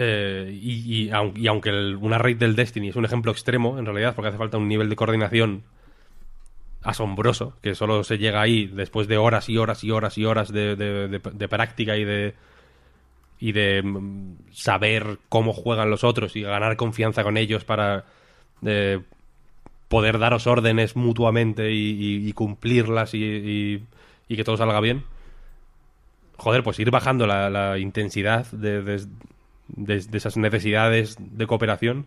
Eh, 0.00 0.56
y, 0.62 1.06
y 1.06 1.10
aun- 1.10 1.32
y 1.36 1.48
aunque 1.48 1.70
una 1.96 2.18
raid 2.18 2.36
del 2.36 2.54
Destiny 2.54 2.90
es 2.90 2.96
un 2.96 3.04
ejemplo 3.04 3.32
extremo, 3.32 3.78
en 3.80 3.84
realidad, 3.84 4.14
porque 4.14 4.28
hace 4.28 4.38
falta 4.38 4.56
un 4.56 4.68
nivel 4.68 4.88
de 4.88 4.94
coordinación 4.96 5.64
asombroso, 6.82 7.54
que 7.60 7.74
solo 7.74 8.04
se 8.04 8.18
llega 8.18 8.40
ahí 8.40 8.66
después 8.66 9.08
de 9.08 9.18
horas 9.18 9.48
y 9.48 9.58
horas 9.58 9.82
y 9.82 9.90
horas 9.90 10.16
y 10.16 10.24
horas 10.24 10.52
de, 10.52 10.76
de- 10.76 11.08
práctica 11.48 11.96
y 11.96 12.04
de 12.04 12.34
y 13.40 13.52
de 13.52 13.82
mm, 13.82 14.36
saber 14.52 15.18
cómo 15.28 15.52
juegan 15.52 15.90
los 15.90 16.04
otros 16.04 16.34
y 16.36 16.42
ganar 16.42 16.76
confianza 16.76 17.22
con 17.22 17.36
ellos 17.36 17.64
para 17.64 18.04
eh, 18.64 19.00
poder 19.88 20.18
daros 20.18 20.46
órdenes 20.46 20.96
mutuamente 20.96 21.72
y, 21.72 22.32
cumplirlas 22.32 23.14
y, 23.14 23.18
y- 23.24 23.82
que 24.36 24.44
todo 24.44 24.56
salga 24.56 24.80
bien. 24.80 25.04
Joder, 26.36 26.62
pues 26.62 26.78
ir 26.78 26.90
bajando 26.90 27.26
la, 27.26 27.50
la 27.50 27.78
intensidad 27.78 28.46
de- 28.52 28.82
de- 29.68 30.00
de 30.00 30.18
esas 30.18 30.36
necesidades 30.36 31.16
de 31.18 31.46
cooperación 31.46 32.06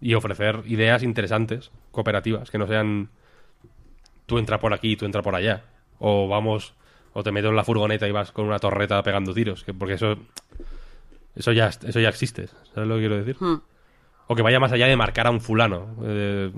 y 0.00 0.14
ofrecer 0.14 0.62
ideas 0.66 1.02
interesantes, 1.02 1.70
cooperativas, 1.92 2.50
que 2.50 2.58
no 2.58 2.66
sean 2.66 3.10
tú 4.26 4.38
entra 4.38 4.58
por 4.58 4.72
aquí, 4.72 4.96
tú 4.96 5.04
entra 5.06 5.22
por 5.22 5.34
allá. 5.34 5.64
O 5.98 6.28
vamos, 6.28 6.72
o 7.12 7.22
te 7.22 7.32
meto 7.32 7.48
en 7.48 7.56
la 7.56 7.64
furgoneta 7.64 8.06
y 8.08 8.12
vas 8.12 8.32
con 8.32 8.46
una 8.46 8.58
torreta 8.58 9.02
pegando 9.02 9.34
tiros. 9.34 9.64
Que, 9.64 9.74
porque 9.74 9.94
eso, 9.94 10.16
eso 11.36 11.52
ya, 11.52 11.66
eso 11.68 12.00
ya 12.00 12.08
existe. 12.08 12.48
¿Sabes 12.74 12.88
lo 12.88 12.94
que 12.94 13.00
quiero 13.00 13.16
decir? 13.16 13.36
Hmm. 13.40 13.60
O 14.28 14.34
que 14.36 14.42
vaya 14.42 14.60
más 14.60 14.70
allá 14.72 14.86
de 14.86 14.96
marcar 14.96 15.26
a 15.26 15.30
un 15.30 15.40
fulano. 15.40 15.96
eh, 16.04 16.52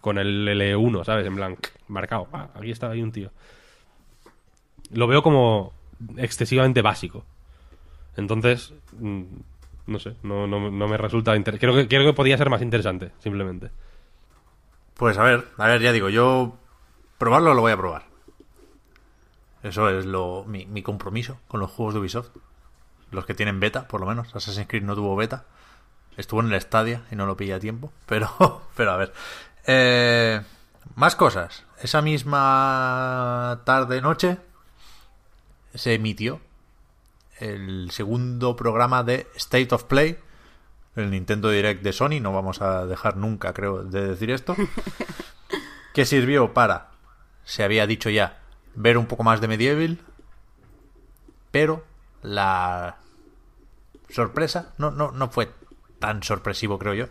con 0.00 0.18
el 0.18 0.48
L1, 0.48 1.04
¿sabes? 1.04 1.24
En 1.26 1.36
plan, 1.36 1.56
marcado. 1.86 2.26
Ah, 2.32 2.48
aquí 2.54 2.72
está 2.72 2.90
ahí 2.90 3.02
un 3.02 3.12
tío. 3.12 3.30
Lo 4.90 5.06
veo 5.06 5.22
como 5.22 5.72
excesivamente 6.16 6.82
básico. 6.82 7.24
Entonces, 8.16 8.74
mm, 8.98 9.22
no 9.86 9.98
sé, 9.98 10.16
no, 10.22 10.46
no, 10.46 10.70
no 10.70 10.88
me 10.88 10.96
resulta 10.96 11.36
interesante. 11.36 11.66
Creo 11.66 11.74
que, 11.74 11.88
creo 11.88 12.04
que 12.04 12.12
podía 12.12 12.38
ser 12.38 12.50
más 12.50 12.62
interesante, 12.62 13.12
simplemente. 13.18 13.70
Pues 14.94 15.18
a 15.18 15.22
ver, 15.22 15.48
a 15.56 15.66
ver, 15.66 15.80
ya 15.80 15.92
digo, 15.92 16.08
yo 16.08 16.56
probarlo 17.18 17.54
lo 17.54 17.62
voy 17.62 17.72
a 17.72 17.76
probar. 17.76 18.04
Eso 19.62 19.88
es 19.88 20.06
lo 20.06 20.44
mi, 20.46 20.66
mi 20.66 20.82
compromiso 20.82 21.38
con 21.48 21.60
los 21.60 21.70
juegos 21.70 21.94
de 21.94 22.00
Ubisoft. 22.00 22.30
Los 23.10 23.26
que 23.26 23.34
tienen 23.34 23.60
beta, 23.60 23.86
por 23.88 24.00
lo 24.00 24.06
menos. 24.06 24.34
Assassin's 24.34 24.66
Creed 24.66 24.82
no 24.82 24.94
tuvo 24.94 25.14
beta. 25.16 25.44
Estuvo 26.16 26.40
en 26.40 26.52
el 26.52 26.60
Stadia 26.60 27.02
y 27.10 27.16
no 27.16 27.26
lo 27.26 27.36
pillé 27.36 27.54
a 27.54 27.60
tiempo. 27.60 27.92
Pero, 28.06 28.62
pero 28.76 28.92
a 28.92 28.96
ver. 28.96 29.12
Eh, 29.66 30.40
más 30.96 31.16
cosas. 31.16 31.64
Esa 31.80 32.02
misma 32.02 33.60
tarde-noche 33.64 34.38
se 35.74 35.94
emitió 35.94 36.40
el 37.42 37.90
segundo 37.90 38.56
programa 38.56 39.02
de 39.02 39.26
State 39.36 39.74
of 39.74 39.84
Play, 39.84 40.18
el 40.96 41.10
Nintendo 41.10 41.50
Direct 41.50 41.82
de 41.82 41.92
Sony. 41.92 42.20
No 42.20 42.32
vamos 42.32 42.62
a 42.62 42.86
dejar 42.86 43.16
nunca, 43.16 43.52
creo, 43.52 43.82
de 43.82 44.08
decir 44.08 44.30
esto. 44.30 44.54
que 45.94 46.04
sirvió 46.04 46.54
para, 46.54 46.90
se 47.44 47.64
había 47.64 47.86
dicho 47.86 48.10
ya, 48.10 48.40
ver 48.74 48.96
un 48.96 49.06
poco 49.06 49.24
más 49.24 49.40
de 49.40 49.48
Medieval. 49.48 49.98
Pero 51.50 51.84
la 52.22 52.98
sorpresa 54.08 54.72
no, 54.78 54.90
no, 54.90 55.10
no 55.10 55.28
fue 55.28 55.50
tan 55.98 56.22
sorpresivo, 56.22 56.78
creo 56.78 56.94
yo. 56.94 57.06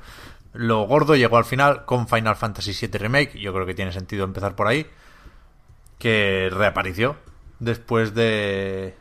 Lo 0.53 0.83
gordo 0.83 1.15
llegó 1.15 1.37
al 1.37 1.45
final 1.45 1.85
con 1.85 2.07
Final 2.07 2.35
Fantasy 2.35 2.73
VII 2.73 2.97
Remake. 2.99 3.39
Yo 3.39 3.53
creo 3.53 3.65
que 3.65 3.73
tiene 3.73 3.91
sentido 3.91 4.25
empezar 4.25 4.55
por 4.55 4.67
ahí. 4.67 4.85
Que 5.97 6.49
reapareció 6.51 7.15
después 7.59 8.13
de. 8.13 8.97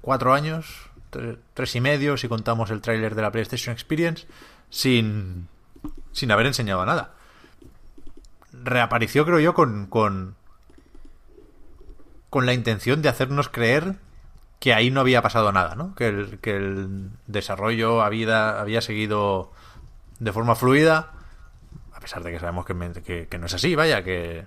Cuatro 0.00 0.32
años, 0.34 0.88
tre- 1.10 1.38
tres 1.54 1.74
y 1.76 1.80
medio, 1.80 2.16
si 2.16 2.28
contamos 2.28 2.70
el 2.70 2.80
tráiler 2.80 3.14
de 3.14 3.22
la 3.22 3.30
PlayStation 3.32 3.72
Experience, 3.72 4.26
sin, 4.70 5.48
sin 6.12 6.30
haber 6.30 6.46
enseñado 6.46 6.84
nada. 6.86 7.14
Reapareció, 8.52 9.24
creo 9.24 9.40
yo, 9.40 9.54
con, 9.54 9.86
con, 9.86 10.36
con 12.30 12.46
la 12.46 12.52
intención 12.54 13.02
de 13.02 13.08
hacernos 13.08 13.48
creer 13.48 13.96
que 14.60 14.72
ahí 14.72 14.90
no 14.90 15.00
había 15.00 15.20
pasado 15.22 15.52
nada, 15.52 15.74
¿no? 15.74 15.94
Que 15.94 16.08
el, 16.08 16.38
que 16.40 16.56
el 16.56 17.10
desarrollo 17.26 18.02
había, 18.02 18.60
había 18.60 18.80
seguido 18.80 19.52
de 20.20 20.32
forma 20.32 20.54
fluida, 20.54 21.12
a 21.92 22.00
pesar 22.00 22.22
de 22.22 22.32
que 22.32 22.38
sabemos 22.40 22.64
que- 22.64 23.28
que 23.28 23.38
no 23.38 23.46
es 23.46 23.54
así, 23.54 23.74
vaya, 23.74 24.02
que 24.04 24.46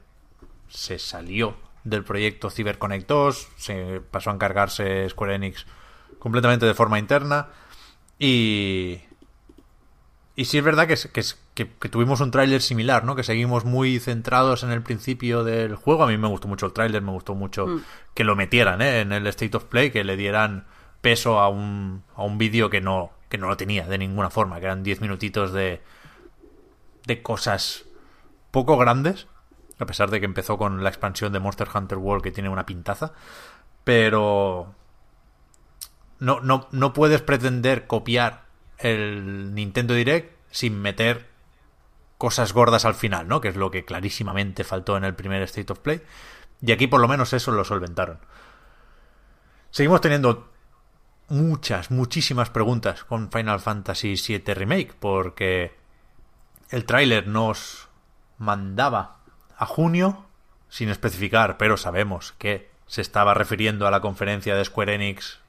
se 0.70 0.98
salió 1.00 1.56
del 1.90 2.04
proyecto 2.04 2.50
CyberConnect 2.50 3.08
2, 3.08 3.48
se 3.58 4.02
pasó 4.12 4.30
a 4.30 4.34
encargarse 4.34 5.10
Square 5.10 5.36
Enix 5.36 5.66
completamente 6.20 6.66
de 6.66 6.74
forma 6.74 7.00
interna 7.00 7.48
y... 8.20 9.00
Y 10.40 10.46
sí 10.46 10.60
es 10.60 10.64
verdad 10.64 10.88
que, 10.88 10.94
que, 11.12 11.24
que- 11.56 11.68
que 11.80 11.90
tuvimos 11.90 12.22
un 12.22 12.30
tráiler 12.30 12.62
similar, 12.62 13.04
¿no? 13.04 13.16
Que 13.16 13.24
seguimos 13.24 13.66
muy 13.66 13.98
centrados 14.00 14.62
en 14.62 14.70
el 14.70 14.84
principio 14.84 15.44
del 15.44 15.74
juego. 15.76 16.04
A 16.04 16.08
mí 16.08 16.16
me 16.16 16.28
gustó 16.28 16.48
mucho 16.48 16.68
el 16.68 16.74
tráiler, 16.74 17.02
me 17.02 17.10
gustó 17.12 17.34
mucho 17.34 17.66
que 18.14 18.24
lo 18.24 18.36
metieran 18.36 18.84
¿eh? 18.84 19.00
en 19.02 19.12
el 19.14 19.26
State 19.26 19.58
of 19.58 19.64
Play, 19.64 19.90
que 19.90 20.04
le 20.04 20.16
dieran 20.16 20.68
peso 21.02 21.40
a 21.40 21.50
un, 21.50 22.04
a 22.16 22.22
un 22.24 22.38
vídeo 22.38 22.70
que 22.70 22.82
no, 22.82 23.10
que 23.30 23.40
no 23.40 23.48
lo 23.48 23.58
tenía 23.58 23.88
de 23.88 23.98
ninguna 23.98 24.30
forma, 24.30 24.60
que 24.60 24.66
eran 24.66 24.84
10 24.84 25.02
minutitos 25.02 25.54
de, 25.54 25.82
de 27.08 27.22
cosas 27.24 27.86
poco 28.52 28.78
grandes, 28.78 29.26
a 29.80 29.86
pesar 29.86 30.10
de 30.10 30.20
que 30.20 30.26
empezó 30.26 30.58
con 30.58 30.84
la 30.84 30.90
expansión 30.90 31.34
de 31.34 31.40
Monster 31.40 31.68
Hunter 31.74 31.98
World 31.98 32.24
que 32.24 32.32
tiene 32.32 32.50
una 32.50 32.66
pintaza, 32.66 33.14
pero 33.84 34.74
no, 36.20 36.40
no, 36.42 36.68
no 36.72 36.94
puedes 36.94 37.22
pretender 37.22 37.88
copiar 37.88 38.46
el 38.78 39.54
Nintendo 39.54 39.94
Direct 39.94 40.36
sin 40.52 40.80
meter 40.82 41.28
cosas 42.18 42.54
gordas 42.54 42.86
al 42.86 42.96
final, 42.96 43.28
¿no? 43.28 43.42
Que 43.42 43.50
es 43.50 43.56
lo 43.56 43.70
que 43.70 43.86
clarísimamente 43.86 44.64
faltó 44.64 44.98
en 44.98 45.04
el 45.04 45.16
primer 45.16 45.42
State 45.44 45.72
of 45.72 45.80
Play. 45.80 46.02
Y 46.62 46.72
aquí 46.72 46.88
por 46.88 47.00
lo 47.00 47.08
menos 47.08 47.34
eso 47.34 47.52
lo 47.52 47.64
solventaron. 47.64 48.20
Seguimos 49.70 50.02
teniendo 50.02 50.52
muchas, 51.30 51.92
muchísimas 51.92 52.50
preguntas 52.50 53.04
con 53.04 53.32
Final 53.32 53.60
Fantasy 53.60 54.16
VII 54.16 54.54
Remake, 54.54 54.94
porque 55.00 55.76
el 56.70 56.86
tráiler 56.86 57.28
nos 57.28 57.90
mandaba 58.38 59.17
a 59.58 59.66
junio, 59.66 60.26
sin 60.70 60.90
especificar, 60.90 61.58
pero 61.58 61.78
sabemos 61.78 62.34
que 62.38 62.70
se 62.86 63.02
estaba 63.02 63.34
refiriendo 63.34 63.88
a 63.88 63.92
la 63.92 64.02
conferencia 64.02 64.56
de 64.56 64.64
Square 64.64 64.96
Enix 64.96 65.40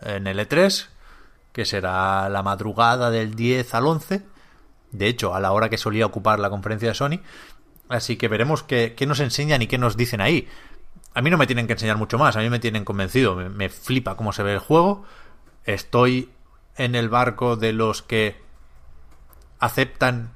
en 0.00 0.26
el 0.26 0.38
E3, 0.38 0.88
que 1.52 1.64
será 1.64 2.28
la 2.28 2.42
madrugada 2.42 3.10
del 3.10 3.34
10 3.34 3.74
al 3.74 3.86
11, 3.86 4.22
de 4.90 5.06
hecho, 5.06 5.34
a 5.34 5.40
la 5.40 5.52
hora 5.52 5.68
que 5.68 5.78
solía 5.78 6.06
ocupar 6.06 6.40
la 6.40 6.50
conferencia 6.50 6.88
de 6.88 6.94
Sony. 6.94 7.20
Así 7.88 8.16
que 8.16 8.28
veremos 8.28 8.62
qué, 8.62 8.94
qué 8.96 9.06
nos 9.06 9.20
enseñan 9.20 9.62
y 9.62 9.66
qué 9.66 9.78
nos 9.78 9.96
dicen 9.96 10.20
ahí. 10.20 10.48
A 11.14 11.22
mí 11.22 11.30
no 11.30 11.38
me 11.38 11.46
tienen 11.46 11.66
que 11.66 11.74
enseñar 11.74 11.96
mucho 11.96 12.18
más, 12.18 12.36
a 12.36 12.40
mí 12.40 12.50
me 12.50 12.58
tienen 12.58 12.84
convencido, 12.84 13.34
me, 13.34 13.48
me 13.48 13.68
flipa 13.68 14.16
cómo 14.16 14.32
se 14.32 14.42
ve 14.42 14.54
el 14.54 14.58
juego. 14.58 15.04
Estoy 15.64 16.30
en 16.76 16.94
el 16.94 17.08
barco 17.08 17.56
de 17.56 17.72
los 17.72 18.02
que 18.02 18.40
aceptan 19.58 20.30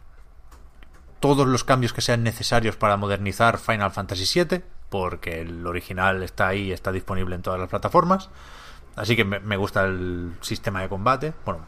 todos 1.23 1.47
los 1.47 1.63
cambios 1.63 1.93
que 1.93 2.01
sean 2.01 2.25
necesarios 2.25 2.75
para 2.75 2.97
modernizar 2.97 3.59
Final 3.59 3.93
Fantasy 3.93 4.45
VII, 4.45 4.63
porque 4.91 5.41
el 5.41 5.65
original 5.65 6.25
está 6.25 6.49
ahí, 6.49 6.73
está 6.73 6.91
disponible 6.91 7.37
en 7.37 7.43
todas 7.43 7.61
las 7.61 7.71
plataformas. 7.71 8.29
Así 8.97 9.15
que 9.15 9.25
me, 9.25 9.57
gusta 9.57 9.85
el 9.85 10.35
sistema 10.41 10.83
de 10.83 10.89
combate. 10.89 11.33
Bueno, 11.45 11.65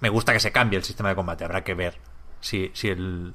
me 0.00 0.08
gusta 0.08 0.32
que 0.32 0.38
se 0.38 0.52
cambie 0.52 0.78
el 0.78 0.84
sistema 0.84 1.08
de 1.08 1.16
combate. 1.16 1.44
Habrá 1.44 1.64
que 1.64 1.74
ver 1.74 1.98
si, 2.40 2.70
si, 2.74 2.90
el, 2.90 3.34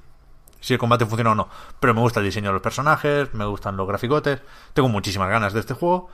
si 0.61 0.73
el 0.73 0.79
combate 0.79 1.05
funciona 1.05 1.33
o 1.33 1.35
no. 1.35 1.49
Pero 1.81 1.93
me 1.93 1.99
gusta 1.99 2.21
el 2.21 2.25
diseño 2.25 2.47
de 2.47 2.53
los 2.53 2.61
personajes, 2.61 3.33
me 3.33 3.45
gustan 3.45 3.75
los 3.75 3.87
graficotes. 3.89 4.41
Tengo 4.73 4.87
muchísimas 4.87 5.29
ganas 5.29 5.51
de 5.51 5.59
este 5.59 5.73
juego. 5.73 6.09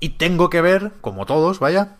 Y 0.00 0.10
tengo 0.10 0.50
que 0.50 0.60
ver, 0.60 0.92
como 1.00 1.24
todos, 1.24 1.60
vaya, 1.60 1.96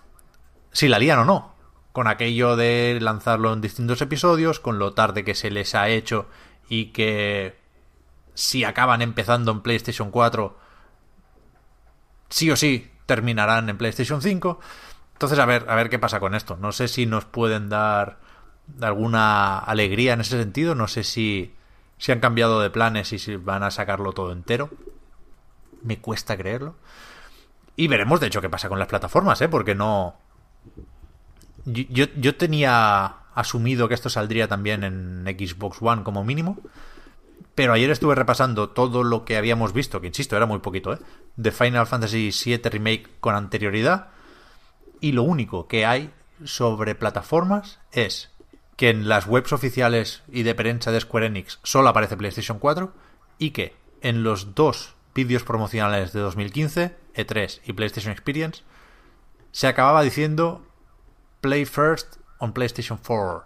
si 0.73 0.89
la 0.89 0.99
lían 0.99 1.21
o 1.21 1.25
no. 1.25 1.56
Con 1.97 2.09
aquello 2.09 2.57
de 2.57 2.99
lanzarlo 3.01 3.55
en 3.55 3.63
distintos 3.63 4.03
episodios, 4.03 4.61
con 4.61 4.79
lo 4.79 4.93
tarde 4.93 5.25
que 5.25 5.35
se 5.35 5.51
les 5.51 5.75
ha 5.75 5.89
hecho 5.89 6.29
y 6.69 6.93
que 6.93 7.59
si 8.35 8.65
acaban 8.65 9.01
empezando 9.01 9.51
en 9.51 9.63
PlayStation 9.63 10.11
4, 10.11 10.59
sí 12.29 12.51
o 12.51 12.57
sí 12.57 12.91
terminarán 13.07 13.71
en 13.71 13.79
PlayStation 13.79 14.21
5. 14.21 14.61
Entonces, 15.15 15.39
a 15.39 15.47
ver, 15.47 15.65
a 15.71 15.75
ver 15.75 15.89
qué 15.89 15.99
pasa 15.99 16.21
con 16.21 16.35
esto. 16.35 16.59
No 16.61 16.71
sé 16.71 16.89
si 16.89 17.07
nos 17.07 17.25
pueden 17.25 17.71
dar 17.71 18.19
alguna 18.83 19.59
alegría 19.59 20.13
en 20.13 20.21
ese 20.21 20.39
sentido. 20.39 20.75
No 20.75 20.89
sé 20.89 21.03
si, 21.03 21.55
si 21.97 22.13
han 22.13 22.21
cambiado 22.21 22.61
de 22.61 22.69
planes 22.69 23.15
y 23.15 23.19
si 23.19 23.37
van 23.37 23.63
a 23.63 23.71
sacarlo 23.71 24.13
todo 24.13 24.33
entero. 24.33 24.69
Me 25.83 25.99
cuesta 25.99 26.37
creerlo. 26.37 26.77
Y 27.75 27.89
veremos, 27.89 28.21
de 28.21 28.27
hecho, 28.27 28.43
qué 28.43 28.51
pasa 28.51 28.69
con 28.69 28.79
las 28.79 28.89
plataformas, 28.89 29.41
¿eh? 29.41 29.49
Porque 29.49 29.75
no... 29.75 30.19
Yo, 31.67 32.07
yo, 32.17 32.37
tenía 32.37 33.17
asumido 33.35 33.89
que 33.89 33.95
esto 33.95 34.09
saldría 34.09 34.49
también 34.49 34.85
en 34.85 35.25
Xbox 35.27 35.79
One 35.81 36.05
como 36.05 36.25
mínimo. 36.25 36.59
Pero 37.55 37.73
ayer 37.73 37.91
estuve 37.91 38.15
repasando 38.15 38.71
todo 38.71 39.03
lo 39.03 39.25
que 39.25 39.37
habíamos 39.37 39.73
visto, 39.73 40.01
que 40.01 40.07
insisto, 40.07 40.37
era 40.37 40.47
muy 40.47 40.61
poquito, 40.61 40.93
¿eh? 40.93 40.99
De 41.37 41.51
Final 41.51 41.87
Fantasy 41.87 42.31
VII 42.31 42.59
Remake 42.71 43.09
con 43.19 43.35
anterioridad. 43.35 44.09
Y 45.01 45.13
lo 45.13 45.23
único 45.23 45.67
que 45.67 45.87
hay 45.87 46.13
sobre 46.45 46.95
plataformas 46.95 47.81
es 47.93 48.31
que 48.77 48.91
en 48.91 49.09
las 49.09 49.27
webs 49.27 49.53
oficiales 49.53 50.23
y 50.31 50.43
de 50.43 50.55
prensa 50.55 50.93
de 50.93 51.01
Square 51.01 51.27
Enix 51.27 51.59
solo 51.63 51.89
aparece 51.89 52.17
PlayStation 52.17 52.59
4 52.59 52.93
y 53.39 53.51
que 53.51 53.75
en 54.03 54.23
los 54.23 54.55
dos 54.55 54.95
vídeos 55.15 55.45
promocionales 55.45 56.13
de 56.13 56.21
2015, 56.21 56.95
E3 57.15 57.61
y 57.65 57.73
PlayStation 57.73 58.13
Experience, 58.13 58.63
se 59.51 59.67
acababa 59.67 60.03
diciendo 60.03 60.63
Play 61.47 61.65
First 61.65 62.17
on 62.39 62.53
PlayStation 62.53 62.99
4. 62.99 63.45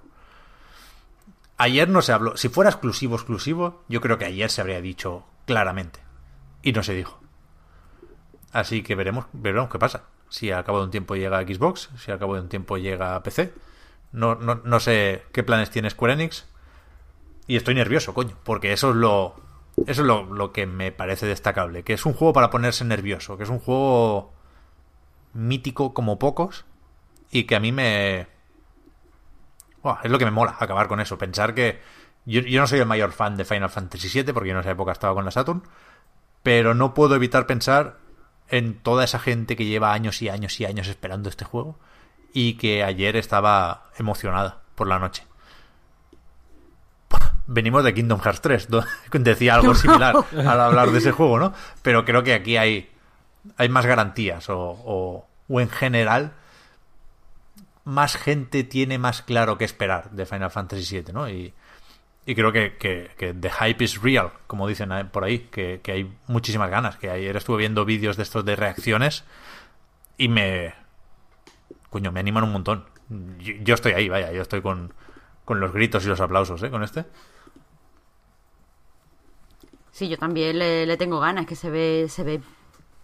Ayer 1.58 1.86
no 1.86 2.00
se 2.00 2.12
habló. 2.12 2.34
Si 2.38 2.48
fuera 2.48 2.70
exclusivo, 2.70 3.14
exclusivo, 3.14 3.84
yo 3.88 4.00
creo 4.00 4.16
que 4.16 4.24
ayer 4.24 4.50
se 4.50 4.62
habría 4.62 4.80
dicho 4.80 5.26
claramente. 5.44 6.00
Y 6.62 6.72
no 6.72 6.82
se 6.82 6.94
dijo. 6.94 7.20
Así 8.52 8.82
que 8.82 8.94
veremos, 8.94 9.26
veremos 9.34 9.68
qué 9.68 9.78
pasa. 9.78 10.04
Si 10.30 10.50
al 10.50 10.64
cabo 10.64 10.78
de 10.78 10.84
un 10.84 10.90
tiempo 10.90 11.14
llega 11.14 11.38
a 11.38 11.42
Xbox, 11.42 11.90
si 11.98 12.10
al 12.10 12.18
cabo 12.18 12.36
de 12.36 12.40
un 12.40 12.48
tiempo 12.48 12.78
llega 12.78 13.16
a 13.16 13.22
PC. 13.22 13.52
No, 14.12 14.34
no, 14.34 14.62
no 14.64 14.80
sé 14.80 15.22
qué 15.32 15.42
planes 15.42 15.68
tiene 15.68 15.90
Square 15.90 16.14
Enix. 16.14 16.46
Y 17.46 17.56
estoy 17.56 17.74
nervioso, 17.74 18.14
coño, 18.14 18.38
porque 18.44 18.72
eso 18.72 18.92
es 18.92 18.96
lo. 18.96 19.34
Eso 19.86 20.00
es 20.00 20.08
lo 20.08 20.52
que 20.52 20.64
me 20.64 20.90
parece 20.90 21.26
destacable. 21.26 21.82
Que 21.82 21.92
es 21.92 22.06
un 22.06 22.14
juego 22.14 22.32
para 22.32 22.48
ponerse 22.48 22.82
nervioso. 22.82 23.36
Que 23.36 23.44
es 23.44 23.50
un 23.50 23.58
juego 23.58 24.32
mítico 25.34 25.92
como 25.92 26.18
pocos. 26.18 26.64
Y 27.30 27.44
que 27.44 27.56
a 27.56 27.60
mí 27.60 27.72
me. 27.72 28.26
Buah, 29.82 30.00
es 30.02 30.10
lo 30.10 30.18
que 30.18 30.24
me 30.24 30.30
mola 30.30 30.56
acabar 30.58 30.88
con 30.88 31.00
eso. 31.00 31.18
Pensar 31.18 31.54
que. 31.54 31.80
Yo, 32.26 32.40
yo 32.42 32.60
no 32.60 32.66
soy 32.66 32.80
el 32.80 32.86
mayor 32.86 33.12
fan 33.12 33.36
de 33.36 33.44
Final 33.44 33.70
Fantasy 33.70 34.08
VII 34.08 34.32
porque 34.32 34.50
yo 34.50 34.54
en 34.54 34.60
esa 34.60 34.70
época 34.70 34.92
estaba 34.92 35.14
con 35.14 35.24
la 35.24 35.30
Saturn. 35.30 35.62
Pero 36.42 36.74
no 36.74 36.94
puedo 36.94 37.14
evitar 37.14 37.46
pensar 37.46 37.98
en 38.48 38.74
toda 38.74 39.04
esa 39.04 39.18
gente 39.18 39.56
que 39.56 39.64
lleva 39.64 39.92
años 39.92 40.20
y 40.22 40.28
años 40.28 40.58
y 40.60 40.64
años 40.64 40.88
esperando 40.88 41.28
este 41.28 41.44
juego 41.44 41.78
y 42.32 42.54
que 42.54 42.84
ayer 42.84 43.16
estaba 43.16 43.90
emocionada 43.96 44.60
por 44.74 44.88
la 44.88 44.98
noche. 44.98 45.24
Venimos 47.46 47.82
de 47.82 47.94
Kingdom 47.94 48.20
Hearts 48.20 48.40
3, 48.42 48.68
donde 48.68 48.94
decía 49.30 49.54
algo 49.54 49.74
similar 49.76 50.16
al 50.36 50.60
hablar 50.60 50.90
de 50.90 50.98
ese 50.98 51.12
juego, 51.12 51.38
¿no? 51.38 51.52
Pero 51.82 52.04
creo 52.04 52.22
que 52.22 52.34
aquí 52.34 52.56
hay, 52.56 52.90
hay 53.56 53.68
más 53.68 53.86
garantías 53.86 54.48
o, 54.50 54.58
o, 54.58 55.26
o 55.48 55.60
en 55.60 55.68
general 55.68 56.34
más 57.84 58.16
gente 58.16 58.64
tiene 58.64 58.98
más 58.98 59.22
claro 59.22 59.58
qué 59.58 59.64
esperar 59.64 60.10
de 60.10 60.26
Final 60.26 60.50
Fantasy 60.50 61.00
VII, 61.00 61.12
¿no? 61.12 61.28
Y, 61.28 61.52
y 62.26 62.34
creo 62.34 62.52
que, 62.52 62.76
que, 62.76 63.10
que, 63.16 63.32
the 63.32 63.50
hype 63.50 63.82
is 63.82 64.00
real, 64.00 64.32
como 64.46 64.68
dicen 64.68 64.90
por 65.10 65.24
ahí, 65.24 65.48
que, 65.50 65.80
que, 65.82 65.92
hay 65.92 66.12
muchísimas 66.26 66.70
ganas. 66.70 66.96
Que 66.96 67.10
ayer 67.10 67.36
estuve 67.36 67.58
viendo 67.58 67.84
vídeos 67.84 68.16
de 68.16 68.22
estos 68.22 68.44
de 68.44 68.56
reacciones 68.56 69.24
y 70.16 70.28
me. 70.28 70.74
Coño, 71.88 72.12
me 72.12 72.20
animan 72.20 72.44
un 72.44 72.52
montón. 72.52 72.84
Yo, 73.38 73.54
yo 73.62 73.74
estoy 73.74 73.92
ahí, 73.92 74.08
vaya, 74.08 74.32
yo 74.32 74.42
estoy 74.42 74.62
con, 74.62 74.94
con 75.44 75.60
los 75.60 75.72
gritos 75.72 76.04
y 76.04 76.08
los 76.08 76.20
aplausos, 76.20 76.62
¿eh? 76.62 76.70
Con 76.70 76.82
este. 76.84 77.06
Sí, 79.90 80.08
yo 80.08 80.16
también 80.16 80.58
le, 80.58 80.86
le 80.86 80.96
tengo 80.96 81.20
ganas, 81.20 81.46
que 81.46 81.56
se 81.56 81.68
ve, 81.68 82.06
se 82.08 82.22
ve 82.22 82.40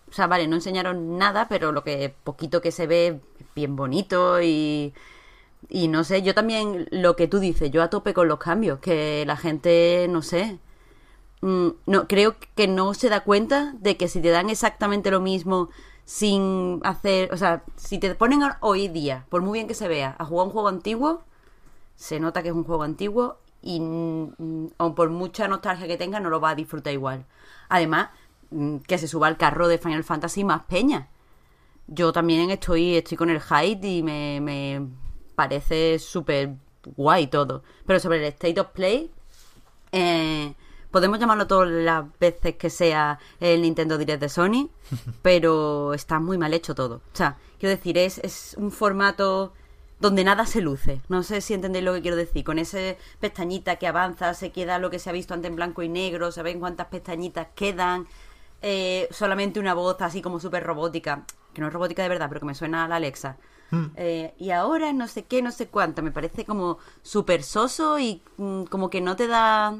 o 0.08 0.12
sea, 0.12 0.26
vale, 0.26 0.46
no 0.48 0.56
enseñaron 0.56 1.18
nada, 1.18 1.48
pero 1.48 1.72
lo 1.72 1.84
que 1.84 2.14
poquito 2.24 2.60
que 2.60 2.72
se 2.72 2.86
ve 2.86 3.20
bien 3.54 3.76
bonito 3.76 4.40
y 4.42 4.94
y 5.68 5.88
no 5.88 6.04
sé, 6.04 6.22
yo 6.22 6.34
también 6.34 6.86
lo 6.90 7.16
que 7.16 7.28
tú 7.28 7.38
dices, 7.40 7.70
yo 7.70 7.82
a 7.82 7.90
tope 7.90 8.14
con 8.14 8.28
los 8.28 8.38
cambios, 8.38 8.78
que 8.80 9.24
la 9.26 9.36
gente, 9.36 10.06
no 10.08 10.22
sé, 10.22 10.58
mm, 11.42 11.68
no 11.86 12.08
creo 12.08 12.36
que 12.54 12.68
no 12.68 12.94
se 12.94 13.08
da 13.08 13.20
cuenta 13.24 13.74
de 13.80 13.96
que 13.96 14.08
si 14.08 14.20
te 14.20 14.30
dan 14.30 14.50
exactamente 14.50 15.10
lo 15.10 15.20
mismo 15.20 15.70
sin 16.04 16.80
hacer, 16.84 17.32
o 17.32 17.36
sea, 17.36 17.64
si 17.76 17.98
te 17.98 18.14
ponen 18.14 18.42
hoy 18.60 18.88
día, 18.88 19.26
por 19.30 19.42
muy 19.42 19.58
bien 19.58 19.68
que 19.68 19.74
se 19.74 19.88
vea, 19.88 20.16
a 20.18 20.24
jugar 20.24 20.46
un 20.46 20.52
juego 20.52 20.68
antiguo, 20.68 21.22
se 21.96 22.20
nota 22.20 22.42
que 22.42 22.50
es 22.50 22.54
un 22.54 22.64
juego 22.64 22.82
antiguo 22.84 23.38
y 23.62 23.80
mm, 23.80 24.68
o 24.78 24.94
por 24.94 25.10
mucha 25.10 25.48
nostalgia 25.48 25.88
que 25.88 25.96
tenga 25.96 26.20
no 26.20 26.30
lo 26.30 26.40
va 26.40 26.50
a 26.50 26.54
disfrutar 26.54 26.92
igual. 26.92 27.26
Además, 27.68 28.10
mm, 28.10 28.25
que 28.86 28.98
se 28.98 29.08
suba 29.08 29.26
al 29.26 29.36
carro 29.36 29.68
de 29.68 29.78
Final 29.78 30.04
Fantasy 30.04 30.44
más 30.44 30.62
peña. 30.64 31.08
Yo 31.86 32.12
también 32.12 32.50
estoy, 32.50 32.96
estoy 32.96 33.16
con 33.16 33.30
el 33.30 33.40
hype 33.40 33.86
y 33.86 34.02
me, 34.02 34.40
me 34.40 34.86
parece 35.34 35.98
súper 35.98 36.54
guay 36.96 37.28
todo. 37.28 37.62
Pero 37.86 38.00
sobre 38.00 38.18
el 38.18 38.24
State 38.24 38.60
of 38.60 38.68
Play, 38.68 39.10
eh, 39.92 40.54
podemos 40.90 41.18
llamarlo 41.18 41.46
todas 41.46 41.68
las 41.68 42.04
veces 42.18 42.56
que 42.56 42.70
sea 42.70 43.18
el 43.40 43.62
Nintendo 43.62 43.98
Direct 43.98 44.20
de 44.20 44.28
Sony, 44.28 44.70
pero 45.22 45.94
está 45.94 46.18
muy 46.20 46.38
mal 46.38 46.54
hecho 46.54 46.74
todo. 46.74 46.96
O 47.12 47.16
sea, 47.16 47.38
quiero 47.58 47.76
decir, 47.76 47.98
es, 47.98 48.18
es 48.18 48.54
un 48.58 48.70
formato 48.70 49.52
donde 49.98 50.24
nada 50.24 50.46
se 50.46 50.60
luce. 50.60 51.00
No 51.08 51.22
sé 51.22 51.40
si 51.40 51.54
entendéis 51.54 51.84
lo 51.84 51.94
que 51.94 52.02
quiero 52.02 52.16
decir. 52.16 52.44
Con 52.44 52.58
ese 52.58 52.98
pestañita 53.20 53.76
que 53.76 53.86
avanza, 53.86 54.34
se 54.34 54.52
queda 54.52 54.78
lo 54.78 54.90
que 54.90 54.98
se 54.98 55.10
ha 55.10 55.12
visto 55.12 55.34
antes 55.34 55.48
en 55.48 55.56
blanco 55.56 55.82
y 55.82 55.88
negro, 55.88 56.32
se 56.32 56.42
ven 56.42 56.60
cuántas 56.60 56.88
pestañitas 56.88 57.48
quedan. 57.54 58.06
Eh, 58.62 59.08
solamente 59.10 59.60
una 59.60 59.74
voz 59.74 60.00
así 60.00 60.22
como 60.22 60.40
súper 60.40 60.64
robótica, 60.64 61.24
que 61.52 61.60
no 61.60 61.68
es 61.68 61.72
robótica 61.72 62.02
de 62.02 62.08
verdad, 62.08 62.28
pero 62.28 62.40
que 62.40 62.46
me 62.46 62.54
suena 62.54 62.84
a 62.84 62.88
la 62.88 62.96
Alexa. 62.96 63.36
Mm. 63.70 63.84
Eh, 63.96 64.34
y 64.38 64.50
ahora 64.50 64.92
no 64.92 65.08
sé 65.08 65.24
qué, 65.24 65.42
no 65.42 65.50
sé 65.50 65.68
cuánto. 65.68 66.02
Me 66.02 66.12
parece 66.12 66.44
como 66.44 66.78
súper 67.02 67.42
soso 67.42 67.98
y 67.98 68.22
mm, 68.36 68.64
como 68.64 68.90
que 68.90 69.00
no 69.00 69.16
te 69.16 69.26
da 69.26 69.76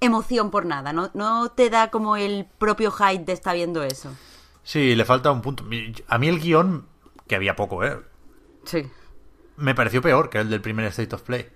emoción 0.00 0.50
por 0.50 0.66
nada. 0.66 0.92
No, 0.92 1.10
no 1.14 1.50
te 1.50 1.70
da 1.70 1.90
como 1.90 2.16
el 2.16 2.46
propio 2.58 2.90
hype 2.90 3.24
de 3.24 3.32
estar 3.32 3.54
viendo 3.54 3.82
eso. 3.82 4.10
Sí, 4.62 4.94
le 4.94 5.04
falta 5.04 5.30
un 5.30 5.42
punto. 5.42 5.64
A 6.08 6.18
mí 6.18 6.28
el 6.28 6.40
guion, 6.40 6.86
que 7.26 7.36
había 7.36 7.56
poco, 7.56 7.84
¿eh? 7.84 8.00
Sí. 8.64 8.90
Me 9.56 9.74
pareció 9.74 10.02
peor 10.02 10.28
que 10.28 10.38
el 10.38 10.50
del 10.50 10.60
primer 10.60 10.86
State 10.86 11.14
of 11.14 11.22
Play. 11.22 11.48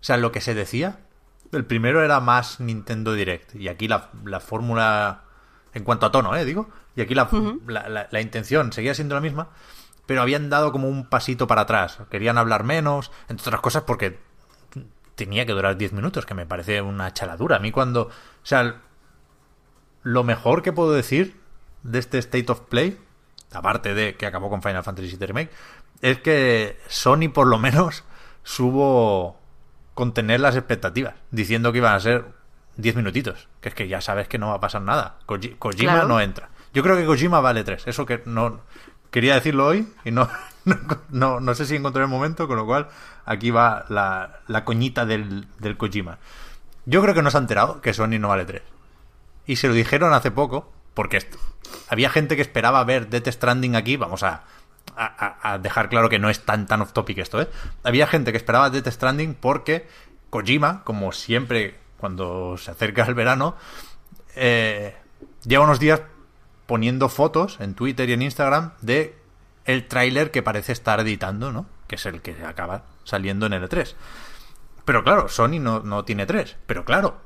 O 0.00 0.04
sea, 0.04 0.16
lo 0.16 0.32
que 0.32 0.40
se 0.40 0.54
decía. 0.54 1.00
El 1.52 1.64
primero 1.66 2.02
era 2.02 2.20
más 2.20 2.60
Nintendo 2.60 3.12
Direct. 3.12 3.54
Y 3.54 3.68
aquí 3.68 3.88
la, 3.88 4.10
la 4.24 4.40
fórmula. 4.40 5.24
En 5.74 5.84
cuanto 5.84 6.06
a 6.06 6.12
tono, 6.12 6.34
¿eh? 6.34 6.44
Digo. 6.44 6.68
Y 6.96 7.00
aquí 7.00 7.14
la, 7.14 7.24
uh 7.24 7.26
-huh. 7.28 7.60
la, 7.66 7.88
la, 7.88 8.08
la, 8.10 8.20
intención 8.20 8.72
seguía 8.72 8.94
siendo 8.94 9.14
la 9.14 9.20
misma, 9.22 9.48
pero 10.04 10.20
habían 10.20 10.50
dado 10.50 10.72
como 10.72 10.88
un 10.88 11.08
pasito 11.08 11.46
para 11.46 11.62
atrás. 11.62 11.98
Querían 12.10 12.36
hablar 12.36 12.64
menos, 12.64 13.10
entre 13.28 13.48
otras 13.48 13.62
cosas 13.62 13.84
porque 13.84 14.18
tenía 15.14 15.46
que 15.46 15.52
durar 15.52 15.76
10 15.76 15.92
minutos, 15.92 16.26
que 16.26 16.34
me 16.34 16.46
parece 16.46 16.82
una 16.82 17.12
chaladura. 17.12 17.56
A 17.56 17.60
mí 17.60 17.70
cuando... 17.70 18.02
O 18.02 18.10
sea, 18.46 18.82
lo 20.02 20.24
mejor 20.24 20.62
que 20.62 20.72
puedo 20.72 20.92
decir 20.92 21.40
de 21.82 21.98
este 21.98 22.18
State 22.18 22.50
of 22.50 22.60
Play, 22.62 22.98
aparte 23.52 23.94
de 23.94 24.16
que 24.16 24.26
acabó 24.26 24.50
con 24.50 24.62
Final 24.62 24.82
Fantasy 24.82 25.16
VII 25.16 25.26
Remake, 25.26 25.50
es 26.00 26.18
que 26.18 26.78
Sony 26.88 27.28
por 27.32 27.46
lo 27.46 27.58
menos 27.58 28.04
subo 28.42 29.40
contener 29.94 30.40
las 30.40 30.56
expectativas, 30.56 31.14
diciendo 31.30 31.72
que 31.72 31.78
iban 31.78 31.94
a 31.94 32.00
ser 32.00 32.24
10 32.76 32.96
minutitos, 32.96 33.48
que 33.60 33.68
es 33.68 33.74
que 33.74 33.88
ya 33.88 34.00
sabes 34.00 34.28
que 34.28 34.38
no 34.38 34.48
va 34.48 34.54
a 34.54 34.60
pasar 34.60 34.82
nada. 34.82 35.18
Koji 35.26 35.50
Kojima 35.50 35.92
claro. 35.92 36.08
no 36.08 36.20
entra. 36.20 36.48
Yo 36.72 36.82
creo 36.82 36.96
que 36.96 37.04
Kojima 37.04 37.40
vale 37.40 37.64
3. 37.64 37.86
Eso 37.86 38.06
que 38.06 38.22
no. 38.24 38.60
Quería 39.10 39.34
decirlo 39.34 39.66
hoy 39.66 39.86
y 40.04 40.10
no, 40.10 40.28
no, 40.64 40.76
no, 41.10 41.40
no 41.40 41.54
sé 41.54 41.66
si 41.66 41.76
encontré 41.76 42.02
el 42.02 42.08
momento, 42.08 42.48
con 42.48 42.56
lo 42.56 42.64
cual 42.64 42.88
aquí 43.26 43.50
va 43.50 43.84
la, 43.88 44.40
la 44.46 44.64
coñita 44.64 45.04
del, 45.04 45.46
del, 45.58 45.76
Kojima. 45.76 46.18
Yo 46.86 47.02
creo 47.02 47.14
que 47.14 47.22
no 47.22 47.30
se 47.30 47.36
ha 47.36 47.40
enterado 47.40 47.80
que 47.80 47.92
Sony 47.92 48.18
no 48.18 48.28
vale 48.28 48.46
3. 48.46 48.62
Y 49.46 49.56
se 49.56 49.68
lo 49.68 49.74
dijeron 49.74 50.14
hace 50.14 50.30
poco, 50.30 50.72
porque 50.94 51.18
esto, 51.18 51.36
había 51.88 52.10
gente 52.10 52.36
que 52.36 52.42
esperaba 52.42 52.82
ver 52.84 53.08
Death 53.08 53.28
Stranding 53.28 53.76
aquí. 53.76 53.96
Vamos 53.96 54.22
a, 54.22 54.44
a, 54.96 55.58
dejar 55.58 55.88
claro 55.88 56.08
que 56.08 56.18
no 56.18 56.30
es 56.30 56.44
tan, 56.44 56.66
tan 56.66 56.82
off 56.82 56.92
topic 56.92 57.18
esto, 57.18 57.40
¿eh? 57.40 57.48
Había 57.82 58.06
gente 58.06 58.30
que 58.32 58.38
esperaba 58.38 58.70
Death 58.70 58.88
Stranding 58.88 59.34
porque 59.34 59.86
Kojima, 60.30 60.84
como 60.84 61.12
siempre 61.12 61.78
cuando 61.98 62.56
se 62.58 62.70
acerca 62.70 63.04
el 63.04 63.14
verano, 63.14 63.56
eh, 64.34 64.94
lleva 65.44 65.64
unos 65.64 65.78
días 65.78 66.02
poniendo 66.66 67.08
fotos 67.08 67.58
en 67.60 67.74
Twitter 67.74 68.08
y 68.08 68.14
en 68.14 68.22
Instagram 68.22 68.72
de 68.80 69.16
el 69.64 69.86
tráiler 69.86 70.30
que 70.30 70.42
parece 70.42 70.72
estar 70.72 71.00
editando, 71.00 71.52
¿no? 71.52 71.66
Que 71.86 71.96
es 71.96 72.06
el 72.06 72.22
que 72.22 72.44
acaba 72.44 72.84
saliendo 73.04 73.46
en 73.46 73.52
L3. 73.52 73.94
Pero 74.84 75.04
claro, 75.04 75.28
Sony 75.28 75.60
no, 75.60 75.80
no 75.80 76.04
tiene 76.04 76.26
3. 76.26 76.56
Pero 76.66 76.84
claro, 76.84 77.20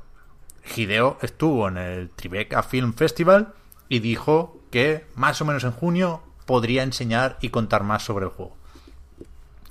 Hideo 0.75 1.17
estuvo 1.21 1.67
en 1.67 1.77
el 1.77 2.09
Tribeca 2.09 2.61
Film 2.61 2.93
Festival 2.93 3.53
y 3.89 3.99
dijo 3.99 4.61
que 4.71 5.07
más 5.15 5.41
o 5.41 5.45
menos 5.45 5.63
en 5.63 5.71
junio 5.71 6.21
podría 6.47 6.81
enseñar 6.81 7.37
y 7.41 7.49
contar 7.49 7.83
más 7.83 8.01
sobre 8.03 8.25
el 8.25 8.31
juego. 8.31 8.57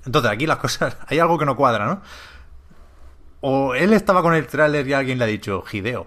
Entonces, 0.05 0.31
aquí 0.31 0.47
las 0.47 0.59
cosas. 0.59 0.97
Hay 1.09 1.19
algo 1.19 1.37
que 1.39 1.45
no 1.47 1.57
cuadra, 1.57 1.87
¿no? 1.87 2.03
O 3.41 3.75
él 3.75 3.93
estaba 3.93 4.23
con 4.23 4.35
el 4.35 4.47
tráiler 4.47 4.87
y 4.87 4.93
alguien 4.93 5.19
le 5.19 5.25
ha 5.25 5.27
dicho, 5.27 5.65
Hideo, 5.71 6.07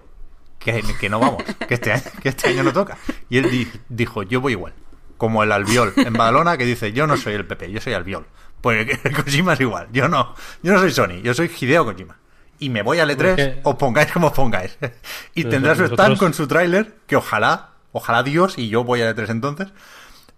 que, 0.58 0.82
que 0.98 1.08
no 1.08 1.20
vamos, 1.20 1.42
que 1.68 1.74
este, 1.74 1.92
año, 1.92 2.02
que 2.22 2.30
este 2.30 2.48
año 2.48 2.62
no 2.62 2.72
toca. 2.72 2.96
Y 3.28 3.38
él 3.38 3.50
di, 3.50 3.70
dijo, 3.88 4.22
yo 4.22 4.40
voy 4.40 4.52
igual. 4.52 4.72
como 5.16 5.42
el 5.42 5.52
albiol 5.52 5.92
en 5.96 6.12
Badalona 6.14 6.56
que 6.56 6.64
dice, 6.64 6.92
yo 6.92 7.06
no 7.06 7.16
soy 7.16 7.34
el 7.34 7.46
PP, 7.46 7.70
yo 7.72 7.80
soy 7.80 7.92
albiol. 7.92 8.26
Pues 8.60 8.86
Kojima 9.16 9.54
es 9.54 9.60
igual, 9.60 9.88
yo 9.92 10.08
no, 10.08 10.34
yo 10.62 10.72
no 10.72 10.78
soy 10.80 10.90
Sony, 10.90 11.22
yo 11.22 11.34
soy 11.34 11.50
Hideo 11.58 11.84
Kojima. 11.84 12.16
Y 12.58 12.68
me 12.68 12.82
voy 12.82 12.98
al 12.98 13.08
E3, 13.10 13.16
Porque- 13.16 13.60
os 13.64 13.74
pongáis 13.76 14.12
como 14.12 14.26
os 14.28 14.32
pongáis. 14.34 14.76
y 15.34 15.44
tendrá 15.44 15.74
su 15.74 15.82
nosotros- 15.82 16.06
stand 16.06 16.18
con 16.18 16.34
su 16.34 16.46
tráiler, 16.46 16.96
que 17.06 17.16
ojalá, 17.16 17.70
ojalá 17.92 18.22
Dios, 18.22 18.58
y 18.58 18.68
yo 18.68 18.84
voy 18.84 19.00
al 19.00 19.14
E3 19.16 19.30
entonces. 19.30 19.68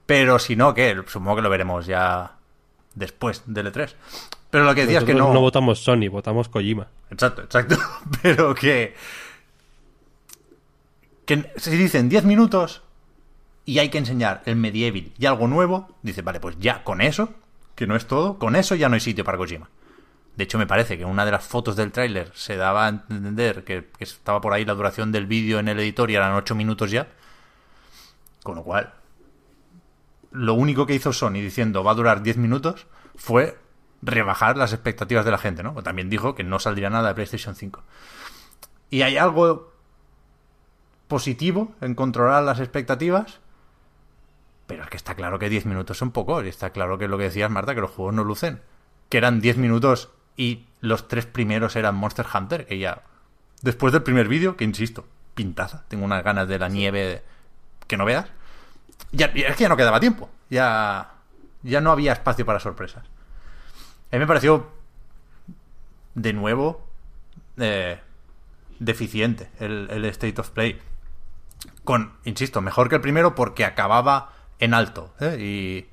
Pero 0.06 0.38
si 0.38 0.56
no, 0.56 0.74
que 0.74 1.02
supongo 1.06 1.36
que 1.36 1.42
lo 1.42 1.50
veremos 1.50 1.86
ya 1.86 2.36
después 2.94 3.42
del 3.46 3.72
E3. 3.72 3.94
Pero 4.50 4.64
lo 4.64 4.74
que 4.74 4.82
decías 4.82 5.04
que 5.04 5.14
Nosotros 5.14 5.34
no... 5.34 5.34
no 5.34 5.40
votamos 5.40 5.82
Sony, 5.82 6.08
votamos 6.10 6.48
Kojima. 6.48 6.88
Exacto, 7.10 7.42
exacto. 7.42 7.76
Pero 8.22 8.54
que. 8.54 8.94
Que 11.24 11.52
si 11.56 11.70
dicen 11.76 12.08
10 12.08 12.24
minutos 12.24 12.82
y 13.64 13.78
hay 13.78 13.88
que 13.88 13.98
enseñar 13.98 14.42
el 14.44 14.56
medieval 14.56 15.12
y 15.16 15.26
algo 15.26 15.46
nuevo, 15.46 15.88
dice, 16.02 16.20
vale, 16.22 16.40
pues 16.40 16.56
ya 16.58 16.82
con 16.82 17.00
eso, 17.00 17.32
que 17.76 17.86
no 17.86 17.94
es 17.94 18.06
todo, 18.06 18.38
con 18.38 18.56
eso 18.56 18.74
ya 18.74 18.88
no 18.88 18.94
hay 18.94 19.00
sitio 19.00 19.24
para 19.24 19.38
Kojima. 19.38 19.70
De 20.36 20.44
hecho, 20.44 20.58
me 20.58 20.66
parece 20.66 20.96
que 20.96 21.04
en 21.04 21.10
una 21.10 21.24
de 21.24 21.30
las 21.30 21.46
fotos 21.46 21.76
del 21.76 21.92
tráiler 21.92 22.32
se 22.34 22.56
daba 22.56 22.86
a 22.86 22.88
entender 22.88 23.64
que, 23.64 23.88
que 23.96 24.04
estaba 24.04 24.40
por 24.40 24.52
ahí 24.52 24.64
la 24.64 24.74
duración 24.74 25.12
del 25.12 25.26
vídeo 25.26 25.60
en 25.60 25.68
el 25.68 25.78
editor 25.78 26.10
y 26.10 26.16
eran 26.16 26.34
8 26.34 26.54
minutos 26.54 26.90
ya. 26.90 27.06
Con 28.42 28.56
lo 28.56 28.64
cual, 28.64 28.92
lo 30.32 30.54
único 30.54 30.86
que 30.86 30.94
hizo 30.94 31.12
Sony 31.12 31.34
diciendo 31.34 31.84
va 31.84 31.92
a 31.92 31.94
durar 31.94 32.22
10 32.22 32.38
minutos 32.38 32.86
fue 33.14 33.58
rebajar 34.02 34.56
las 34.56 34.72
expectativas 34.72 35.24
de 35.24 35.30
la 35.30 35.38
gente, 35.38 35.62
¿no? 35.62 35.74
También 35.82 36.10
dijo 36.10 36.34
que 36.34 36.44
no 36.44 36.58
saldría 36.58 36.90
nada 36.90 37.08
de 37.08 37.14
PlayStation 37.14 37.54
5. 37.54 37.82
Y 38.90 39.02
hay 39.02 39.16
algo 39.16 39.72
positivo 41.08 41.74
en 41.80 41.94
controlar 41.94 42.42
las 42.42 42.58
expectativas, 42.58 43.40
pero 44.66 44.82
es 44.82 44.90
que 44.90 44.96
está 44.96 45.14
claro 45.14 45.38
que 45.38 45.48
10 45.48 45.66
minutos 45.66 45.98
son 45.98 46.10
pocos, 46.10 46.44
y 46.44 46.48
está 46.48 46.70
claro 46.70 46.98
que 46.98 47.08
lo 47.08 47.18
que 47.18 47.24
decías, 47.24 47.50
Marta, 47.50 47.74
que 47.74 47.80
los 47.80 47.90
juegos 47.90 48.14
no 48.14 48.24
lucen. 48.24 48.60
Que 49.08 49.18
eran 49.18 49.40
10 49.40 49.58
minutos 49.58 50.10
y 50.36 50.66
los 50.80 51.08
tres 51.08 51.26
primeros 51.26 51.76
eran 51.76 51.94
Monster 51.94 52.26
Hunter, 52.32 52.66
que 52.66 52.78
ya... 52.78 53.02
Después 53.60 53.92
del 53.92 54.02
primer 54.02 54.26
vídeo, 54.26 54.56
que 54.56 54.64
insisto, 54.64 55.06
pintaza, 55.34 55.84
tengo 55.88 56.04
unas 56.04 56.24
ganas 56.24 56.48
de 56.48 56.58
la 56.58 56.68
nieve 56.68 57.22
que 57.86 57.96
no 57.96 58.04
veas. 58.04 58.26
Ya, 59.10 59.26
es 59.26 59.56
que 59.56 59.62
ya 59.62 59.68
no 59.68 59.76
quedaba 59.76 60.00
tiempo. 60.00 60.30
Ya, 60.48 61.14
ya 61.62 61.80
no 61.80 61.90
había 61.90 62.12
espacio 62.12 62.46
para 62.46 62.60
sorpresas. 62.60 63.04
A 63.04 64.16
mí 64.16 64.18
me 64.18 64.26
pareció, 64.26 64.70
de 66.14 66.32
nuevo, 66.32 66.86
eh, 67.56 68.00
deficiente 68.78 69.50
el, 69.58 69.88
el 69.90 70.04
State 70.06 70.40
of 70.40 70.50
Play. 70.50 70.80
Con, 71.84 72.12
insisto, 72.24 72.60
mejor 72.60 72.88
que 72.88 72.96
el 72.96 73.00
primero 73.00 73.34
porque 73.34 73.64
acababa 73.64 74.32
en 74.58 74.74
alto. 74.74 75.14
¿eh? 75.20 75.36
Y, 75.40 75.86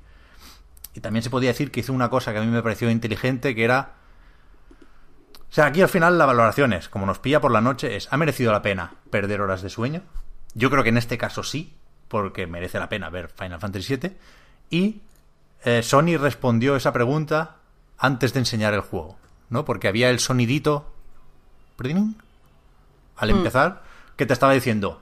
y 0.94 1.00
también 1.00 1.22
se 1.22 1.30
podía 1.30 1.50
decir 1.50 1.70
que 1.70 1.80
hizo 1.80 1.92
una 1.92 2.10
cosa 2.10 2.32
que 2.32 2.38
a 2.38 2.42
mí 2.42 2.48
me 2.48 2.62
pareció 2.62 2.90
inteligente, 2.90 3.54
que 3.54 3.64
era... 3.64 3.94
O 5.48 5.52
sea, 5.52 5.66
aquí 5.66 5.82
al 5.82 5.88
final 5.88 6.16
la 6.16 6.26
valoración 6.26 6.72
es, 6.72 6.88
como 6.88 7.06
nos 7.06 7.18
pilla 7.18 7.40
por 7.40 7.50
la 7.50 7.60
noche, 7.60 7.96
es, 7.96 8.12
¿ha 8.12 8.16
merecido 8.16 8.52
la 8.52 8.62
pena 8.62 8.94
perder 9.10 9.40
horas 9.40 9.62
de 9.62 9.68
sueño? 9.68 10.02
Yo 10.54 10.70
creo 10.70 10.84
que 10.84 10.90
en 10.90 10.98
este 10.98 11.18
caso 11.18 11.42
sí, 11.42 11.76
porque 12.10 12.48
merece 12.48 12.80
la 12.80 12.88
pena 12.88 13.08
ver 13.08 13.28
Final 13.28 13.60
Fantasy 13.60 13.96
VII. 13.96 14.16
Y 14.68 15.00
eh, 15.64 15.82
Sony 15.82 16.18
respondió 16.18 16.74
esa 16.76 16.92
pregunta 16.92 17.56
antes 17.96 18.34
de 18.34 18.40
enseñar 18.40 18.74
el 18.74 18.80
juego, 18.80 19.16
¿no? 19.48 19.64
Porque 19.64 19.88
había 19.88 20.10
el 20.10 20.18
sonidito 20.18 20.92
al 23.16 23.30
empezar 23.30 23.82
que 24.16 24.26
te 24.26 24.32
estaba 24.34 24.52
diciendo, 24.52 25.00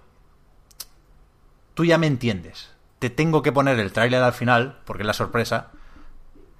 tú 1.75 1.85
ya 1.85 1.99
me 1.99 2.07
entiendes, 2.07 2.71
te 3.01 3.11
tengo 3.11 3.43
que 3.43 3.53
poner 3.53 3.81
el 3.81 3.93
tráiler 3.93 4.23
al 4.23 4.33
final 4.33 4.79
porque 4.85 5.03
es 5.03 5.07
la 5.07 5.13
sorpresa, 5.13 5.71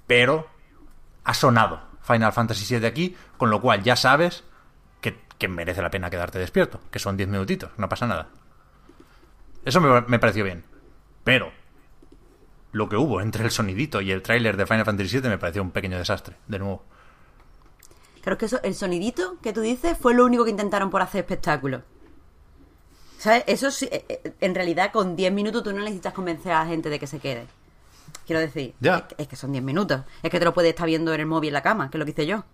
pero 0.09 0.49
ha 1.25 1.35
sonado 1.35 1.83
Final 2.03 2.33
Fantasy 2.33 2.75
VII 2.75 2.87
aquí, 2.87 3.17
con 3.37 3.51
lo 3.51 3.61
cual 3.61 3.83
ya 3.83 3.95
sabes 3.95 4.45
que, 5.01 5.21
que 5.39 5.47
merece 5.47 5.83
la 5.83 5.91
pena 5.91 6.11
quedarte 6.11 6.39
despierto, 6.39 6.81
que 6.91 6.99
son 6.99 7.17
10 7.17 7.29
minutitos, 7.29 7.71
no 7.77 7.89
pasa 7.89 8.07
nada. 8.07 8.29
Eso 9.69 9.81
me, 9.81 10.01
me 10.03 10.19
pareció 10.19 10.45
bien. 10.45 10.65
Pero 11.25 11.53
lo 12.73 12.89
que 12.89 12.97
hubo 12.97 13.21
entre 13.21 13.45
el 13.45 13.51
sonidito 13.51 14.01
y 14.01 14.11
el 14.11 14.23
tráiler 14.23 14.57
de 14.57 14.67
Final 14.67 14.85
Fantasy 14.85 15.21
VII 15.21 15.29
me 15.31 15.39
pareció 15.39 15.63
un 15.63 15.71
pequeño 15.71 15.99
desastre, 15.99 16.37
de 16.47 16.59
nuevo. 16.59 16.83
Creo 18.23 18.39
que 18.39 18.47
eso, 18.47 18.61
el 18.63 18.75
sonidito 18.75 19.37
que 19.43 19.53
tú 19.53 19.61
dices 19.61 19.97
fue 19.99 20.15
lo 20.15 20.25
único 20.25 20.45
que 20.45 20.51
intentaron 20.51 20.91
por 20.91 21.03
hacer 21.03 21.21
espectáculo. 21.21 21.83
¿Sabes? 23.19 23.45
Eso 23.47 23.71
sí, 23.71 23.89
eh, 23.91 24.05
eh, 24.09 24.33
en 24.41 24.55
realidad 24.55 24.93
con 24.93 25.17
10 25.17 25.33
minutos 25.33 25.63
tú 25.65 25.73
no 25.73 25.81
necesitas 25.81 26.13
convencer 26.13 26.53
a 26.53 26.61
la 26.65 26.67
gente 26.71 26.89
de 26.89 26.99
que 26.99 27.07
se 27.07 27.19
quede. 27.19 27.47
Quiero 28.27 28.41
decir, 28.41 28.75
Ya. 28.81 28.99
Es, 28.99 29.03
que- 29.05 29.23
es 29.23 29.29
que 29.29 29.37
son 29.37 29.53
10 29.53 29.65
minutos. 29.65 30.03
Es 30.23 30.31
que 30.31 30.39
te 30.39 30.45
lo 30.45 30.55
puedes 30.55 30.71
estar 30.71 30.87
viendo 30.87 31.13
en 31.15 31.21
el 31.21 31.27
móvil 31.27 31.49
en 31.49 31.55
la 31.55 31.63
cama, 31.63 31.91
que 31.91 31.97
es 31.97 31.99
lo 31.99 32.05
que 32.05 32.13
hice 32.13 32.27
yo. 32.27 32.45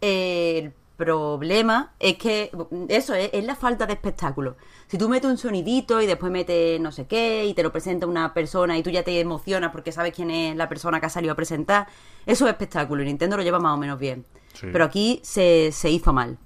El 0.00 0.72
problema 1.04 1.92
es 1.98 2.16
que 2.18 2.50
eso 2.88 3.14
es, 3.14 3.30
es 3.32 3.44
la 3.44 3.56
falta 3.56 3.86
de 3.86 3.94
espectáculo. 3.94 4.56
Si 4.86 4.98
tú 4.98 5.08
metes 5.08 5.30
un 5.30 5.38
sonidito 5.38 6.00
y 6.02 6.06
después 6.06 6.30
metes 6.30 6.78
no 6.80 6.92
sé 6.92 7.06
qué 7.06 7.44
y 7.46 7.54
te 7.54 7.62
lo 7.62 7.72
presenta 7.72 8.06
una 8.06 8.32
persona 8.34 8.76
y 8.78 8.82
tú 8.82 8.90
ya 8.90 9.02
te 9.02 9.18
emocionas 9.18 9.72
porque 9.72 9.90
sabes 9.92 10.12
quién 10.14 10.30
es 10.30 10.54
la 10.56 10.68
persona 10.68 11.00
que 11.00 11.06
ha 11.06 11.10
salido 11.10 11.32
a 11.32 11.36
presentar, 11.36 11.86
eso 12.26 12.44
es 12.46 12.50
espectáculo 12.52 13.02
y 13.02 13.06
Nintendo 13.06 13.36
lo 13.36 13.42
lleva 13.42 13.58
más 13.58 13.74
o 13.74 13.78
menos 13.78 13.98
bien. 13.98 14.26
Sí. 14.52 14.66
Pero 14.72 14.84
aquí 14.84 15.20
se, 15.24 15.70
se 15.72 15.90
hizo 15.90 16.12
mal. 16.12 16.38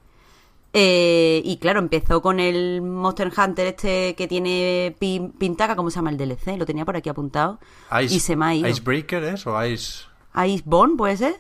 Eh, 0.77 1.41
y 1.45 1.59
claro, 1.59 1.79
empezó 1.79 2.21
con 2.21 2.41
el 2.41 2.83
Monster 2.83 3.31
Hunter 3.37 3.67
este 3.69 4.15
que 4.17 4.27
tiene 4.27 4.97
pin- 5.01 5.33
pintaca, 5.39 5.77
¿cómo 5.77 5.89
se 5.91 5.97
llama 5.97 6.11
el 6.11 6.17
DLC? 6.17 6.57
Lo 6.59 6.67
tenía 6.67 6.85
por 6.85 6.97
aquí 6.97 7.09
apuntado. 7.09 7.61
y 8.03 8.21
se 8.21 8.35
me 8.37 8.45
ha 8.47 8.55
ido. 8.55 8.69
Icebreaker 8.69 9.23
es 9.25 9.47
o 9.47 9.65
Ice... 9.65 10.05
Iceborne, 10.35 10.97
¿puede 10.97 11.17
ser? 11.17 11.37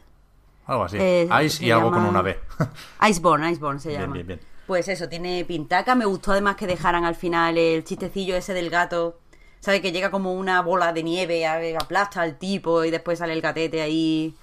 Algo 0.67 0.85
así. 0.85 0.97
Eh, 0.99 1.29
Ice 1.45 1.65
y 1.65 1.71
algo 1.71 1.91
con 1.91 2.05
una 2.05 2.23
B. 2.23 2.39
Iceborne, 3.09 3.51
Iceborne 3.51 3.81
se 3.81 3.91
Bien, 3.91 4.01
llama. 4.03 4.15
bien, 4.15 4.27
bien. 4.27 4.41
Pues 4.67 4.89
eso, 4.89 5.09
tiene 5.09 5.45
pintaca. 5.45 5.95
Me 5.95 6.07
gustó 6.07 6.33
además 6.33 6.57
que 6.57 6.67
dejaran 6.67 7.05
al 7.05 7.15
final 7.15 7.59
el 7.59 7.85
chistecillo 7.85 8.35
ese 8.37 8.55
del 8.55 8.71
gato. 8.71 9.19
¿Sabes? 9.61 9.81
Que 9.81 9.93
llega 9.93 10.11
como 10.11 10.33
una 10.35 10.61
bola 10.63 10.93
de 10.93 11.03
nieve, 11.03 11.47
aplasta 11.77 12.21
al 12.23 12.39
tipo 12.39 12.85
y 12.85 12.91
después 12.91 13.19
sale 13.19 13.33
el 13.33 13.41
gatete 13.43 13.81
ahí 13.83 14.35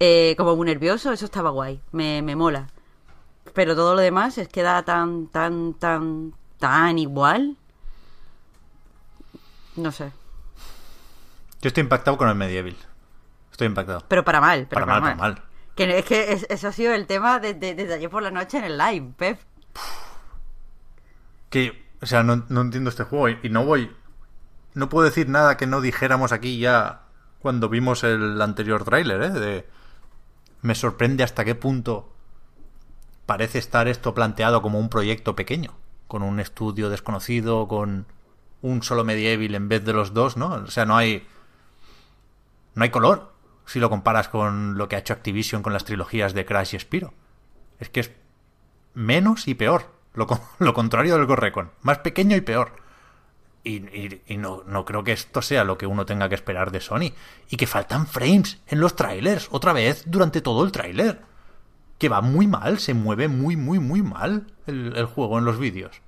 eh, 0.00 0.34
como 0.36 0.54
muy 0.56 0.66
nervioso. 0.66 1.12
Eso 1.12 1.24
estaba 1.24 1.50
guay. 1.50 1.80
Me, 1.92 2.20
me 2.22 2.36
mola. 2.36 2.68
Pero 3.54 3.74
todo 3.74 3.94
lo 3.94 4.00
demás 4.02 4.36
es 4.38 4.48
queda 4.48 4.82
tan, 4.82 5.28
tan, 5.28 5.74
tan, 5.74 6.34
tan 6.58 6.98
igual. 6.98 7.56
No 9.76 9.92
sé. 9.92 10.12
Yo 11.60 11.68
estoy 11.68 11.82
impactado 11.82 12.16
con 12.18 12.28
el 12.28 12.34
Medieval. 12.34 12.76
Estoy 13.58 13.66
impactado. 13.66 14.04
Pero 14.06 14.24
para 14.24 14.40
mal. 14.40 14.68
Pero 14.70 14.86
Para 14.86 15.00
mal, 15.00 15.02
para 15.02 15.14
mal. 15.16 15.42
Que 15.74 15.98
es 15.98 16.04
que 16.04 16.32
es- 16.32 16.46
eso 16.48 16.68
ha 16.68 16.72
sido 16.72 16.94
el 16.94 17.08
tema 17.08 17.40
desde, 17.40 17.74
desde 17.74 17.94
ayer 17.94 18.08
por 18.08 18.22
la 18.22 18.30
noche 18.30 18.56
en 18.58 18.62
el 18.64 18.78
live, 18.78 19.14
Pep. 19.16 19.40
Que, 21.50 21.84
o 22.00 22.06
sea, 22.06 22.22
no, 22.22 22.44
no 22.48 22.60
entiendo 22.60 22.88
este 22.88 23.02
juego 23.02 23.28
y, 23.30 23.38
y 23.42 23.48
no 23.48 23.64
voy... 23.64 23.90
No 24.74 24.88
puedo 24.88 25.04
decir 25.06 25.28
nada 25.28 25.56
que 25.56 25.66
no 25.66 25.80
dijéramos 25.80 26.30
aquí 26.30 26.60
ya 26.60 27.00
cuando 27.40 27.68
vimos 27.68 28.04
el 28.04 28.40
anterior 28.40 28.84
tráiler, 28.84 29.22
¿eh? 29.22 29.30
De... 29.30 29.68
Me 30.62 30.76
sorprende 30.76 31.24
hasta 31.24 31.44
qué 31.44 31.56
punto 31.56 32.12
parece 33.26 33.58
estar 33.58 33.88
esto 33.88 34.14
planteado 34.14 34.62
como 34.62 34.78
un 34.78 34.88
proyecto 34.88 35.34
pequeño, 35.34 35.74
con 36.06 36.22
un 36.22 36.38
estudio 36.38 36.90
desconocido, 36.90 37.66
con 37.66 38.06
un 38.62 38.82
solo 38.84 39.02
medieval 39.02 39.56
en 39.56 39.68
vez 39.68 39.84
de 39.84 39.92
los 39.94 40.14
dos, 40.14 40.36
¿no? 40.36 40.46
O 40.52 40.66
sea, 40.68 40.84
no 40.86 40.96
hay... 40.96 41.26
No 42.76 42.84
hay 42.84 42.90
color 42.90 43.32
si 43.68 43.78
lo 43.80 43.90
comparas 43.90 44.28
con 44.28 44.76
lo 44.78 44.88
que 44.88 44.96
ha 44.96 45.00
hecho 45.00 45.12
Activision 45.12 45.62
con 45.62 45.72
las 45.72 45.84
trilogías 45.84 46.34
de 46.34 46.44
Crash 46.44 46.74
y 46.74 46.78
Spiro. 46.78 47.14
Es 47.78 47.88
que 47.90 48.00
es 48.00 48.10
menos 48.94 49.46
y 49.46 49.54
peor. 49.54 49.92
Lo, 50.14 50.26
lo 50.58 50.74
contrario 50.74 51.16
del 51.16 51.26
Gorrecon. 51.26 51.70
Más 51.82 51.98
pequeño 51.98 52.36
y 52.36 52.40
peor. 52.40 52.72
Y, 53.64 54.22
y- 54.32 54.36
no, 54.38 54.62
no 54.66 54.84
creo 54.84 55.04
que 55.04 55.12
esto 55.12 55.42
sea 55.42 55.64
lo 55.64 55.76
que 55.78 55.86
uno 55.86 56.06
tenga 56.06 56.28
que 56.28 56.34
esperar 56.34 56.70
de 56.70 56.80
Sony. 56.80 57.12
Y 57.50 57.56
que 57.56 57.66
faltan 57.66 58.06
frames 58.06 58.58
en 58.66 58.80
los 58.80 58.96
trailers. 58.96 59.48
Otra 59.50 59.72
vez 59.72 60.02
durante 60.06 60.40
todo 60.40 60.64
el 60.64 60.72
tráiler. 60.72 61.20
Que 61.98 62.08
va 62.08 62.20
muy 62.22 62.46
mal. 62.46 62.78
Se 62.78 62.94
mueve 62.94 63.28
muy, 63.28 63.56
muy, 63.56 63.78
muy 63.78 64.02
mal 64.02 64.46
el, 64.66 64.96
el 64.96 65.06
juego 65.06 65.38
en 65.38 65.44
los 65.44 65.58
vídeos. 65.58 66.00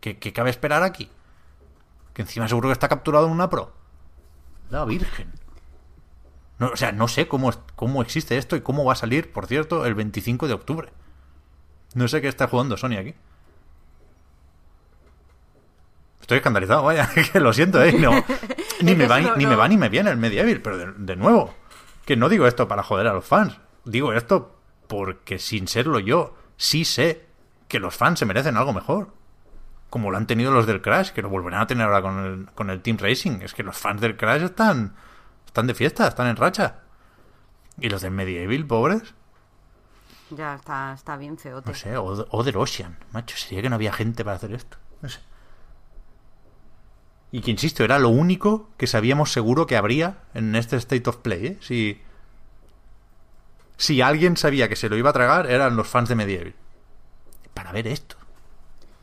¿Qué, 0.00 0.18
¿Qué 0.18 0.32
cabe 0.32 0.50
esperar 0.50 0.82
aquí? 0.82 1.10
Que 2.12 2.22
encima 2.22 2.48
seguro 2.48 2.68
que 2.68 2.72
está 2.74 2.88
capturado 2.88 3.26
en 3.26 3.32
una 3.32 3.48
Pro. 3.48 3.72
La 4.70 4.84
Virgen. 4.84 5.32
No, 6.58 6.70
o 6.70 6.76
sea, 6.76 6.92
no 6.92 7.08
sé 7.08 7.28
cómo, 7.28 7.52
cómo 7.76 8.02
existe 8.02 8.36
esto 8.36 8.56
y 8.56 8.60
cómo 8.60 8.84
va 8.84 8.94
a 8.94 8.96
salir, 8.96 9.32
por 9.32 9.46
cierto, 9.46 9.86
el 9.86 9.94
25 9.94 10.48
de 10.48 10.54
octubre. 10.54 10.92
No 11.94 12.08
sé 12.08 12.20
qué 12.20 12.28
está 12.28 12.48
jugando 12.48 12.76
Sony 12.76 12.96
aquí. 12.98 13.14
Estoy 16.20 16.38
escandalizado, 16.38 16.82
vaya, 16.82 17.08
que 17.32 17.40
lo 17.40 17.52
siento, 17.52 17.82
¿eh? 17.82 17.92
No, 17.92 18.10
ni, 18.82 18.94
va, 18.94 19.20
me 19.20 19.56
va 19.56 19.68
ni 19.68 19.76
me 19.76 19.88
viene 19.88 20.10
el 20.10 20.18
Medieval, 20.18 20.60
pero 20.60 20.76
de, 20.78 20.92
de 20.96 21.16
nuevo, 21.16 21.54
que 22.04 22.16
no 22.16 22.28
digo 22.28 22.46
esto 22.46 22.68
para 22.68 22.82
joder 22.82 23.06
a 23.06 23.14
los 23.14 23.24
fans. 23.24 23.58
Digo 23.84 24.12
esto 24.12 24.58
porque 24.88 25.38
sin 25.38 25.68
serlo 25.68 26.00
yo, 26.00 26.34
sí 26.56 26.84
sé 26.84 27.26
que 27.68 27.78
los 27.78 27.94
fans 27.94 28.18
se 28.18 28.26
merecen 28.26 28.56
algo 28.56 28.72
mejor. 28.72 29.08
como 29.90 30.10
lo 30.10 30.18
han 30.18 30.26
tenido 30.26 30.52
los 30.52 30.66
del 30.66 30.82
Crash, 30.82 31.10
que 31.12 31.22
lo 31.22 31.30
volverán 31.30 31.62
a 31.62 31.66
tener 31.66 31.86
ahora 31.86 32.02
con 32.02 32.18
el, 32.24 32.46
con 32.54 32.68
el 32.68 32.82
Team 32.82 32.98
Racing. 32.98 33.40
Es 33.42 33.54
que 33.54 33.62
los 33.62 33.76
fans 33.76 34.00
del 34.00 34.16
Crash 34.16 34.42
están, 34.42 34.96
están 35.58 35.66
de 35.66 35.74
fiesta, 35.74 36.06
están 36.06 36.28
en 36.28 36.36
racha. 36.36 36.76
Y 37.80 37.88
los 37.88 38.02
del 38.02 38.12
Medieval, 38.12 38.64
pobres. 38.64 39.02
Ya 40.30 40.54
está, 40.54 40.92
está 40.94 41.16
bien 41.16 41.36
feote. 41.36 41.68
No 41.68 41.74
sé, 41.76 41.96
Other 41.96 42.56
Ocean. 42.58 42.96
Macho, 43.10 43.36
sería 43.36 43.62
que 43.62 43.68
no 43.68 43.74
había 43.74 43.92
gente 43.92 44.24
para 44.24 44.36
hacer 44.36 44.52
esto. 44.52 44.76
No 45.02 45.08
sé. 45.08 45.18
Y 47.32 47.40
que 47.40 47.50
insisto, 47.50 47.82
era 47.82 47.98
lo 47.98 48.08
único 48.08 48.68
que 48.76 48.86
sabíamos 48.86 49.32
seguro 49.32 49.66
que 49.66 49.76
habría 49.76 50.18
en 50.32 50.54
este 50.54 50.76
State 50.76 51.08
of 51.10 51.16
Play. 51.16 51.46
¿eh? 51.46 51.58
Si, 51.60 52.00
si 53.76 54.00
alguien 54.00 54.36
sabía 54.36 54.68
que 54.68 54.76
se 54.76 54.88
lo 54.88 54.96
iba 54.96 55.10
a 55.10 55.12
tragar, 55.12 55.50
eran 55.50 55.74
los 55.74 55.88
fans 55.88 56.08
de 56.08 56.14
Medieval. 56.14 56.54
Para 57.52 57.72
ver 57.72 57.88
esto. 57.88 58.16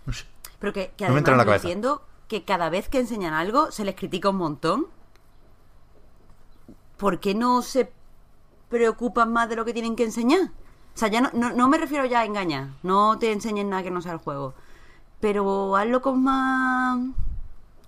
No 0.05 0.13
sé. 0.13 0.23
Pero 0.59 0.71
que, 0.71 0.93
que 0.95 1.05
No 1.07 1.13
me 1.13 1.17
entra 1.19 1.33
en 1.33 1.37
la 1.37 1.43
además 1.43 1.61
cabeza. 1.61 1.67
entiendo 1.67 2.05
que 2.29 2.45
cada 2.45 2.69
vez 2.69 2.87
que 2.87 2.99
enseñan 2.99 3.33
algo 3.33 3.71
se 3.71 3.83
les 3.83 3.95
critica 3.95 4.29
un 4.29 4.37
montón. 4.37 4.87
¿Por 6.97 7.19
qué 7.19 7.35
no 7.35 7.61
se 7.61 7.91
preocupan 8.69 9.31
más 9.31 9.49
de 9.49 9.55
lo 9.55 9.65
que 9.65 9.73
tienen 9.73 9.95
que 9.95 10.03
enseñar? 10.03 10.51
O 10.93 10.97
sea, 10.97 11.09
ya 11.09 11.21
no, 11.21 11.29
no, 11.33 11.51
no 11.51 11.67
me 11.67 11.77
refiero 11.77 12.05
ya 12.05 12.21
a 12.21 12.25
engañar. 12.25 12.69
No 12.83 13.19
te 13.19 13.31
enseñen 13.31 13.69
nada 13.69 13.83
que 13.83 13.91
no 13.91 14.01
sea 14.01 14.13
el 14.13 14.19
juego. 14.19 14.53
Pero 15.19 15.75
hazlo 15.75 16.01
con 16.01 16.23
más... 16.23 16.99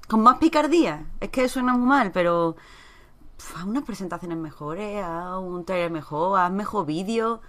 Con 0.07 0.21
más 0.21 0.37
picardía. 0.37 1.05
Es 1.19 1.29
que 1.29 1.47
suena 1.47 1.73
muy 1.73 1.87
mal, 1.87 2.11
pero... 2.11 2.55
Haz 3.55 3.63
unas 3.63 3.83
presentaciones 3.83 4.37
mejores, 4.37 5.03
haz 5.03 5.37
un 5.37 5.63
trailer 5.63 5.91
mejor, 5.91 6.39
haz 6.39 6.51
mejor 6.51 6.85
vídeo. 6.85 7.41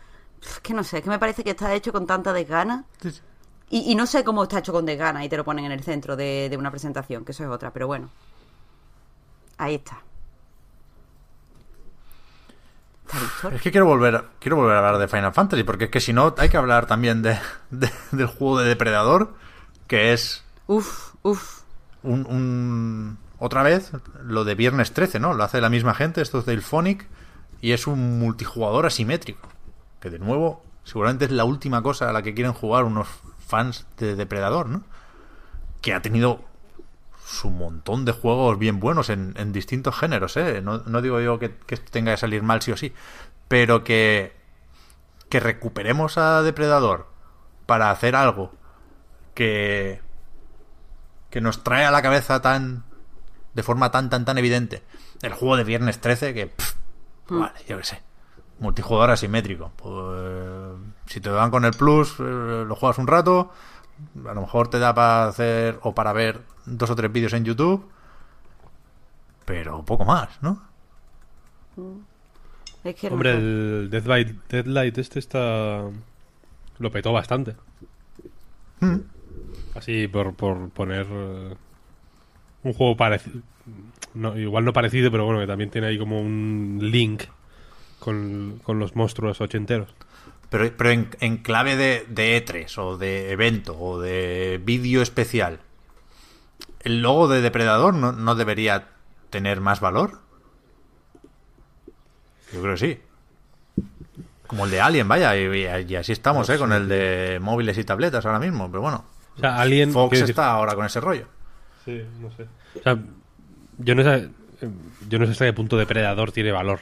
Que 0.62 0.74
no 0.74 0.84
sé, 0.84 1.02
que 1.02 1.10
me 1.10 1.18
parece 1.18 1.42
que 1.42 1.50
está 1.50 1.74
hecho 1.74 1.92
con 1.92 2.06
tanta 2.06 2.32
desgana. 2.32 2.84
Y, 3.70 3.90
y 3.90 3.94
no 3.94 4.06
sé 4.06 4.22
cómo 4.22 4.44
está 4.44 4.60
hecho 4.60 4.72
con 4.72 4.86
desgana 4.86 5.24
y 5.24 5.28
te 5.28 5.36
lo 5.36 5.44
ponen 5.44 5.64
en 5.64 5.72
el 5.72 5.82
centro 5.82 6.14
de, 6.14 6.48
de 6.48 6.56
una 6.56 6.70
presentación, 6.70 7.24
que 7.24 7.32
eso 7.32 7.42
es 7.44 7.50
otra, 7.50 7.72
pero 7.72 7.86
bueno. 7.86 8.10
Ahí 9.56 9.74
está. 9.76 10.02
Es 13.54 13.62
que 13.62 13.70
quiero 13.70 13.86
volver, 13.86 14.24
quiero 14.38 14.56
volver 14.56 14.74
a 14.76 14.78
hablar 14.78 14.98
de 14.98 15.08
Final 15.08 15.32
Fantasy, 15.32 15.62
porque 15.62 15.84
es 15.84 15.90
que 15.90 16.00
si 16.00 16.12
no, 16.12 16.34
hay 16.38 16.48
que 16.48 16.56
hablar 16.56 16.86
también 16.86 17.22
de, 17.22 17.38
de- 17.70 17.90
del 18.12 18.26
juego 18.26 18.58
de 18.60 18.68
Depredador, 18.68 19.34
que 19.86 20.12
es 20.12 20.44
Uf, 20.66 21.14
uf. 21.22 21.62
un, 22.02 22.26
un- 22.26 23.18
otra 23.38 23.62
vez 23.62 23.92
lo 24.24 24.44
de 24.44 24.54
Viernes 24.54 24.92
13, 24.92 25.20
¿no? 25.20 25.32
Lo 25.34 25.44
hace 25.44 25.60
la 25.60 25.68
misma 25.70 25.94
gente, 25.94 26.20
esto 26.20 26.40
es 26.40 26.46
del 26.46 26.60
Phonic, 26.62 27.06
y 27.60 27.72
es 27.72 27.86
un 27.86 28.18
multijugador 28.18 28.84
asimétrico. 28.86 29.48
Que 30.00 30.10
de 30.10 30.18
nuevo, 30.18 30.62
seguramente 30.84 31.24
es 31.26 31.30
la 31.30 31.44
última 31.44 31.82
cosa 31.82 32.08
a 32.08 32.12
la 32.12 32.22
que 32.22 32.34
quieren 32.34 32.52
jugar 32.52 32.84
unos 32.84 33.08
fans 33.46 33.86
de 33.96 34.14
Depredador, 34.16 34.68
¿no? 34.68 34.82
Que 35.80 35.94
ha 35.94 36.02
tenido 36.02 36.40
su 37.28 37.50
montón 37.50 38.06
de 38.06 38.12
juegos 38.12 38.58
bien 38.58 38.80
buenos 38.80 39.10
en, 39.10 39.34
en 39.36 39.52
distintos 39.52 39.94
géneros, 39.94 40.36
¿eh? 40.38 40.62
No, 40.62 40.78
no 40.78 41.02
digo 41.02 41.20
yo 41.20 41.38
que, 41.38 41.54
que 41.54 41.76
tenga 41.76 42.12
que 42.12 42.16
salir 42.16 42.42
mal 42.42 42.62
sí 42.62 42.72
o 42.72 42.76
sí, 42.76 42.94
pero 43.48 43.84
que, 43.84 44.34
que 45.28 45.38
recuperemos 45.38 46.16
a 46.16 46.42
Depredador 46.42 47.06
para 47.66 47.90
hacer 47.90 48.16
algo 48.16 48.52
que, 49.34 50.00
que 51.28 51.42
nos 51.42 51.62
trae 51.62 51.84
a 51.84 51.90
la 51.90 52.00
cabeza 52.00 52.40
tan 52.40 52.84
de 53.52 53.62
forma 53.62 53.90
tan 53.90 54.08
tan 54.08 54.24
tan 54.24 54.38
evidente. 54.38 54.82
El 55.20 55.34
juego 55.34 55.56
de 55.56 55.64
Viernes 55.64 56.00
13 56.00 56.32
que 56.32 56.46
pff, 56.46 56.74
vale, 57.28 57.60
yo 57.68 57.76
qué 57.76 57.84
sé 57.84 58.02
multijugador 58.58 59.10
asimétrico. 59.10 59.70
Pues 59.76 60.76
si 61.06 61.20
te 61.20 61.30
dan 61.30 61.50
con 61.50 61.64
el 61.64 61.72
plus 61.72 62.18
eh, 62.18 62.64
lo 62.66 62.74
juegas 62.74 62.98
un 62.98 63.06
rato 63.06 63.52
a 64.28 64.34
lo 64.34 64.42
mejor 64.42 64.68
te 64.68 64.78
da 64.78 64.94
para 64.94 65.26
hacer 65.26 65.78
o 65.82 65.94
para 65.94 66.12
ver 66.12 66.42
dos 66.76 66.90
o 66.90 66.96
tres 66.96 67.12
vídeos 67.12 67.32
en 67.32 67.44
YouTube 67.44 67.84
pero 69.44 69.82
poco 69.84 70.04
más 70.04 70.28
¿no? 70.42 70.62
Es 72.84 72.94
que 72.94 73.08
no 73.08 73.14
Hombre, 73.14 73.32
el 73.32 73.88
by 73.88 74.36
Deadlight 74.48 74.98
este 74.98 75.18
está... 75.18 75.84
Lo 76.78 76.90
petó 76.92 77.12
bastante. 77.12 77.56
Mm. 78.80 78.98
Así 79.74 80.06
por, 80.08 80.34
por 80.34 80.70
poner 80.70 81.06
eh, 81.10 81.54
un 82.62 82.72
juego 82.72 82.96
parecido. 82.96 83.40
No, 84.14 84.38
igual 84.38 84.64
no 84.64 84.72
parecido, 84.72 85.10
pero 85.10 85.24
bueno, 85.24 85.40
que 85.40 85.46
también 85.46 85.70
tiene 85.70 85.88
ahí 85.88 85.98
como 85.98 86.20
un 86.20 86.78
link 86.80 87.24
con, 87.98 88.60
con 88.62 88.78
los 88.78 88.94
monstruos 88.94 89.40
ochenteros. 89.40 89.94
pero, 90.50 90.70
pero 90.76 90.90
en, 90.90 91.10
en 91.20 91.38
clave 91.38 91.76
de, 91.76 92.06
de 92.08 92.44
E3 92.44 92.78
o 92.78 92.96
de 92.96 93.32
evento 93.32 93.78
o 93.78 94.00
de 94.00 94.60
vídeo 94.64 95.02
especial 95.02 95.60
el 96.88 97.02
logo 97.02 97.28
de 97.28 97.40
Depredador 97.40 97.94
no, 97.94 98.12
no 98.12 98.34
debería 98.34 98.88
tener 99.30 99.60
más 99.60 99.80
valor 99.80 100.20
yo 102.52 102.60
creo 102.62 102.74
que 102.74 102.78
sí 102.80 103.00
como 104.46 104.64
el 104.64 104.70
de 104.70 104.80
Alien, 104.80 105.06
vaya, 105.06 105.36
y, 105.36 105.42
y- 105.42 105.92
y 105.92 105.96
así 105.96 106.12
estamos, 106.12 106.48
¿eh? 106.48 106.56
Con 106.56 106.72
el 106.72 106.88
de 106.88 107.38
móviles 107.38 107.76
y 107.76 107.84
tabletas 107.84 108.24
ahora 108.24 108.38
mismo, 108.38 108.70
pero 108.70 108.80
bueno. 108.80 109.04
O 109.36 109.40
sea, 109.40 109.60
alguien... 109.60 109.92
Fox 109.92 110.18
decir- 110.18 110.30
está 110.30 110.50
ahora 110.52 110.74
con 110.74 110.86
ese 110.86 111.00
rollo. 111.02 111.26
Sí, 111.84 112.02
no 112.18 112.30
sé. 112.32 112.46
O 112.78 112.82
sea, 112.82 112.96
yo 113.76 113.94
no 113.94 114.02
sé, 114.02 114.30
yo 115.06 115.18
no 115.18 115.26
sé 115.26 115.32
hasta 115.32 115.44
qué 115.44 115.52
punto 115.52 115.76
Depredador 115.76 116.32
tiene 116.32 116.50
valor. 116.50 116.80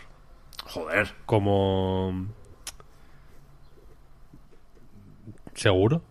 Joder. 0.64 1.12
como 1.26 2.26
seguro 5.54 6.02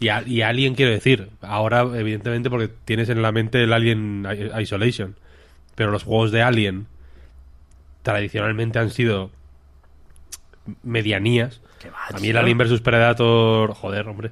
y, 0.00 0.08
a- 0.08 0.22
y 0.26 0.42
Alien 0.42 0.74
quiero 0.74 0.90
decir 0.90 1.28
ahora 1.42 1.82
evidentemente 1.94 2.50
porque 2.50 2.68
tienes 2.84 3.08
en 3.10 3.22
la 3.22 3.30
mente 3.32 3.62
el 3.62 3.72
Alien 3.72 4.26
Isolation 4.60 5.14
pero 5.76 5.90
los 5.92 6.02
juegos 6.02 6.32
de 6.32 6.42
Alien 6.42 6.86
tradicionalmente 8.02 8.78
han 8.78 8.90
sido 8.90 9.30
medianías 10.82 11.60
a 12.16 12.18
mí 12.18 12.28
el. 12.28 12.36
Alien 12.36 12.58
vs 12.58 12.80
Predator 12.80 13.74
joder 13.74 14.08
hombre 14.08 14.30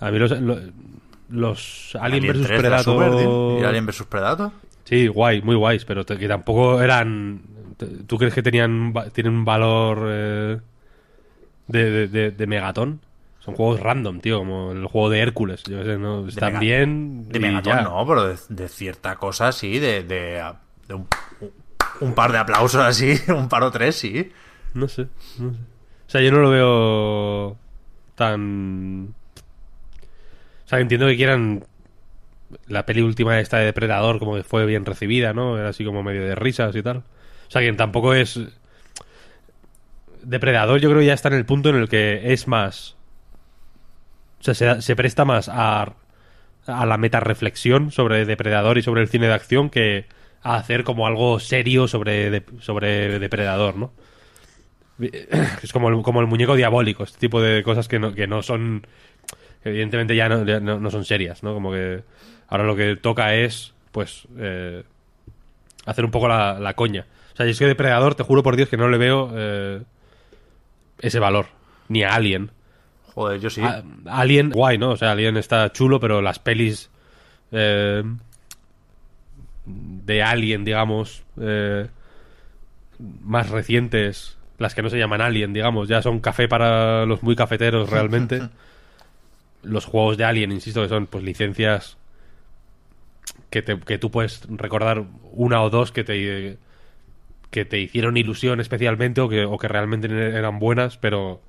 a 0.00 0.10
mí 0.10 0.18
los, 0.18 0.38
lo- 0.40 0.58
los 1.28 1.96
Alien, 2.00 2.22
Alien 2.24 2.36
vs 2.42 2.46
3 2.46 2.64
era 2.64 2.82
super, 2.82 3.08
Predator 3.10 3.60
y 3.60 3.64
Alien 3.64 3.86
vs 3.86 4.02
Predator. 4.08 4.50
Sí, 4.84 5.08
guay, 5.08 5.42
muy 5.42 5.56
guays, 5.56 5.84
pero 5.84 6.04
te- 6.06 6.16
que 6.16 6.28
tampoco 6.28 6.80
eran. 6.80 7.40
¿Tú 8.06 8.16
crees 8.18 8.32
que 8.32 8.42
tenían 8.42 8.94
tienen 9.12 9.32
un 9.34 9.44
valor 9.44 10.06
eh, 10.08 10.58
de, 11.66 11.90
de, 11.90 12.06
de- 12.08 12.30
de 12.30 12.46
megatón? 12.46 13.00
Son 13.46 13.54
juegos 13.54 13.80
random, 13.80 14.20
tío, 14.20 14.40
como 14.40 14.72
el 14.72 14.84
juego 14.86 15.08
de 15.08 15.20
Hércules. 15.20 15.62
Yo 15.62 15.82
sé, 15.84 15.96
¿no? 15.96 16.26
Están 16.28 16.48
mega- 16.48 16.60
bien. 16.60 17.28
De 17.28 17.40
Megatron 17.40 17.84
no, 17.84 18.04
pero 18.06 18.28
de, 18.28 18.36
de 18.50 18.68
cierta 18.68 19.16
cosa 19.16 19.52
sí, 19.52 19.78
de, 19.78 20.02
de, 20.02 20.44
de 20.88 20.94
un, 20.94 21.06
un 22.00 22.12
par 22.14 22.32
de 22.32 22.38
aplausos 22.38 22.82
así, 22.82 23.14
un 23.28 23.48
par 23.48 23.62
o 23.62 23.70
tres, 23.70 23.94
sí. 23.96 24.30
No 24.74 24.88
sé, 24.88 25.06
no 25.38 25.54
sé. 25.54 25.58
O 25.60 26.10
sea, 26.10 26.20
yo 26.20 26.30
no 26.32 26.38
lo 26.40 26.50
veo 26.50 27.56
tan. 28.16 29.14
O 30.64 30.68
sea, 30.68 30.80
entiendo 30.80 31.06
que 31.06 31.16
quieran. 31.16 31.64
La 32.68 32.86
peli 32.86 33.00
última 33.02 33.40
esta 33.40 33.58
de 33.58 33.64
Depredador, 33.64 34.18
como 34.20 34.36
que 34.36 34.44
fue 34.44 34.66
bien 34.66 34.84
recibida, 34.84 35.32
¿no? 35.32 35.58
Era 35.58 35.70
así 35.70 35.84
como 35.84 36.02
medio 36.04 36.22
de 36.22 36.34
risas 36.36 36.76
y 36.76 36.82
tal. 36.82 36.98
O 36.98 37.50
sea, 37.50 37.60
que 37.62 37.72
tampoco 37.72 38.14
es. 38.14 38.38
Depredador, 40.22 40.80
yo 40.80 40.88
creo 40.88 41.00
que 41.00 41.06
ya 41.06 41.14
está 41.14 41.28
en 41.28 41.34
el 41.34 41.44
punto 41.46 41.68
en 41.70 41.76
el 41.76 41.88
que 41.88 42.32
es 42.32 42.48
más. 42.48 42.96
O 44.40 44.44
sea, 44.44 44.54
se, 44.54 44.82
se 44.82 44.96
presta 44.96 45.24
más 45.24 45.48
a, 45.48 45.94
a 46.66 46.86
la 46.86 46.98
metareflexión 46.98 47.90
sobre 47.90 48.24
Depredador 48.24 48.78
y 48.78 48.82
sobre 48.82 49.02
el 49.02 49.08
cine 49.08 49.26
de 49.28 49.34
acción 49.34 49.70
que 49.70 50.06
a 50.42 50.56
hacer 50.56 50.84
como 50.84 51.06
algo 51.06 51.40
serio 51.40 51.88
sobre, 51.88 52.30
de- 52.30 52.44
sobre 52.60 53.18
Depredador, 53.18 53.76
¿no? 53.76 53.92
Es 55.62 55.72
como 55.72 55.88
el, 55.88 56.02
como 56.02 56.20
el 56.20 56.26
muñeco 56.26 56.54
diabólico, 56.56 57.04
este 57.04 57.18
tipo 57.18 57.40
de 57.40 57.62
cosas 57.62 57.88
que 57.88 57.98
no, 57.98 58.14
que 58.14 58.26
no 58.26 58.42
son. 58.42 58.86
que 59.62 59.70
evidentemente 59.70 60.14
ya 60.16 60.28
no, 60.28 60.44
ya 60.44 60.60
no- 60.60 60.78
no 60.80 60.90
son 60.90 61.04
serias, 61.04 61.42
¿no? 61.42 61.52
Como 61.54 61.72
que 61.72 62.02
ahora 62.48 62.64
lo 62.64 62.76
que 62.76 62.96
toca 62.96 63.34
es, 63.34 63.74
pues, 63.92 64.26
eh, 64.38 64.84
hacer 65.84 66.04
un 66.04 66.10
poco 66.10 66.28
la, 66.28 66.58
la 66.60 66.74
coña. 66.74 67.06
O 67.32 67.36
sea, 67.36 67.46
yo 67.46 67.52
es 67.52 67.58
que 67.58 67.66
Depredador, 67.66 68.14
te 68.14 68.22
juro 68.22 68.42
por 68.42 68.56
Dios 68.56 68.68
que 68.68 68.76
no 68.76 68.88
le 68.88 68.98
veo 68.98 69.30
eh, 69.34 69.82
ese 71.00 71.18
valor. 71.18 71.46
Ni 71.88 72.02
a 72.02 72.14
Alien. 72.14 72.50
Joder, 73.16 73.40
yo 73.40 73.50
sí. 73.50 73.62
A- 73.62 73.82
Alien, 74.06 74.50
guay, 74.50 74.78
¿no? 74.78 74.90
O 74.90 74.96
sea, 74.96 75.10
Alien 75.12 75.36
está 75.38 75.72
chulo, 75.72 75.98
pero 75.98 76.22
las 76.22 76.38
pelis 76.38 76.88
eh, 77.50 78.04
de 79.64 80.22
Alien, 80.22 80.64
digamos, 80.64 81.24
eh, 81.40 81.88
más 83.24 83.50
recientes, 83.50 84.36
las 84.58 84.74
que 84.74 84.82
no 84.82 84.90
se 84.90 84.98
llaman 84.98 85.20
Alien, 85.20 85.52
digamos, 85.52 85.88
ya 85.88 86.02
son 86.02 86.20
café 86.20 86.46
para 86.48 87.04
los 87.06 87.22
muy 87.22 87.34
cafeteros 87.36 87.90
realmente. 87.90 88.42
los 89.62 89.84
juegos 89.84 90.16
de 90.16 90.24
Alien, 90.24 90.52
insisto, 90.52 90.82
que 90.82 90.88
son 90.88 91.06
pues 91.08 91.24
licencias 91.24 91.96
que, 93.50 93.62
te- 93.62 93.78
que 93.80 93.98
tú 93.98 94.10
puedes 94.10 94.42
recordar 94.48 95.04
una 95.32 95.62
o 95.62 95.70
dos 95.70 95.90
que 95.90 96.04
te 96.04 96.58
que 97.50 97.64
te 97.64 97.78
hicieron 97.78 98.16
ilusión 98.16 98.60
especialmente 98.60 99.20
o 99.20 99.28
que, 99.28 99.44
o 99.44 99.56
que 99.56 99.68
realmente 99.68 100.08
eran 100.08 100.58
buenas, 100.58 100.98
pero 100.98 101.40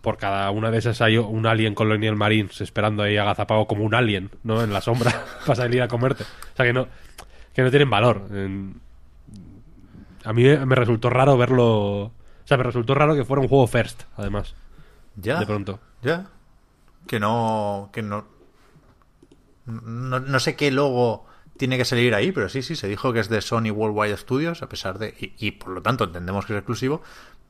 por 0.00 0.16
cada 0.16 0.50
una 0.50 0.70
de 0.70 0.78
esas 0.78 1.00
hay 1.02 1.18
un 1.18 1.46
alien 1.46 1.74
Colonial 1.74 2.16
Marines 2.16 2.60
esperando 2.60 3.02
ahí 3.02 3.16
agazapado 3.16 3.66
como 3.66 3.84
un 3.84 3.94
alien, 3.94 4.30
¿no? 4.42 4.62
En 4.62 4.72
la 4.72 4.80
sombra 4.80 5.24
para 5.46 5.56
salir 5.56 5.82
a 5.82 5.88
comerte. 5.88 6.24
O 6.24 6.56
sea 6.56 6.64
que 6.66 6.72
no, 6.72 6.88
que 7.54 7.62
no 7.62 7.70
tienen 7.70 7.90
valor. 7.90 8.22
A 10.24 10.32
mí 10.32 10.42
me 10.44 10.74
resultó 10.74 11.10
raro 11.10 11.36
verlo. 11.36 12.02
O 12.02 12.12
sea, 12.44 12.56
me 12.56 12.62
resultó 12.64 12.94
raro 12.94 13.14
que 13.14 13.24
fuera 13.24 13.40
un 13.42 13.48
juego 13.48 13.66
first, 13.66 14.02
además, 14.16 14.54
Ya. 15.16 15.38
de 15.38 15.46
pronto. 15.46 15.80
Ya. 16.02 16.26
Que 17.06 17.20
no. 17.20 17.90
Que 17.92 18.02
no. 18.02 18.26
No, 19.66 20.18
no 20.20 20.40
sé 20.40 20.56
qué 20.56 20.70
logo 20.70 21.26
tiene 21.56 21.76
que 21.76 21.84
salir 21.84 22.14
ahí, 22.14 22.32
pero 22.32 22.48
sí, 22.48 22.62
sí, 22.62 22.74
se 22.74 22.88
dijo 22.88 23.12
que 23.12 23.20
es 23.20 23.28
de 23.28 23.40
Sony 23.42 23.70
Worldwide 23.70 24.16
Studios, 24.16 24.62
a 24.62 24.68
pesar 24.68 24.98
de. 24.98 25.14
Y, 25.20 25.46
y 25.46 25.50
por 25.52 25.68
lo 25.70 25.82
tanto 25.82 26.04
entendemos 26.04 26.46
que 26.46 26.54
es 26.54 26.58
exclusivo, 26.58 27.02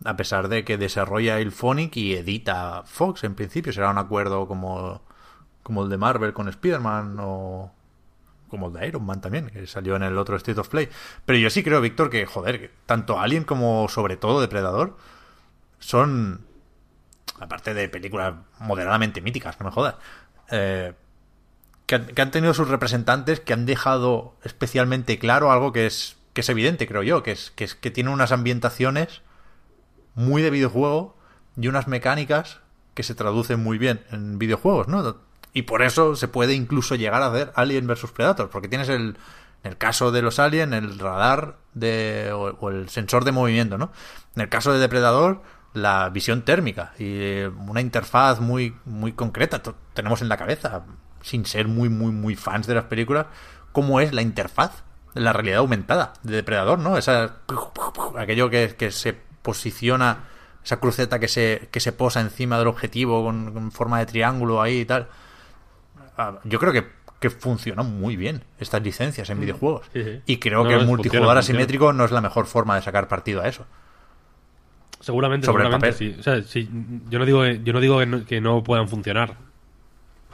a 0.05 0.17
pesar 0.17 0.49
de 0.49 0.65
que 0.65 0.79
desarrolla 0.79 1.39
el 1.39 1.53
Phonic 1.53 1.97
y 1.97 2.15
edita 2.15 2.83
Fox 2.85 3.25
en 3.25 3.35
principio. 3.35 3.73
Será 3.73 3.91
un 3.91 3.99
acuerdo 3.99 4.47
como, 4.47 5.03
como 5.63 5.85
el 5.85 5.91
de 5.91 5.99
Marvel 5.99 6.33
con 6.33 6.49
Spider-Man 6.49 7.17
o. 7.21 7.73
Como 8.49 8.67
el 8.67 8.73
de 8.73 8.89
Iron 8.89 9.07
Man 9.07 9.21
también, 9.21 9.49
que 9.49 9.65
salió 9.69 9.95
en 9.95 10.03
el 10.03 10.19
otro 10.19 10.37
State 10.37 10.59
of 10.59 10.69
Play. 10.69 10.89
Pero 11.25 11.39
yo 11.39 11.51
sí 11.51 11.63
creo, 11.63 11.81
Víctor, 11.81 12.11
que, 12.11 12.27
joder, 12.27 12.73
tanto 12.85 13.21
Alien 13.21 13.45
como 13.45 13.89
sobre 13.89 14.17
todo 14.17 14.41
Depredador 14.41 14.97
son 15.79 16.45
aparte 17.41 17.75
de 17.75 17.89
películas 17.89 18.35
moderadamente 18.59 19.21
míticas, 19.21 19.59
no 19.59 19.67
me 19.67 19.73
jodas, 19.73 19.97
eh, 20.51 20.93
que, 21.87 21.95
han, 21.97 22.07
que 22.07 22.23
han 22.23 22.31
tenido 22.31 22.55
sus 22.55 22.69
representantes 22.69 23.41
que 23.41 23.53
han 23.53 23.67
dejado 23.67 24.37
especialmente 24.45 25.19
claro 25.19 25.51
algo 25.51 25.73
que 25.73 25.87
es, 25.87 26.17
que 26.35 26.43
es 26.43 26.49
evidente, 26.49 26.87
creo 26.87 27.03
yo, 27.03 27.23
que 27.23 27.33
es, 27.33 27.51
que 27.51 27.65
es 27.65 27.75
que 27.75 27.91
tienen 27.91 28.13
unas 28.13 28.31
ambientaciones 28.31 29.23
muy 30.15 30.43
de 30.43 30.51
videojuego 30.51 31.17
y 31.57 31.69
unas 31.69 31.89
mecánicas 31.89 32.61
que 32.95 33.03
se 33.03 33.15
traducen 33.15 33.63
muy 33.63 33.79
bien 33.79 34.05
en 34.11 34.39
videojuegos, 34.39 34.89
¿no? 34.89 35.17
Y 35.53 35.63
por 35.63 35.83
eso 35.83 36.17
se 36.17 36.29
puede 36.29 36.55
incluso 36.55 36.95
llegar 36.95 37.23
a 37.23 37.27
hacer 37.27 37.53
Alien 37.57 37.87
vs 37.87 38.13
Predator, 38.13 38.51
porque 38.51 38.69
tienes 38.69 38.89
el, 38.89 39.17
en 39.65 39.73
el 39.73 39.77
caso 39.77 40.13
de 40.13 40.23
los 40.23 40.39
Alien, 40.39 40.75
el 40.75 40.99
radar 40.99 41.57
de, 41.75 42.33
o, 42.33 42.71
el 42.71 42.89
sensor 42.89 43.25
de 43.25 43.33
movimiento, 43.33 43.79
¿no? 43.79 43.93
En 44.37 44.43
el 44.43 44.49
caso 44.49 44.73
de 44.73 44.79
Depredador, 44.79 45.43
la 45.73 46.09
visión 46.11 46.43
térmica 46.43 46.93
y 46.99 47.05
eh, 47.07 47.49
una 47.69 47.81
interfaz 47.81 48.41
muy, 48.41 48.77
muy 48.85 49.13
concreta. 49.13 49.63
Tenemos 49.95 50.23
en 50.23 50.29
la 50.29 50.37
cabeza, 50.37 50.85
sin 51.23 51.47
ser 51.47 51.69
muy, 51.69 51.89
muy, 51.89 52.13
muy 52.13 52.37
fans 52.37 52.67
de 52.67 52.75
las 52.75 52.85
películas, 52.85 53.27
cómo 53.73 54.01
es 54.01 54.13
la 54.13 54.23
interfaz 54.23 54.85
la 55.15 55.33
realidad 55.33 55.59
aumentada 55.59 56.13
de 56.23 56.37
Depredador, 56.37 56.79
¿no? 56.79 56.97
Esa, 56.97 57.39
aquello 58.17 58.49
que, 58.49 58.77
que 58.77 58.93
se 58.93 59.19
posiciona, 59.43 60.25
esa 60.65 60.79
cruceta 60.81 61.19
que 61.19 61.29
se, 61.29 61.69
que 61.71 61.81
se 61.81 61.93
posa 61.93 62.21
encima 62.21 62.59
del 62.59 62.69
objetivo 62.69 63.25
con, 63.25 63.53
con 63.53 63.73
forma 63.73 63.99
de 63.99 64.07
triángulo 64.07 64.61
ahí 64.63 64.81
y 64.81 64.85
tal. 64.85 65.09
Ah, 66.19 66.39
Yo 66.45 66.59
creo 66.59 66.73
que, 66.73 66.87
que 67.19 67.31
funcionó 67.31 67.83
muy 67.85 68.17
bien 68.17 68.43
estas 68.59 68.83
licencias 68.83 69.31
en 69.31 69.41
videojuegos. 69.41 69.87
Sí, 69.93 70.03
sí. 70.05 70.21
Y 70.27 70.37
creo 70.39 70.63
No, 70.65 70.69
que 70.69 70.75
el 70.77 70.87
multijugador 70.87 71.37
funciona, 71.37 71.41
asimétrico 71.41 71.93
no 71.93 72.05
es 72.05 72.11
la 72.11 72.21
mejor 72.21 72.47
forma 72.47 72.75
de 72.77 72.83
sacar 72.83 73.09
partido 73.09 73.41
a 73.43 73.49
eso. 73.49 73.65
Seguramente, 75.01 75.47
Sobre 75.47 75.65
el 75.65 75.71
papel. 75.71 76.17
O 76.19 76.23
sea, 76.23 76.41
yo 76.41 77.19
no 77.19 77.25
digo, 77.25 77.43
que- 77.43 77.61
yo 77.65 77.73
no 77.73 77.81
digo 77.81 77.99
que, 78.01 78.07
no, 78.07 78.25
que 78.27 78.41
no 78.43 78.63
puedan 78.63 78.87
funcionar 78.89 79.37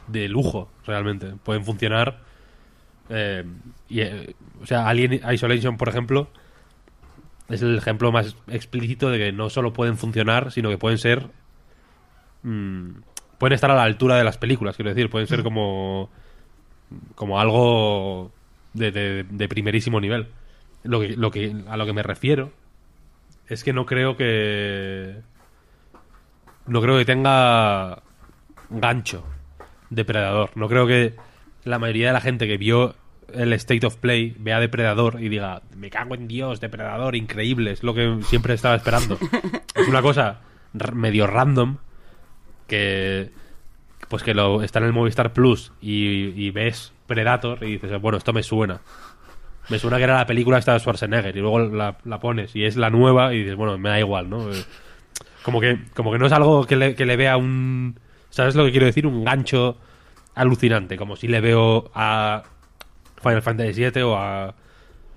de 0.09 0.29
lujo, 0.29 0.69
realmente. 0.87 1.35
Pueden 1.45 1.65
funcionar. 1.65 2.19
eh, 3.09 3.45
y, 3.89 4.01
eh, 4.01 4.35
o 4.61 4.67
sea, 4.67 4.89
Alien 4.89 5.21
Isolation, 5.33 5.77
por 5.77 5.89
ejemplo, 5.89 6.29
es 7.49 7.63
el 7.63 7.77
ejemplo 7.79 8.11
más 8.13 8.37
explícito 8.49 9.11
de 9.11 9.19
que 9.19 9.33
no 9.33 9.51
solo 9.51 9.73
pueden 9.73 9.97
funcionar, 9.97 10.51
sino 10.53 10.69
que 10.71 10.79
pueden 10.79 10.99
ser. 10.99 11.29
mm, 12.43 12.91
pueden 13.39 13.55
estar 13.55 13.71
a 13.71 13.75
la 13.75 13.83
altura 13.85 14.17
de 14.17 14.25
las 14.25 14.39
películas, 14.39 14.77
quiero 14.77 14.91
decir. 14.91 15.11
Pueden 15.11 15.27
ser 15.29 15.43
como. 15.43 16.11
como 17.15 17.41
algo 17.41 18.33
de, 18.75 18.91
de- 18.93 19.25
de 19.29 19.49
primerísimo 19.49 20.01
nivel. 20.01 20.29
Lo 20.85 21.01
que, 21.01 21.17
lo 21.17 21.31
que, 21.31 21.55
a 21.69 21.77
lo 21.77 21.87
que 21.87 21.93
me 21.93 22.03
refiero 22.03 22.53
es 23.49 23.63
que 23.65 23.73
no 23.73 23.87
creo 23.87 24.17
que. 24.17 25.17
No 26.67 26.81
creo 26.83 26.99
que 26.99 27.05
tenga 27.05 28.03
gancho 28.71 29.25
depredador. 29.91 30.51
No 30.57 30.69
creo 30.69 30.87
que 30.87 31.15
la 31.65 31.79
mayoría 31.79 32.09
de 32.09 32.13
la 32.13 32.21
gente 32.21 32.47
que 32.49 32.57
vio 32.57 32.95
el 33.33 33.53
State 33.55 33.87
of 33.87 33.97
Play 33.97 34.35
vea 34.39 34.61
depredador 34.61 35.23
y 35.23 35.29
diga, 35.29 35.63
me 35.77 35.91
cago 35.91 36.15
en 36.15 36.29
Dios, 36.29 36.61
depredador, 36.61 37.17
increíble, 37.17 37.73
es 37.73 37.83
lo 37.83 37.95
que 37.95 38.19
siempre 38.23 38.55
estaba 38.55 38.75
esperando. 38.77 39.19
es 39.75 39.89
una 39.89 40.03
cosa 40.03 40.41
medio 40.95 41.27
random 41.27 41.79
que 42.67 43.31
pues 44.09 44.23
que 44.23 44.35
lo 44.35 44.63
está 44.63 44.79
en 44.79 44.85
el 44.85 44.93
Movistar 44.93 45.33
Plus 45.33 45.73
y, 45.81 46.29
y 46.41 46.51
ves 46.51 46.93
Predator 47.07 47.65
y 47.65 47.73
dices, 47.79 48.01
bueno, 48.01 48.19
esto 48.19 48.33
me 48.33 48.43
suena. 48.43 48.81
Me 49.69 49.79
suena 49.81 49.97
que 49.97 50.05
era 50.05 50.19
la 50.19 50.27
película 50.27 50.59
esta 50.59 50.75
de 50.75 50.79
Schwarzenegger 50.81 51.37
y 51.37 51.41
luego 51.41 51.59
la, 51.59 51.99
la 52.05 52.21
pones 52.21 52.55
y 52.55 52.65
es 52.65 52.77
la 52.77 52.91
nueva 52.91 53.35
y 53.35 53.39
dices, 53.39 53.57
bueno, 53.57 53.77
me 53.79 53.89
da 53.89 53.99
igual, 53.99 54.31
¿no? 54.31 54.53
Eh, 54.53 54.63
Como 55.43 55.61
que, 55.61 55.79
como 55.95 56.13
que 56.13 56.19
no 56.19 56.27
es 56.27 56.33
algo 56.33 56.67
que 56.67 56.77
le, 56.77 56.95
que 56.95 57.07
le 57.07 57.17
vea 57.17 57.37
un... 57.37 57.99
¿Sabes 58.31 58.55
lo 58.55 58.65
que 58.65 58.71
quiero 58.71 58.87
decir? 58.87 59.07
Un 59.07 59.25
gancho 59.25 59.77
alucinante, 60.35 60.97
como 60.97 61.17
si 61.17 61.27
le 61.27 61.41
veo 61.41 61.91
a 61.95 62.45
Final 63.23 63.43
Fantasy 63.43 63.85
VII 63.91 64.03
o 64.03 64.17
a, 64.17 64.55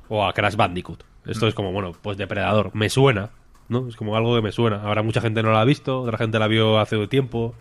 o 0.10 0.26
a 0.26 0.34
Crash 0.34 0.56
Bandicoot. 0.56 1.04
Esto 1.26 1.48
es 1.48 1.54
como, 1.54 1.72
bueno, 1.72 1.92
pues 2.02 2.18
Depredador. 2.18 2.72
Me 2.74 2.90
suena, 2.90 3.30
¿no? 3.68 3.88
Es 3.88 3.96
como 3.96 4.16
algo 4.16 4.36
que 4.36 4.42
me 4.42 4.52
suena. 4.52 4.82
Ahora 4.84 5.04
mucha 5.04 5.22
gente 5.22 5.44
no 5.44 5.52
la 5.52 5.62
ha 5.62 5.66
visto, 5.66 6.02
otra 6.02 6.18
gente 6.18 6.40
la 6.40 6.48
vio 6.48 6.80
hace 6.80 7.06
tiempo, 7.08 7.54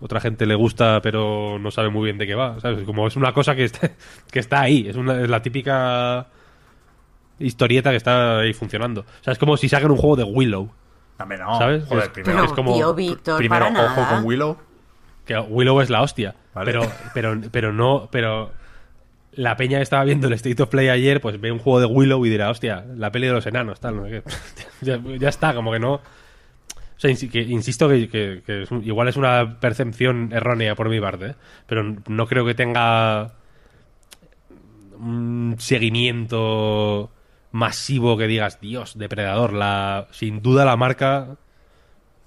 otra 0.00 0.20
gente 0.20 0.46
le 0.46 0.54
gusta 0.54 1.00
pero 1.02 1.58
no 1.60 1.70
sabe 1.70 1.90
muy 1.90 2.04
bien 2.04 2.18
de 2.18 2.26
qué 2.26 2.34
va, 2.34 2.58
¿sabes? 2.60 2.84
Como 2.84 3.06
es 3.06 3.14
una 3.16 3.32
cosa 3.32 3.54
que 3.54 3.64
está, 3.64 3.90
que 4.32 4.38
está 4.40 4.62
ahí, 4.62 4.88
es, 4.88 4.96
una, 4.96 5.20
es 5.20 5.28
la 5.28 5.42
típica 5.42 6.26
historieta 7.38 7.90
que 7.90 7.96
está 7.96 8.38
ahí 8.38 8.52
funcionando. 8.54 9.02
O 9.02 9.24
sea, 9.24 9.32
es 9.32 9.38
como 9.38 9.56
si 9.56 9.68
sacan 9.68 9.90
un 9.90 9.96
juego 9.98 10.16
de 10.16 10.24
Willow, 10.24 10.70
Hombre, 11.18 11.38
no. 11.38 11.58
¿sabes? 11.58 11.84
Joder, 11.86 12.04
Es- 12.04 12.08
primero, 12.10 12.44
es 12.44 12.52
como- 12.52 12.74
tío, 12.74 12.94
Víctor, 12.94 13.38
primero 13.38 13.66
para 13.66 13.84
ojo 13.86 14.00
nada. 14.00 14.16
con 14.16 14.24
Willow. 14.24 14.56
que 15.24 15.38
Willow 15.38 15.80
es 15.80 15.90
la 15.90 16.02
hostia, 16.02 16.34
Vale. 16.54 16.72
pero, 16.72 16.92
pero, 17.14 17.40
pero 17.50 17.72
no, 17.72 18.08
pero 18.10 18.50
la 19.36 19.56
peña 19.56 19.78
que 19.78 19.82
estaba 19.82 20.04
viendo 20.04 20.26
el 20.26 20.32
State 20.32 20.62
of 20.62 20.70
Play 20.70 20.88
ayer, 20.88 21.20
pues 21.20 21.40
ve 21.40 21.52
un 21.52 21.58
juego 21.58 21.80
de 21.80 21.86
Willow 21.86 22.24
y 22.26 22.30
dirá, 22.30 22.50
hostia, 22.50 22.84
la 22.96 23.12
peli 23.12 23.26
de 23.28 23.34
los 23.34 23.46
enanos, 23.46 23.80
tal, 23.80 23.96
no 23.96 24.04
sé 24.04 24.22
qué. 24.22 24.22
ya, 25.20 25.28
está, 25.28 25.54
como 25.54 25.72
que 25.72 25.78
no. 25.78 25.94
O 25.94 26.98
sea, 26.98 27.10
insisto 27.10 27.88
que, 27.88 28.42
es 28.46 28.70
igual 28.82 29.08
es 29.08 29.16
una 29.16 29.60
percepción 29.60 30.30
errónea 30.32 30.74
por 30.74 30.88
mi 30.88 30.98
parte, 30.98 31.34
pero 31.66 31.96
no 32.08 32.26
creo 32.26 32.46
que 32.46 32.54
tenga 32.54 33.34
un 34.98 35.56
seguimiento 35.58 37.10
masivo 37.52 38.16
que 38.16 38.26
digas, 38.26 38.60
Dios, 38.60 38.96
depredador, 38.96 39.52
la, 39.52 40.08
sin 40.10 40.40
duda 40.40 40.64
la 40.64 40.76
marca 40.78 41.36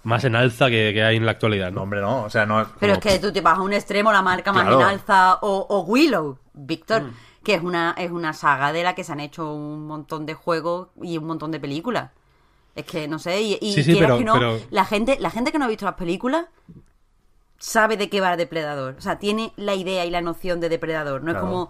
más 0.04 0.24
en 0.24 0.36
alza 0.36 0.70
que, 0.70 0.92
que 0.94 1.04
hay 1.04 1.18
en 1.18 1.26
la 1.26 1.32
actualidad, 1.32 1.70
No, 1.72 1.78
¿no? 1.78 1.82
hombre, 1.84 2.02
no. 2.02 2.24
O 2.24 2.30
sea, 2.30 2.46
no 2.46 2.62
es. 2.62 2.68
Pero 2.80 2.94
es 2.94 3.00
que 3.00 3.20
tú 3.20 3.32
te 3.34 3.42
vas 3.42 3.58
a 3.58 3.62
un 3.62 3.74
extremo, 3.74 4.12
la 4.12 4.22
marca 4.22 4.52
más 4.54 4.64
Claro. 4.64 4.80
en 4.82 4.86
alza 4.88 5.36
o, 5.42 5.66
o 5.70 5.82
Willow, 5.82 6.38
Víctor, 6.54 7.04
Mm. 7.04 7.14
que 7.44 7.54
es 7.56 7.64
una, 7.64 7.96
es 7.98 8.10
una 8.12 8.34
saga 8.34 8.72
de 8.74 8.84
la 8.84 8.96
que 8.96 9.04
se 9.04 9.12
han 9.12 9.20
hecho 9.20 9.54
un 9.54 9.86
montón 9.88 10.26
de 10.26 10.34
juegos 10.34 10.90
y 11.02 11.18
un 11.18 11.26
montón 11.28 11.52
de 11.52 11.60
películas. 11.60 12.12
Es 12.76 12.86
que 12.86 13.08
no 13.08 13.20
sé, 13.20 13.42
y, 13.42 13.58
y 13.62 13.74
Sí, 13.74 13.84
sí, 13.84 13.96
pero- 14.00 14.18
que 14.18 14.24
no, 14.24 14.34
pero- 14.34 14.60
la 14.70 14.86
gente, 14.86 15.18
la 15.20 15.30
gente 15.32 15.52
que 15.52 15.60
no 15.60 15.66
ha 15.66 15.70
visto 15.70 15.86
las 15.86 15.96
películas 15.96 16.46
sabe 17.58 17.98
de 17.98 18.10
qué 18.10 18.22
va 18.22 18.38
Depredador. 18.38 18.96
O 18.98 19.02
sea, 19.02 19.20
tiene 19.20 19.52
la 19.58 19.76
idea 19.76 20.06
y 20.06 20.12
la 20.12 20.22
noción 20.22 20.60
de 20.62 20.70
Depredador. 20.70 21.22
No 21.24 21.32
Claro. 21.32 21.40
es 21.40 21.44
como 21.52 21.70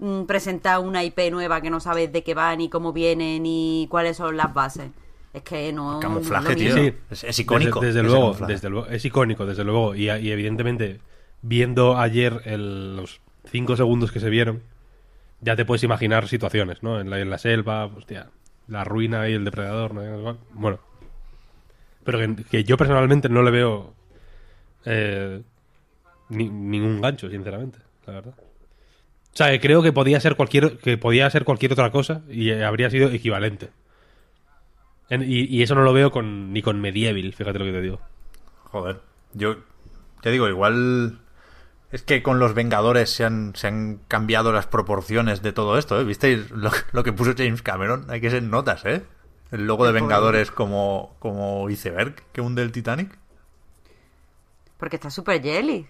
mm, 0.00 0.26
presentar 0.26 0.78
una 0.80 1.02
IP 1.04 1.30
nueva 1.30 1.60
que 1.60 1.70
no 1.70 1.80
sabes 1.80 2.12
de 2.12 2.22
qué 2.22 2.32
va, 2.34 2.54
ni 2.54 2.68
cómo 2.68 2.92
viene, 2.92 3.40
ni 3.40 3.86
cuáles 3.90 4.16
son 4.16 4.36
las 4.36 4.54
bases. 4.54 4.90
Es 5.32 5.42
que 5.42 5.72
no. 5.72 5.98
Camuflaje, 6.00 6.50
no 6.50 6.54
tío. 6.56 6.94
Es- 7.10 7.24
es 7.24 7.38
icónico 7.38 7.80
Desde, 7.80 8.02
luego, 8.02 8.34
desde 8.46 8.70
luego, 8.70 8.86
es 8.88 9.04
icónico, 9.04 9.46
desde 9.46 9.64
luego. 9.64 9.94
Y, 9.94 10.04
y 10.10 10.30
evidentemente, 10.30 11.00
viendo 11.42 11.98
ayer 11.98 12.40
el- 12.44 12.96
los 12.96 13.20
cinco 13.50 13.76
segundos 13.76 14.10
que 14.10 14.20
se 14.20 14.30
vieron, 14.30 14.62
ya 15.40 15.54
te 15.54 15.64
puedes 15.64 15.82
imaginar 15.84 16.28
situaciones, 16.28 16.82
¿no? 16.82 17.00
En 17.00 17.10
la, 17.10 17.20
en 17.20 17.30
la 17.30 17.38
selva, 17.38 17.84
hostia, 17.86 18.30
la 18.66 18.84
ruina 18.84 19.28
y 19.28 19.34
el 19.34 19.44
depredador, 19.44 19.94
¿no? 19.94 20.38
Bueno. 20.52 20.78
Pero 22.04 22.18
que, 22.18 22.44
que 22.44 22.64
yo 22.64 22.76
personalmente 22.76 23.28
no 23.28 23.42
le 23.42 23.50
veo 23.50 23.92
eh, 24.86 25.42
ni- 26.30 26.48
ningún 26.48 27.00
gancho, 27.00 27.28
sinceramente, 27.28 27.78
la 28.06 28.12
verdad. 28.14 28.34
O 28.38 29.36
sea, 29.38 29.50
que 29.50 29.60
creo 29.60 29.82
que 29.82 29.92
podía 29.92 30.18
ser 30.20 30.34
cualquier 30.36 30.78
que 30.78 30.96
podía 30.96 31.28
ser 31.30 31.44
cualquier 31.44 31.72
otra 31.72 31.90
cosa 31.92 32.22
y 32.30 32.50
habría 32.50 32.88
sido 32.90 33.10
equivalente. 33.10 33.68
En- 35.10 35.22
y, 35.22 35.44
y 35.44 35.62
eso 35.62 35.74
no 35.74 35.82
lo 35.82 35.92
veo 35.92 36.10
con, 36.10 36.52
ni 36.52 36.62
con 36.62 36.80
Medieval, 36.80 37.32
fíjate 37.32 37.58
lo 37.58 37.64
que 37.64 37.72
te 37.72 37.80
digo. 37.80 38.00
Joder. 38.64 39.00
Yo. 39.34 39.56
Te 40.22 40.30
digo, 40.30 40.48
igual. 40.48 41.20
Es 41.90 42.02
que 42.02 42.22
con 42.22 42.38
los 42.38 42.52
Vengadores 42.54 43.08
se 43.10 43.24
han, 43.24 43.54
se 43.56 43.66
han 43.68 44.00
cambiado 44.08 44.52
las 44.52 44.66
proporciones 44.66 45.40
de 45.40 45.52
todo 45.52 45.78
esto, 45.78 45.98
¿eh? 45.98 46.04
¿Visteis 46.04 46.50
lo, 46.50 46.70
lo 46.92 47.02
que 47.04 47.12
puso 47.14 47.32
James 47.36 47.62
Cameron? 47.62 48.06
Hay 48.10 48.20
que 48.20 48.30
ser 48.30 48.42
notas, 48.42 48.84
¿eh? 48.84 49.02
El 49.50 49.66
logo 49.66 49.86
de 49.86 49.92
Vengadores 49.92 50.50
como, 50.50 51.16
como 51.18 51.70
iceberg 51.70 52.14
que 52.32 52.42
hunde 52.42 52.60
el 52.60 52.72
Titanic. 52.72 53.16
Porque 54.76 54.96
está 54.96 55.10
súper 55.10 55.42
jelly. 55.42 55.86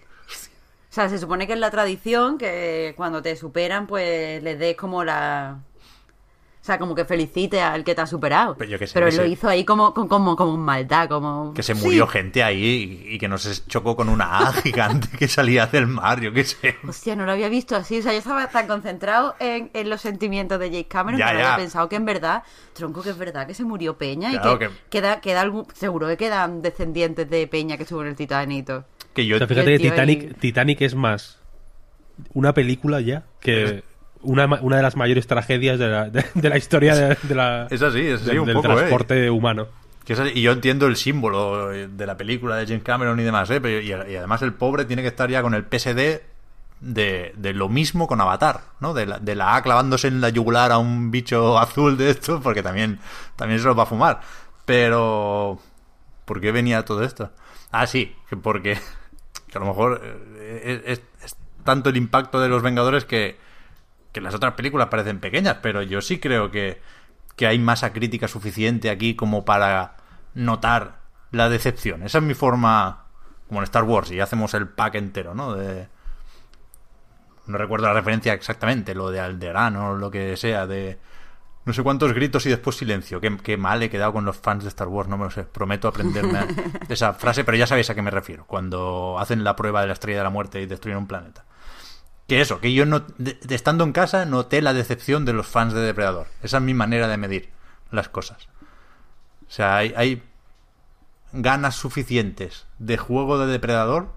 O 0.89 0.93
sea, 0.93 1.09
se 1.09 1.19
supone 1.19 1.45
que 1.45 1.53
es 1.53 1.59
la 1.59 1.69
tradición 1.69 2.37
que 2.37 2.93
cuando 2.95 3.21
te 3.21 3.35
superan, 3.35 3.85
pues 3.85 4.41
les 4.41 4.57
des 4.57 4.75
como 4.77 5.03
la. 5.03 5.59
O 6.69 6.71
sea, 6.71 6.77
como 6.77 6.93
que 6.93 7.03
felicite 7.03 7.61
al 7.61 7.83
que 7.83 7.95
te 7.95 8.01
ha 8.01 8.05
superado. 8.05 8.55
Pero 8.55 8.69
yo 8.69 8.77
qué 8.77 8.85
sé, 8.85 8.93
Pero 8.93 9.07
que 9.07 9.15
él 9.15 9.17
lo 9.21 9.25
hizo 9.25 9.49
ahí 9.49 9.65
como, 9.65 9.91
como, 9.91 10.35
como 10.35 10.53
en 10.53 10.59
maldad, 10.59 11.09
como. 11.09 11.51
Que 11.55 11.63
se 11.63 11.73
Sí. 11.73 11.83
murió 11.83 12.05
gente 12.05 12.43
ahí 12.43 13.01
y, 13.09 13.15
y 13.15 13.17
que 13.17 13.27
no 13.27 13.39
se 13.39 13.65
chocó 13.65 13.95
con 13.95 14.07
una 14.07 14.37
A 14.37 14.53
gigante 14.53 15.07
que 15.17 15.27
salía 15.27 15.65
del 15.65 15.87
mar, 15.87 16.21
yo 16.21 16.31
qué 16.31 16.43
sé. 16.43 16.75
Hostia, 16.87 17.15
no 17.15 17.25
lo 17.25 17.31
había 17.31 17.49
visto 17.49 17.75
así. 17.75 17.97
O 17.97 18.01
sea, 18.03 18.11
yo 18.11 18.19
estaba 18.19 18.47
tan 18.49 18.67
concentrado 18.67 19.33
en, 19.39 19.71
en 19.73 19.89
los 19.89 20.01
sentimientos 20.01 20.59
de 20.59 20.69
Jake 20.69 20.87
Cameron 20.87 21.19
Ya, 21.19 21.29
que 21.29 21.33
no 21.33 21.39
había 21.39 21.55
pensado 21.55 21.89
que 21.89 21.95
en 21.95 22.05
verdad, 22.05 22.43
tronco, 22.73 23.01
que 23.01 23.09
es 23.09 23.17
verdad 23.17 23.47
que 23.47 23.55
se 23.55 23.63
murió 23.63 23.97
Peña 23.97 24.29
Claro 24.29 24.53
y 24.55 24.59
que, 24.59 24.67
que- 24.67 24.73
queda, 24.91 25.21
queda 25.21 25.41
algún. 25.41 25.65
Seguro 25.73 26.07
que 26.07 26.17
quedan 26.17 26.61
descendientes 26.61 27.27
de 27.27 27.47
Peña 27.47 27.77
que 27.77 27.83
estuvo 27.83 28.03
en 28.03 28.09
el 28.09 28.15
Titanito. 28.15 28.85
Que 29.15 29.25
yo 29.25 29.37
O 29.37 29.39
sea, 29.39 29.47
fíjate 29.47 29.71
que 29.71 29.89
Titanic, 29.89 30.21
y- 30.21 30.33
Titanic 30.35 30.81
es 30.81 30.93
más 30.93 31.39
una 32.35 32.53
película 32.53 33.01
ya 33.01 33.23
que 33.39 33.83
una, 34.21 34.45
una 34.61 34.77
de 34.77 34.83
las 34.83 34.95
mayores 34.95 35.27
tragedias 35.27 35.79
de 35.79 35.87
la, 35.87 36.09
de, 36.09 36.25
de 36.33 36.49
la 36.49 36.57
historia 36.57 36.95
de, 36.95 37.17
de 37.21 37.35
la, 37.35 37.67
Es 37.69 37.81
así, 37.81 38.01
es 38.01 38.21
así 38.21 38.29
del, 38.29 38.39
un 38.39 38.45
del 38.47 38.55
poco, 38.55 38.71
¿eh? 38.71 38.75
transporte 38.75 39.29
humano. 39.29 39.67
Que 40.03 40.13
es 40.13 40.19
así, 40.19 40.31
y 40.35 40.41
yo 40.41 40.51
entiendo 40.51 40.87
el 40.87 40.95
símbolo 40.95 41.71
eh, 41.71 41.87
de 41.87 42.05
la 42.05 42.17
película 42.17 42.55
de 42.55 42.65
James 42.65 42.83
Cameron 42.83 43.19
y 43.19 43.23
demás, 43.23 43.49
¿eh? 43.49 43.61
Pero, 43.61 43.79
y, 43.79 44.11
y 44.11 44.15
además 44.15 44.41
el 44.41 44.53
pobre 44.53 44.85
tiene 44.85 45.01
que 45.01 45.07
estar 45.07 45.29
ya 45.29 45.41
con 45.41 45.53
el 45.53 45.63
PSD 45.63 46.21
de, 46.81 47.33
de 47.35 47.53
lo 47.53 47.69
mismo 47.69 48.07
con 48.07 48.21
Avatar, 48.21 48.61
¿no? 48.79 48.93
De 48.93 49.05
la, 49.05 49.19
de 49.19 49.35
la 49.35 49.55
A 49.55 49.61
clavándose 49.61 50.07
en 50.07 50.21
la 50.21 50.29
yugular 50.29 50.71
a 50.71 50.77
un 50.77 51.11
bicho 51.11 51.57
azul 51.57 51.97
de 51.97 52.09
esto, 52.09 52.41
porque 52.41 52.63
también, 52.63 52.99
también 53.35 53.59
se 53.59 53.67
los 53.67 53.77
va 53.77 53.83
a 53.83 53.87
fumar. 53.87 54.21
Pero... 54.65 55.59
¿Por 56.25 56.41
qué 56.41 56.51
venía 56.51 56.85
todo 56.85 57.03
esto? 57.03 57.31
Ah, 57.71 57.87
sí, 57.87 58.15
que 58.29 58.37
porque 58.37 58.77
que 59.47 59.57
a 59.57 59.61
lo 59.61 59.67
mejor 59.67 60.01
eh, 60.37 60.83
es, 60.85 61.01
es 61.23 61.35
tanto 61.63 61.89
el 61.89 61.97
impacto 61.97 62.39
de 62.39 62.49
los 62.49 62.61
Vengadores 62.61 63.03
que, 63.05 63.37
que 64.11 64.21
las 64.21 64.33
otras 64.33 64.53
películas 64.53 64.87
parecen 64.87 65.19
pequeñas, 65.19 65.57
pero 65.61 65.81
yo 65.81 66.01
sí 66.01 66.19
creo 66.19 66.51
que, 66.51 66.81
que 67.35 67.47
hay 67.47 67.59
masa 67.59 67.93
crítica 67.93 68.27
suficiente 68.27 68.89
aquí 68.89 69.15
como 69.15 69.45
para 69.45 69.97
notar 70.33 70.99
la 71.31 71.49
decepción. 71.49 72.03
Esa 72.03 72.17
es 72.19 72.23
mi 72.23 72.33
forma, 72.33 73.05
como 73.47 73.59
en 73.59 73.65
Star 73.65 73.83
Wars, 73.83 74.11
y 74.11 74.19
hacemos 74.19 74.53
el 74.53 74.67
pack 74.67 74.95
entero, 74.95 75.33
¿no? 75.33 75.53
De... 75.53 75.87
No 77.47 77.57
recuerdo 77.57 77.87
la 77.87 77.93
referencia 77.93 78.33
exactamente, 78.33 78.93
lo 78.93 79.09
de 79.09 79.19
Alderaan 79.19 79.75
o 79.75 79.95
lo 79.95 80.11
que 80.11 80.37
sea, 80.37 80.67
de 80.67 80.99
no 81.65 81.73
sé 81.73 81.83
cuántos 81.83 82.13
gritos 82.13 82.45
y 82.45 82.49
después 82.49 82.77
silencio. 82.77 83.21
Qué, 83.21 83.37
qué 83.37 83.57
mal 83.57 83.83
he 83.83 83.89
quedado 83.89 84.13
con 84.13 84.25
los 84.25 84.37
fans 84.37 84.63
de 84.63 84.69
Star 84.69 84.87
Wars, 84.87 85.07
no 85.07 85.17
me 85.17 85.25
lo 85.25 85.29
sé. 85.29 85.43
Prometo 85.43 85.87
aprenderme 85.87 86.39
esa 86.89 87.13
frase, 87.13 87.43
pero 87.43 87.57
ya 87.57 87.67
sabéis 87.67 87.89
a 87.89 87.95
qué 87.95 88.01
me 88.01 88.11
refiero. 88.11 88.45
Cuando 88.47 89.17
hacen 89.19 89.43
la 89.43 89.55
prueba 89.55 89.81
de 89.81 89.87
la 89.87 89.93
estrella 89.93 90.19
de 90.19 90.23
la 90.23 90.29
muerte 90.29 90.61
y 90.61 90.65
destruyen 90.65 90.97
un 90.97 91.07
planeta. 91.07 91.45
Que 92.29 92.41
eso, 92.41 92.61
que 92.61 92.73
yo 92.73 92.85
no, 92.85 93.05
estando 93.49 93.83
en 93.83 93.91
casa 93.91 94.23
noté 94.25 94.61
la 94.61 94.73
decepción 94.73 95.25
de 95.25 95.33
los 95.33 95.47
fans 95.47 95.73
de 95.73 95.81
Depredador. 95.81 96.27
Esa 96.43 96.57
es 96.57 96.63
mi 96.63 96.75
manera 96.75 97.07
de 97.07 97.17
medir 97.17 97.49
las 97.91 98.07
cosas. 98.07 98.47
O 99.47 99.51
sea, 99.51 99.77
hay, 99.77 99.93
hay 99.97 100.23
ganas 101.33 101.75
suficientes 101.75 102.67
de 102.77 102.97
juego 102.97 103.39
de 103.39 103.51
Depredador 103.51 104.13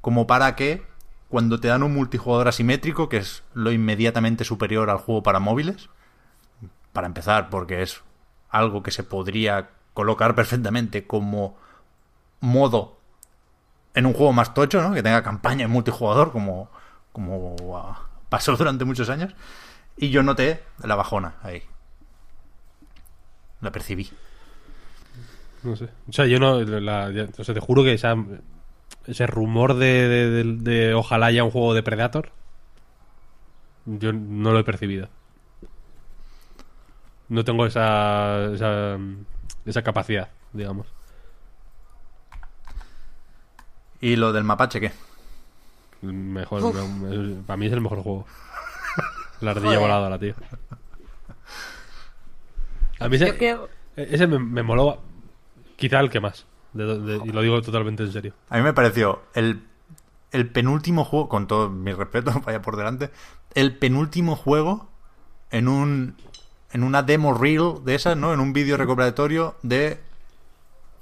como 0.00 0.26
para 0.26 0.56
que 0.56 0.82
cuando 1.28 1.60
te 1.60 1.68
dan 1.68 1.82
un 1.82 1.94
multijugador 1.94 2.48
asimétrico, 2.48 3.08
que 3.08 3.18
es 3.18 3.44
lo 3.54 3.70
inmediatamente 3.72 4.44
superior 4.44 4.88
al 4.88 4.96
juego 4.96 5.22
para 5.22 5.38
móviles, 5.38 5.90
para 6.92 7.06
empezar, 7.06 7.50
porque 7.50 7.82
es 7.82 8.02
algo 8.48 8.82
que 8.82 8.90
se 8.90 9.04
podría 9.04 9.70
colocar 9.92 10.34
perfectamente 10.34 11.06
como 11.06 11.56
modo 12.40 12.98
en 13.94 14.06
un 14.06 14.14
juego 14.14 14.32
más 14.32 14.54
tocho, 14.54 14.82
¿no? 14.82 14.94
Que 14.94 15.02
tenga 15.02 15.22
campaña 15.22 15.66
en 15.66 15.70
multijugador, 15.70 16.32
como, 16.32 16.70
como 17.12 17.56
ah, 17.76 18.06
pasó 18.28 18.56
durante 18.56 18.84
muchos 18.84 19.08
años. 19.10 19.34
Y 19.96 20.10
yo 20.10 20.22
noté 20.22 20.62
la 20.82 20.94
bajona 20.94 21.34
ahí. 21.42 21.62
La 23.60 23.70
percibí. 23.72 24.10
No 25.62 25.76
sé. 25.76 25.90
O 26.08 26.12
sea, 26.12 26.26
yo 26.26 26.38
no. 26.38 26.60
la- 26.62 27.10
ya- 27.10 27.28
o 27.38 27.44
sea, 27.44 27.54
te 27.54 27.60
juro 27.60 27.82
que 27.84 27.92
esa- 27.92 28.16
ese 29.06 29.26
rumor 29.26 29.74
de, 29.74 30.08
de- 30.08 30.30
de- 30.30 30.56
de 30.88 30.94
ojalá 30.94 31.26
haya 31.26 31.44
un 31.44 31.50
juego 31.50 31.74
de 31.74 31.82
Predator. 31.82 32.32
Yo 33.84 34.12
no 34.12 34.52
lo 34.52 34.58
he 34.60 34.64
percibido. 34.64 35.08
No 37.28 37.44
tengo 37.44 37.66
esa. 37.66 38.46
esa, 38.54 38.96
esa 39.66 39.82
capacidad, 39.82 40.30
digamos. 40.52 40.86
¿Y 44.00 44.16
lo 44.16 44.32
del 44.32 44.44
mapache 44.44 44.80
qué? 44.80 44.92
Mejor, 46.02 46.62
me- 47.00 47.42
para 47.42 47.56
mí 47.56 47.66
es 47.66 47.72
el 47.72 47.80
mejor 47.80 48.02
juego. 48.02 48.26
La 49.40 49.50
ardilla 49.52 49.66
Joder. 49.68 49.80
voladora, 49.80 50.18
tío. 50.18 50.34
A 52.98 53.08
mí 53.08 53.16
ese, 53.16 53.36
creo. 53.36 53.68
ese 53.96 54.26
me, 54.26 54.38
me 54.38 54.62
moló. 54.62 55.00
Quizá 55.76 56.00
el 56.00 56.10
que 56.10 56.20
más. 56.20 56.46
De- 56.72 56.98
de- 56.98 57.20
y 57.24 57.30
lo 57.32 57.40
digo 57.42 57.60
totalmente 57.62 58.02
en 58.02 58.12
serio. 58.12 58.34
A 58.48 58.58
mí 58.58 58.62
me 58.62 58.72
pareció 58.72 59.22
el, 59.34 59.62
el 60.30 60.48
penúltimo 60.50 61.04
juego, 61.04 61.28
con 61.28 61.46
todo 61.46 61.70
mi 61.70 61.92
respeto, 61.92 62.32
vaya 62.46 62.60
por 62.62 62.76
delante, 62.76 63.10
el 63.54 63.76
penúltimo 63.76 64.36
juego 64.36 64.88
en 65.50 65.68
un 65.68 66.16
en 66.72 66.84
una 66.84 67.02
demo 67.02 67.34
reel 67.34 67.84
de 67.84 67.96
esas, 67.96 68.16
¿no? 68.16 68.32
En 68.32 68.38
un 68.38 68.52
vídeo 68.52 68.76
recuperatorio 68.76 69.56
de 69.64 69.98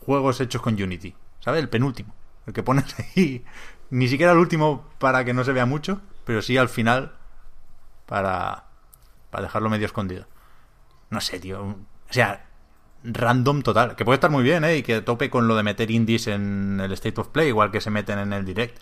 juegos 0.06 0.40
hechos 0.40 0.62
con 0.62 0.80
Unity, 0.82 1.14
¿sabes? 1.40 1.60
El 1.60 1.68
penúltimo, 1.68 2.14
el 2.46 2.54
que 2.54 2.62
pones 2.62 2.86
ahí, 2.98 3.44
ni 3.90 4.08
siquiera 4.08 4.32
el 4.32 4.38
último 4.38 4.84
para 4.98 5.24
que 5.24 5.34
no 5.34 5.44
se 5.44 5.52
vea 5.52 5.66
mucho, 5.66 6.00
pero 6.24 6.42
sí 6.42 6.56
al 6.56 6.68
final 6.68 7.14
para 8.06 8.68
para 9.30 9.44
dejarlo 9.44 9.70
medio 9.70 9.86
escondido. 9.86 10.26
No 11.10 11.20
sé, 11.20 11.38
tío, 11.38 11.62
o 11.62 11.76
sea, 12.10 12.46
random 13.04 13.62
total. 13.62 13.96
Que 13.96 14.04
puede 14.04 14.16
estar 14.16 14.30
muy 14.30 14.42
bien, 14.42 14.64
¿eh? 14.64 14.78
Y 14.78 14.82
que 14.82 15.00
tope 15.00 15.30
con 15.30 15.48
lo 15.48 15.56
de 15.56 15.62
meter 15.62 15.90
indies 15.90 16.26
en 16.26 16.80
el 16.82 16.92
State 16.92 17.20
of 17.20 17.28
Play, 17.28 17.48
igual 17.48 17.70
que 17.70 17.80
se 17.80 17.90
meten 17.90 18.18
en 18.18 18.32
el 18.32 18.44
Direct. 18.44 18.78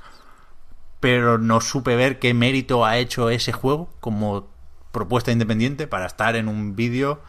Pero 1.01 1.39
no 1.39 1.61
supe 1.61 1.95
ver 1.97 2.19
qué 2.19 2.35
mérito 2.35 2.85
ha 2.85 2.97
hecho 2.97 3.31
ese 3.31 3.53
juego 3.53 3.91
como 4.01 4.49
propuesta 4.93 5.31
independiente 5.31 5.87
para 5.87 6.07
estar 6.07 6.37
en 6.37 6.49
un 6.49 6.74
vídeo 6.74 7.20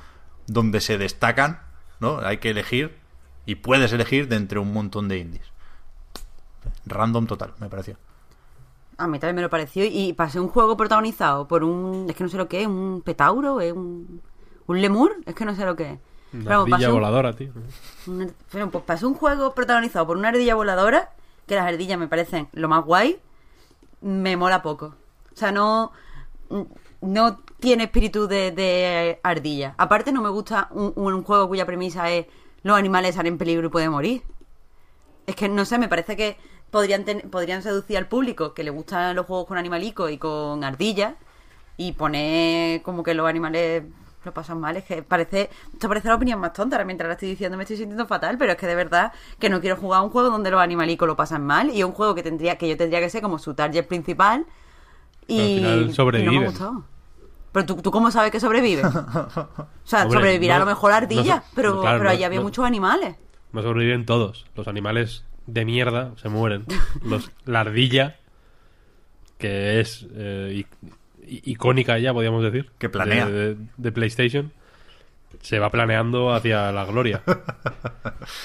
donde 0.48 0.80
se 0.80 0.98
destacan, 0.98 1.62
¿no? 1.99 2.20
Hay 2.20 2.38
que 2.38 2.52
elegir 2.52 2.98
y 3.45 3.56
puedes 3.56 3.91
elegir 3.91 4.30
de 4.30 4.38
entre 4.38 4.60
un 4.60 4.72
montón 4.72 5.10
de 5.10 5.18
indies. 5.18 5.52
Random 6.85 7.27
total, 7.27 7.53
me 7.60 7.69
pareció. 7.69 7.98
A 8.98 9.07
mí 9.07 9.19
también 9.19 9.35
me 9.35 9.41
lo 9.44 9.49
pareció. 9.49 9.85
Y 9.85 10.14
pasé 10.14 10.39
un 10.39 10.48
juego 10.48 10.76
protagonizado 10.77 11.48
por 11.48 11.64
un. 11.64 12.07
Es 12.10 12.15
que 12.15 12.23
no 12.23 12.30
sé 12.30 12.38
lo 12.38 12.48
que 12.48 12.61
es, 12.61 12.68
un 12.68 13.02
petauro, 13.06 13.61
es 13.61 13.73
un. 13.73 14.22
Un 14.68 14.81
lemur, 14.81 15.15
es 15.26 15.34
que 15.35 15.45
no 15.45 15.56
sé 15.56 15.65
lo 15.65 15.76
que 15.76 15.91
es. 15.94 15.99
Una 16.34 16.60
ardilla 16.61 16.89
un- 16.89 16.95
voladora, 16.95 17.34
tío. 17.34 17.52
una- 18.07 18.27
bueno, 18.52 18.69
pues 18.72 18.84
pasé 18.84 19.06
un 19.06 19.14
juego 19.14 19.53
protagonizado 19.53 20.06
por 20.07 20.18
una 20.18 20.27
ardilla 20.30 20.56
voladora, 20.56 21.11
que 21.45 21.56
las 21.56 21.65
ardillas 21.68 21.98
me 21.98 22.07
parecen 22.07 22.49
lo 22.53 22.68
más 22.68 22.84
guay. 22.84 23.19
Me 24.02 24.35
mola 24.35 24.61
poco. 24.61 24.95
O 25.34 25.35
sea, 25.38 25.52
no. 25.52 25.91
No 27.02 27.38
tiene 27.60 27.85
espíritu 27.85 28.27
de, 28.27 28.52
de 28.52 29.19
ardilla. 29.23 29.76
Aparte, 29.77 30.11
no 30.11 30.22
me 30.22 30.30
gusta 30.30 30.68
un, 30.72 30.94
un 30.95 31.23
juego 31.23 31.48
cuya 31.48 31.65
premisa 31.65 32.10
es 32.11 32.26
los 32.64 32.77
animales 32.77 33.11
están 33.11 33.27
en 33.27 33.38
peligro 33.38 33.68
y 33.68 33.69
pueden 33.69 33.91
morir. 33.91 34.23
Es 35.27 35.35
que 35.35 35.48
no 35.48 35.64
sé, 35.65 35.77
me 35.77 35.88
parece 35.89 36.15
que 36.18 36.38
podrían 36.72 37.06
ten- 37.06 37.30
podrían 37.30 37.64
seducir 37.64 37.98
al 37.98 38.07
público 38.07 38.53
que 38.53 38.64
le 38.64 38.69
gustan 38.72 39.15
los 39.15 39.26
juegos 39.26 39.48
con 39.48 39.57
animalicos 39.57 40.11
y 40.11 40.18
con 40.18 40.64
ardillas 40.64 41.14
y 41.77 41.94
poner 41.94 42.81
como 42.81 43.03
que 43.03 43.14
los 43.14 43.27
animales 43.27 43.84
lo 44.26 44.34
pasan 44.34 44.60
mal. 44.60 44.76
Es 44.77 44.84
que 44.84 45.03
parece, 45.03 45.49
esto 45.72 45.88
parece 45.88 46.07
la 46.10 46.15
opinión 46.15 46.39
más 46.39 46.53
tonta. 46.53 46.76
Ahora 46.76 46.85
mientras 46.85 47.07
la 47.07 47.14
estoy 47.14 47.30
diciendo 47.30 47.57
me 47.57 47.64
estoy 47.64 47.77
sintiendo 47.77 48.06
fatal, 48.07 48.38
pero 48.38 48.52
es 48.53 48.57
que 48.57 48.68
de 48.68 48.76
verdad 48.76 49.14
que 49.39 49.49
no 49.49 49.61
quiero 49.61 49.77
jugar 49.77 49.99
a 49.99 50.03
un 50.03 50.10
juego 50.10 50.30
donde 50.30 50.52
los 50.52 50.60
animalicos 50.61 51.07
lo 51.07 51.15
pasan 51.15 51.45
mal 51.45 51.69
y 51.69 51.84
un 51.84 51.91
juego 51.94 52.15
que 52.15 52.23
tendría 52.23 52.57
que 52.57 52.68
yo 52.68 52.76
tendría 52.77 52.99
que 52.99 53.10
ser 53.10 53.22
como 53.22 53.39
su 53.39 53.53
target 53.53 53.88
principal 53.88 54.45
y, 55.27 55.39
al 55.39 55.94
final 55.94 56.19
y 56.22 56.23
no 56.23 56.31
me 56.34 56.45
gustado. 56.45 56.84
Pero 57.52 57.65
tú, 57.65 57.76
tú 57.81 57.91
cómo 57.91 58.11
sabes 58.11 58.31
que 58.31 58.39
sobrevive? 58.39 58.85
O 58.85 58.91
sea, 59.84 60.03
Hombre, 60.03 60.19
sobrevivirá 60.19 60.57
a 60.57 60.60
lo 60.60 60.65
mejor 60.65 60.91
no 60.91 60.98
ardilla, 60.98 61.44
pero, 61.56 61.81
claro, 61.81 61.99
pero 61.99 62.10
allí 62.10 62.23
había 62.23 62.41
muchos 62.41 62.65
animales. 62.65 63.15
No 63.52 63.61
sobreviven 63.61 64.06
todos. 64.06 64.45
Los 64.56 64.68
animales 64.68 65.23
de 65.48 65.65
mierda 65.65 66.14
se 66.22 66.30
mueren. 66.30 66.65
Los, 67.03 67.32
la 67.45 67.61
ardilla, 67.61 68.18
que 69.38 69.80
es 69.80 70.06
eh, 70.14 70.65
icónica 71.26 71.98
ya, 71.99 72.14
podríamos 72.14 72.44
decir. 72.44 72.69
Que 72.78 72.90
planea. 72.90 73.26
De, 73.28 73.56
de- 73.56 73.57
de 73.78 73.91
PlayStation. 73.91 74.52
Se 75.41 75.60
va 75.60 75.69
planeando 75.69 76.34
hacia 76.34 76.72
la 76.72 76.86
gloria. 76.86 77.22
Pero 77.26 77.41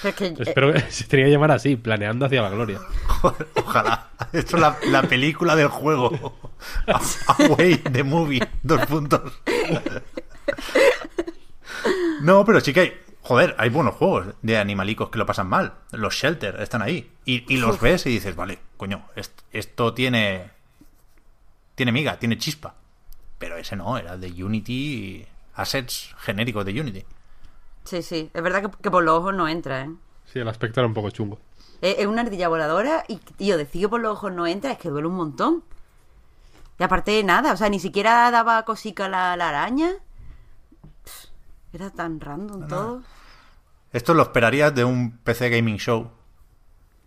es 0.04 0.14
que, 0.14 0.26
eh, 0.26 0.34
Espero 0.40 0.72
que 0.72 0.80
se 0.90 1.04
tenía 1.04 1.26
que 1.26 1.30
llamar 1.32 1.52
así, 1.52 1.76
planeando 1.76 2.26
hacia 2.26 2.42
la 2.42 2.50
gloria. 2.50 2.80
Joder, 3.06 3.46
ojalá. 3.56 4.10
Esto 4.32 4.56
es 4.56 4.62
la, 4.62 4.76
la 4.90 5.02
película 5.04 5.54
del 5.56 5.68
juego. 5.68 6.36
Away, 7.38 7.76
the 7.78 8.02
movie. 8.02 8.40
Dos 8.62 8.84
puntos. 8.86 9.22
No, 12.20 12.44
pero 12.44 12.60
sí 12.60 12.72
que 12.72 12.80
hay, 12.80 12.92
joder, 13.22 13.54
hay 13.58 13.70
buenos 13.70 13.94
juegos 13.94 14.34
de 14.42 14.58
animalicos 14.58 15.10
que 15.10 15.18
lo 15.18 15.26
pasan 15.26 15.48
mal. 15.48 15.74
Los 15.92 16.14
Shelter 16.14 16.60
están 16.60 16.82
ahí. 16.82 17.10
Y, 17.24 17.44
y 17.52 17.56
los 17.58 17.80
ves 17.80 18.06
y 18.06 18.10
dices, 18.10 18.36
vale, 18.36 18.58
coño, 18.76 19.04
est- 19.16 19.42
esto 19.52 19.94
tiene. 19.94 20.50
Tiene 21.74 21.92
miga, 21.92 22.18
tiene 22.18 22.36
chispa. 22.38 22.74
Pero 23.38 23.56
ese 23.56 23.76
no, 23.76 23.96
era 23.96 24.16
de 24.16 24.44
Unity. 24.44 25.26
Assets 25.54 26.14
genéricos 26.18 26.64
de 26.64 26.80
Unity. 26.80 27.04
Sí, 27.84 28.02
sí. 28.02 28.30
Es 28.32 28.42
verdad 28.42 28.62
que, 28.62 28.70
que 28.82 28.90
por 28.90 29.02
los 29.02 29.18
ojos 29.18 29.34
no 29.34 29.48
entra, 29.48 29.82
¿eh? 29.82 29.90
Sí, 30.32 30.38
el 30.38 30.48
aspecto 30.48 30.80
era 30.80 30.86
un 30.86 30.94
poco 30.94 31.10
chungo. 31.10 31.38
Es, 31.80 31.98
es 31.98 32.06
una 32.06 32.22
ardilla 32.22 32.48
voladora 32.48 33.04
y, 33.08 33.16
tío, 33.16 33.58
decir 33.58 33.82
que 33.82 33.88
por 33.88 34.00
los 34.00 34.12
ojos 34.12 34.32
no 34.32 34.46
entra 34.46 34.72
es 34.72 34.78
que 34.78 34.88
duele 34.88 35.08
un 35.08 35.16
montón. 35.16 35.62
Y 36.78 36.82
aparte, 36.84 37.22
nada, 37.22 37.52
o 37.52 37.56
sea, 37.56 37.68
ni 37.68 37.78
siquiera 37.80 38.30
daba 38.30 38.64
cosica 38.64 39.08
la, 39.08 39.36
la 39.36 39.50
araña. 39.50 39.90
Era 41.72 41.90
tan 41.90 42.20
random 42.20 42.68
todo. 42.68 43.02
Esto 43.92 44.14
lo 44.14 44.22
esperarías 44.22 44.74
de 44.74 44.84
un 44.84 45.18
PC 45.18 45.48
Gaming 45.50 45.76
Show. 45.78 46.10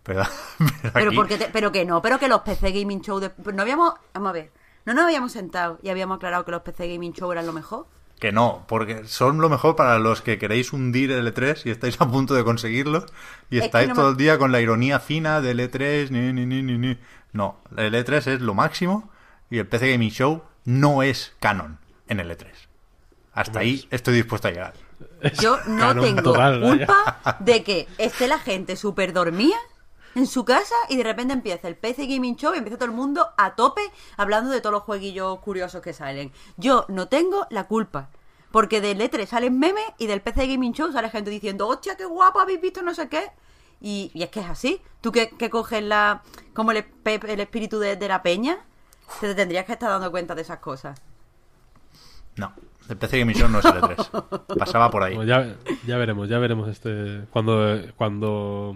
Pero, 0.03 0.23
pero 0.57 0.91
Pero, 0.93 1.07
aquí- 1.09 1.15
porque 1.15 1.37
te- 1.37 1.49
pero 1.49 1.71
que 1.71 1.85
no, 1.85 2.01
pero 2.01 2.19
que 2.19 2.27
los 2.27 2.41
PC 2.41 2.71
Gaming 2.71 3.01
Show. 3.01 3.19
de- 3.19 3.31
no 3.53 3.61
habíamos. 3.61 3.93
Vamos 4.13 4.29
a 4.29 4.33
ver. 4.33 4.51
No 4.85 4.93
nos 4.93 5.05
habíamos 5.05 5.31
sentado 5.31 5.79
y 5.81 5.89
habíamos 5.89 6.17
aclarado 6.17 6.45
que 6.45 6.51
los 6.51 6.61
PC 6.61 6.87
Gaming 6.93 7.13
Show 7.13 7.31
eran 7.31 7.45
lo 7.47 7.53
mejor. 7.53 7.87
Que 8.19 8.31
no, 8.31 8.63
porque 8.67 9.05
son 9.07 9.39
lo 9.39 9.49
mejor 9.49 9.75
para 9.75 9.99
los 9.99 10.21
que 10.21 10.37
queréis 10.37 10.71
hundir 10.73 11.11
el 11.11 11.27
E3 11.33 11.65
y 11.65 11.69
estáis 11.71 11.99
a 11.99 12.07
punto 12.09 12.33
de 12.33 12.43
conseguirlo 12.45 13.05
y 13.49 13.57
Es 13.57 13.65
estáis 13.65 13.89
no 13.89 13.95
todo 13.95 14.05
me- 14.05 14.11
el 14.11 14.17
día 14.17 14.37
con 14.37 14.51
la 14.51 14.61
ironía 14.61 14.99
fina 14.99 15.41
del 15.41 15.59
E3, 15.59 16.11
ni, 16.11 16.31
ni, 16.31 16.45
ni, 16.45 16.61
ni, 16.61 16.77
ni. 16.77 16.97
No, 17.33 17.57
el 17.75 17.93
E3 17.93 18.27
es 18.27 18.41
lo 18.41 18.53
máximo 18.53 19.09
y 19.49 19.57
el 19.57 19.67
PC 19.67 19.91
Gaming 19.91 20.11
Show 20.11 20.43
no 20.65 21.03
es 21.03 21.35
canon 21.41 21.79
en 22.07 22.19
el 22.21 22.29
E3. 22.31 22.47
Hasta 23.35 23.59
ahí 23.59 23.85
estoy 23.91 24.15
dispuesto 24.15 24.47
a 24.47 24.51
llegar. 24.51 24.73
Yo 25.41 25.57
no 25.67 25.79
Canon 25.79 26.03
tengo 26.03 26.23
total, 26.23 26.61
vaya. 26.61 26.87
culpa 26.87 27.37
de 27.41 27.63
que 27.63 27.87
esté 27.97 28.27
la 28.27 28.39
gente 28.39 28.75
súper 28.75 29.11
dormida 29.13 29.57
en 30.15 30.25
su 30.25 30.45
casa 30.45 30.73
y 30.87 30.95
de 30.95 31.03
repente 31.03 31.33
empieza 31.33 31.67
el 31.67 31.75
PC 31.75 32.07
Gaming 32.07 32.37
Show 32.37 32.55
y 32.55 32.57
empieza 32.57 32.77
todo 32.77 32.89
el 32.89 32.95
mundo 32.95 33.27
a 33.37 33.55
tope 33.55 33.81
hablando 34.15 34.49
de 34.51 34.61
todos 34.61 34.71
los 34.73 34.83
jueguillos 34.83 35.39
curiosos 35.39 35.81
que 35.81 35.91
salen. 35.91 36.31
Yo 36.55 36.85
no 36.87 37.07
tengo 37.09 37.45
la 37.49 37.65
culpa. 37.65 38.09
Porque 38.51 38.79
del 38.79 39.01
E3 39.01 39.25
salen 39.25 39.59
memes 39.59 39.83
y 39.97 40.07
del 40.07 40.21
PC 40.21 40.47
Gaming 40.47 40.71
Show 40.71 40.93
sale 40.93 41.09
gente 41.09 41.29
diciendo, 41.29 41.67
hostia, 41.67 41.97
qué 41.97 42.05
guapo, 42.05 42.39
habéis 42.39 42.61
visto 42.61 42.81
no 42.81 42.95
sé 42.95 43.09
qué. 43.09 43.29
Y, 43.81 44.11
y 44.13 44.23
es 44.23 44.29
que 44.29 44.39
es 44.39 44.45
así. 44.45 44.81
Tú 45.01 45.11
que, 45.11 45.31
que 45.31 45.49
coges 45.49 45.83
la 45.83 46.23
como 46.53 46.71
el, 46.71 46.85
el 47.03 47.39
espíritu 47.41 47.79
de, 47.79 47.97
de 47.97 48.07
la 48.07 48.23
peña, 48.23 48.59
te 49.19 49.35
tendrías 49.35 49.65
que 49.65 49.73
estar 49.73 49.89
dando 49.89 50.09
cuenta 50.09 50.35
de 50.35 50.43
esas 50.43 50.59
cosas. 50.59 51.01
No, 52.37 52.53
el 52.89 52.97
PC 52.97 53.19
Gaming 53.19 53.35
Show 53.35 53.49
no 53.49 53.59
es 53.59 53.65
el 53.65 53.71
E3. 53.73 54.57
Pasaba 54.59 54.89
por 54.91 55.03
ahí. 55.03 55.15
Bueno, 55.15 55.27
ya, 55.29 55.55
ya 55.87 55.97
veremos, 55.97 56.29
ya 56.29 56.39
veremos 56.39 56.69
este 56.69 57.21
cuando 57.31 57.79
cuando 57.95 58.75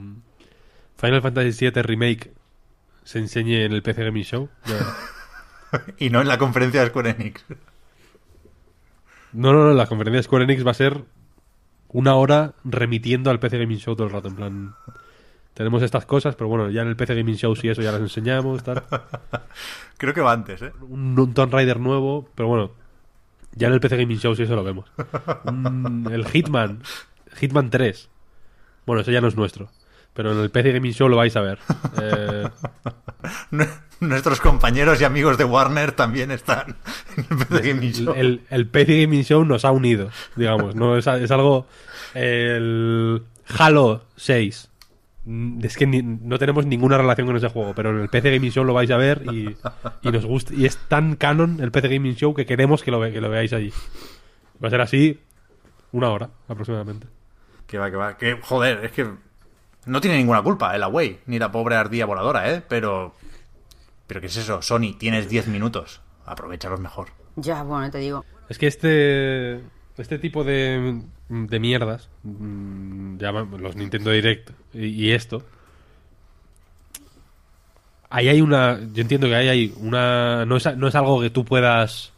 Final 0.97 1.21
Fantasy 1.21 1.69
VII 1.69 1.81
Remake 1.81 2.33
se 3.03 3.19
enseñe 3.19 3.63
en 3.65 3.73
el 3.73 3.81
PC 3.83 4.03
Gaming 4.03 4.23
Show. 4.23 4.49
ya- 4.65 5.79
Y 5.99 6.09
no 6.09 6.21
en 6.21 6.27
la 6.27 6.37
conferencia 6.39 6.81
de 6.81 6.87
Square 6.87 7.11
Enix. 7.11 7.45
No, 9.33 9.53
no, 9.53 9.63
no, 9.65 9.73
la 9.73 9.85
conferencia 9.85 10.17
de 10.19 10.23
Square 10.23 10.45
Enix 10.45 10.65
va 10.65 10.71
a 10.71 10.75
ser 10.75 11.03
una 11.89 12.15
hora 12.15 12.53
remitiendo 12.63 13.29
al 13.29 13.39
PC 13.39 13.59
Gaming 13.59 13.77
Show 13.77 13.95
todo 13.95 14.07
el 14.07 14.13
rato, 14.13 14.27
en 14.27 14.35
plan... 14.35 14.75
Tenemos 15.53 15.81
estas 15.83 16.05
cosas, 16.05 16.35
pero 16.35 16.47
bueno, 16.47 16.69
ya 16.69 16.83
en 16.83 16.87
el 16.87 16.95
PC 16.95 17.15
Gaming 17.15 17.35
Show 17.35 17.53
sí 17.55 17.67
eso 17.67 17.81
ya 17.81 17.91
las 17.91 17.99
enseñamos, 18.01 18.63
tal. 18.63 18.81
Creo 19.97 20.13
que 20.13 20.21
va 20.21 20.31
antes, 20.31 20.61
¿eh? 20.61 20.71
Un, 20.87 21.19
un 21.19 21.33
Tomb 21.33 21.51
Raider 21.53 21.79
nuevo, 21.79 22.29
pero 22.33 22.47
bueno, 22.47 22.71
ya 23.59 23.67
en 23.67 23.73
el 23.73 23.79
PC 23.79 23.97
Gaming 23.97 24.17
Show 24.19 24.35
sí 24.35 24.43
eso 24.43 24.55
lo 24.55 24.63
vemos. 24.63 24.91
Un- 25.45 26.09
el 26.11 26.25
Hitman, 26.25 26.81
Hitman 27.39 27.69
3. 27.69 28.09
Bueno, 28.85 29.01
eso 29.03 29.11
ya 29.11 29.21
no 29.21 29.27
es 29.27 29.35
nuestro, 29.35 29.69
pero 30.13 30.31
en 30.31 30.39
el 30.39 30.49
PC 30.49 30.71
Gaming 30.71 30.93
Show 30.93 31.07
lo 31.09 31.17
vais 31.17 31.35
a 31.35 31.41
ver. 31.41 31.59
Eh, 32.01 32.47
Nuestros 33.99 34.39
compañeros 34.39 35.01
y 35.01 35.03
amigos 35.03 35.37
de 35.37 35.43
Warner 35.43 35.91
también 35.91 36.31
están 36.31 36.77
en 37.17 37.25
el 37.29 37.45
PC 37.47 37.73
Gaming 37.73 37.91
Show. 37.91 38.13
el, 38.15 38.41
el 38.49 38.65
PC 38.67 39.01
Gaming 39.03 39.23
Show 39.23 39.43
nos 39.43 39.65
ha 39.65 39.71
unido, 39.71 40.09
digamos, 40.37 40.73
no 40.75 40.97
es, 40.97 41.05
es 41.05 41.29
algo 41.31 41.67
el 42.13 43.23
Halo 43.57 44.05
6. 44.15 44.68
Mm, 45.31 45.63
Es 45.63 45.77
que 45.77 45.85
ni- 45.85 46.01
no 46.01 46.39
tenemos 46.39 46.65
ninguna 46.65 46.97
relación 46.97 47.27
con 47.27 47.35
ese 47.37 47.49
juego, 47.49 47.73
pero 47.75 47.91
en 47.91 47.99
el 48.01 48.09
PC 48.09 48.31
Gaming 48.31 48.51
Show 48.51 48.63
lo 48.63 48.73
vais 48.73 48.89
a 48.89 48.97
ver 48.97 49.23
y, 49.31 49.55
y 50.01 50.11
nos 50.11 50.25
gusta 50.25 50.53
y 50.55 50.65
es 50.65 50.77
tan 50.87 51.15
canon 51.15 51.59
el 51.61 51.71
PC 51.71 51.87
Gaming 51.87 52.15
Show 52.15 52.33
que 52.33 52.45
queremos 52.47 52.81
que 52.81 52.89
lo, 52.89 52.99
ve- 52.99 53.11
que 53.13 53.21
lo 53.21 53.29
veáis 53.29 53.53
allí. 53.53 53.71
Va 54.63 54.67
a 54.67 54.71
ser 54.71 54.81
así 54.81 55.19
una 55.91 56.09
hora 56.09 56.29
aproximadamente. 56.47 57.05
Que 57.67 57.77
va, 57.77 57.91
que 57.91 57.97
va. 57.97 58.17
Que, 58.17 58.39
joder, 58.41 58.83
es 58.85 58.91
que 58.91 59.07
no 59.85 60.01
tiene 60.01 60.17
ninguna 60.17 60.41
culpa 60.41 60.75
el 60.75 60.81
Away, 60.81 61.19
ni 61.27 61.37
la 61.37 61.51
pobre 61.51 61.75
ardilla 61.75 62.05
voladora, 62.05 62.51
¿eh? 62.51 62.63
Pero... 62.67 63.13
Pero 64.07 64.21
¿qué 64.21 64.27
es 64.27 64.37
eso? 64.37 64.63
Sony, 64.63 64.95
tienes 64.97 65.29
10 65.29 65.47
minutos. 65.49 66.01
Aprovechalos 66.25 66.79
mejor. 66.79 67.09
Ya, 67.35 67.61
bueno, 67.61 67.91
te 67.91 67.99
digo. 67.99 68.25
Es 68.49 68.57
que 68.57 68.65
este 68.65 69.61
este 69.99 70.17
tipo 70.17 70.43
de, 70.43 71.03
de 71.29 71.59
mierdas, 71.59 72.09
mm, 72.23 73.17
llaman 73.17 73.49
los 73.61 73.75
Nintendo 73.75 74.11
Direct 74.11 74.51
y, 74.73 74.87
y 74.87 75.11
esto, 75.11 75.43
ahí 78.09 78.27
hay 78.27 78.41
una, 78.41 78.79
yo 78.93 79.01
entiendo 79.01 79.27
que 79.27 79.35
ahí 79.35 79.47
hay 79.47 79.73
una, 79.77 80.45
no 80.45 80.57
es, 80.57 80.77
no 80.77 80.87
es 80.87 80.95
algo 80.95 81.21
que 81.21 81.29
tú 81.29 81.45
puedas 81.45 82.11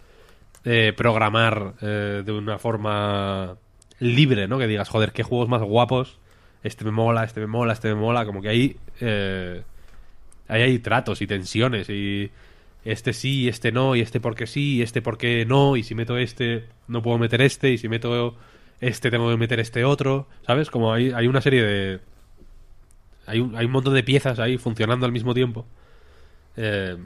eh, 0.64 0.94
programar 0.96 1.74
eh, 1.82 2.24
de 2.26 2.32
una 2.32 2.58
forma 2.58 3.58
libre, 4.00 4.48
¿no? 4.48 4.58
Que 4.58 4.68
digas, 4.68 4.90
joder, 4.90 5.12
qué 5.12 5.24
juegos 5.24 5.50
más 5.50 5.62
guapos, 5.62 6.18
este 6.64 6.86
me 6.86 6.92
mola, 6.92 7.24
este 7.24 7.42
me 7.42 7.48
mola, 7.48 7.74
este 7.74 7.90
me 7.90 7.96
mola, 7.96 8.26
como 8.26 8.42
que 8.42 8.50
ahí, 8.50 8.78
eh, 9.00 9.64
ahí 10.48 10.62
hay 10.62 10.80
tratos 10.80 11.22
y 11.22 11.28
tensiones 11.28 11.90
y 11.90 12.32
este 12.84 13.14
sí, 13.14 13.48
este 13.48 13.72
no, 13.72 13.96
y 13.96 14.02
este 14.02 14.20
porque 14.20 14.48
sí, 14.48 14.78
y 14.78 14.82
este 14.82 15.02
porque 15.02 15.46
no, 15.46 15.78
y 15.78 15.84
si 15.84 15.94
meto 15.94 16.18
este, 16.18 16.66
no 16.88 17.02
puedo 17.02 17.18
meter 17.18 17.42
este, 17.42 17.72
y 17.72 17.78
si 17.78 17.90
meto 17.90 18.36
este, 18.82 19.10
tengo 19.12 19.30
que 19.30 19.38
meter 19.38 19.60
este 19.62 19.86
otro, 19.86 20.28
¿sabes? 20.46 20.70
Como 20.70 20.92
hay, 20.94 21.12
hay 21.12 21.28
una 21.28 21.40
serie 21.42 21.64
de... 21.64 22.00
Hay 23.28 23.40
un, 23.40 23.56
hay 23.56 23.66
un 23.66 23.72
montón 23.72 23.94
de 23.94 24.04
piezas 24.04 24.40
ahí 24.40 24.58
funcionando 24.58 25.06
al 25.06 25.12
mismo 25.14 25.34
tiempo. 25.34 25.66
eh, 26.58 26.98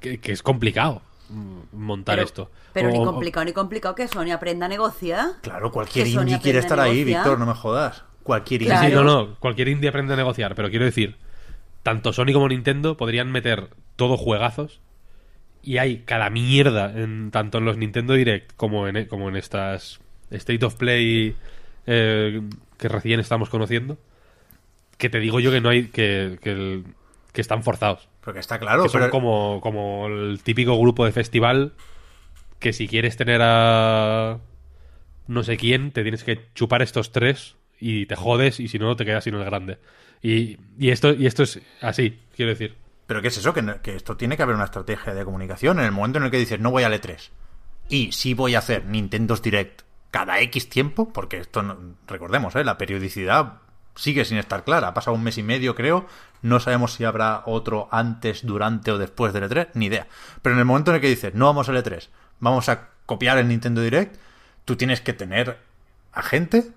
que, 0.00 0.18
que 0.18 0.30
es 0.32 0.42
complicado 0.44 1.02
mm, 1.28 1.58
montar 1.76 2.14
Pero, 2.16 2.24
esto. 2.26 2.50
pero 2.72 2.90
ni 2.90 2.98
o- 2.98 3.04
complicado 3.04 3.44
ni 3.44 3.52
complicado 3.52 3.94
que 3.96 4.06
Sony 4.08 4.30
aprenda 4.32 4.66
a 4.66 4.68
negociar. 4.68 5.32
Claro, 5.42 5.72
cualquier 5.72 6.06
indie 6.06 6.38
quiere 6.40 6.58
aprende 6.58 6.58
a 6.58 6.60
estar 6.60 6.80
ahí, 6.80 6.98
negociar. 6.98 7.22
Víctor, 7.24 7.38
no 7.40 7.46
me 7.46 7.54
jodas. 7.54 8.04
Cualquier 8.22 8.62
indie. 8.62 8.78
sí, 8.78 8.92
no, 8.92 9.02
no. 9.02 9.34
Cualquier 9.40 9.68
indie 9.68 9.88
aprende 9.88 10.14
a 10.14 10.16
negociar, 10.16 10.54
pero 10.54 10.70
quiero 10.70 10.84
decir, 10.84 11.16
tanto 11.82 12.12
Sony 12.12 12.32
como 12.32 12.48
Nintendo 12.48 12.96
podrían 12.96 13.32
meter 13.32 13.70
todo 13.96 14.16
juegazos 14.16 14.80
y 15.62 15.78
hay 15.78 16.02
cada 16.04 16.30
mierda 16.30 16.92
en 16.96 17.30
tanto 17.32 17.58
en 17.58 17.64
los 17.64 17.76
Nintendo 17.76 18.14
Direct 18.14 18.52
como 18.56 18.86
en 18.86 19.06
como 19.06 19.28
en 19.28 19.34
estas 19.36 19.98
State 20.30 20.64
of 20.64 20.74
Play 20.76 21.36
eh, 21.86 22.40
que 22.76 22.88
recién 22.88 23.20
estamos 23.20 23.48
conociendo 23.48 23.98
que 24.96 25.08
te 25.08 25.20
digo 25.20 25.40
yo 25.40 25.50
que 25.50 25.60
no 25.60 25.68
hay 25.68 25.88
que 25.88 26.38
que, 26.42 26.50
el- 26.50 26.84
que 27.32 27.40
están 27.40 27.62
forzados 27.62 28.08
Porque 28.20 28.40
está 28.40 28.58
claro, 28.58 28.82
que 28.84 28.88
son 28.88 29.00
pero... 29.02 29.10
como 29.10 29.60
como 29.62 30.06
el 30.08 30.40
típico 30.42 30.78
grupo 30.78 31.04
de 31.04 31.12
festival 31.12 31.72
que 32.58 32.72
si 32.72 32.88
quieres 32.88 33.16
tener 33.16 33.40
a 33.42 34.38
no 35.28 35.42
sé 35.44 35.56
quién, 35.56 35.92
te 35.92 36.02
tienes 36.02 36.24
que 36.24 36.46
chupar 36.54 36.82
estos 36.82 37.12
tres 37.12 37.56
y 37.78 38.06
te 38.06 38.16
jodes 38.16 38.58
y 38.60 38.68
si 38.68 38.78
no 38.78 38.96
te 38.96 39.04
quedas 39.04 39.22
sin 39.24 39.34
el 39.34 39.44
grande. 39.44 39.78
Y, 40.22 40.56
y 40.78 40.88
esto 40.90 41.12
y 41.12 41.26
esto 41.26 41.42
es 41.44 41.60
así, 41.82 42.18
quiero 42.34 42.50
decir. 42.50 42.74
¿Pero 43.06 43.22
qué 43.22 43.28
es 43.28 43.36
eso? 43.38 43.52
Que, 43.54 43.62
no- 43.62 43.80
que 43.82 43.94
esto 43.94 44.16
tiene 44.16 44.36
que 44.36 44.42
haber 44.42 44.56
una 44.56 44.64
estrategia 44.64 45.14
de 45.14 45.24
comunicación 45.24 45.78
en 45.78 45.84
el 45.84 45.92
momento 45.92 46.18
en 46.18 46.24
el 46.24 46.30
que 46.30 46.38
dices 46.38 46.58
no 46.58 46.70
voy 46.72 46.82
al 46.82 46.94
E3 46.94 47.28
y 47.90 48.10
sí 48.12 48.34
voy 48.34 48.54
a 48.54 48.58
hacer 48.58 48.86
Nintendo's 48.86 49.42
Direct 49.42 49.82
cada 50.10 50.40
X 50.40 50.68
tiempo, 50.70 51.12
porque 51.12 51.38
esto, 51.38 51.62
recordemos, 52.06 52.54
¿eh? 52.56 52.64
la 52.64 52.78
periodicidad 52.78 53.54
sigue 53.94 54.24
sin 54.24 54.38
estar 54.38 54.64
clara. 54.64 54.88
Ha 54.88 54.94
pasado 54.94 55.16
un 55.16 55.22
mes 55.24 55.36
y 55.38 55.42
medio, 55.42 55.74
creo. 55.74 56.06
No 56.40 56.60
sabemos 56.60 56.92
si 56.94 57.04
habrá 57.04 57.42
otro 57.46 57.88
antes, 57.90 58.46
durante 58.46 58.92
o 58.92 58.98
después 58.98 59.32
del 59.32 59.44
E3, 59.50 59.68
ni 59.74 59.86
idea. 59.86 60.06
Pero 60.40 60.54
en 60.54 60.60
el 60.60 60.64
momento 60.64 60.90
en 60.90 60.96
el 60.96 61.00
que 61.00 61.08
dices 61.08 61.34
no 61.34 61.46
vamos 61.46 61.68
al 61.68 61.76
E3, 61.76 62.08
vamos 62.38 62.68
a 62.68 62.88
copiar 63.06 63.38
el 63.38 63.48
Nintendo 63.48 63.80
Direct, 63.82 64.16
tú 64.64 64.76
tienes 64.76 65.00
que 65.00 65.12
tener 65.12 65.58
a 66.12 66.22
gente 66.22 66.70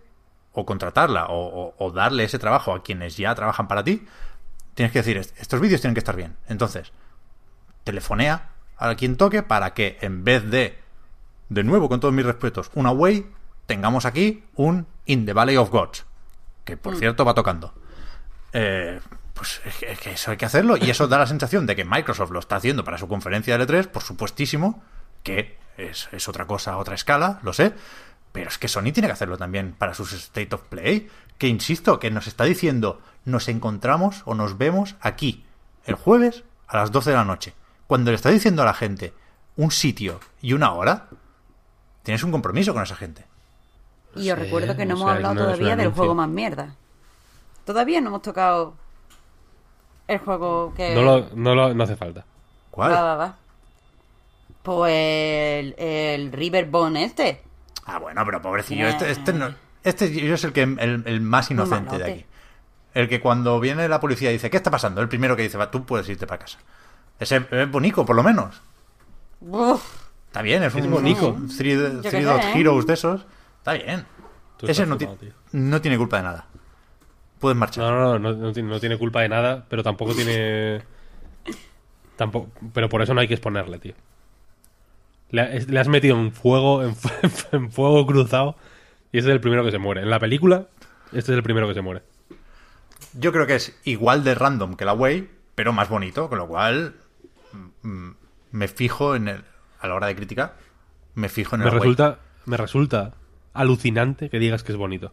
o 0.53 0.65
contratarla 0.65 1.27
o, 1.27 1.73
o- 1.77 1.91
darle 1.91 2.23
ese 2.23 2.39
trabajo 2.39 2.73
a 2.73 2.83
quienes 2.83 3.15
ya 3.17 3.33
trabajan 3.35 3.67
para 3.67 3.83
ti 3.83 4.05
tienes 4.73 4.91
que 4.93 4.99
decir, 4.99 5.17
"Est- 5.17 5.37
estos 5.39 5.59
vídeos 5.61 5.79
tienen 5.81 5.93
que 5.93 5.99
estar 5.99 6.15
bien. 6.15 6.35
Entonces, 6.47 6.91
telefonea 7.83 8.49
a 8.77 8.95
quien 8.95 9.17
toque 9.17 9.43
para 9.43 9.73
que 9.73 9.97
en 10.01 10.23
vez 10.23 10.49
de, 10.49 10.77
de 11.51 11.65
nuevo, 11.65 11.89
con 11.89 11.99
todos 11.99 12.13
mis 12.13 12.25
respetos, 12.25 12.71
un 12.75 12.85
Away, 12.85 13.29
tengamos 13.65 14.05
aquí 14.05 14.45
un 14.55 14.87
In 15.05 15.25
the 15.25 15.33
Valley 15.33 15.57
of 15.57 15.69
Gods. 15.69 16.05
Que 16.63 16.77
por 16.77 16.95
cierto 16.95 17.25
va 17.25 17.33
tocando. 17.33 17.73
Eh, 18.53 19.01
pues 19.33 19.59
es 19.65 19.75
que, 19.75 19.91
es 19.91 19.99
que 19.99 20.11
eso 20.11 20.31
hay 20.31 20.37
que 20.37 20.45
hacerlo. 20.45 20.77
Y 20.77 20.89
eso 20.89 21.09
da 21.09 21.17
la 21.17 21.27
sensación 21.27 21.65
de 21.65 21.75
que 21.75 21.83
Microsoft 21.83 22.31
lo 22.31 22.39
está 22.39 22.55
haciendo 22.55 22.85
para 22.85 22.97
su 22.97 23.09
conferencia 23.09 23.57
de 23.57 23.67
L3, 23.67 23.87
por 23.87 24.01
supuestísimo, 24.01 24.81
que 25.23 25.57
es, 25.75 26.07
es 26.13 26.29
otra 26.29 26.47
cosa, 26.47 26.77
otra 26.77 26.95
escala, 26.95 27.41
lo 27.43 27.51
sé. 27.51 27.73
Pero 28.31 28.47
es 28.47 28.57
que 28.57 28.69
Sony 28.69 28.93
tiene 28.93 29.07
que 29.07 29.13
hacerlo 29.13 29.37
también 29.37 29.73
para 29.77 29.93
sus 29.93 30.13
State 30.13 30.55
of 30.55 30.61
Play. 30.69 31.09
Que 31.37 31.49
insisto, 31.49 31.99
que 31.99 32.11
nos 32.11 32.27
está 32.27 32.45
diciendo, 32.45 33.01
nos 33.25 33.49
encontramos 33.49 34.21
o 34.23 34.35
nos 34.35 34.57
vemos 34.57 34.95
aquí, 35.01 35.43
el 35.83 35.95
jueves 35.95 36.45
a 36.69 36.77
las 36.77 36.93
12 36.93 37.09
de 37.09 37.15
la 37.17 37.25
noche. 37.25 37.53
Cuando 37.87 38.11
le 38.11 38.15
está 38.15 38.29
diciendo 38.29 38.61
a 38.61 38.65
la 38.65 38.73
gente 38.73 39.13
un 39.57 39.71
sitio 39.71 40.21
y 40.41 40.53
una 40.53 40.71
hora, 40.71 41.09
tienes 42.03 42.23
un 42.23 42.31
compromiso 42.31 42.73
con 42.73 42.83
esa 42.83 42.95
gente. 42.95 43.25
Y 44.15 44.29
os 44.29 44.37
recuerdo 44.37 44.75
que 44.75 44.85
no, 44.85 44.95
hemos 44.95 45.09
hablado 45.09 45.33
no 45.33 45.41
todavía 45.41 45.75
del 45.75 45.91
juego 45.91 46.15
más 46.15 46.27
mierda. 46.29 46.75
Todavía 47.65 48.01
no 48.01 48.09
hemos 48.09 48.21
tocado 48.21 48.73
el 50.07 50.19
juego 50.19 50.73
que... 50.75 50.93
No, 50.93 51.01
lo, 51.01 51.29
no, 51.33 51.55
lo, 51.55 51.73
no 51.73 51.83
hace 51.83 51.95
falta. 51.95 52.25
¿Cuál? 52.71 52.91
Va, 52.91 53.01
va, 53.01 53.15
va. 53.15 53.35
Pues 54.63 54.93
el, 54.93 55.75
el 55.77 56.31
Riverbone 56.31 57.05
este. 57.05 57.41
Ah, 57.85 57.99
bueno, 57.99 58.23
pero 58.25 58.41
pobrecillo, 58.41 58.87
este, 58.87 59.09
este, 59.09 59.33
no, 59.33 59.55
este 59.83 60.11
yo 60.13 60.35
es 60.35 60.43
el, 60.43 60.53
que, 60.53 60.63
el, 60.63 61.03
el 61.05 61.21
más 61.21 61.49
inocente 61.49 61.97
de 61.97 62.11
aquí. 62.11 62.25
El 62.93 63.07
que 63.07 63.21
cuando 63.21 63.59
viene 63.59 63.87
la 63.87 63.99
policía 63.99 64.29
dice, 64.29 64.49
¿qué 64.49 64.57
está 64.57 64.69
pasando? 64.69 65.01
El 65.01 65.07
primero 65.07 65.35
que 65.35 65.43
dice, 65.43 65.57
va, 65.57 65.71
tú 65.71 65.85
puedes 65.85 66.07
irte 66.09 66.27
para 66.27 66.39
casa. 66.39 66.59
Ese 67.19 67.45
es 67.49 67.71
bonito, 67.71 68.05
por 68.05 68.15
lo 68.15 68.23
menos. 68.23 68.61
Uf, 69.39 69.81
Está 70.31 70.41
bien, 70.41 70.63
es, 70.63 70.73
Es 70.73 70.85
un, 70.85 70.91
bonito. 70.91 71.29
un 71.33 71.47
Three, 71.49 71.73
Yo 71.75 72.01
qué 72.01 72.09
three 72.09 72.21
sé, 72.21 72.27
Dot 72.27 72.41
¿eh? 72.41 72.51
Heroes 72.55 72.85
de 72.87 72.93
esos. 72.93 73.25
Está 73.57 73.73
bien. 73.73 74.05
Tú 74.57 74.65
Ese 74.67 74.85
no, 74.85 74.97
no 75.51 75.81
tiene 75.81 75.97
culpa 75.97 76.17
de 76.17 76.23
nada. 76.23 76.45
Puedes 77.39 77.57
marchar. 77.57 77.83
No, 77.91 78.17
no, 78.17 78.19
no, 78.19 78.33
no, 78.37 78.53
tiene, 78.53 78.69
no 78.69 78.79
tiene 78.79 78.97
culpa 78.97 79.21
de 79.21 79.29
nada, 79.29 79.65
pero 79.67 79.83
tampoco 79.83 80.13
tiene. 80.15 80.81
Tampoco, 82.15 82.49
pero 82.73 82.87
por 82.87 83.01
eso 83.01 83.13
no 83.13 83.21
hay 83.21 83.27
que 83.27 83.33
exponerle, 83.33 83.79
tío. 83.79 83.93
Le, 85.31 85.41
ha- 85.41 85.51
es- 85.53 85.67
le 85.69 85.79
has 85.79 85.87
metido 85.87 86.15
en 86.17 86.31
fuego, 86.31 86.83
en, 86.83 86.95
fu- 86.95 87.09
en 87.51 87.71
fuego 87.71 88.05
cruzado, 88.05 88.55
y 89.11 89.17
ese 89.17 89.27
es 89.29 89.33
el 89.33 89.41
primero 89.41 89.63
que 89.65 89.71
se 89.71 89.79
muere. 89.79 90.01
En 90.01 90.09
la 90.09 90.19
película, 90.19 90.67
este 91.07 91.31
es 91.31 91.37
el 91.37 91.43
primero 91.43 91.67
que 91.67 91.73
se 91.73 91.81
muere. 91.81 92.03
Yo 93.13 93.31
creo 93.33 93.47
que 93.47 93.55
es 93.55 93.77
igual 93.85 94.23
de 94.23 94.35
random 94.35 94.75
que 94.75 94.85
la 94.85 94.93
Way, 94.93 95.29
pero 95.55 95.73
más 95.73 95.89
bonito, 95.89 96.29
con 96.29 96.37
lo 96.37 96.47
cual 96.47 96.95
mm, 97.81 98.09
me 98.51 98.67
fijo 98.67 99.15
en 99.15 99.27
el. 99.27 99.43
A 99.81 99.87
la 99.87 99.95
hora 99.95 100.07
de 100.07 100.15
criticar, 100.15 100.55
me 101.15 101.27
fijo 101.29 101.55
en 101.55 101.61
el 101.61 101.65
Me 101.65 101.71
Away. 101.71 101.79
resulta, 101.81 102.19
me 102.45 102.57
resulta 102.57 103.13
alucinante 103.53 104.29
que 104.29 104.39
digas 104.39 104.63
que 104.63 104.71
es 104.71 104.77
bonito. 104.77 105.11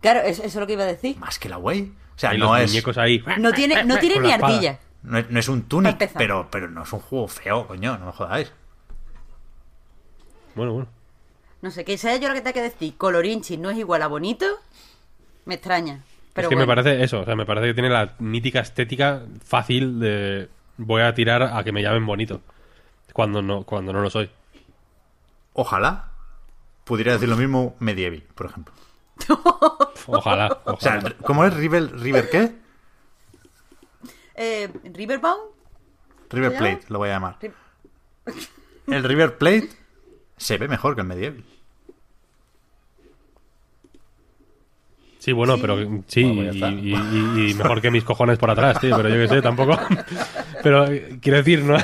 claro, 0.00 0.20
eso, 0.20 0.42
eso 0.42 0.48
es 0.48 0.54
lo 0.56 0.66
que 0.66 0.74
iba 0.74 0.82
a 0.82 0.86
decir. 0.86 1.16
Más 1.18 1.38
que 1.38 1.48
la 1.48 1.58
Way. 1.58 1.92
O 2.16 2.18
sea, 2.18 2.34
Y 2.34 2.38
no 2.38 2.52
los 2.52 2.60
es. 2.64 2.70
muñecos 2.70 2.98
ahí. 2.98 3.22
No 3.38 3.52
tiene, 3.52 3.84
no 3.84 3.98
tiene 3.98 4.20
ni 4.20 4.32
ardilla. 4.32 4.78
No 5.02 5.18
es, 5.18 5.30
no 5.30 5.38
es 5.38 5.48
un 5.48 5.62
Tunic, 5.62 5.92
empezar. 5.92 6.18
pero, 6.18 6.48
pero 6.50 6.68
no 6.68 6.82
es 6.82 6.92
un 6.92 6.98
juego 7.00 7.28
feo, 7.28 7.66
coño, 7.68 7.96
no 7.98 8.06
me 8.06 8.12
jodáis. 8.12 8.52
Bueno, 10.54 10.72
bueno. 10.72 10.88
No 11.62 11.70
sé, 11.70 11.84
que 11.84 11.96
sea 11.98 12.16
yo 12.16 12.28
lo 12.28 12.34
que 12.34 12.40
te 12.40 12.48
hay 12.48 12.54
que 12.54 12.62
decir. 12.62 12.96
Colorinchi 12.96 13.56
no 13.56 13.70
es 13.70 13.78
igual 13.78 14.02
a 14.02 14.06
bonito. 14.08 14.46
Me 15.44 15.54
extraña. 15.54 16.00
Pero 16.32 16.46
es 16.46 16.50
que 16.50 16.54
bueno. 16.56 16.68
me 16.72 16.74
parece 16.82 17.02
eso, 17.02 17.20
o 17.20 17.24
sea, 17.24 17.34
me 17.36 17.46
parece 17.46 17.68
que 17.68 17.74
tiene 17.74 17.88
la 17.90 18.14
mítica 18.18 18.60
estética 18.60 19.22
fácil 19.44 19.98
de 19.98 20.48
voy 20.76 21.02
a 21.02 21.14
tirar 21.14 21.42
a 21.42 21.64
que 21.64 21.72
me 21.72 21.82
llamen 21.82 22.06
bonito. 22.06 22.40
Cuando 23.18 23.42
no, 23.42 23.64
cuando 23.64 23.92
no 23.92 24.00
lo 24.00 24.10
soy. 24.10 24.30
Ojalá 25.52 26.12
pudiera 26.84 27.14
decir 27.14 27.28
lo 27.28 27.36
mismo 27.36 27.74
Medieval, 27.80 28.22
por 28.36 28.46
ejemplo. 28.46 28.72
Ojalá, 30.06 30.60
O 30.64 30.78
sea, 30.78 30.98
ojalá. 30.98 31.16
¿cómo 31.24 31.44
es 31.44 31.52
River, 31.52 31.98
River 31.98 32.30
qué? 32.30 32.54
Eh, 34.36 34.70
Riverbound. 34.94 35.50
River 36.30 36.52
¿Se 36.52 36.58
Plate, 36.58 36.80
lo 36.90 36.98
voy 36.98 37.08
a 37.08 37.14
llamar. 37.14 37.40
Ri- 37.40 37.52
El 38.86 39.02
River 39.02 39.36
Plate 39.36 39.68
se 40.36 40.56
ve 40.56 40.68
mejor 40.68 40.94
que 40.94 41.00
el 41.00 41.08
Medieval. 41.08 41.42
Sí, 45.18 45.32
bueno, 45.32 45.56
pero 45.60 45.76
sí, 46.06 46.22
Bueno, 46.22 46.52
pues 46.56 46.72
y, 46.84 47.50
y- 47.50 47.54
mejor 47.54 47.80
que 47.82 47.90
mis 47.90 48.04
cojones 48.04 48.38
por 48.38 48.48
atrás, 48.52 48.78
tío, 48.80 48.96
pero 48.96 49.08
yo 49.08 49.16
qué 49.16 49.26
sé, 49.26 49.42
tampoco. 49.42 49.76
Pero 50.62 50.86
eh, 50.86 51.18
quiero 51.20 51.38
decir, 51.38 51.64
no. 51.64 51.76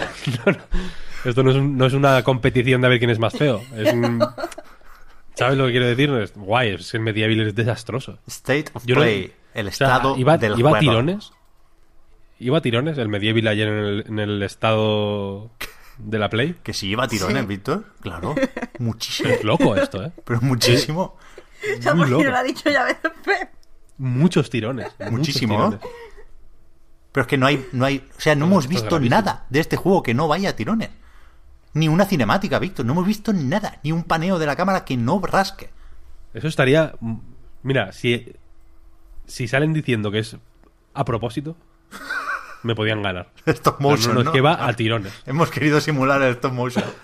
Esto 1.24 1.42
no 1.42 1.50
es, 1.50 1.56
un- 1.56 1.76
no 1.76 1.86
es 1.86 1.92
una 1.92 2.22
competición 2.22 2.80
de 2.80 2.86
a 2.86 2.90
ver 2.90 2.98
quién 2.98 3.10
es 3.10 3.18
más 3.18 3.32
feo. 3.34 3.62
Es 3.76 3.92
un. 3.92 4.24
¿Sabes 5.34 5.58
lo 5.58 5.66
que 5.66 5.72
quiero 5.72 5.86
decir? 5.86 6.10
Es 6.10 6.32
guay, 6.36 6.70
es 6.74 6.90
que 6.90 6.96
el 6.98 7.02
medieval 7.02 7.40
es 7.48 7.54
desastroso. 7.54 8.18
State 8.26 8.66
of 8.74 8.84
Yo 8.86 8.94
no- 8.94 9.00
Play, 9.02 9.32
el 9.54 9.68
O 9.68 9.72
sea, 9.72 9.88
estado 9.96 10.16
iba, 10.16 10.38
del 10.38 10.58
iba 10.58 10.70
a 10.70 10.72
juego. 10.72 10.80
tirones. 10.92 11.32
Iba 12.38 12.58
a 12.58 12.60
tirones 12.62 12.98
el 12.98 13.08
medieval 13.08 13.46
ayer 13.48 13.68
en 13.68 13.74
el, 13.78 14.04
en 14.08 14.18
el 14.20 14.42
estado 14.42 15.50
de 15.98 16.18
la 16.18 16.28
Play. 16.30 16.56
Que 16.62 16.72
si 16.72 16.88
lleva 16.88 17.08
tirones, 17.08 17.42
Sí. 17.42 17.46
Víctor, 17.48 17.84
claro. 18.00 18.34
Muchísimo. 18.78 19.28
Es 19.30 19.44
loco 19.44 19.74
esto, 19.76 20.04
¿eh? 20.04 20.12
Pero 20.24 20.40
muchísimo. 20.40 21.16
Ya 21.80 21.94
Muy 21.94 22.08
loco. 22.10 22.24
lo 22.24 22.36
ha 22.36 22.42
dicho 22.42 22.68
ya 22.68 22.84
veces. 22.84 23.10
Muchos 23.98 24.50
tirones. 24.50 24.88
muchos 24.98 25.12
Muchísimo. 25.12 25.54
tirones. 25.56 25.80
Pero 27.12 27.22
es 27.22 27.28
que 27.28 27.38
no 27.38 27.46
hay, 27.46 27.64
no 27.72 27.84
hay, 27.84 28.08
o 28.16 28.20
sea, 28.20 28.34
no 28.34 28.46
hemos 28.46 28.64
esto 28.64 28.74
es 28.74 28.80
visto 28.82 28.96
gravísimo. 28.96 29.16
nada 29.16 29.46
de 29.48 29.60
este 29.60 29.76
juego 29.76 30.02
que 30.02 30.14
no 30.14 30.26
vaya 30.28 30.50
a 30.50 30.56
tirones. 30.56 30.90
Ni 31.74 31.88
una 31.88 32.06
cinemática, 32.06 32.58
Víctor. 32.58 32.86
No 32.86 32.92
hemos 32.92 33.06
visto 33.06 33.32
nada. 33.32 33.80
Ni 33.82 33.92
un 33.92 34.04
paneo 34.04 34.38
de 34.38 34.46
la 34.46 34.56
cámara 34.56 34.84
que 34.84 34.96
no 34.96 35.20
rasque. 35.20 35.70
Eso 36.32 36.48
estaría. 36.48 36.94
Mira, 37.62 37.92
si, 37.92 38.32
si 39.26 39.48
salen 39.48 39.72
diciendo 39.72 40.10
que 40.10 40.20
es 40.20 40.36
a 40.94 41.04
propósito, 41.04 41.56
me 42.62 42.74
podían 42.74 43.02
ganar. 43.02 43.30
Stop 43.46 43.80
No, 43.80 43.90
motion, 43.90 44.14
no, 44.14 44.22
no, 44.22 44.32
que 44.32 44.40
va 44.40 44.66
a 44.66 44.72
tirones. 44.74 45.12
Hemos 45.26 45.50
querido 45.50 45.80
simular 45.80 46.22
el 46.22 46.32
stop 46.34 46.52
motion. 46.52 46.84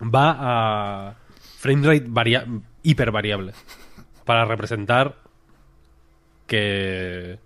Va 0.00 0.36
a 0.38 1.14
framerate 1.58 2.04
varia 2.06 2.46
hiper 2.84 3.10
variable. 3.10 3.52
Para 4.24 4.44
representar 4.44 5.16
que. 6.46 7.40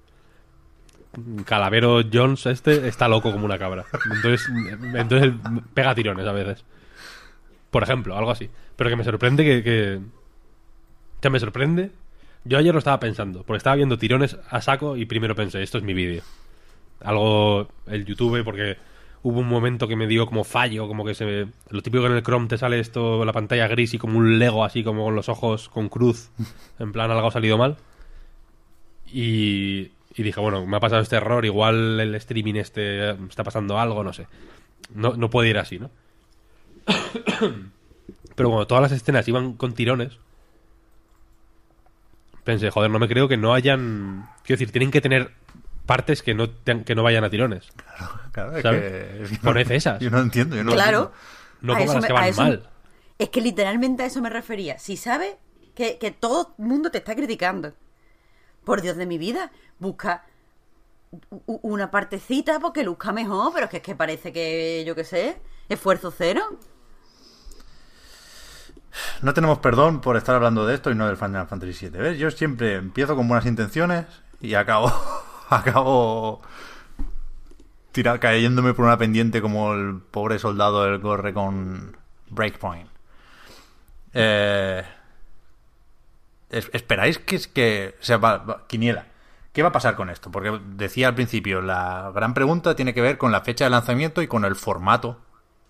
Calavero 1.45 2.01
Jones 2.11 2.47
este 2.47 2.89
está 2.89 3.09
loco 3.09 3.33
como 3.33 3.45
una 3.45 3.59
cabra. 3.59 3.85
Entonces, 4.15 4.49
entonces 4.95 5.33
pega 5.75 5.95
tirones 5.95 6.27
a 6.27 6.33
veces. 6.33 6.65
Por 7.71 7.83
ejemplo, 7.83 8.17
algo 8.17 8.31
así. 8.31 8.51
Pero 8.77 8.91
que 8.91 8.97
me 8.97 9.05
sorprende 9.05 9.45
que. 9.45 9.97
O 9.99 11.23
sea, 11.23 11.31
me 11.31 11.41
sorprende. 11.41 11.91
Yo 12.45 12.59
ayer 12.59 12.73
lo 12.73 12.79
estaba 12.79 12.99
pensando, 12.99 13.45
porque 13.45 13.59
estaba 13.59 13.77
viendo 13.77 13.99
tirones 13.99 14.37
a 14.49 14.61
saco 14.61 14.97
y 14.97 15.07
primero 15.07 15.37
pensé, 15.37 15.63
esto 15.63 15.79
es 15.79 15.85
mi 15.85 15.95
vídeo. 15.95 16.23
Algo, 17.01 17.69
el 17.87 18.05
YouTube, 18.05 18.43
porque 18.43 18.79
hubo 19.23 19.41
un 19.41 19.49
momento 19.49 19.87
que 19.87 19.95
me 19.95 20.07
dio 20.07 20.27
como 20.27 20.45
fallo, 20.45 20.89
como 20.89 21.05
que 21.05 21.15
se. 21.15 21.47
Lo 21.71 21.83
típico 21.83 22.03
que 22.03 22.11
en 22.11 22.17
el 22.17 22.23
Chrome 22.23 22.49
te 22.49 22.59
sale 22.59 22.81
esto, 22.81 23.25
la 23.25 23.33
pantalla 23.33 23.69
gris 23.69 23.95
y 23.95 23.99
como 23.99 24.19
un 24.19 24.39
Lego 24.39 24.65
así, 24.65 24.83
como 24.83 25.05
con 25.05 25.15
los 25.15 25.29
ojos 25.29 25.69
con 25.69 25.89
cruz. 25.89 26.31
En 26.79 26.93
plan, 26.93 27.11
algo 27.11 27.29
ha 27.29 27.31
salido 27.31 27.59
mal. 27.59 27.77
Y, 29.07 29.91
y 30.15 30.23
dije, 30.23 30.41
bueno, 30.41 30.67
me 30.67 30.77
ha 30.77 30.81
pasado 30.81 31.01
este 31.03 31.17
error, 31.17 31.45
igual 31.45 31.99
el 32.01 32.15
streaming 32.17 32.55
este 32.55 33.11
eh, 33.11 33.17
está 33.29 33.45
pasando 33.45 33.79
algo, 33.79 34.03
no 34.05 34.13
sé. 34.13 34.27
No, 34.95 35.15
no 35.17 35.31
puede 35.31 35.49
ir 35.51 35.59
así, 35.59 35.79
¿no? 35.79 35.91
Pero 38.35 38.49
cuando 38.49 38.67
todas 38.67 38.83
las 38.83 38.93
escenas 38.93 39.27
iban 39.29 39.55
con 39.55 39.75
tirones, 39.75 40.19
pensé, 42.45 42.71
joder, 42.71 42.91
no 42.91 42.99
me 42.99 43.09
creo 43.09 43.29
que 43.29 43.37
no 43.37 43.55
hayan... 43.55 44.29
Quiero 44.45 44.59
decir, 44.59 44.73
tienen 44.73 44.91
que 44.91 45.01
tener 45.01 45.33
partes 45.87 46.23
que 46.23 46.35
no, 46.35 46.49
te- 46.51 46.85
que 46.85 46.95
no 46.95 47.03
vayan 47.03 47.25
a 47.25 47.31
tirones. 47.31 47.69
Claro, 48.33 48.53
que... 48.53 49.23
es 49.23 49.31
que 49.31 49.37
Poned 49.39 49.71
esas. 49.71 50.01
Yo 50.01 50.11
no 50.11 50.21
entiendo. 50.21 50.57
Yo 50.57 50.65
no 50.65 50.73
Claro. 50.73 51.13
No 51.61 51.77
eso 51.77 51.95
las 51.95 52.07
que 52.07 52.13
van 52.13 52.25
eso- 52.29 52.43
mal. 52.43 52.69
Es 53.19 53.29
que 53.29 53.41
literalmente 53.41 54.03
a 54.03 54.07
eso 54.07 54.21
me 54.21 54.31
refería. 54.31 54.79
Si 54.79 54.97
sabes 54.97 55.37
que, 55.77 55.99
que 55.99 56.11
todo 56.11 56.55
el 56.59 56.65
mundo 56.65 56.91
te 56.91 56.99
está 56.99 57.15
criticando, 57.15 57.73
por 58.65 58.81
Dios 58.83 58.97
de 58.97 59.07
mi 59.07 59.19
vida, 59.19 59.51
busca 59.79 60.25
una 61.47 61.91
partecita 61.91 62.59
porque 62.61 62.85
luzca 62.85 63.13
mejor, 63.13 63.53
pero 63.53 63.65
es 63.67 63.71
que, 63.71 63.77
es 63.79 63.83
que 63.83 63.95
parece 63.95 64.33
que, 64.33 64.85
yo 64.87 64.95
qué 64.95 65.05
sé, 65.05 65.41
esfuerzo 65.69 66.11
cero. 66.17 66.43
No 69.23 69.33
tenemos 69.35 69.59
perdón 69.59 70.01
por 70.01 70.17
estar 70.17 70.35
hablando 70.35 70.67
de 70.67 70.75
esto 70.75 70.91
y 70.91 70.95
no 70.95 71.07
del 71.07 71.17
Final 71.17 71.47
Fantasy 71.49 71.89
VII. 71.89 71.99
¿Ves? 72.01 72.19
Yo 72.19 72.31
siempre 72.31 72.75
empiezo 72.75 73.17
con 73.17 73.27
buenas 73.29 73.47
intenciones 73.47 74.07
y 74.41 74.55
acabo, 74.55 74.93
acabo 75.49 76.43
tira- 77.93 78.19
cayéndome 78.21 78.75
por 78.75 78.85
una 78.85 78.99
pendiente 78.99 79.41
como 79.41 79.73
el 79.75 80.01
pobre 80.01 80.39
soldado 80.39 80.85
del 80.85 80.99
gorre 80.99 81.33
con 81.33 81.97
Breakpoint. 82.31 82.89
Eh, 84.15 84.85
¿Esperáis 86.53 87.19
que 87.19 87.41
que... 87.53 87.97
O 88.01 88.05
sea, 88.05 88.19
va- 88.19 88.39
va- 88.39 88.67
Quiniela. 88.67 89.07
¿Qué 89.53 89.63
va 89.63 89.69
a 89.69 89.73
pasar 89.73 89.97
con 89.97 90.09
esto? 90.11 90.31
Porque 90.31 90.59
decía 90.77 91.09
al 91.09 91.15
principio, 91.15 91.61
la 91.61 92.11
gran 92.15 92.33
pregunta 92.35 92.75
tiene 92.77 92.95
que 92.95 93.03
ver 93.03 93.19
con 93.19 93.33
la 93.33 93.43
fecha 93.43 93.65
de 93.65 93.71
lanzamiento 93.71 94.23
y 94.23 94.27
con 94.29 94.45
el 94.45 94.57
formato 94.57 95.19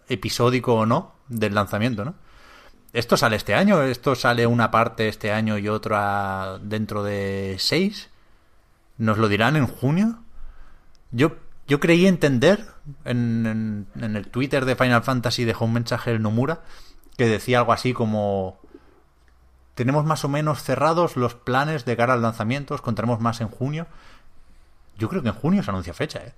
episódico 0.08 0.74
o 0.74 0.86
no 0.86 1.14
del 1.28 1.54
lanzamiento, 1.54 2.04
¿no? 2.04 2.14
¿Esto 2.92 3.16
sale 3.16 3.36
este 3.36 3.54
año? 3.54 3.82
¿Esto 3.82 4.14
sale 4.14 4.46
una 4.46 4.70
parte 4.70 5.08
este 5.08 5.32
año 5.32 5.56
y 5.58 5.68
otra 5.68 6.58
dentro 6.62 7.02
de 7.02 7.56
seis? 7.58 8.10
¿Nos 8.98 9.18
lo 9.18 9.28
dirán 9.28 9.56
en 9.56 9.66
junio? 9.66 10.18
Yo, 11.10 11.36
yo 11.66 11.80
creí 11.80 12.06
entender 12.06 12.66
en, 13.04 13.46
en- 13.96 14.04
en 14.04 14.16
el 14.16 14.28
Twitter 14.28 14.64
de 14.64 14.76
Final 14.76 15.02
Fantasy 15.02 15.44
dejó 15.44 15.64
un 15.64 15.72
mensaje 15.72 16.10
el 16.12 16.22
Nomura 16.22 16.60
que 17.16 17.26
decía 17.26 17.58
algo 17.58 17.72
así 17.72 17.92
como 17.94 18.58
tenemos 19.82 20.04
más 20.04 20.24
o 20.24 20.28
menos 20.28 20.62
cerrados 20.62 21.16
los 21.16 21.34
planes 21.34 21.84
de 21.84 21.96
cara 21.96 22.14
al 22.14 22.22
lanzamiento, 22.22 22.74
os 22.74 22.80
contaremos 22.82 23.20
más 23.20 23.40
en 23.40 23.48
junio. 23.48 23.86
Yo 24.98 25.08
creo 25.08 25.22
que 25.22 25.28
en 25.28 25.34
junio 25.34 25.62
se 25.62 25.70
anuncia 25.70 25.92
fecha, 25.94 26.20
¿eh? 26.20 26.32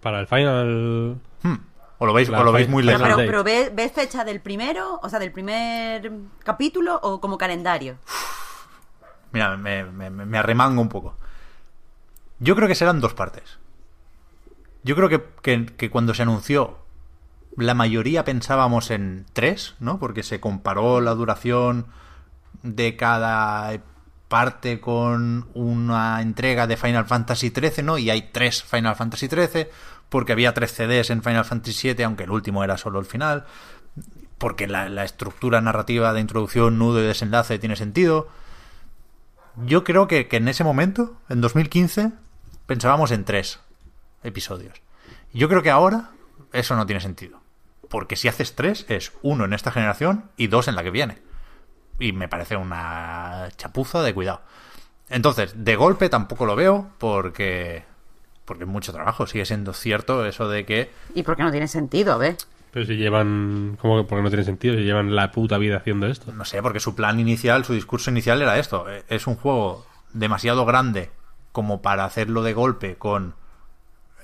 Para 0.00 0.20
el 0.20 0.26
final. 0.26 1.18
Hmm. 1.42 1.56
O 1.98 2.06
lo 2.06 2.12
veis, 2.12 2.28
o 2.28 2.42
lo 2.42 2.50
veis 2.52 2.68
muy 2.68 2.82
lejos. 2.82 3.02
Pero, 3.02 3.16
date. 3.16 3.26
pero 3.26 3.44
¿ves, 3.44 3.74
ves 3.74 3.92
fecha 3.92 4.24
del 4.24 4.40
primero? 4.40 4.98
O 5.02 5.08
sea, 5.08 5.18
del 5.20 5.30
primer 5.30 6.10
capítulo 6.42 6.98
o 7.02 7.20
como 7.20 7.38
calendario. 7.38 7.96
Mira, 9.30 9.56
me, 9.56 9.84
me- 9.84 10.10
me 10.10 10.38
arremango 10.38 10.80
un 10.82 10.88
poco. 10.88 11.14
Yo 12.40 12.56
creo 12.56 12.66
que 12.66 12.74
serán 12.74 13.00
dos 13.00 13.14
partes. 13.14 13.58
Yo 14.82 14.96
creo 14.96 15.08
que, 15.08 15.22
que- 15.42 15.66
que 15.66 15.90
cuando 15.90 16.12
se 16.12 16.22
anunció, 16.22 16.78
la 17.56 17.74
mayoría 17.74 18.24
pensábamos 18.24 18.90
en 18.90 19.26
tres, 19.32 19.74
¿no? 19.78 19.98
Porque 19.98 20.22
se 20.22 20.40
comparó 20.40 21.00
la 21.00 21.14
duración 21.14 21.86
de 22.62 22.96
cada 22.96 23.80
parte 24.28 24.80
con 24.80 25.48
una 25.52 26.22
entrega 26.22 26.66
de 26.66 26.78
Final 26.78 27.04
Fantasy 27.04 27.50
XIII, 27.50 27.84
¿no? 27.84 27.98
Y 27.98 28.08
hay 28.08 28.30
tres 28.32 28.62
Final 28.62 28.96
Fantasy 28.96 29.28
XIII, 29.28 29.68
porque 30.08 30.32
había 30.32 30.54
tres 30.54 30.72
CDs 30.72 31.10
en 31.10 31.22
Final 31.22 31.44
Fantasy 31.44 31.92
VII, 31.92 32.04
aunque 32.04 32.24
el 32.24 32.30
último 32.30 32.64
era 32.64 32.78
solo 32.78 32.98
el 32.98 33.04
final, 33.04 33.44
porque 34.38 34.66
la, 34.66 35.04
estructura 35.04 35.60
narrativa 35.60 36.12
de 36.14 36.20
introducción, 36.20 36.78
nudo 36.78 37.00
y 37.00 37.06
desenlace 37.06 37.58
tiene 37.58 37.76
sentido. 37.76 38.28
Yo 39.66 39.84
creo 39.84 40.08
que, 40.08 40.28
que 40.28 40.38
en 40.38 40.48
ese 40.48 40.64
momento, 40.64 41.14
en 41.28 41.42
2015, 41.42 42.12
pensábamos 42.66 43.10
en 43.10 43.24
tres 43.24 43.60
episodios. 44.22 44.80
Yo 45.34 45.48
creo 45.50 45.62
que 45.62 45.70
ahora 45.70 46.10
eso 46.52 46.74
no 46.74 46.86
tiene 46.86 47.00
sentido. 47.00 47.41
Porque 47.92 48.16
si 48.16 48.26
haces 48.26 48.54
tres, 48.54 48.86
es 48.88 49.12
uno 49.20 49.44
en 49.44 49.52
esta 49.52 49.70
generación 49.70 50.30
y 50.38 50.46
dos 50.46 50.66
en 50.66 50.76
la 50.76 50.82
que 50.82 50.90
viene. 50.90 51.18
Y 51.98 52.12
me 52.12 52.26
parece 52.26 52.56
una 52.56 53.50
chapuza 53.58 54.00
de 54.02 54.14
cuidado. 54.14 54.40
Entonces, 55.10 55.52
de 55.62 55.76
golpe 55.76 56.08
tampoco 56.08 56.46
lo 56.46 56.56
veo 56.56 56.88
porque 56.96 57.84
porque 58.46 58.64
es 58.64 58.70
mucho 58.70 58.94
trabajo. 58.94 59.26
Sigue 59.26 59.44
siendo 59.44 59.74
cierto 59.74 60.24
eso 60.24 60.48
de 60.48 60.64
que 60.64 60.90
¿Y 61.14 61.22
por 61.22 61.36
qué 61.36 61.42
no 61.42 61.50
tiene 61.50 61.68
sentido? 61.68 62.14
A 62.14 62.16
ver. 62.16 62.38
Pero 62.70 62.86
si 62.86 62.96
llevan. 62.96 63.76
¿Cómo 63.78 63.98
que 63.98 64.08
porque 64.08 64.22
no 64.22 64.30
tiene 64.30 64.44
sentido? 64.44 64.74
Si 64.74 64.84
llevan 64.84 65.14
la 65.14 65.30
puta 65.30 65.58
vida 65.58 65.76
haciendo 65.76 66.06
esto. 66.06 66.32
no 66.32 66.46
sé, 66.46 66.62
porque 66.62 66.80
su 66.80 66.94
plan 66.94 67.20
inicial, 67.20 67.62
su 67.66 67.74
discurso 67.74 68.10
inicial 68.10 68.40
era 68.40 68.58
esto. 68.58 68.86
Es 69.10 69.26
un 69.26 69.34
juego 69.34 69.84
demasiado 70.14 70.64
grande 70.64 71.10
como 71.52 71.82
para 71.82 72.06
hacerlo 72.06 72.42
de 72.42 72.54
golpe 72.54 72.96
con 72.96 73.34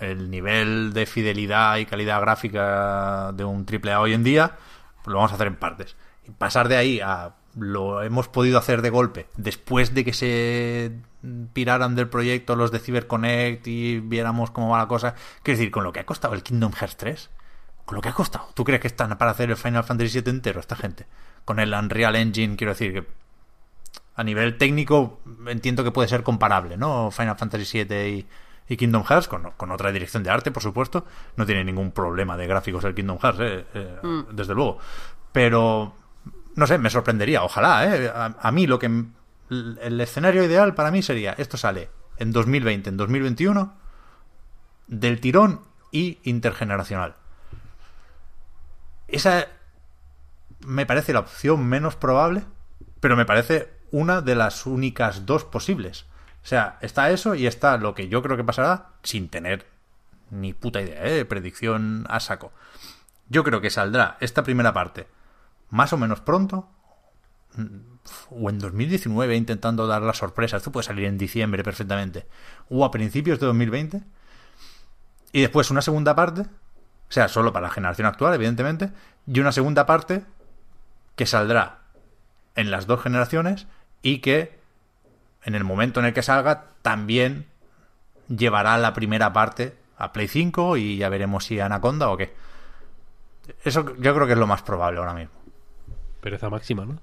el 0.00 0.30
nivel 0.30 0.92
de 0.92 1.06
fidelidad 1.06 1.76
y 1.78 1.86
calidad 1.86 2.20
gráfica 2.20 3.32
de 3.32 3.44
un 3.44 3.66
AAA 3.66 4.00
hoy 4.00 4.14
en 4.14 4.24
día, 4.24 4.56
pues 4.96 5.12
lo 5.12 5.16
vamos 5.16 5.32
a 5.32 5.34
hacer 5.34 5.46
en 5.46 5.56
partes. 5.56 5.96
Y 6.26 6.30
pasar 6.30 6.68
de 6.68 6.76
ahí 6.76 7.00
a 7.00 7.34
lo 7.56 8.02
hemos 8.02 8.28
podido 8.28 8.58
hacer 8.58 8.82
de 8.82 8.90
golpe 8.90 9.26
después 9.36 9.94
de 9.94 10.04
que 10.04 10.12
se 10.12 10.92
piraran 11.52 11.94
del 11.94 12.08
proyecto 12.08 12.54
los 12.54 12.70
de 12.70 12.78
CyberConnect 12.78 13.66
y 13.66 14.00
viéramos 14.00 14.50
cómo 14.50 14.70
va 14.70 14.78
la 14.78 14.88
cosa. 14.88 15.14
Quiero 15.42 15.58
decir, 15.58 15.70
con 15.70 15.84
lo 15.84 15.92
que 15.92 16.00
ha 16.00 16.06
costado 16.06 16.34
el 16.34 16.42
Kingdom 16.42 16.72
Hearts 16.72 16.96
3, 16.96 17.30
con 17.84 17.96
lo 17.96 18.02
que 18.02 18.08
ha 18.08 18.14
costado. 18.14 18.48
¿Tú 18.54 18.64
crees 18.64 18.80
que 18.80 18.86
están 18.86 19.16
para 19.18 19.32
hacer 19.32 19.50
el 19.50 19.56
Final 19.56 19.84
Fantasy 19.84 20.20
VII 20.20 20.30
entero 20.30 20.60
esta 20.60 20.76
gente? 20.76 21.06
Con 21.44 21.58
el 21.58 21.72
Unreal 21.72 22.16
Engine, 22.16 22.56
quiero 22.56 22.72
decir 22.72 22.92
que 22.92 23.06
a 24.14 24.24
nivel 24.24 24.58
técnico 24.58 25.20
entiendo 25.46 25.84
que 25.84 25.90
puede 25.90 26.08
ser 26.08 26.22
comparable, 26.22 26.76
¿no? 26.76 27.10
Final 27.10 27.36
Fantasy 27.36 27.84
VII 27.84 28.08
y, 28.08 28.26
y 28.68 28.76
Kingdom 28.76 29.04
Hearts, 29.04 29.28
con, 29.28 29.50
con 29.56 29.70
otra 29.70 29.92
dirección 29.92 30.22
de 30.22 30.30
arte, 30.30 30.50
por 30.50 30.62
supuesto. 30.62 31.06
No 31.36 31.46
tiene 31.46 31.64
ningún 31.64 31.92
problema 31.92 32.36
de 32.36 32.46
gráficos 32.46 32.84
el 32.84 32.94
Kingdom 32.94 33.18
Hearts, 33.18 33.40
eh, 33.40 33.64
eh, 33.74 34.24
desde 34.32 34.54
luego. 34.54 34.78
Pero, 35.32 35.94
no 36.54 36.66
sé, 36.66 36.78
me 36.78 36.90
sorprendería, 36.90 37.42
ojalá, 37.42 37.86
¿eh? 37.86 38.12
A, 38.14 38.36
a 38.40 38.52
mí 38.52 38.66
lo 38.66 38.78
que... 38.78 39.04
El 39.50 39.98
escenario 40.00 40.44
ideal 40.44 40.74
para 40.74 40.90
mí 40.90 41.00
sería, 41.02 41.32
esto 41.32 41.56
sale 41.56 41.88
en 42.18 42.32
2020, 42.32 42.90
en 42.90 42.96
2021, 42.98 43.74
del 44.88 45.20
tirón 45.20 45.62
y 45.90 46.18
intergeneracional. 46.24 47.16
Esa 49.06 49.46
me 50.60 50.84
parece 50.84 51.12
la 51.12 51.20
opción 51.20 51.66
menos 51.66 51.96
probable, 51.96 52.44
pero 53.00 53.16
me 53.16 53.24
parece 53.24 53.72
una 53.90 54.20
de 54.20 54.34
las 54.34 54.66
únicas 54.66 55.24
dos 55.24 55.44
posibles. 55.44 56.06
O 56.42 56.46
sea, 56.48 56.78
está 56.80 57.10
eso 57.10 57.34
y 57.34 57.46
está 57.46 57.76
lo 57.76 57.94
que 57.94 58.08
yo 58.08 58.22
creo 58.22 58.36
que 58.36 58.44
pasará 58.44 58.88
sin 59.02 59.28
tener 59.28 59.66
ni 60.30 60.52
puta 60.52 60.80
idea, 60.80 61.04
¿eh? 61.04 61.24
Predicción 61.24 62.06
a 62.08 62.20
saco. 62.20 62.52
Yo 63.28 63.44
creo 63.44 63.60
que 63.60 63.70
saldrá 63.70 64.16
esta 64.20 64.42
primera 64.42 64.72
parte 64.72 65.06
más 65.70 65.92
o 65.92 65.98
menos 65.98 66.20
pronto, 66.20 66.68
mm, 67.56 67.64
o 68.30 68.50
en 68.50 68.58
2019 68.58 69.36
intentando 69.36 69.86
dar 69.86 70.02
la 70.02 70.14
sorpresa. 70.14 70.56
Esto 70.56 70.72
puede 70.72 70.86
salir 70.86 71.04
en 71.04 71.18
diciembre 71.18 71.62
perfectamente, 71.62 72.26
o 72.70 72.84
a 72.84 72.90
principios 72.90 73.38
de 73.38 73.46
2020, 73.46 74.02
y 75.32 75.40
después 75.40 75.70
una 75.70 75.82
segunda 75.82 76.14
parte, 76.14 76.42
o 76.42 77.12
sea, 77.12 77.28
solo 77.28 77.52
para 77.52 77.68
la 77.68 77.72
generación 77.72 78.06
actual, 78.06 78.34
evidentemente, 78.34 78.92
y 79.26 79.40
una 79.40 79.52
segunda 79.52 79.86
parte 79.86 80.24
que 81.16 81.26
saldrá 81.26 81.80
en 82.54 82.70
las 82.70 82.86
dos 82.86 83.02
generaciones 83.02 83.66
y 84.02 84.18
que 84.18 84.57
en 85.48 85.54
el 85.54 85.64
momento 85.64 85.98
en 85.98 86.06
el 86.06 86.12
que 86.12 86.22
salga 86.22 86.66
también 86.82 87.46
llevará 88.28 88.76
la 88.76 88.92
primera 88.92 89.32
parte 89.32 89.74
a 89.96 90.12
Play 90.12 90.28
5 90.28 90.76
y 90.76 90.98
ya 90.98 91.08
veremos 91.08 91.44
si 91.46 91.58
Anaconda 91.58 92.10
o 92.10 92.16
qué. 92.18 92.34
Eso 93.64 93.96
yo 93.98 94.14
creo 94.14 94.26
que 94.26 94.34
es 94.34 94.38
lo 94.38 94.46
más 94.46 94.60
probable 94.62 94.98
ahora 94.98 95.14
mismo. 95.14 95.32
Pereza 96.20 96.50
máxima, 96.50 96.84
¿no? 96.84 96.98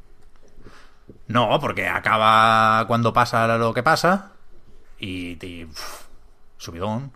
No, 1.27 1.59
porque 1.59 1.88
acaba 1.88 2.85
cuando 2.88 3.11
pasa 3.13 3.57
lo 3.57 3.73
que 3.73 3.81
pasa 3.84 4.34
y, 4.99 5.43
y, 5.43 5.65
uf, 5.65 6.03
subidón. 6.57 7.11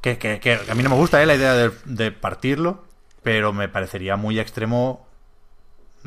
Que, 0.00 0.18
que- 0.18 0.38
que 0.38 0.54
a 0.70 0.74
mí 0.74 0.82
no 0.82 0.90
me 0.90 0.96
gusta 0.96 1.22
eh, 1.22 1.26
la 1.26 1.34
idea 1.34 1.54
de, 1.54 1.72
de 1.84 2.12
partirlo, 2.12 2.84
pero 3.22 3.52
me 3.52 3.68
parecería 3.68 4.16
muy 4.16 4.38
extremo 4.38 5.05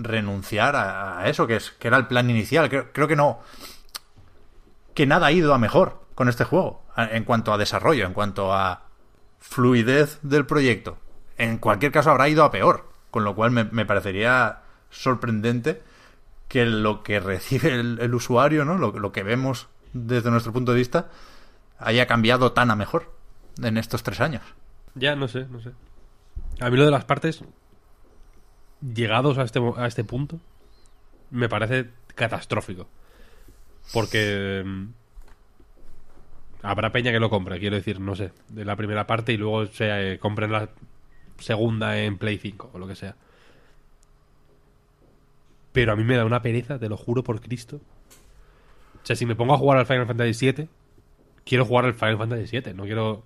renunciar 0.04 0.76
a, 0.76 1.28
eso, 1.30 1.48
que, 1.48 1.58
es, 1.58 1.72
que 1.72 1.88
era 1.88 1.98
el 1.98 2.08
plan 2.08 2.30
inicial. 2.30 2.70
Creo, 2.70 2.92
creo 2.92 3.08
que 3.08 3.16
no. 3.16 3.40
Que 4.94 5.06
nada 5.06 5.28
ha 5.28 5.32
ido 5.32 5.54
a 5.54 5.58
mejor 5.58 6.02
con 6.16 6.28
este 6.28 6.44
juego, 6.44 6.84
en 6.98 7.24
cuanto 7.24 7.54
a 7.54 7.58
desarrollo, 7.58 8.06
en 8.06 8.14
cuanto 8.14 8.54
a 8.54 8.84
fluidez 9.40 10.20
del 10.22 10.46
proyecto. 10.46 10.98
En 11.38 11.58
cualquier 11.58 11.92
caso 11.92 12.12
habrá 12.12 12.28
ido 12.28 12.44
a 12.44 12.52
peor, 12.52 12.90
con 13.12 13.24
lo 13.24 13.36
cual 13.36 13.52
me, 13.52 13.64
me 13.64 13.86
parecería 13.86 14.60
sorprendente 14.90 15.82
que 16.50 16.66
lo 16.66 17.04
que 17.04 17.20
recibe 17.20 17.74
el, 17.74 18.00
el 18.02 18.14
usuario, 18.14 18.66
¿no? 18.66 18.78
Lo, 18.78 18.92
lo 18.92 19.12
que 19.12 19.24
vemos 19.24 19.68
desde 19.94 20.32
nuestro 20.32 20.52
punto 20.52 20.74
de 20.74 20.80
vista, 20.80 21.08
haya 21.78 22.06
cambiado 22.06 22.52
tan 22.52 22.72
a 22.72 22.76
mejor 22.76 23.14
en 23.62 23.78
estos 23.78 24.04
tres 24.04 24.20
años. 24.20 24.44
Ya, 24.96 25.16
no 25.16 25.28
sé, 25.28 25.46
no 25.50 25.62
sé. 25.62 25.72
A 26.60 26.70
mí 26.70 26.78
lo 26.78 26.86
de 26.86 26.92
las 26.92 27.06
partes, 27.06 27.44
llegados 28.82 29.38
a 29.38 29.44
este, 29.44 29.60
a 29.78 29.88
este 29.88 30.04
punto, 30.04 30.40
me 31.32 31.50
parece 31.50 31.90
catastrófico. 32.16 32.88
Porque 33.94 34.64
mm, 34.66 34.86
habrá 36.62 36.92
peña 36.92 37.12
que 37.12 37.20
lo 37.20 37.30
compre, 37.30 37.60
quiero 37.60 37.76
decir, 37.76 38.00
no 38.00 38.16
sé, 38.16 38.32
de 38.50 38.66
la 38.66 38.76
primera 38.76 39.08
parte 39.08 39.34
y 39.34 39.38
luego 39.38 39.66
se 39.68 40.14
eh, 40.14 40.20
compren 40.20 40.52
la 40.52 40.70
segunda 41.40 42.00
en 42.00 42.18
Play 42.18 42.38
5 42.38 42.72
o 42.74 42.80
lo 42.80 42.88
que 42.88 42.96
sea. 42.96 43.16
Pero 45.72 45.94
a 45.94 45.96
mí 45.96 46.04
me 46.04 46.18
da 46.18 46.26
una 46.26 46.42
pereza, 46.42 46.80
te 46.80 46.90
lo 46.90 46.98
juro 46.98 47.24
por 47.24 47.42
Cristo. 47.42 47.80
O 49.02 49.06
sea, 49.06 49.16
si 49.16 49.26
me 49.26 49.36
pongo 49.36 49.54
a 49.54 49.58
jugar 49.58 49.78
al 49.78 49.86
Final 49.86 50.08
Fantasy 50.08 50.52
VII, 50.52 50.68
quiero 51.46 51.66
jugar 51.66 51.86
al 51.86 51.94
Final 51.94 52.18
Fantasy 52.18 52.60
VII, 52.60 52.74
no 52.74 52.84
quiero 52.84 53.24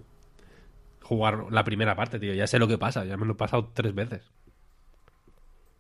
jugar 1.02 1.46
la 1.52 1.64
primera 1.64 1.96
parte, 1.96 2.20
tío. 2.20 2.34
Ya 2.34 2.48
sé 2.48 2.60
lo 2.60 2.68
que 2.68 2.78
pasa, 2.78 3.06
ya 3.06 3.18
me 3.18 3.26
lo 3.26 3.34
he 3.34 3.36
pasado 3.36 3.70
tres 3.74 3.96
veces. 3.96 4.22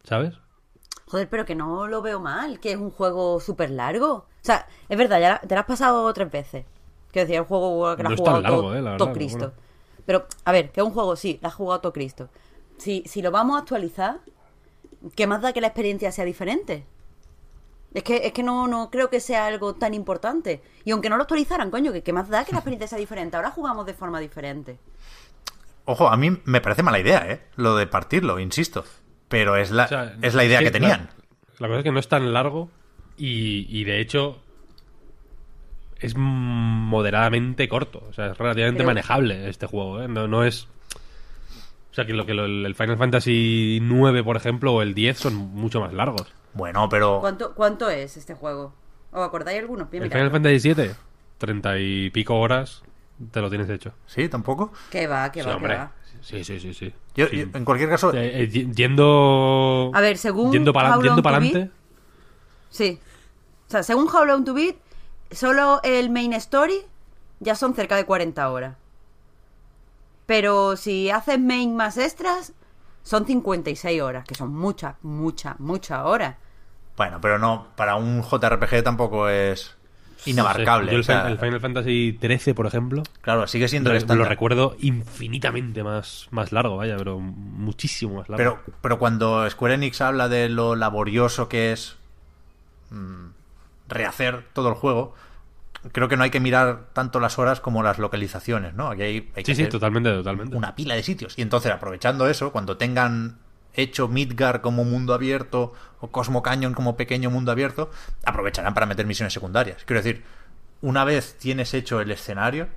¿Sabes? 0.03 0.33
Joder, 1.07 1.29
pero 1.29 1.45
que 1.45 1.55
no 1.55 1.87
lo 1.87 2.01
veo 2.01 2.19
mal, 2.19 2.59
que 2.59 2.71
es 2.71 2.77
un 2.77 2.91
juego 2.91 3.39
súper 3.39 3.69
largo. 3.69 4.13
O 4.13 4.25
sea, 4.41 4.67
es 4.89 4.97
verdad, 4.97 5.19
ya 5.19 5.39
te 5.39 5.53
lo 5.53 5.61
has 5.61 5.67
pasado 5.67 6.11
tres 6.13 6.31
veces. 6.31 6.65
Quiero 7.11 7.27
decir, 7.27 7.39
el 7.39 7.45
juego 7.45 7.95
que 7.95 8.03
lo 8.03 8.09
No 8.09 8.15
has 8.15 8.19
es 8.19 8.23
tan 8.23 8.33
jugado 8.35 8.41
largo, 8.41 8.61
todo, 8.61 8.75
eh, 8.75 8.81
la 8.81 8.97
todo 8.97 9.13
Cristo. 9.13 9.37
bueno. 9.37 9.53
Pero, 10.05 10.27
a 10.43 10.51
ver, 10.51 10.71
que 10.71 10.81
es 10.81 10.85
un 10.87 10.93
juego, 10.93 11.15
sí, 11.15 11.39
lo 11.41 11.47
has 11.47 11.53
jugado 11.53 11.81
todo 11.81 11.93
Cristo. 11.93 12.29
Si, 12.77 13.03
si 13.05 13.21
lo 13.21 13.31
vamos 13.31 13.55
a 13.55 13.59
actualizar, 13.59 14.19
¿qué 15.15 15.27
más 15.27 15.41
da 15.41 15.53
que 15.53 15.61
la 15.61 15.67
experiencia 15.67 16.11
sea 16.11 16.25
diferente? 16.25 16.85
Es 17.93 18.03
que, 18.03 18.25
es 18.25 18.33
que 18.33 18.41
no, 18.41 18.67
no 18.67 18.89
creo 18.89 19.09
que 19.09 19.19
sea 19.19 19.45
algo 19.45 19.75
tan 19.75 19.93
importante. 19.93 20.63
Y 20.83 20.91
aunque 20.91 21.09
no 21.09 21.17
lo 21.17 21.21
actualizaran, 21.23 21.69
coño, 21.69 21.93
que 21.93 22.01
qué 22.01 22.11
más 22.11 22.27
da 22.27 22.43
que 22.43 22.51
la 22.51 22.57
experiencia 22.57 22.87
sea 22.87 22.97
diferente. 22.97 23.37
Ahora 23.37 23.51
jugamos 23.51 23.85
de 23.85 23.93
forma 23.93 24.19
diferente. 24.19 24.79
Ojo, 25.85 26.07
a 26.07 26.17
mí 26.17 26.41
me 26.45 26.59
parece 26.61 26.81
mala 26.81 26.99
idea, 26.99 27.29
¿eh? 27.29 27.47
Lo 27.55 27.75
de 27.75 27.85
partirlo, 27.85 28.39
insisto. 28.39 28.83
Pero 29.29 29.55
es 29.57 29.71
la, 29.71 29.85
O 29.85 29.87
sea, 29.87 30.15
es 30.21 30.33
la 30.33 30.43
idea 30.45 30.59
es 30.59 30.65
que, 30.65 30.71
tenían. 30.71 31.09
La, 31.59 31.59
la 31.59 31.67
cosa 31.67 31.77
es 31.79 31.83
que 31.83 31.91
no 31.91 31.99
es 31.99 32.07
tan 32.07 32.33
largo 32.33 32.69
y, 33.17 33.65
y 33.69 33.83
de 33.83 33.99
hecho 33.99 34.39
es 35.99 36.15
moderadamente 36.17 37.67
corto. 37.69 38.03
O 38.09 38.13
sea, 38.13 38.27
es 38.31 38.37
relativamente 38.37 38.79
Pero- 38.79 38.89
manejable 38.89 39.49
este 39.49 39.67
juego. 39.67 40.01
¿eh? 40.01 40.07
No, 40.07 40.27
no 40.27 40.43
es. 40.43 40.67
O 41.91 41.95
sea, 41.95 42.05
que, 42.05 42.13
lo, 42.13 42.25
que 42.25 42.33
lo- 42.33 42.45
el 42.45 42.75
Final 42.75 42.97
Fantasy 42.97 43.79
9, 43.81 44.23
por 44.23 44.35
ejemplo, 44.35 44.73
o 44.73 44.81
el 44.81 44.93
10 44.93 45.17
son 45.17 45.35
mucho 45.35 45.79
más 45.79 45.93
largos. 45.93 46.27
Bueno, 46.53 46.89
pero... 46.89 47.19
¿Cuánto, 47.21 47.53
¿Cuánto 47.53 47.89
es 47.89 48.17
este 48.17 48.33
juego? 48.33 48.73
¿Os 49.11 49.21
acordáis 49.25 49.59
algunos? 49.59 49.89
Voy 49.89 49.99
a 49.99 50.03
El. 50.03 50.09
Final 50.11 50.31
Fantasy 50.31 50.59
7, 50.59 50.95
30 51.37 51.79
y 51.79 52.09
pico 52.09 52.35
horas 52.39 52.83
te 53.31 53.41
lo 53.41 53.49
tienes 53.49 53.69
hecho. 53.69 53.93
¿Sí? 54.07 54.27
¿Tampoco? 54.27 54.73
Que 54.89 55.05
va, 55.07 55.31
que 55.31 55.43
Sí, 55.43 55.47
va, 55.49 55.57
que 55.59 55.67
va. 55.67 55.91
Sí, 56.23 56.43
sí, 56.43 56.59
sí, 56.59 56.73
sí. 56.73 56.93
Yo, 57.15 57.27
Sí. 57.27 57.37
yo, 57.37 57.57
en 57.57 57.65
cualquier 57.65 57.89
caso... 57.89 58.13
Eh, 58.13 58.43
eh, 58.43 58.47
yendo... 58.47 59.91
A 59.93 59.99
ver, 60.01 60.17
según 60.17 60.51
Yendo 60.51 60.71
para 60.71 60.93
adelante... 60.93 61.69
Sí. 62.69 62.99
O 63.67 63.71
sea, 63.71 63.83
según 63.83 64.07
How 64.07 64.25
Long 64.25 64.45
to 64.45 64.53
Beat, 64.53 64.75
solo 65.31 65.81
el 65.83 66.09
main 66.09 66.33
story 66.33 66.79
ya 67.39 67.55
son 67.55 67.75
cerca 67.75 67.95
de 67.97 68.05
40 68.05 68.49
horas. 68.49 68.77
Pero 70.25 70.77
si 70.77 71.09
haces 71.11 71.39
main 71.39 71.75
más 71.75 71.97
extras, 71.97 72.53
son 73.03 73.25
56 73.25 74.01
horas, 74.01 74.25
que 74.25 74.35
son 74.35 74.55
muchas, 74.55 74.95
muchas, 75.01 75.59
muchas 75.59 76.05
horas. 76.05 76.37
Bueno, 76.95 77.19
pero 77.19 77.37
no, 77.37 77.67
para 77.75 77.95
un 77.95 78.23
JRPG 78.23 78.81
tampoco 78.83 79.27
es 79.27 79.75
inabarcable. 80.25 80.91
Yo 80.91 80.95
el, 80.95 81.01
o 81.01 81.03
sea, 81.03 81.27
el 81.27 81.37
Final 81.37 81.59
Fantasy 81.59 82.17
13, 82.19 82.53
por 82.53 82.65
ejemplo, 82.65 83.03
Claro, 83.21 83.47
sigue 83.47 83.67
siendo 83.67 83.91
el 83.91 84.03
lo, 84.05 84.25
recuerdo 84.25 84.75
infinitamente 84.79 85.83
más, 85.83 86.27
más 86.31 86.51
largo, 86.51 86.77
vaya, 86.77 86.97
pero 86.97 87.19
muchísimo 87.19 88.15
más 88.15 88.29
largo. 88.29 88.37
Pero, 88.37 88.75
pero 88.81 88.99
cuando 88.99 89.49
Square 89.49 89.75
Enix 89.75 90.01
habla 90.01 90.29
de 90.29 90.49
lo 90.49 90.75
laborioso 90.75 91.49
que 91.49 91.71
es 91.71 91.95
mm, 92.91 93.27
rehacer 93.87 94.45
todo 94.53 94.69
el 94.69 94.75
juego, 94.75 95.15
creo 95.91 96.07
que 96.07 96.17
no 96.17 96.23
hay 96.23 96.29
que 96.29 96.39
mirar 96.39 96.85
tanto 96.93 97.19
las 97.19 97.37
horas 97.39 97.59
como 97.59 97.83
las 97.83 97.99
localizaciones, 97.99 98.73
¿no? 98.73 98.89
Aquí 98.89 99.01
hay, 99.01 99.31
hay 99.35 99.43
que 99.43 99.55
sí, 99.55 99.63
sí, 99.63 99.69
totalmente, 99.69 100.11
totalmente. 100.11 100.55
una 100.55 100.75
pila 100.75 100.95
de 100.95 101.03
sitios. 101.03 101.37
Y 101.37 101.41
entonces, 101.41 101.71
aprovechando 101.71 102.27
eso, 102.27 102.51
cuando 102.51 102.77
tengan 102.77 103.37
hecho 103.73 104.07
Midgar 104.07 104.61
como 104.61 104.83
mundo 104.83 105.13
abierto 105.13 105.73
o 105.99 106.11
Cosmo 106.11 106.43
Canyon 106.43 106.73
como 106.73 106.97
pequeño 106.97 107.29
mundo 107.29 107.51
abierto, 107.51 107.91
aprovecharán 108.25 108.73
para 108.73 108.85
meter 108.85 109.05
misiones 109.05 109.33
secundarias. 109.33 109.83
Quiero 109.85 110.01
decir, 110.01 110.23
una 110.81 111.03
vez 111.03 111.37
tienes 111.37 111.73
hecho 111.73 112.01
el 112.01 112.11
escenario, 112.11 112.67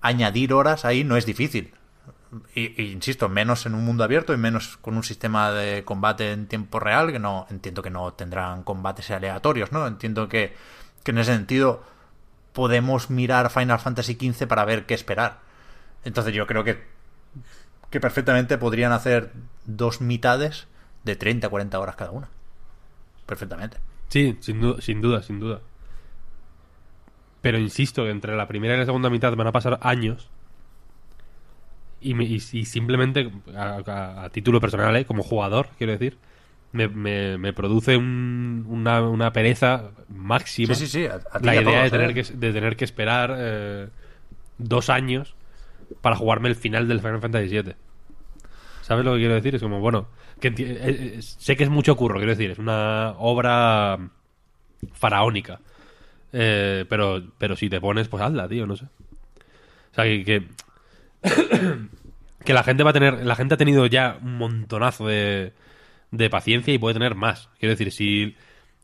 añadir 0.00 0.52
horas 0.52 0.84
ahí 0.84 1.04
no 1.04 1.16
es 1.16 1.26
difícil. 1.26 1.74
Y, 2.54 2.80
y, 2.80 2.92
insisto, 2.92 3.28
menos 3.28 3.66
en 3.66 3.74
un 3.74 3.84
mundo 3.84 4.04
abierto 4.04 4.32
y 4.32 4.36
menos 4.36 4.76
con 4.76 4.96
un 4.96 5.02
sistema 5.02 5.50
de 5.50 5.84
combate 5.84 6.30
en 6.32 6.46
tiempo 6.46 6.78
real, 6.78 7.10
que 7.10 7.18
no 7.18 7.46
entiendo 7.50 7.82
que 7.82 7.90
no 7.90 8.12
tendrán 8.12 8.62
combates 8.62 9.10
aleatorios, 9.10 9.72
¿no? 9.72 9.86
Entiendo 9.86 10.28
que, 10.28 10.54
que 11.02 11.10
en 11.10 11.18
ese 11.18 11.32
sentido 11.32 11.82
podemos 12.52 13.10
mirar 13.10 13.50
Final 13.50 13.80
Fantasy 13.80 14.14
XV 14.14 14.46
para 14.46 14.64
ver 14.64 14.86
qué 14.86 14.94
esperar. 14.94 15.40
Entonces 16.04 16.32
yo 16.32 16.46
creo 16.46 16.64
que, 16.64 16.84
que 17.90 18.00
perfectamente 18.00 18.56
podrían 18.58 18.92
hacer 18.92 19.32
dos 19.66 20.00
mitades 20.00 20.68
de 21.04 21.16
30 21.16 21.48
40 21.48 21.78
horas 21.78 21.96
cada 21.96 22.10
una. 22.12 22.28
Perfectamente. 23.26 23.78
Sí, 24.08 24.36
sin 24.40 24.60
duda, 24.60 24.80
sin 24.80 25.00
duda, 25.00 25.22
sin 25.22 25.40
duda. 25.40 25.60
Pero 27.42 27.58
insisto 27.58 28.04
que 28.04 28.10
entre 28.10 28.36
la 28.36 28.46
primera 28.48 28.74
y 28.74 28.78
la 28.78 28.84
segunda 28.84 29.08
mitad 29.10 29.34
van 29.34 29.46
a 29.46 29.52
pasar 29.52 29.78
años. 29.82 30.28
Y, 32.00 32.14
me- 32.14 32.24
y- 32.24 32.36
y 32.52 32.64
simplemente, 32.64 33.30
a, 33.56 33.80
a- 33.86 34.24
a 34.24 34.30
título 34.30 34.60
personal, 34.60 34.94
¿eh? 34.96 35.04
como 35.04 35.22
jugador, 35.22 35.68
quiero 35.78 35.92
decir, 35.92 36.16
me, 36.72 36.88
me- 36.88 37.38
me 37.38 37.52
produce 37.52 37.96
un- 37.96 38.64
una, 38.68 39.02
una 39.02 39.32
pereza 39.32 39.90
máxima. 40.08 40.74
Sí, 40.74 40.86
sí, 40.86 40.92
sí. 41.00 41.06
a- 41.06 41.20
la 41.40 41.54
idea 41.54 41.64
todos, 41.64 41.82
de, 41.84 41.90
tener 41.90 42.10
¿eh? 42.10 42.14
que, 42.14 42.22
de 42.34 42.52
tener 42.52 42.76
que 42.76 42.84
esperar 42.84 43.34
eh, 43.38 43.88
dos 44.58 44.88
años 44.90 45.34
para 46.00 46.16
jugarme 46.16 46.48
el 46.48 46.56
final 46.56 46.88
del 46.88 47.00
Final 47.00 47.20
Fantasy 47.20 47.48
VII. 47.48 47.74
¿Sabes 48.82 49.04
lo 49.04 49.12
que 49.12 49.18
quiero 49.18 49.34
decir? 49.34 49.54
Es 49.54 49.62
como, 49.62 49.80
bueno, 49.80 50.08
que 50.40 50.52
enti- 50.52 50.66
eh, 50.66 50.78
eh, 51.16 51.22
sé 51.22 51.56
que 51.56 51.64
es 51.64 51.70
mucho 51.70 51.96
curro, 51.96 52.16
quiero 52.16 52.32
decir, 52.32 52.50
es 52.50 52.58
una 52.58 53.14
obra 53.18 53.98
faraónica. 54.92 55.60
Eh, 56.32 56.84
pero, 56.88 57.22
pero 57.38 57.56
si 57.56 57.68
te 57.68 57.80
pones, 57.80 58.08
pues 58.08 58.22
hazla, 58.22 58.48
tío, 58.48 58.66
no 58.66 58.76
sé. 58.76 58.84
O 58.84 59.94
sea, 59.94 60.04
que, 60.04 60.46
que, 62.44 62.52
la 62.52 62.62
gente 62.62 62.82
va 62.82 62.90
a 62.90 62.94
tener, 62.94 63.24
la 63.24 63.36
gente 63.36 63.54
ha 63.54 63.58
tenido 63.58 63.86
ya 63.86 64.18
un 64.22 64.38
montonazo 64.38 65.06
de, 65.06 65.52
de 66.10 66.30
paciencia 66.30 66.72
y 66.72 66.78
puede 66.78 66.94
tener 66.94 67.14
más. 67.14 67.48
Quiero 67.58 67.72
decir, 67.72 67.92
si, 67.92 68.36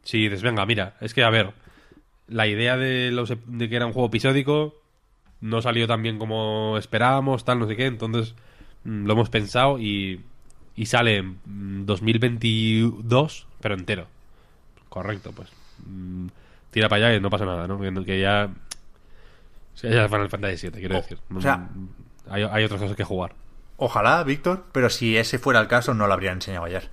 si 0.03 0.23
dices, 0.25 0.43
venga, 0.43 0.67
mira, 0.67 0.97
es 1.01 1.15
que 1.15 1.23
a 1.23 1.31
ver, 1.31 1.53
la 2.29 2.47
idea 2.47 2.77
de, 2.77 3.11
los, 3.13 3.33
de 3.47 3.69
que 3.69 3.77
era 3.77 3.87
un 3.87 3.93
juego 3.93 4.09
episódico 4.09 4.83
no 5.49 5.63
salió 5.63 5.87
tan 5.87 6.03
bien 6.03 6.19
como 6.19 6.77
esperábamos, 6.79 7.45
tal, 7.45 7.59
no 7.59 7.67
sé 7.67 7.77
qué, 7.77 7.87
entonces 7.87 8.35
mm, 8.85 9.07
lo 9.07 9.13
hemos 9.13 9.31
pensado 9.31 9.79
y, 9.79 10.21
y 10.75 10.87
sale 10.87 11.17
en 11.19 11.39
mm, 11.45 11.87
2022, 11.87 13.47
pero 13.61 13.75
entero. 13.75 14.07
Correcto, 14.89 15.33
pues. 15.33 15.51
mm, 15.87 16.27
tira 16.71 16.89
para 16.89 17.07
allá 17.09 17.17
y 17.17 17.21
no 17.21 17.31
pasa 17.31 17.45
nada, 17.45 17.67
¿no? 17.67 17.79
Que, 17.81 17.93
que 18.05 18.21
ya... 18.21 18.51
ya 19.83 20.05
es 20.05 20.11
Final 20.11 20.29
Fantasy 20.31 20.69
VII, 20.69 20.81
quiero 20.81 20.95
decir. 20.97 21.19
o 21.35 21.41
sea- 21.41 21.57
Mm, 21.59 21.89
hay, 22.29 22.43
hay 22.43 22.65
otras 22.65 22.81
cosas 22.81 22.97
que 22.97 23.05
jugar. 23.05 23.35
Ojalá, 23.77 24.23
Víctor, 24.25 24.65
pero 24.73 24.91
si 24.91 25.17
ese 25.17 25.39
fuera 25.39 25.61
el 25.61 25.69
caso, 25.69 25.95
no 25.95 26.07
lo 26.07 26.13
habrían 26.13 26.35
enseñado 26.35 26.65
ayer. 26.65 26.89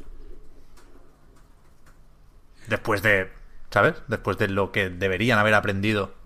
Después 2.68 3.02
de, 3.02 3.30
¿sabes? 3.72 3.96
Después 4.08 4.38
de 4.38 4.48
lo 4.48 4.72
que 4.72 4.90
deberían 4.90 5.40
haber 5.40 5.54
aprendido 5.54 6.08
mm, 6.08 6.23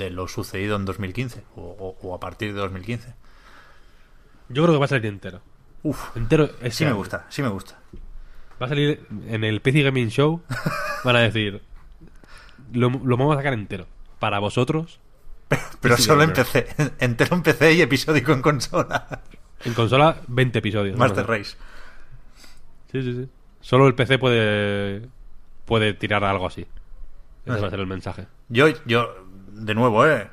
de 0.00 0.10
lo 0.10 0.26
sucedido 0.26 0.74
en 0.76 0.84
2015 0.84 1.44
o, 1.56 1.60
o- 1.60 2.08
o 2.08 2.14
a 2.14 2.20
partir 2.20 2.52
de 2.54 2.60
2015. 2.60 3.14
Yo 4.48 4.62
creo 4.64 4.74
que 4.74 4.78
va 4.80 4.86
a 4.86 4.88
salir 4.88 5.06
entero. 5.06 5.40
Uf, 5.82 6.16
Entero 6.16 6.50
sí 6.70 6.84
me 6.84 6.92
gusta, 6.92 7.26
sí 7.30 7.40
me 7.42 7.48
gusta. 7.48 7.78
Va 8.60 8.66
a 8.66 8.68
salir 8.68 9.06
en 9.28 9.44
el 9.44 9.60
PC 9.60 9.82
Gaming 9.82 10.08
Show. 10.08 10.42
Van 11.04 11.16
a 11.16 11.20
decir: 11.20 11.62
Lo, 12.72 12.90
lo 12.90 13.16
vamos 13.16 13.34
a 13.34 13.38
sacar 13.38 13.52
entero. 13.54 13.86
Para 14.18 14.38
vosotros. 14.40 15.00
Pero 15.80 15.96
solo 15.96 16.22
en 16.24 16.32
PC, 16.32 16.66
entero 17.00 17.36
en 17.36 17.42
PC 17.42 17.72
y 17.74 17.80
episódico 17.82 18.32
en 18.32 18.42
consola. 18.42 19.22
En 19.64 19.72
consola, 19.74 20.16
20 20.28 20.58
episodios. 20.58 20.96
Master 20.98 21.26
Race. 21.26 21.56
Sí, 22.92 23.02
sí, 23.02 23.12
sí. 23.14 23.28
Solo 23.60 23.86
el 23.86 23.94
PC 23.94 24.18
puede. 24.18 25.08
Puede 25.64 25.94
tirar 25.94 26.24
algo 26.24 26.46
así. 26.46 26.66
Ese 27.54 27.60
va 27.62 27.66
a 27.66 27.70
sí. 27.70 27.72
ser 27.72 27.80
el 27.80 27.86
mensaje. 27.86 28.26
Yo, 28.48 28.68
yo, 28.86 29.14
de 29.52 29.74
nuevo, 29.74 30.06
eh, 30.06 30.28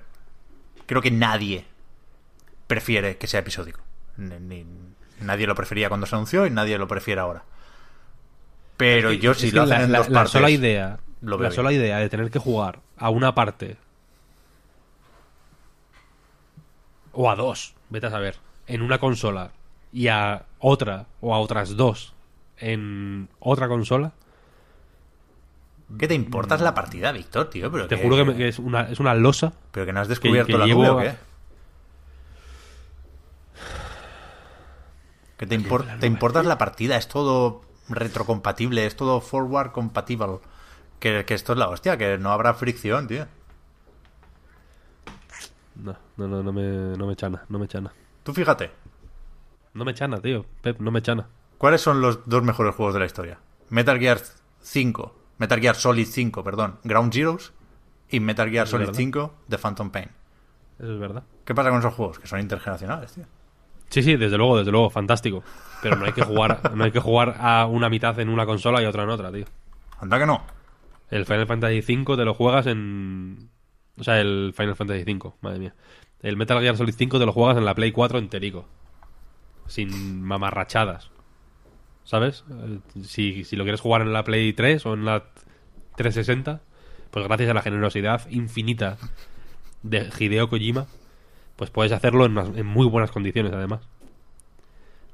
creo 0.86 1.02
que 1.02 1.12
nadie 1.12 1.66
prefiere 2.68 3.18
que 3.18 3.28
sea 3.28 3.40
episódico. 3.42 3.80
Ni- 4.18 4.40
ni- 4.40 4.66
nadie 5.22 5.48
lo 5.48 5.56
prefería 5.56 5.90
cuando 5.90 6.06
se 6.08 6.16
anunció 6.16 6.46
y 6.46 6.50
nadie 6.50 6.78
lo 6.78 6.88
prefiere 6.88 7.22
ahora. 7.22 7.44
Pero 8.78 9.12
yo 9.12 9.34
si 9.34 9.48
Es 9.48 9.54
lo 9.54 9.64
hacen 9.64 9.78
la, 9.80 9.84
en 9.86 9.92
la- 9.92 9.98
dos 10.00 10.10
la 10.10 10.14
partes, 10.14 10.32
sola 10.32 10.50
idea. 10.50 11.00
lo 11.22 11.38
la 11.40 11.52
sola 11.52 11.72
idea 11.74 11.98
de 11.98 12.10
tener 12.10 12.30
que 12.30 12.40
jugar 12.40 12.80
a 12.98 13.10
una 13.10 13.34
parte. 13.34 13.78
O 17.14 17.30
a 17.32 17.36
dos, 17.36 17.74
vete 17.90 18.08
a 18.08 18.12
saber. 18.12 18.36
En 18.68 18.82
una 18.82 19.00
consola. 19.00 19.52
Y 19.92 20.10
a 20.10 20.46
otra 20.60 21.06
o 21.22 21.34
a 21.34 21.40
otras 21.40 21.76
dos 21.76 22.14
en 22.58 23.30
otra 23.40 23.68
consola. 23.68 24.12
¿Qué 25.98 26.08
te 26.08 26.14
importa 26.16 26.56
es 26.56 26.62
la 26.62 26.74
partida, 26.74 27.12
Víctor, 27.12 27.50
tío? 27.50 27.72
Pero 27.72 27.88
Te 27.88 27.96
que, 27.96 28.04
juro 28.04 28.16
que, 28.18 28.26
me- 28.26 28.36
que 28.36 28.48
es, 28.50 28.60
una, 28.60 28.82
es 28.90 29.00
una 29.00 29.14
losa. 29.14 29.54
pero 29.72 29.86
que 29.86 29.94
no 29.94 30.02
has 30.02 30.08
descubierto 30.10 30.52
que 30.52 30.58
la 30.58 30.66
llevo 30.66 30.84
nube 30.86 30.92
o 30.92 30.98
qué? 31.02 31.16
¿Qué 35.38 35.46
te, 35.46 35.60
impor- 35.60 36.00
te 36.00 36.08
importa 36.08 36.40
es 36.40 36.46
la 36.46 36.58
partida? 36.58 36.98
Es 36.98 37.08
todo 37.08 37.62
retrocompatible, 37.90 38.86
es 38.86 38.96
todo 38.96 39.22
forward 39.22 39.72
compatible. 39.72 40.40
Que, 41.00 41.26
que 41.26 41.36
esto 41.36 41.54
es 41.54 41.60
la 41.60 41.70
hostia, 41.70 41.96
que 41.98 42.18
no 42.18 42.32
habrá 42.32 42.54
fricción, 42.56 43.08
tío. 43.08 43.28
No, 45.76 45.96
no, 46.18 46.28
no, 46.28 46.42
no 46.44 46.52
me, 46.52 46.98
no 46.98 47.06
me 47.06 47.16
chana, 47.16 47.44
no 47.50 47.60
me 47.60 47.68
chana. 47.68 47.94
Tú 48.24 48.34
fíjate, 48.34 48.72
No 49.74 49.86
me 49.86 49.94
chana, 49.94 50.20
tío. 50.20 50.44
Pep, 50.62 50.80
no 50.80 50.90
me 50.92 51.02
chana. 51.02 51.28
¿cuáles 51.60 51.82
son 51.82 52.02
los 52.02 52.28
dos 52.28 52.44
mejores 52.44 52.74
juegos 52.76 52.94
de 52.96 53.00
la 53.00 53.06
historia? 53.06 53.38
Metal 53.70 54.00
Gear 54.00 54.20
5, 54.62 55.16
Metal 55.38 55.60
Gear 55.60 55.76
Solid 55.76 56.06
5, 56.08 56.44
perdón, 56.44 56.80
Ground 56.84 57.14
Zeroes 57.14 57.54
y 58.10 58.20
Metal 58.20 58.50
Gear 58.50 58.66
Es 58.66 58.70
Solid 58.72 58.86
verdad. 58.88 58.98
5 58.98 59.34
The 59.50 59.58
Phantom 59.58 59.90
Pain. 59.92 60.10
Eso 60.80 60.94
es 60.94 61.00
verdad. 61.00 61.24
¿Qué 61.46 61.56
pasa 61.56 61.70
con 61.70 61.80
esos 61.80 61.94
juegos? 61.94 62.20
Que 62.20 62.28
son 62.28 62.40
intergeneracionales, 62.40 63.14
tío. 63.14 63.26
Sí, 63.90 64.04
sí, 64.04 64.16
desde 64.18 64.38
luego, 64.38 64.58
desde 64.58 64.72
luego, 64.72 64.90
fantástico. 64.90 65.44
Pero 65.82 65.96
no 65.96 66.06
hay 66.06 66.12
que 66.14 66.24
jugar, 66.24 66.72
no 66.76 66.84
hay 66.84 66.92
que 66.92 67.00
jugar 67.00 67.36
a 67.40 67.66
una 67.66 67.90
mitad 67.90 68.20
en 68.20 68.30
una 68.30 68.46
consola 68.46 68.82
y 68.82 68.86
otra 68.86 69.04
en 69.04 69.10
otra, 69.10 69.32
tío. 69.32 69.46
Anda 70.00 70.20
que 70.20 70.26
no. 70.26 70.44
El 71.10 71.26
Final 71.26 71.48
Fantasy 71.48 71.80
V 71.80 72.18
te 72.18 72.26
lo 72.26 72.34
juegas 72.34 72.68
en. 72.68 73.50
O 73.98 74.04
sea, 74.04 74.20
el 74.20 74.54
Final 74.56 74.76
Fantasy 74.76 75.04
V, 75.04 75.34
madre 75.42 75.60
mía. 75.60 75.76
El 76.22 76.36
Metal 76.38 76.60
Gear 76.60 76.76
Solid 76.76 76.94
5 76.96 77.20
te 77.20 77.26
lo 77.26 77.32
juegas 77.32 77.58
en 77.58 77.66
la 77.66 77.76
Play 77.76 77.92
4 77.92 78.20
enterico. 78.20 78.66
Sin 79.68 80.22
mamarrachadas. 80.22 81.12
¿Sabes? 82.08 82.46
Eh, 82.50 82.80
Si, 83.04 83.44
si 83.44 83.58
lo 83.58 83.66
quieres 83.66 83.82
jugar 83.82 84.02
en 84.02 84.14
la 84.14 84.24
Play 84.24 84.54
3 84.54 84.86
o 84.86 84.94
en 84.94 85.04
la 85.04 85.26
360, 85.98 86.62
pues 87.12 87.28
gracias 87.28 87.50
a 87.50 87.54
la 87.54 87.62
generosidad 87.62 88.30
infinita 88.30 88.98
de 89.84 90.10
Hideo 90.18 90.50
Kojima, 90.50 90.86
pues 91.58 91.70
puedes 91.70 91.92
hacerlo 91.92 92.26
en, 92.26 92.32
unas- 92.38 92.56
en 92.58 92.66
muy 92.66 92.88
buenas 92.88 93.12
condiciones 93.12 93.52
además. 93.52 93.82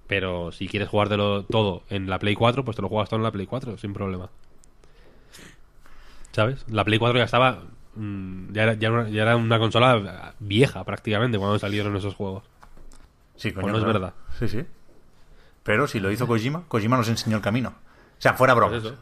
Pero 0.06 0.52
si 0.52 0.68
quieres 0.68 0.88
jugártelo 0.90 1.46
todo 1.46 1.82
en 1.90 2.10
la 2.12 2.20
Play 2.20 2.36
4, 2.36 2.64
pues 2.64 2.76
te 2.76 2.84
lo 2.84 2.90
juegas 2.90 3.10
todo 3.10 3.18
en 3.18 3.24
la 3.24 3.32
Play 3.32 3.48
4, 3.48 3.76
sin 3.80 3.94
problema. 3.94 4.30
¿Sabes? 6.32 6.64
La 6.70 6.84
Play 6.84 7.00
4 7.00 7.18
ya 7.18 7.24
estaba... 7.26 7.64
mm, 7.96 8.52
Ya 8.54 8.64
era, 8.64 8.74
ya 8.74 8.92
una, 8.92 9.10
ya 9.10 9.22
era 9.24 9.36
una 9.36 9.58
consola 9.60 10.36
vieja 10.40 10.84
prácticamente 10.84 11.38
cuando 11.40 11.58
salieron 11.58 11.96
esos 11.96 12.14
juegos. 12.16 12.44
Sí, 13.36 13.52
coño, 13.52 13.70
O 13.70 13.72
no 13.72 13.78
es 13.80 13.86
verdad. 13.86 14.14
Sí, 14.38 14.48
sí. 14.48 14.64
Pero 15.64 15.88
si 15.88 16.00
lo 16.00 16.12
hizo 16.12 16.28
Kojima, 16.28 16.64
Kojima 16.68 16.98
nos 16.98 17.08
enseñó 17.10 17.38
el 17.38 17.42
camino. 17.42 17.70
O 18.18 18.22
sea, 18.22 18.34
fuera 18.34 18.54
bromas. 18.54 18.82
Pues. 18.82 18.94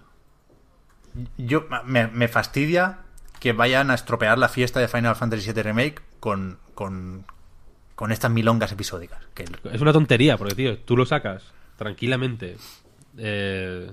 Yo 1.38 1.68
me, 1.86 2.08
me 2.08 2.28
fastidia 2.28 3.00
que 3.40 3.54
vayan 3.54 3.90
a 3.92 3.96
estropear 3.96 4.38
la 4.38 4.48
fiesta 4.50 4.80
de 4.80 4.88
Final 4.88 5.16
Fantasy 5.16 5.52
VII 5.52 5.64
Remake 5.64 6.02
con, 6.20 6.60
con, 6.76 7.26
con 7.96 8.12
estas 8.12 8.32
milongas 8.32 8.72
episódicas. 8.72 9.20
Que 9.34 9.46
Es 9.74 9.82
una 9.82 9.92
tontería, 9.94 10.38
porque, 10.38 10.56
tío, 10.56 10.78
tú 10.78 10.96
lo 10.96 11.06
sacas 11.06 11.44
tranquilamente. 11.76 12.58
eh, 13.18 13.92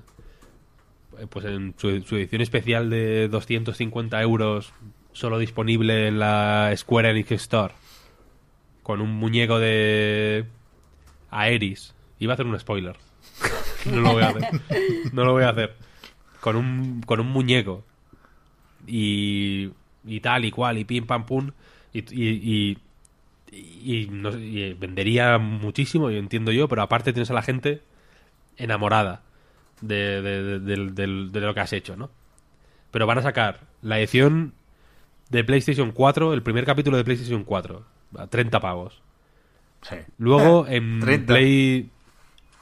pues 1.31 1.47
en 1.47 1.75
su, 1.79 2.01
su 2.03 2.17
edición 2.17 2.43
especial 2.43 2.91
de 2.91 3.29
250 3.29 4.21
euros, 4.23 4.73
solo 5.13 5.39
disponible 5.39 6.07
en 6.07 6.19
la 6.19 6.73
Square 6.77 7.11
Enix 7.11 7.33
Store, 7.33 7.75
con 8.83 9.01
un 9.01 9.11
muñeco 9.15 9.59
de 9.59 10.45
Aeris. 11.31 11.95
Iba 12.19 12.33
a 12.33 12.35
hacer 12.35 12.47
un 12.47 12.59
spoiler. 12.59 12.97
no 13.87 14.01
lo 14.01 14.13
voy 14.13 14.23
a 14.23 14.29
hacer. 14.29 14.61
No 15.13 15.25
lo 15.25 15.33
voy 15.33 15.45
a 15.45 15.51
hacer. 15.51 15.75
Con 16.41 16.57
un, 16.57 17.03
con 17.03 17.21
un 17.21 17.29
muñeco. 17.29 17.85
Y, 18.87 19.71
y 20.05 20.21
tal 20.21 20.45
y 20.45 20.51
cual, 20.51 20.79
y 20.79 20.85
pim 20.85 21.07
pam 21.07 21.27
pum. 21.27 21.51
Y, 21.93 22.01
y, 22.01 22.79
y, 23.51 24.09
no 24.11 24.31
vendería 24.31 25.39
muchísimo, 25.39 26.11
yo 26.11 26.19
entiendo 26.19 26.53
yo, 26.53 26.69
pero 26.69 26.83
aparte 26.83 27.13
tienes 27.13 27.31
a 27.31 27.35
la 27.35 27.43
gente 27.43 27.83
enamorada 28.57 29.23
de, 29.81 30.21
de, 30.61 31.41
lo 31.41 31.55
que 31.55 31.61
has 31.61 31.73
hecho, 31.73 31.97
¿no? 31.97 32.11
Pero 32.91 33.07
van 33.07 33.19
a 33.19 33.23
sacar 33.23 33.61
la 33.83 33.99
edición 33.99 34.53
de 35.31 35.45
PlayStation 35.45 35.93
4, 35.93 36.35
el 36.35 36.43
primer 36.43 36.65
capítulo 36.65 36.97
de 36.97 37.05
PlayStation 37.05 37.45
4, 37.45 37.85
a 38.19 38.27
30 38.27 38.61
pavos. 38.61 39.03
sí. 39.83 39.97
Luego 40.19 40.67
en 40.69 41.01
30. 41.01 41.27
Play... 41.27 41.91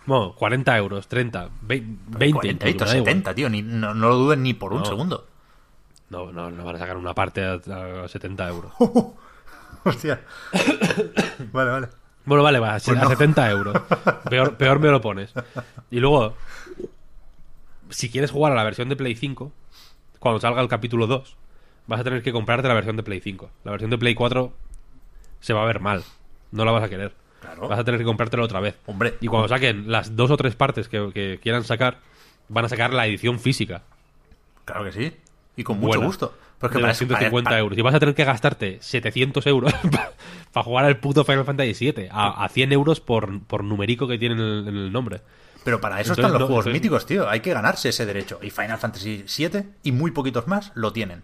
Bueno, 0.06 0.34
40 0.34 0.76
euros, 0.78 1.08
30, 1.08 1.48
20, 1.62 2.18
20 2.18 2.32
40, 2.34 2.68
incluso, 2.68 2.84
me 2.86 2.90
da 2.92 2.96
igual. 2.98 3.06
70, 3.14 3.34
tío. 3.34 3.48
Ni, 3.50 3.62
no, 3.62 3.92
no 3.94 4.08
lo 4.08 4.14
duden 4.16 4.42
ni 4.42 4.54
por 4.54 4.72
un 4.72 4.80
No. 4.80 4.84
segundo. 4.84 5.26
No, 6.10 6.30
no, 6.32 6.50
no 6.50 6.64
van 6.64 6.76
a 6.76 6.78
sacar 6.78 6.96
una 6.96 7.14
parte 7.14 7.44
a, 7.44 7.54
a 8.04 8.08
70 8.08 8.48
euros. 8.48 8.72
Hostia. 9.84 10.20
vale, 11.52 11.70
vale. 11.70 11.88
Bueno, 12.24 12.42
vale, 12.42 12.58
va, 12.58 12.74
a 12.76 12.78
Pues 12.80 12.96
no. 12.98 13.08
70 13.08 13.50
euros. 13.50 13.76
Peor, 14.30 14.56
peor 14.56 14.78
me 14.80 14.88
lo 14.88 15.00
pones. 15.00 15.32
Y 15.90 16.00
luego, 16.00 16.34
si 17.90 18.10
quieres 18.10 18.30
jugar 18.30 18.52
a 18.52 18.56
la 18.56 18.64
versión 18.64 18.88
de 18.88 18.96
Play 18.96 19.14
5, 19.14 19.52
cuando 20.18 20.40
salga 20.40 20.60
el 20.60 20.68
capítulo 20.68 21.06
2, 21.06 21.36
vas 21.86 22.00
a 22.00 22.04
tener 22.04 22.22
que 22.22 22.32
comprarte 22.32 22.66
la 22.68 22.74
versión 22.74 22.96
de 22.96 23.02
Play 23.04 23.20
5. 23.20 23.50
La 23.64 23.70
versión 23.72 23.90
de 23.90 23.98
Play 23.98 24.14
4 24.14 24.52
se 25.40 25.52
va 25.52 25.62
a 25.62 25.66
ver 25.66 25.80
mal. 25.80 26.02
No 26.50 26.64
la 26.64 26.72
vas 26.72 26.82
a 26.84 26.88
querer. 26.88 27.14
Claro. 27.40 27.68
Vas 27.68 27.78
a 27.78 27.84
tener 27.84 28.00
que 28.00 28.04
comprártela 28.06 28.42
otra 28.44 28.60
vez. 28.60 28.76
Hombre. 28.86 29.16
Y 29.20 29.26
cuando 29.28 29.48
saquen 29.48 29.90
las 29.90 30.16
dos 30.16 30.30
o 30.30 30.36
tres 30.36 30.54
partes 30.56 30.88
que, 30.88 31.10
que 31.12 31.38
quieran 31.42 31.64
sacar, 31.64 31.98
van 32.48 32.64
a 32.64 32.68
sacar 32.68 32.92
la 32.92 33.06
edición 33.06 33.38
física. 33.38 33.82
Claro 34.64 34.84
que 34.84 34.92
sí. 34.92 35.16
Y 35.56 35.62
con 35.64 35.78
mucho 35.78 35.98
buena, 35.98 36.06
gusto. 36.06 36.34
Porque 36.58 36.76
de 36.76 36.80
para, 36.82 36.92
250 36.92 37.48
para- 37.50 37.58
euros. 37.60 37.78
Y 37.78 37.82
vas 37.82 37.94
a 37.94 38.00
tener 38.00 38.14
que 38.14 38.24
gastarte 38.24 38.78
700 38.80 39.46
euros 39.46 39.72
para 40.52 40.64
jugar 40.64 40.84
al 40.86 40.98
puto 40.98 41.24
Final 41.24 41.44
Fantasy 41.44 41.92
VII. 41.92 42.08
A, 42.10 42.44
a 42.44 42.48
100 42.48 42.72
euros 42.72 43.00
por, 43.00 43.40
por 43.42 43.62
numerico 43.62 44.08
que 44.08 44.18
tiene 44.18 44.34
en 44.34 44.66
el, 44.68 44.92
nombre. 44.92 45.20
Pero 45.64 45.80
para 45.80 46.00
eso 46.00 46.12
Entonces, 46.12 46.24
están 46.24 46.32
los 46.32 46.40
no, 46.40 46.46
juegos 46.46 46.66
míticos, 46.72 47.06
tío. 47.06 47.28
Hay 47.28 47.40
que 47.40 47.52
ganarse 47.52 47.90
ese 47.90 48.06
derecho. 48.06 48.38
Y 48.42 48.50
Final 48.50 48.78
Fantasy 48.78 49.24
VII 49.36 49.64
y 49.82 49.92
muy 49.92 50.10
poquitos 50.12 50.46
más 50.46 50.72
lo 50.74 50.92
tienen. 50.92 51.22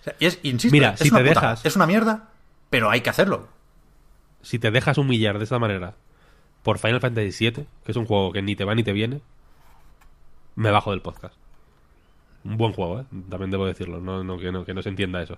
O 0.00 0.04
sea, 0.04 0.14
y 0.18 0.26
es, 0.26 0.38
insisto, 0.42 0.72
Mira, 0.72 0.90
es 0.94 1.00
si 1.00 1.08
una 1.10 1.18
te 1.22 1.28
putada. 1.28 1.46
dejas- 1.54 1.66
Es 1.66 1.76
una 1.76 1.86
mierda, 1.86 2.30
pero 2.70 2.90
hay 2.90 3.00
que 3.02 3.10
hacerlo. 3.10 3.48
Si 4.46 4.60
te 4.60 4.70
dejas 4.70 4.96
humillar 4.96 5.38
de 5.38 5.44
esta 5.44 5.58
manera 5.58 5.94
por 6.62 6.78
Final 6.78 7.00
Fantasy 7.00 7.50
VII, 7.50 7.66
que 7.84 7.90
es 7.92 7.96
un 7.96 8.06
juego 8.06 8.32
que 8.32 8.42
ni 8.42 8.54
te 8.54 8.64
va 8.64 8.76
ni 8.76 8.84
te 8.84 8.92
viene, 8.92 9.20
me 10.54 10.70
bajo 10.70 10.92
del 10.92 11.02
podcast. 11.02 11.34
Un 12.44 12.56
buen 12.56 12.72
juego, 12.72 13.00
¿eh? 13.00 13.04
También 13.28 13.50
debo 13.50 13.66
decirlo. 13.66 14.00
No, 14.00 14.22
no, 14.22 14.38
que, 14.38 14.52
no, 14.52 14.64
que 14.64 14.72
no 14.72 14.82
se 14.82 14.88
entienda 14.88 15.20
eso. 15.20 15.36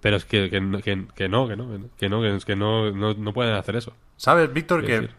Pero 0.00 0.16
es 0.16 0.24
que, 0.24 0.50
que, 0.50 0.60
no- 0.60 0.78
que, 0.80 1.06
que 1.16 1.28
no, 1.28 1.48
que 1.48 1.56
no, 1.56 1.68
que 1.98 2.08
no, 2.08 2.20
que, 2.20 2.36
es 2.36 2.44
que 2.44 2.54
no, 2.54 2.92
no, 2.92 3.14
no 3.14 3.32
pueden 3.32 3.54
hacer 3.54 3.74
eso. 3.74 3.92
¿Sabes, 4.16 4.52
Víctor? 4.52 4.84
Que 4.86 5.00
decir. 5.00 5.10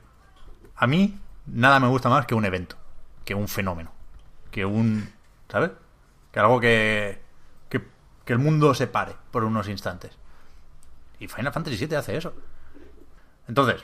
a 0.77 0.87
mí 0.87 1.19
nada 1.47 1.81
me 1.81 1.87
gusta 1.87 2.07
más 2.07 2.25
que 2.25 2.35
un 2.35 2.45
evento, 2.45 2.77
que 3.25 3.35
un 3.35 3.49
fenómeno, 3.49 3.91
que 4.49 4.63
un... 4.65 5.09
¿Sabes? 5.49 5.71
Que 6.31 6.39
algo 6.39 6.61
que, 6.61 7.19
que, 7.67 7.81
que 8.23 8.31
el 8.33 8.39
mundo 8.39 8.73
se 8.73 8.87
pare 8.87 9.11
por 9.31 9.43
unos 9.43 9.67
instantes. 9.67 10.17
Y 11.19 11.27
Final 11.27 11.51
Fantasy 11.51 11.85
VII 11.85 11.97
hace 11.97 12.15
eso. 12.17 12.33
Entonces, 13.47 13.83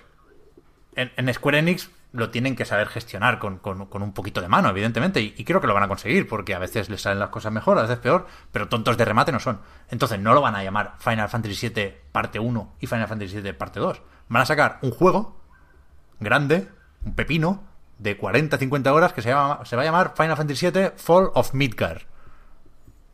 en, 0.96 1.34
Square 1.34 1.60
Enix 1.60 1.90
lo 2.14 2.30
tienen 2.30 2.56
que 2.58 2.66
saber 2.66 2.88
gestionar 2.90 3.40
con, 3.40 3.62
un 3.64 4.14
poquito 4.14 4.42
de 4.42 4.50
mano, 4.50 4.70
evidentemente, 4.70 5.22
y, 5.22 5.44
creo 5.46 5.62
que 5.62 5.68
lo 5.68 5.74
van 5.74 5.84
a 5.84 5.88
conseguir, 5.88 6.28
porque 6.28 6.54
a 6.54 6.60
veces 6.60 6.90
les 6.90 7.02
salen 7.02 7.20
las 7.20 7.30
cosas 7.30 7.54
mejor, 7.54 7.78
a 7.78 7.84
veces 7.84 8.00
peor, 8.00 8.28
pero 8.52 8.68
tontos 8.68 8.98
de 8.98 9.06
remate 9.06 9.32
no 9.32 9.40
son. 9.40 9.62
Entonces 9.90 10.20
no 10.20 10.34
lo 10.34 10.42
van 10.42 10.56
a 10.56 10.64
llamar 10.64 10.96
Final 11.00 11.30
Fantasy 11.30 11.70
VII 11.70 11.96
parte 12.12 12.40
1 12.40 12.76
y 12.82 12.88
Final 12.88 13.08
Fantasy 13.08 13.40
VII 13.40 13.54
parte 13.54 13.80
2. 13.80 14.02
Van 14.28 14.42
a 14.42 14.46
sacar 14.46 14.80
un 14.82 14.92
juego 14.92 15.40
grande, 16.20 16.68
un 17.06 17.16
pepino, 17.16 17.64
de 17.98 18.20
40-50 18.20 18.88
horas 18.92 19.14
que 19.14 19.22
se, 19.22 19.30
llama, 19.30 19.64
se 19.64 19.76
va 19.76 19.84
a 19.84 19.86
llamar 19.86 20.14
Final 20.18 20.36
Fantasy 20.36 20.70
VII 20.70 20.92
Fall 20.98 21.30
of 21.34 21.54
Midgar. 21.54 22.08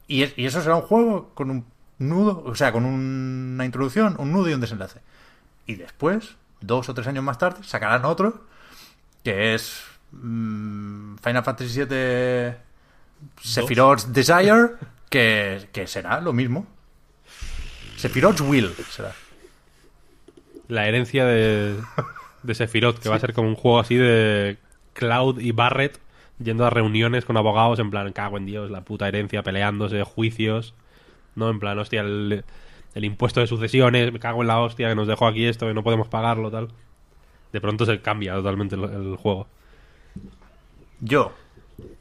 Y, 0.07 0.23
es- 0.23 0.33
y 0.37 0.45
eso 0.45 0.61
será 0.61 0.75
un 0.75 0.81
juego 0.81 1.33
con 1.35 1.51
un 1.51 1.65
nudo, 1.99 2.41
o 2.45 2.55
sea, 2.55 2.71
con 2.71 2.85
un- 2.85 3.51
una 3.55 3.65
introducción, 3.65 4.15
un 4.17 4.31
nudo 4.31 4.49
y 4.49 4.53
un 4.53 4.61
desenlace. 4.61 5.01
Y 5.67 5.75
después, 5.75 6.35
dos 6.61 6.89
o 6.89 6.93
tres 6.93 7.05
años 7.07 7.23
más 7.23 7.37
tarde, 7.37 7.63
sacarán 7.63 8.05
otro 8.05 8.47
que 9.23 9.53
es 9.53 9.83
mm, 10.13 11.17
Final 11.17 11.43
Fantasy 11.43 11.83
VII 11.83 12.55
Sephiroth's 13.41 14.13
Desire, 14.13 14.69
que, 15.09 15.67
que 15.73 15.85
será 15.85 16.21
lo 16.21 16.31
mismo. 16.31 16.65
Sephiroth's 17.97 18.39
Will 18.39 18.73
será. 18.89 19.13
La 20.69 20.87
herencia 20.87 21.25
de, 21.25 21.75
de 22.43 22.55
Sephiroth, 22.55 22.99
que 22.99 23.09
va 23.09 23.15
a 23.15 23.19
ser 23.19 23.33
como 23.33 23.49
un 23.49 23.55
juego 23.55 23.79
así 23.79 23.95
de 23.95 24.57
Cloud 24.93 25.39
y 25.39 25.51
Barrett 25.51 25.99
yendo 26.41 26.65
a 26.65 26.69
reuniones 26.69 27.25
con 27.25 27.35
abogados 27.35 27.79
en 27.79 27.89
plan, 27.89 28.13
cago 28.13 28.37
en 28.37 28.45
Dios, 28.45 28.69
la 28.71 28.81
puta 28.81 29.07
herencia, 29.07 29.43
peleándose, 29.43 30.03
juicios, 30.03 30.73
¿no? 31.35 31.49
En 31.49 31.59
plan, 31.59 31.77
hostia, 31.79 32.01
el, 32.01 32.45
el 32.97 33.05
impuesto 33.05 33.39
de 33.39 33.47
sucesiones, 33.47 34.11
me 34.11 34.19
cago 34.19 34.41
en 34.41 34.47
la 34.47 34.59
hostia, 34.59 34.89
que 34.89 34.95
nos 34.95 35.07
dejó 35.07 35.27
aquí 35.27 35.45
esto, 35.45 35.67
que 35.67 35.73
no 35.73 35.83
podemos 35.83 36.07
pagarlo, 36.07 36.49
tal. 36.51 36.69
De 37.53 37.61
pronto 37.61 37.85
se 37.85 38.01
cambia 38.01 38.33
totalmente 38.33 38.75
el, 38.75 38.83
el 38.83 39.15
juego. 39.15 39.47
Yo, 40.99 41.31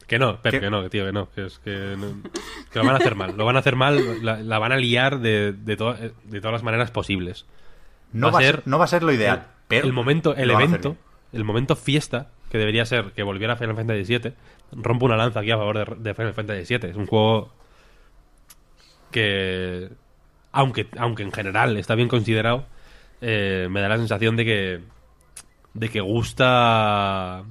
Que 0.07 0.17
no, 0.19 0.41
Pep, 0.41 0.53
¿Qué? 0.53 0.59
que 0.59 0.69
no, 0.69 0.89
tío, 0.89 1.05
que 1.05 1.11
no, 1.11 1.29
que, 1.31 1.45
es, 1.45 1.59
que, 1.59 1.95
no- 1.97 2.23
que 2.71 2.79
lo 2.79 2.85
van 2.85 2.95
a 2.95 2.97
hacer 2.97 3.15
mal. 3.15 3.35
Lo 3.37 3.45
van 3.45 3.55
a 3.55 3.59
hacer 3.59 3.75
mal, 3.75 4.23
la, 4.25 4.37
la 4.41 4.57
van 4.59 4.71
a 4.71 4.77
liar 4.77 5.19
de, 5.19 5.53
de, 5.53 5.77
to- 5.77 5.93
de 5.93 6.39
todas 6.41 6.53
las 6.53 6.63
maneras 6.63 6.89
posibles. 6.91 7.45
no 8.11 8.27
Va 8.27 8.29
a 8.29 8.33
va, 8.33 8.39
a 8.39 8.41
ser 8.41 8.55
ser, 8.55 8.67
no 8.67 8.77
va 8.79 8.85
a 8.85 8.87
ser 8.87 9.03
lo 9.03 9.11
ideal, 9.13 9.37
el, 9.37 9.45
pero 9.67 9.85
el 9.85 9.93
momento, 9.93 10.35
el 10.35 10.49
a 10.49 10.53
evento, 10.53 10.97
el 11.31 11.43
momento 11.43 11.75
fiesta 11.75 12.31
que 12.49 12.57
debería 12.57 12.85
ser 12.85 13.11
que 13.11 13.21
volviera 13.23 13.55
Final 13.57 13.75
Fantasy 13.75 14.17
VII, 14.17 14.33
rompo 14.71 15.05
una 15.05 15.17
lanza 15.17 15.41
aquí 15.41 15.51
a 15.51 15.57
favor 15.57 15.77
de, 15.77 15.95
de 16.09 16.13
Final 16.15 16.33
Fantasy 16.33 16.77
VII. 16.77 16.89
Es 16.89 16.95
un 16.97 17.05
juego 17.05 17.53
que, 19.11 19.89
aunque, 20.57 20.87
aunque 20.97 21.21
en 21.21 21.31
general 21.31 21.77
está 21.77 21.93
bien 21.93 22.07
considerado, 22.07 22.65
eh, 23.21 23.67
me 23.69 23.79
da 23.79 23.89
la 23.89 23.97
sensación 23.97 24.35
de 24.35 24.43
que, 24.43 24.79
de 25.75 25.89
que 25.89 26.01
gusta, 26.01 27.43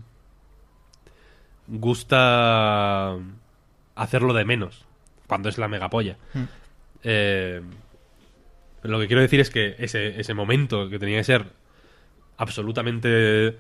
gusta 1.69 3.17
hacerlo 3.95 4.35
de 4.35 4.45
menos 4.45 4.87
cuando 5.29 5.49
es 5.49 5.57
la 5.57 5.69
megapolla. 5.69 6.17
Eh, 7.05 7.63
pero 8.83 8.95
lo 8.95 8.99
que 8.99 9.07
quiero 9.07 9.23
decir 9.23 9.39
es 9.39 9.51
que 9.51 9.77
ese, 9.79 10.21
ese 10.21 10.35
momento 10.35 10.89
que 10.89 10.99
tenía 10.99 11.19
que 11.19 11.25
ser 11.25 11.47
absolutamente 12.39 13.57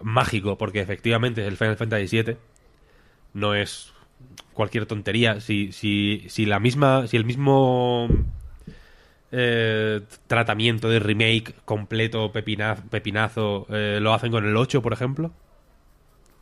mágico, 0.00 0.56
porque 0.56 0.80
efectivamente 0.80 1.40
es 1.40 1.48
el 1.48 1.56
Final 1.56 1.76
Fantasy 1.76 2.22
VII, 2.22 2.36
no 3.34 3.56
es 3.56 3.92
cualquier 4.52 4.86
tontería. 4.86 5.40
Si, 5.40 5.72
si, 5.72 6.26
si 6.28 6.46
la 6.46 6.60
misma, 6.60 7.08
si 7.08 7.16
el 7.16 7.24
mismo 7.24 8.08
eh, 9.32 10.00
tratamiento 10.26 10.88
de 10.88 10.98
remake 11.00 11.54
completo, 11.64 12.32
pepina- 12.32 12.76
pepinazo, 12.90 13.66
eh, 13.70 13.98
lo 14.00 14.14
hacen 14.14 14.30
con 14.32 14.44
el 14.46 14.56
8, 14.56 14.80
por 14.82 14.92
ejemplo, 14.92 15.32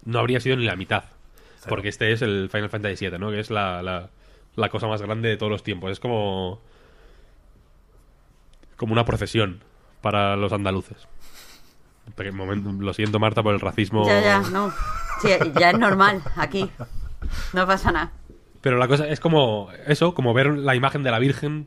no 0.05 0.19
habría 0.19 0.41
sido 0.41 0.57
ni 0.57 0.65
la 0.65 0.77
mitad. 0.77 1.05
Porque 1.69 1.89
este 1.89 2.13
es 2.13 2.23
el 2.23 2.49
Final 2.51 2.69
Fantasy 2.71 3.09
VII, 3.09 3.19
¿no? 3.19 3.31
Que 3.33 3.41
es 3.41 3.51
la, 3.51 3.83
la, 3.83 4.09
la 4.55 4.69
cosa 4.69 4.87
más 4.87 5.03
grande 5.03 5.29
de 5.31 5.37
todos 5.37 5.51
los 5.51 5.65
tiempos. 5.65 5.91
Es 5.91 5.99
como. 5.99 6.61
como 8.77 8.93
una 8.93 9.05
procesión 9.05 9.61
para 10.01 10.37
los 10.37 10.53
andaluces. 10.53 11.09
Momento- 12.33 12.71
lo 12.79 12.95
siento, 12.95 13.19
Marta, 13.19 13.43
por 13.43 13.53
el 13.55 13.61
racismo. 13.61 14.07
Ya, 14.07 14.21
ya, 14.21 14.41
no. 14.51 14.73
Sí, 15.23 15.31
ya 15.59 15.71
es 15.71 15.79
normal 15.79 16.23
aquí. 16.37 16.71
No 17.53 17.67
pasa 17.67 17.91
nada. 17.91 18.13
Pero 18.61 18.77
la 18.79 18.87
cosa 18.87 19.09
es 19.09 19.19
como 19.19 19.69
eso, 19.87 20.15
como 20.15 20.33
ver 20.35 20.57
la 20.57 20.77
imagen 20.77 21.03
de 21.03 21.11
la 21.11 21.19
Virgen. 21.19 21.67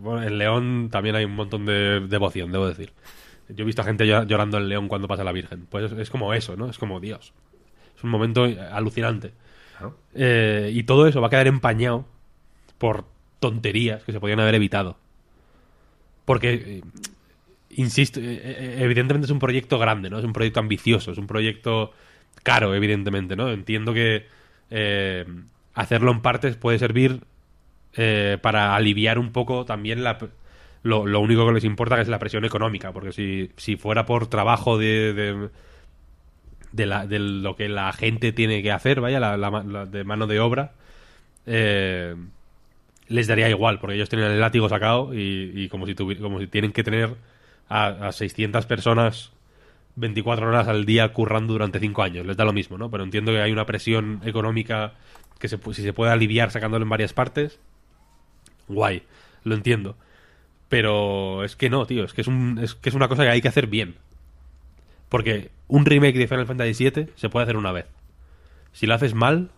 Bueno, 0.00 0.22
en 0.22 0.38
León 0.38 0.88
también 0.90 1.16
hay 1.16 1.24
un 1.24 1.34
montón 1.34 1.64
de 1.66 2.00
devoción, 2.00 2.52
debo 2.52 2.68
decir. 2.68 2.92
Yo 3.48 3.62
he 3.62 3.66
visto 3.66 3.82
a 3.82 3.84
gente 3.84 4.04
llor- 4.04 4.26
llorando 4.26 4.58
en 4.58 4.68
León 4.68 4.88
cuando 4.88 5.08
pasa 5.08 5.24
la 5.24 5.32
Virgen. 5.32 5.66
Pues 5.68 5.92
es, 5.92 6.10
como 6.10 6.32
eso, 6.32 6.56
¿no? 6.56 6.70
Es 6.70 6.78
como 6.78 7.00
Dios. 7.00 7.32
Es 7.96 8.04
un 8.04 8.10
momento 8.10 8.48
alucinante. 8.70 9.32
Eh, 10.14 10.70
y 10.72 10.84
todo 10.84 11.06
eso 11.06 11.20
va 11.20 11.26
a 11.26 11.30
quedar 11.30 11.48
empañado 11.48 12.06
por 12.78 13.04
tonterías 13.40 14.04
que 14.04 14.12
se 14.12 14.20
podían 14.20 14.40
haber 14.40 14.54
evitado. 14.54 14.96
Porque, 16.24 16.52
eh, 16.52 16.82
insisto, 17.70 18.20
eh, 18.22 18.76
evidentemente 18.78 19.26
es 19.26 19.30
un 19.32 19.40
proyecto 19.40 19.78
grande, 19.78 20.08
¿no? 20.08 20.18
Es 20.18 20.24
un 20.24 20.32
proyecto 20.32 20.60
ambicioso, 20.60 21.12
es 21.12 21.18
un 21.18 21.26
proyecto 21.26 21.92
caro, 22.42 22.74
evidentemente, 22.74 23.36
¿no? 23.36 23.50
Entiendo 23.50 23.92
que 23.92 24.26
hacerlo 25.74 26.12
en 26.12 26.22
partes 26.22 26.56
puede 26.56 26.78
servir 26.78 27.20
eh, 27.96 28.38
para 28.42 28.74
aliviar 28.74 29.18
un 29.18 29.32
poco 29.32 29.64
también 29.64 30.02
lo, 30.82 31.06
lo 31.06 31.20
único 31.20 31.46
que 31.46 31.52
les 31.52 31.64
importa 31.64 31.96
que 31.96 32.02
es 32.02 32.08
la 32.08 32.18
presión 32.18 32.44
económica, 32.44 32.92
porque 32.92 33.12
si, 33.12 33.50
si 33.56 33.76
fuera 33.76 34.06
por 34.06 34.26
trabajo 34.28 34.78
de, 34.78 35.50
de, 36.72 36.86
la- 36.86 37.06
de 37.06 37.18
lo 37.18 37.56
que 37.56 37.68
la 37.68 37.92
gente 37.92 38.32
tiene 38.32 38.62
que 38.62 38.72
hacer, 38.72 39.00
vaya, 39.00 39.20
la, 39.20 39.86
de 39.86 40.04
mano 40.04 40.26
de 40.26 40.40
obra, 40.40 40.72
eh, 41.46 42.16
les 43.08 43.26
daría 43.26 43.48
igual, 43.50 43.78
porque 43.80 43.96
ellos 43.96 44.08
tienen 44.08 44.30
el 44.30 44.40
látigo 44.40 44.68
sacado 44.68 45.14
y, 45.14 45.52
y 45.54 45.68
como, 45.68 45.86
si 45.86 45.94
tuvi- 45.94 46.18
como 46.20 46.40
si 46.40 46.46
tienen 46.46 46.72
que 46.72 46.84
tener 46.84 47.16
a, 47.68 48.08
a 48.08 48.12
600 48.12 48.66
personas 48.66 49.32
24 49.96 50.48
horas 50.48 50.68
al 50.68 50.86
día 50.86 51.12
currando 51.12 51.52
durante 51.54 51.80
5 51.80 52.02
años, 52.02 52.26
les 52.26 52.36
da 52.36 52.44
lo 52.44 52.52
mismo, 52.54 52.78
¿no? 52.78 52.90
Pero 52.90 53.04
entiendo 53.04 53.32
que 53.32 53.42
hay 53.42 53.52
una 53.52 53.66
presión 53.66 54.20
económica 54.24 54.94
que 55.38 55.48
se, 55.48 55.58
si 55.74 55.82
se 55.82 55.92
puede 55.92 56.12
aliviar 56.12 56.50
sacándolo 56.50 56.84
en 56.84 56.90
varias 56.90 57.12
partes, 57.12 57.60
guay, 58.68 59.02
lo 59.44 59.54
entiendo. 59.54 59.96
Pero 60.68 61.44
es 61.44 61.56
que 61.56 61.68
no, 61.70 61.84
tío, 61.86 62.04
es 62.04 62.12
que 62.14 62.22
es, 62.22 62.26
un, 62.28 62.58
es 62.62 62.74
que 62.74 62.88
es 62.88 62.94
una 62.94 63.08
cosa 63.08 63.24
que 63.24 63.30
hay 63.30 63.42
que 63.42 63.48
hacer 63.48 63.66
bien. 63.66 63.96
Porque 65.08 65.50
un 65.68 65.84
remake 65.84 66.16
de 66.18 66.26
Final 66.28 66.46
Fantasy 66.46 66.88
VII 66.90 67.08
se 67.16 67.28
puede 67.28 67.44
hacer 67.44 67.56
una 67.56 67.72
vez. 67.72 67.86
Si 68.72 68.86
lo 68.86 68.94
haces 68.94 69.12
mal, 69.14 69.50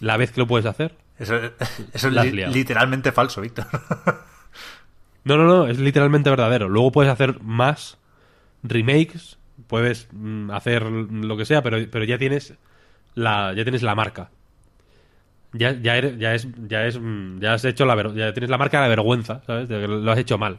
la 0.00 0.16
vez 0.16 0.30
que 0.32 0.40
lo 0.40 0.46
puedes 0.46 0.66
hacer, 0.66 0.94
Eso, 1.18 1.34
eso 1.92 2.08
es 2.08 2.14
li- 2.14 2.30
literalmente 2.52 3.10
falso, 3.10 3.40
Víctor. 3.40 3.66
No, 5.24 5.36
no, 5.36 5.44
no, 5.44 5.66
es 5.66 5.78
literalmente 5.80 6.30
verdadero. 6.30 6.68
Luego 6.68 6.92
puedes 6.92 7.10
hacer 7.12 7.40
más 7.42 7.98
remakes, 8.62 9.38
puedes 9.66 10.08
mm, 10.12 10.50
hacer 10.52 10.84
lo 10.84 11.36
que 11.36 11.44
sea, 11.44 11.62
pero, 11.62 11.78
pero 11.90 12.04
ya 12.04 12.18
tienes 12.18 12.54
la 13.14 13.52
ya 13.54 13.64
tienes 13.64 13.82
la 13.82 13.94
marca. 13.96 14.30
Ya, 15.58 15.72
ya, 15.72 15.96
eres- 15.96 16.18
ya 16.18 16.34
es 16.34 16.46
ya 16.68 16.86
es 16.86 16.98
mm, 17.00 17.38
ya 17.40 17.54
has 17.54 17.64
hecho 17.64 17.84
la 17.86 17.94
ya 18.14 18.32
tienes 18.32 18.50
la 18.50 18.58
marca 18.58 18.78
de 18.78 18.84
la 18.84 18.88
vergüenza, 18.88 19.42
¿sabes? 19.46 19.68
De 19.68 19.80
que 19.80 19.88
lo 19.88 20.10
has 20.12 20.18
hecho 20.18 20.38
mal. 20.38 20.58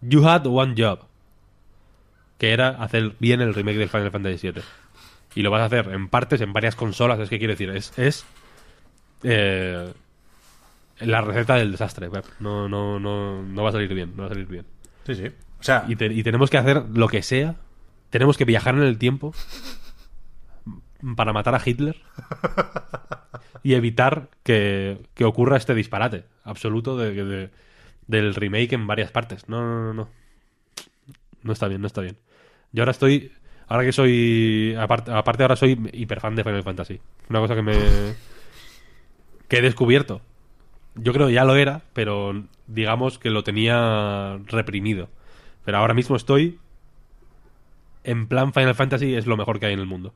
You 0.00 0.26
had 0.26 0.44
one 0.46 0.74
job, 0.76 1.00
que 2.38 2.52
era 2.52 2.68
hacer 2.70 3.12
bien 3.20 3.40
el 3.40 3.54
remake 3.54 3.78
del 3.78 3.88
Final 3.88 4.10
Fantasy 4.10 4.50
VII. 4.50 4.62
Y 5.34 5.42
lo 5.42 5.50
vas 5.50 5.62
a 5.62 5.66
hacer 5.66 5.88
en 5.92 6.08
partes, 6.08 6.40
en 6.40 6.52
varias 6.52 6.74
consolas, 6.76 7.18
es 7.20 7.28
que 7.28 7.38
quiero 7.38 7.52
decir, 7.52 7.70
es 7.70 7.96
es 7.98 8.24
eh, 9.22 9.92
la 11.00 11.20
receta 11.20 11.54
del 11.54 11.70
desastre. 11.72 12.10
No, 12.40 12.68
no, 12.68 12.98
no, 12.98 13.42
no 13.42 13.62
va 13.62 13.68
a 13.68 13.72
salir 13.72 13.94
bien, 13.94 14.12
no 14.16 14.22
va 14.24 14.26
a 14.26 14.30
salir 14.30 14.46
bien. 14.46 14.66
Sí, 15.06 15.14
sí. 15.14 15.26
O 15.26 15.62
sea, 15.62 15.84
Y, 15.88 15.96
te- 15.96 16.12
y 16.12 16.22
tenemos 16.22 16.50
que 16.50 16.58
hacer 16.58 16.82
lo 16.92 17.06
que 17.08 17.22
sea. 17.22 17.54
Tenemos 18.10 18.36
que 18.36 18.44
viajar 18.44 18.74
en 18.74 18.82
el 18.82 18.98
tiempo 18.98 19.32
para 21.16 21.32
matar 21.32 21.54
a 21.54 21.62
Hitler 21.64 21.96
y 23.62 23.74
evitar 23.74 24.28
que, 24.42 24.98
que 25.14 25.24
ocurra 25.24 25.56
este 25.56 25.74
disparate 25.74 26.24
absoluto 26.44 26.96
de, 26.96 27.12
de- 27.24 27.50
del 28.06 28.34
remake 28.34 28.72
en 28.74 28.86
varias 28.86 29.10
partes. 29.10 29.48
No, 29.48 29.60
no, 29.60 29.84
no, 29.84 29.94
no. 29.94 30.08
No 31.42 31.52
está 31.52 31.68
bien, 31.68 31.80
no 31.80 31.86
está 31.86 32.00
bien. 32.00 32.16
Yo 32.72 32.82
ahora 32.82 32.90
estoy. 32.92 33.32
Ahora 33.68 33.84
que 33.84 33.92
soy. 33.92 34.74
Aparte, 34.78 35.10
aparte 35.12 35.42
ahora 35.42 35.56
soy 35.56 35.78
hiperfan 35.92 36.34
de 36.36 36.44
Final 36.44 36.62
Fantasy. 36.62 37.00
Una 37.30 37.40
cosa 37.40 37.54
que 37.54 37.62
me. 37.62 37.74
que 39.48 39.58
he 39.58 39.62
descubierto. 39.62 40.20
Yo 40.94 41.12
creo 41.12 41.28
que 41.28 41.32
ya 41.32 41.44
lo 41.44 41.56
era, 41.56 41.82
pero 41.94 42.44
digamos 42.66 43.18
que 43.18 43.30
lo 43.30 43.44
tenía 43.44 44.38
reprimido. 44.46 45.08
Pero 45.64 45.78
ahora 45.78 45.94
mismo 45.94 46.16
estoy. 46.16 46.58
En 48.04 48.26
plan 48.26 48.52
Final 48.52 48.74
Fantasy 48.74 49.14
es 49.14 49.26
lo 49.26 49.36
mejor 49.36 49.58
que 49.60 49.66
hay 49.66 49.72
en 49.74 49.80
el 49.80 49.86
mundo. 49.86 50.12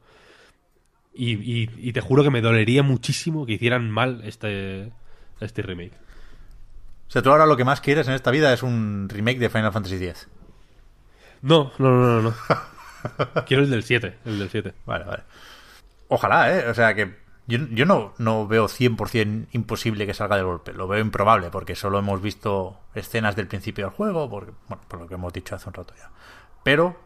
Y, 1.17 1.33
y- 1.35 1.71
y 1.77 1.93
te 1.93 2.01
juro 2.01 2.23
que 2.23 2.31
me 2.31 2.41
dolería 2.43 2.83
muchísimo 2.83 3.47
que 3.47 3.55
hicieran 3.55 3.91
mal 3.91 4.21
este, 4.25 4.93
este 5.41 5.63
remake. 5.63 5.95
o 7.09 7.11
sea, 7.11 7.23
tú 7.23 7.31
ahora 7.31 7.47
lo 7.47 7.57
que 7.57 7.65
más 7.65 7.81
quieres 7.81 8.07
en 8.09 8.15
esta 8.15 8.31
vida 8.31 8.53
es 8.53 8.63
un 8.63 9.09
remake 9.09 9.39
de 9.39 9.49
Final 9.49 9.73
Fantasy 9.73 9.97
X. 9.97 10.29
No, 11.43 11.73
no, 11.79 11.91
no, 11.91 12.23
no. 12.23 12.31
no. 12.31 13.45
Quiero 13.47 13.63
el 13.63 13.71
del 13.71 13.83
7. 13.83 14.19
El 14.25 14.39
del 14.39 14.51
7. 14.51 14.75
Vale, 14.85 15.05
vale. 15.05 15.23
Ojalá, 16.09 16.55
¿eh? 16.57 16.69
O 16.69 16.75
sea, 16.75 16.95
que 16.95 17.15
yo, 17.47 17.59
yo 17.71 17.87
no, 17.87 18.15
no 18.19 18.47
veo 18.49 18.67
100% 18.67 19.47
imposible 19.53 20.07
que 20.07 20.15
salga 20.15 20.37
de 20.37 20.43
golpe. 20.43 20.73
Lo 20.73 20.89
veo 20.89 21.01
improbable, 21.01 21.51
porque 21.51 21.77
solo 21.77 21.99
hemos 21.99 22.21
visto 22.21 22.81
escenas 22.95 23.37
del 23.37 23.47
principio 23.47 23.87
del 23.87 23.95
juego, 23.95 24.29
porque, 24.29 24.53
bueno, 24.69 24.83
por 24.89 25.01
lo 25.01 25.07
que 25.09 25.15
hemos 25.15 25.33
dicho 25.33 25.55
hace 25.55 25.69
un 25.69 25.75
rato 25.75 25.95
ya. 25.97 26.11
Pero 26.65 26.99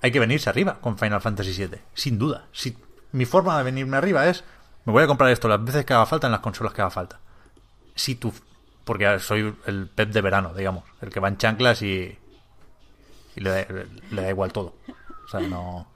hay 0.00 0.12
que 0.12 0.20
venirse 0.20 0.48
arriba 0.50 0.78
con 0.80 0.96
Final 0.98 1.20
Fantasy 1.20 1.52
VII, 1.66 1.78
sin 1.94 2.18
duda. 2.18 2.46
Si, 2.52 2.76
mi 3.12 3.24
forma 3.24 3.56
de 3.58 3.64
venirme 3.64 3.96
arriba 3.96 4.26
es, 4.26 4.44
me 4.84 4.92
voy 4.92 5.02
a 5.02 5.06
comprar 5.06 5.30
esto 5.30 5.48
las 5.48 5.62
veces 5.62 5.84
que 5.84 5.94
haga 5.94 6.06
falta 6.06 6.26
en 6.26 6.32
las 6.32 6.40
consolas 6.40 6.72
que 6.72 6.82
haga 6.82 6.90
falta. 6.90 7.20
Si 7.94 8.14
tú, 8.14 8.32
porque 8.84 9.18
soy 9.20 9.54
el 9.66 9.88
pep 9.88 10.10
de 10.10 10.20
verano, 10.20 10.54
digamos, 10.54 10.84
el 11.00 11.10
que 11.10 11.20
va 11.20 11.28
en 11.28 11.36
chanclas 11.36 11.82
y, 11.82 12.18
y 13.36 13.40
le, 13.40 13.50
da, 13.50 13.66
le 14.10 14.22
da 14.22 14.28
igual 14.30 14.52
todo. 14.52 14.74
O 15.24 15.28
sea, 15.28 15.40
no, 15.40 15.86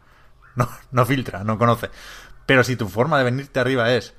no, 0.55 0.69
no 0.91 1.07
filtra, 1.07 1.43
no 1.45 1.59
conoce. 1.59 1.91
Pero 2.45 2.63
si 2.63 2.77
tu 2.77 2.89
forma 2.89 3.19
de 3.19 3.25
venirte 3.25 3.59
arriba 3.61 3.93
es 3.93 4.15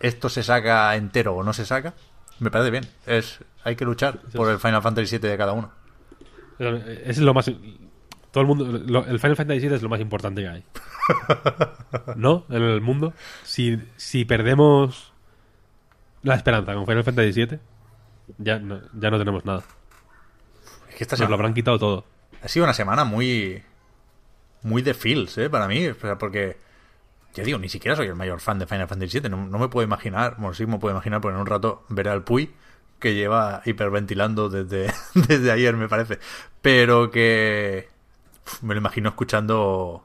esto 0.00 0.30
se 0.30 0.42
saca 0.42 0.96
entero 0.96 1.36
o 1.36 1.42
no 1.42 1.52
se 1.52 1.66
saca, 1.66 1.94
me 2.38 2.50
parece 2.50 2.70
bien. 2.70 2.88
Es 3.06 3.40
hay 3.64 3.76
que 3.76 3.84
luchar 3.84 4.20
por 4.34 4.50
el 4.50 4.58
Final 4.58 4.82
Fantasy 4.82 5.18
VII 5.18 5.30
de 5.30 5.36
cada 5.36 5.52
uno. 5.52 5.70
Es 6.58 7.18
lo 7.18 7.34
más. 7.34 7.50
Todo 8.32 8.42
el 8.42 8.46
mundo. 8.46 8.64
lo- 8.86 9.06
el 9.06 9.18
Final 9.18 9.36
Fantasy 9.36 9.60
VII 9.60 9.74
es 9.76 9.82
lo 9.82 9.88
más 9.88 10.00
importante 10.00 10.42
que 10.42 10.48
hay. 10.48 10.64
¿No? 12.16 12.44
En 12.48 12.62
el 12.62 12.80
mundo. 12.80 13.12
Si, 13.42 13.78
si 13.96 14.24
perdemos 14.24 15.12
la 16.22 16.34
esperanza 16.36 16.74
con 16.74 16.86
Final 16.86 17.04
Fantasy 17.04 17.32
VII, 17.32 17.58
ya 18.38 18.58
no, 18.58 18.80
ya 18.92 19.10
no 19.10 19.18
tenemos 19.18 19.44
nada. 19.44 19.62
Es 20.88 20.94
que 20.96 21.04
esta 21.04 21.14
Nos 21.16 21.20
lo 21.20 21.26
semana 21.26 21.34
habrán 21.34 21.54
quitado 21.54 21.78
todo. 21.78 22.04
ha 22.42 22.48
sido 22.48 22.64
una 22.64 22.74
semana 22.74 23.04
muy 23.04 23.62
muy 24.62 24.82
de 24.82 24.94
feels, 24.94 25.36
¿eh? 25.38 25.48
Para 25.50 25.66
mí, 25.66 25.88
porque 26.18 26.58
ya 27.34 27.42
digo, 27.44 27.58
ni 27.58 27.68
siquiera 27.68 27.96
soy 27.96 28.08
el 28.08 28.14
mayor 28.16 28.40
fan 28.40 28.58
de 28.58 28.66
Final 28.66 28.88
Fantasy 28.88 29.18
VII. 29.20 29.30
No, 29.30 29.46
no 29.46 29.58
me 29.58 29.68
puedo 29.68 29.84
imaginar, 29.86 30.36
bueno, 30.38 30.54
sí 30.54 30.66
me 30.66 30.78
puedo 30.78 30.94
imaginar, 30.94 31.20
porque 31.20 31.34
en 31.34 31.40
un 31.40 31.46
rato 31.46 31.84
veré 31.88 32.10
al 32.10 32.22
Puy 32.22 32.52
que 32.98 33.14
lleva 33.14 33.62
hiperventilando 33.64 34.50
desde, 34.50 34.92
desde 35.14 35.50
ayer, 35.50 35.74
me 35.76 35.88
parece. 35.88 36.18
Pero 36.60 37.10
que 37.10 37.88
me 38.62 38.74
lo 38.74 38.80
imagino 38.80 39.08
escuchando 39.08 40.04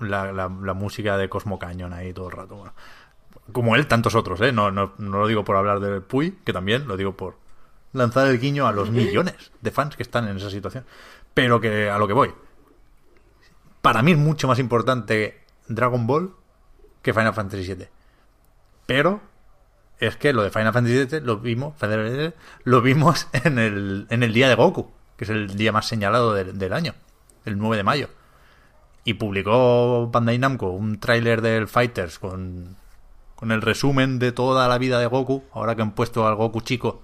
la, 0.00 0.32
la, 0.32 0.48
la 0.48 0.74
música 0.74 1.16
de 1.16 1.28
Cosmo 1.28 1.58
Cañón 1.58 1.92
ahí 1.92 2.12
todo 2.12 2.26
el 2.28 2.32
rato. 2.32 2.56
Bueno, 2.56 2.72
como 3.52 3.76
él, 3.76 3.86
tantos 3.86 4.14
otros, 4.14 4.40
¿eh? 4.40 4.52
No, 4.52 4.70
no, 4.70 4.92
no 4.98 5.18
lo 5.18 5.26
digo 5.26 5.44
por 5.44 5.56
hablar 5.56 5.80
del 5.80 6.02
Puy, 6.02 6.38
que 6.44 6.52
también 6.52 6.86
lo 6.86 6.96
digo 6.96 7.16
por 7.16 7.36
lanzar 7.92 8.28
el 8.28 8.38
guiño 8.38 8.66
a 8.66 8.72
los 8.72 8.90
millones 8.90 9.52
de 9.60 9.70
fans 9.70 9.96
que 9.96 10.02
están 10.02 10.28
en 10.28 10.36
esa 10.36 10.50
situación. 10.50 10.84
Pero 11.34 11.60
que 11.60 11.90
a 11.90 11.98
lo 11.98 12.06
que 12.06 12.12
voy. 12.12 12.32
Para 13.82 14.02
mí 14.02 14.12
es 14.12 14.18
mucho 14.18 14.46
más 14.46 14.58
importante 14.58 15.40
Dragon 15.68 16.06
Ball 16.06 16.34
que 17.02 17.14
Final 17.14 17.34
Fantasy 17.34 17.74
VII. 17.74 17.88
Pero 18.86 19.20
es 19.98 20.16
que 20.16 20.32
lo 20.32 20.42
de 20.42 20.50
Final 20.50 20.72
Fantasy 20.72 21.06
VII 21.06 21.20
lo 21.20 21.38
vimos, 21.38 21.74
lo 22.64 22.82
vimos 22.82 23.28
en 23.32 23.58
el, 23.58 24.06
en 24.10 24.22
el 24.22 24.32
día 24.32 24.48
de 24.48 24.54
Goku, 24.54 24.90
que 25.16 25.24
es 25.24 25.30
el 25.30 25.56
día 25.56 25.72
más 25.72 25.86
señalado 25.86 26.34
del, 26.34 26.58
del 26.58 26.72
año, 26.72 26.94
el 27.44 27.58
9 27.58 27.76
de 27.76 27.82
mayo. 27.82 28.08
Y 29.04 29.14
publicó 29.14 30.08
Bandai 30.10 30.38
Namco 30.38 30.70
un 30.70 31.00
tráiler 31.00 31.40
del 31.40 31.68
Fighters 31.68 32.18
con, 32.18 32.76
con 33.34 33.52
el 33.52 33.62
resumen 33.62 34.18
de 34.18 34.32
toda 34.32 34.68
la 34.68 34.78
vida 34.78 34.98
de 34.98 35.06
Goku, 35.06 35.44
ahora 35.52 35.74
que 35.74 35.82
han 35.82 35.92
puesto 35.92 36.26
al 36.26 36.34
Goku 36.34 36.60
chico, 36.60 37.02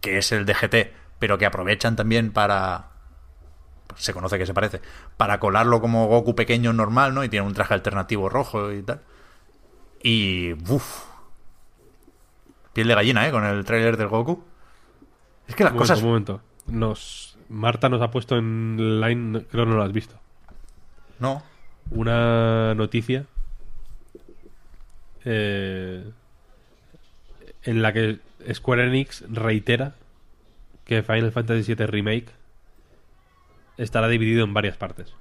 que 0.00 0.18
es 0.18 0.32
el 0.32 0.46
DGT, 0.46 0.92
pero 1.18 1.38
que 1.38 1.46
aprovechan 1.46 1.96
también 1.96 2.32
para 2.32 2.90
pues, 3.86 4.04
se 4.04 4.12
conoce 4.12 4.38
que 4.38 4.46
se 4.46 4.54
parece, 4.54 4.80
para 5.16 5.40
colarlo 5.40 5.80
como 5.80 6.06
Goku 6.06 6.34
pequeño 6.34 6.72
normal, 6.72 7.14
¿no? 7.14 7.24
Y 7.24 7.28
tiene 7.28 7.46
un 7.46 7.54
traje 7.54 7.74
alternativo 7.74 8.28
rojo 8.28 8.72
y 8.72 8.82
tal. 8.82 9.00
Y 10.02 10.52
uff, 10.72 11.04
piel 12.72 12.88
de 12.88 12.94
gallina, 12.94 13.26
¿eh? 13.26 13.30
Con 13.32 13.44
el 13.44 13.64
tráiler 13.64 13.96
del 13.96 14.08
Goku. 14.08 14.44
Es 15.48 15.54
que 15.56 15.64
las 15.64 15.72
Un 15.72 15.78
cosas... 15.78 16.02
momento, 16.02 16.40
un 16.66 16.78
momento. 16.78 16.86
Nos, 16.86 17.29
Marta 17.50 17.88
nos 17.88 18.00
ha 18.00 18.10
puesto 18.10 18.36
en 18.38 19.00
line, 19.00 19.44
creo 19.50 19.64
que 19.64 19.70
no 19.70 19.76
lo 19.76 19.82
has 19.82 19.92
visto, 19.92 20.14
No. 21.18 21.42
una 21.90 22.74
noticia 22.76 23.26
eh, 25.24 26.08
en 27.64 27.82
la 27.82 27.92
que 27.92 28.18
Square 28.54 28.86
Enix 28.86 29.24
reitera 29.28 29.94
que 30.84 31.02
Final 31.02 31.32
Fantasy 31.32 31.74
VII 31.74 31.86
Remake 31.86 32.26
estará 33.76 34.08
dividido 34.08 34.44
en 34.44 34.54
varias 34.54 34.76
partes. 34.76 35.12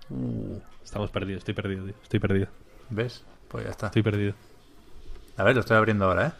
Estamos 0.83 1.11
perdidos, 1.11 1.39
estoy 1.39 1.53
perdido, 1.53 1.85
tío, 1.85 1.95
estoy 2.03 2.19
perdido, 2.19 2.47
¿Ves? 2.89 3.23
Pues 3.49 3.65
ya 3.65 3.71
está. 3.71 3.87
estoy 3.87 4.03
perdido. 4.03 4.33
A 5.37 5.43
ver, 5.43 5.55
lo 5.55 5.61
estoy 5.61 5.77
abriendo 5.77 6.05
ahora, 6.05 6.27
¿eh? 6.27 6.31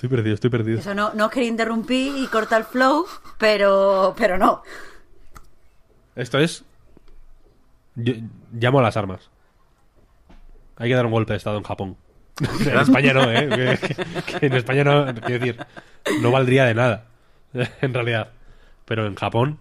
Estoy 0.00 0.08
perdido, 0.16 0.34
estoy 0.34 0.48
perdido. 0.48 0.78
Eso 0.78 0.94
no, 0.94 1.12
no 1.12 1.26
os 1.26 1.30
quería 1.30 1.50
interrumpir 1.50 2.16
y 2.16 2.26
cortar 2.28 2.60
el 2.62 2.66
flow, 2.66 3.04
pero, 3.36 4.14
pero 4.16 4.38
no. 4.38 4.62
Esto 6.16 6.38
es. 6.38 6.64
Yo- 7.96 8.14
llamo 8.50 8.78
a 8.78 8.82
las 8.82 8.96
armas. 8.96 9.28
Hay 10.76 10.88
que 10.88 10.94
dar 10.94 11.04
un 11.04 11.12
golpe 11.12 11.34
de 11.34 11.36
estado 11.36 11.58
en 11.58 11.64
Japón. 11.64 11.98
en 12.66 12.78
España 12.78 13.12
no, 13.12 13.30
¿eh? 13.30 13.76
Que, 13.78 14.38
que 14.38 14.46
en 14.46 14.54
España 14.54 14.84
no. 14.84 15.04
Quiero 15.20 15.44
decir, 15.44 15.66
no 16.22 16.30
valdría 16.30 16.64
de 16.64 16.74
nada. 16.74 17.04
En 17.82 17.92
realidad. 17.92 18.30
Pero 18.86 19.06
en 19.06 19.16
Japón. 19.16 19.58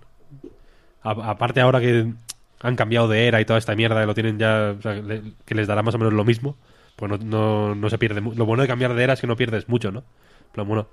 a- 1.03 1.31
aparte 1.31 1.59
ahora 1.59 1.81
que 1.81 2.13
han 2.61 2.75
cambiado 2.77 3.09
de 3.09 3.27
era 3.27 3.41
y 3.41 3.45
toda 3.45 3.59
esta 3.59 3.75
mierda, 3.75 3.99
que 3.99 4.05
lo 4.07 4.13
tienen 4.15 4.39
ya. 4.39 4.73
o 4.79 4.81
sea, 4.81 4.93
le- 4.93 5.33
que 5.43 5.53
les 5.55 5.67
dará 5.67 5.83
más 5.83 5.95
o 5.95 5.97
menos 5.97 6.13
lo 6.13 6.23
mismo. 6.23 6.55
Pues 6.95 7.11
no, 7.11 7.17
no, 7.17 7.75
no 7.75 7.89
se 7.89 7.97
pierde. 7.97 8.21
mu- 8.21 8.33
Lo 8.35 8.45
bueno 8.45 8.61
de 8.61 8.69
cambiar 8.69 8.93
de 8.93 9.03
era 9.03 9.11
es 9.13 9.19
que 9.19 9.27
no 9.27 9.35
pierdes 9.35 9.67
mucho, 9.67 9.91
¿no? 9.91 10.03
Bueno, 10.55 10.87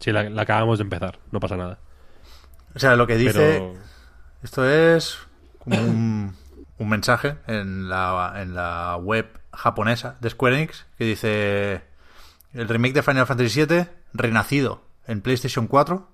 si 0.00 0.10
la, 0.12 0.28
la 0.30 0.42
acabamos 0.42 0.78
de 0.78 0.82
empezar, 0.84 1.18
no 1.30 1.40
pasa 1.40 1.56
nada. 1.56 1.78
O 2.74 2.78
sea, 2.78 2.96
lo 2.96 3.06
que 3.06 3.16
dice... 3.16 3.32
Pero. 3.32 3.74
Esto 4.42 4.68
es 4.68 5.18
como 5.60 5.78
un, 5.80 6.34
un 6.78 6.88
mensaje 6.88 7.36
en 7.46 7.88
la, 7.88 8.34
en 8.38 8.54
la 8.56 8.96
web 8.96 9.38
japonesa 9.52 10.16
de 10.20 10.30
Square 10.30 10.56
Enix 10.56 10.84
que 10.98 11.04
dice 11.04 11.82
el 12.52 12.66
remake 12.68 12.94
de 12.94 13.02
Final 13.04 13.26
Fantasy 13.26 13.64
VII 13.64 13.86
renacido 14.14 14.82
en 15.06 15.20
PlayStation 15.20 15.68
4 15.68 16.08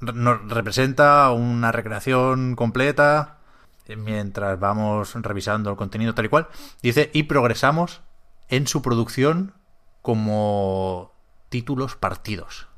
re- 0.00 0.12
nos 0.12 0.50
representa 0.50 1.30
una 1.30 1.72
recreación 1.72 2.56
completa 2.56 3.38
eh, 3.86 3.96
mientras 3.96 4.60
vamos 4.60 5.14
revisando 5.14 5.70
el 5.70 5.76
contenido 5.76 6.12
tal 6.12 6.26
y 6.26 6.28
cual. 6.28 6.48
Dice 6.82 7.08
y 7.14 7.22
progresamos 7.22 8.02
en 8.48 8.66
su 8.66 8.82
producción 8.82 9.54
como 10.02 11.14
títulos 11.48 11.96
partidos. 11.96 12.68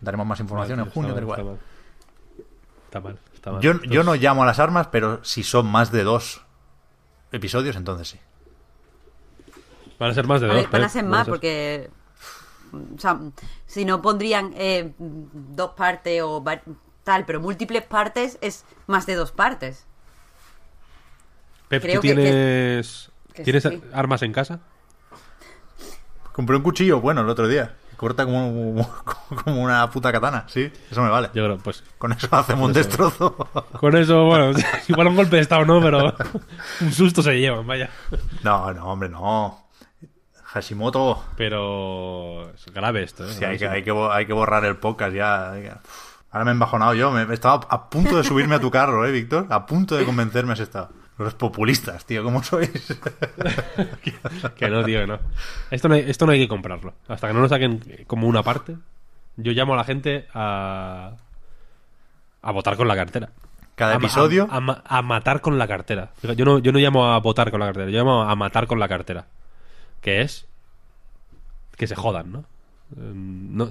Daremos 0.00 0.26
más 0.26 0.40
información 0.40 0.80
en 0.80 0.90
junio, 0.90 1.10
está 1.10 1.26
mal, 1.26 1.36
cual. 1.44 1.58
Está 2.86 3.00
mal. 3.00 3.18
Está 3.34 3.52
mal. 3.52 3.60
Yo, 3.60 3.80
yo 3.82 4.02
no 4.02 4.14
llamo 4.14 4.42
a 4.42 4.46
las 4.46 4.58
armas, 4.58 4.88
pero 4.88 5.22
si 5.24 5.42
son 5.42 5.66
más 5.66 5.92
de 5.92 6.04
dos 6.04 6.42
episodios, 7.32 7.76
entonces 7.76 8.08
sí. 8.08 8.20
Van 9.98 10.10
a 10.10 10.14
ser 10.14 10.26
más 10.26 10.40
de 10.40 10.46
A 10.46 10.54
dos. 10.54 10.56
ver, 10.62 10.70
van 10.70 10.82
a 10.82 10.86
¿eh? 10.86 10.88
ser 10.88 11.04
más 11.04 11.28
porque. 11.28 11.90
O 12.72 12.98
sea, 12.98 13.18
si 13.66 13.84
no 13.84 14.00
pondrían 14.00 14.52
eh, 14.56 14.94
dos 14.98 15.72
partes 15.72 16.22
o 16.24 16.42
tal, 17.04 17.26
pero 17.26 17.40
múltiples 17.40 17.82
partes 17.84 18.38
es 18.40 18.64
más 18.86 19.04
de 19.06 19.16
dos 19.16 19.32
partes. 19.32 19.86
Pep, 21.68 21.82
creo 21.82 21.96
¿tú 21.96 22.02
que- 22.02 22.08
que- 22.08 22.14
tienes, 22.22 23.10
que 23.34 23.42
¿tienes 23.44 23.62
sí. 23.64 23.82
armas 23.92 24.22
en 24.22 24.32
casa? 24.32 24.60
Compré 26.32 26.56
un 26.56 26.62
cuchillo 26.62 27.00
bueno 27.00 27.20
el 27.20 27.28
otro 27.28 27.46
día. 27.48 27.76
Corta 28.00 28.24
como, 28.24 28.88
como 29.44 29.62
una 29.62 29.90
puta 29.90 30.10
katana, 30.10 30.44
sí. 30.46 30.72
Eso 30.90 31.02
me 31.02 31.10
vale. 31.10 31.28
Yo 31.34 31.44
creo, 31.44 31.58
pues. 31.58 31.84
Con 31.98 32.12
eso 32.12 32.34
hacemos 32.34 32.68
un 32.68 32.72
destrozo. 32.72 33.36
Con 33.78 33.94
eso, 33.94 34.24
bueno, 34.24 34.58
igual 34.88 35.08
un 35.08 35.16
golpe 35.16 35.36
de 35.36 35.42
estado 35.42 35.66
no, 35.66 35.82
pero 35.82 36.14
un 36.80 36.92
susto 36.92 37.22
se 37.22 37.38
llevan, 37.38 37.66
vaya. 37.66 37.90
No, 38.42 38.72
no, 38.72 38.86
hombre, 38.86 39.10
no. 39.10 39.68
Hashimoto. 40.44 41.26
Pero 41.36 42.50
es 42.54 42.64
grave 42.72 43.02
esto, 43.02 43.26
¿eh? 43.26 43.34
Sí, 43.34 43.44
hay 43.44 43.58
que, 43.58 43.68
hay, 43.68 43.82
que, 43.82 43.90
hay 43.90 44.24
que 44.24 44.32
borrar 44.32 44.64
el 44.64 44.78
podcast 44.78 45.14
ya. 45.14 45.52
Uf, 45.84 46.22
Ahora 46.30 46.46
me 46.46 46.52
he 46.52 46.54
embajonado 46.54 46.94
yo. 46.94 47.10
Me, 47.10 47.26
me 47.26 47.34
estaba 47.34 47.66
a 47.68 47.90
punto 47.90 48.16
de 48.16 48.24
subirme 48.24 48.54
a 48.54 48.60
tu 48.60 48.70
carro, 48.70 49.06
¿eh, 49.06 49.12
Víctor? 49.12 49.46
A 49.50 49.66
punto 49.66 49.94
de 49.94 50.06
convencerme 50.06 50.54
has 50.54 50.60
estado. 50.60 50.88
Los 51.20 51.34
populistas, 51.34 52.06
tío, 52.06 52.24
¿cómo 52.24 52.42
sois? 52.42 52.70
Que 54.56 54.68
no, 54.70 54.82
tío, 54.84 55.00
que 55.00 55.06
no. 55.06 55.18
Esto 55.70 55.88
no, 55.88 55.94
hay, 55.94 56.04
esto 56.08 56.24
no 56.26 56.32
hay 56.32 56.38
que 56.40 56.48
comprarlo. 56.48 56.94
Hasta 57.08 57.28
que 57.28 57.34
no 57.34 57.40
lo 57.40 57.48
saquen 57.48 57.82
como 58.06 58.26
una 58.26 58.42
parte, 58.42 58.76
yo 59.36 59.52
llamo 59.52 59.74
a 59.74 59.76
la 59.76 59.84
gente 59.84 60.26
a. 60.34 61.12
a 62.42 62.52
votar 62.52 62.76
con 62.76 62.88
la 62.88 62.96
cartera. 62.96 63.30
Cada 63.74 63.92
A 63.92 63.96
episodio. 63.96 64.48
A, 64.50 64.56
a 64.56 64.60
ma- 64.60 64.82
a 64.84 65.02
matar 65.02 65.40
con 65.42 65.58
la 65.58 65.68
cartera. 65.68 66.12
Yo 66.22 66.44
no, 66.44 66.58
yo 66.58 66.72
no 66.72 66.78
llamo 66.78 67.12
a 67.12 67.18
votar 67.20 67.50
con 67.50 67.60
la 67.60 67.66
cartera, 67.66 67.90
yo 67.90 67.98
llamo 67.98 68.22
a 68.22 68.34
matar 68.34 68.66
con 68.66 68.78
la 68.80 68.88
cartera. 68.88 69.26
Que 70.00 70.22
es. 70.22 70.46
Que 71.76 71.86
se 71.86 71.96
jodan, 71.96 72.32
¿no? 72.32 72.38
Eh, 72.96 73.12
No, 73.14 73.70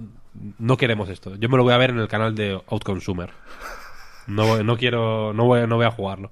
no 0.59 0.77
queremos 0.77 1.09
esto. 1.09 1.35
Yo 1.35 1.49
me 1.49 1.57
lo 1.57 1.63
voy 1.63 1.73
a 1.73 1.77
ver 1.77 1.89
en 1.89 1.99
el 1.99 2.07
canal 2.07 2.35
de 2.35 2.61
Outconsumer. 2.67 3.31
No, 4.27 4.61
no 4.63 4.77
quiero. 4.77 5.33
No 5.33 5.45
voy, 5.45 5.65
no 5.67 5.77
voy 5.77 5.85
a 5.87 5.91
jugarlo. 5.91 6.31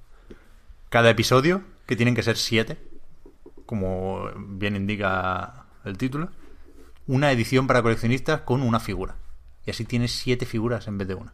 Cada 0.90 1.10
episodio, 1.10 1.64
que 1.86 1.96
tienen 1.96 2.16
que 2.16 2.24
ser 2.24 2.38
siete, 2.38 2.78
como 3.66 4.30
bien 4.38 4.76
indica 4.76 5.66
el 5.84 5.98
título, 5.98 6.30
una 7.08 7.32
edición 7.32 7.68
para 7.68 7.82
coleccionistas 7.82 8.42
con 8.42 8.62
una 8.62 8.80
figura. 8.80 9.16
Y 9.66 9.72
así 9.72 9.86
tienes 9.86 10.14
siete 10.14 10.46
figuras 10.46 10.88
en 10.88 10.98
vez 10.98 11.08
de 11.08 11.16
una. 11.16 11.34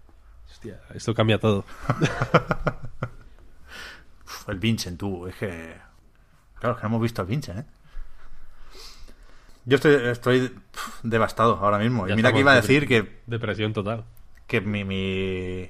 Hostia, 0.49 0.81
esto 0.93 1.13
cambia 1.13 1.39
todo. 1.39 1.65
Uf, 4.25 4.49
el 4.49 4.59
Vincent, 4.59 4.99
tú, 4.99 5.27
es 5.27 5.35
que... 5.35 5.75
Claro, 6.59 6.75
es 6.75 6.81
que 6.81 6.83
no 6.83 6.89
hemos 6.89 7.01
visto 7.01 7.21
al 7.21 7.27
Vincent, 7.27 7.59
¿eh? 7.59 7.65
Yo 9.65 9.75
estoy, 9.75 9.95
estoy 9.95 10.49
pf, 10.49 10.99
devastado 11.03 11.55
ahora 11.55 11.77
mismo. 11.77 12.07
Ya 12.07 12.13
y 12.13 12.15
mira 12.17 12.33
que 12.33 12.39
iba 12.39 12.51
a 12.51 12.55
decir 12.55 12.87
que, 12.87 13.21
Depresión 13.27 13.71
total. 13.71 14.03
que 14.45 14.59
mi, 14.61 14.83
mi, 14.83 15.69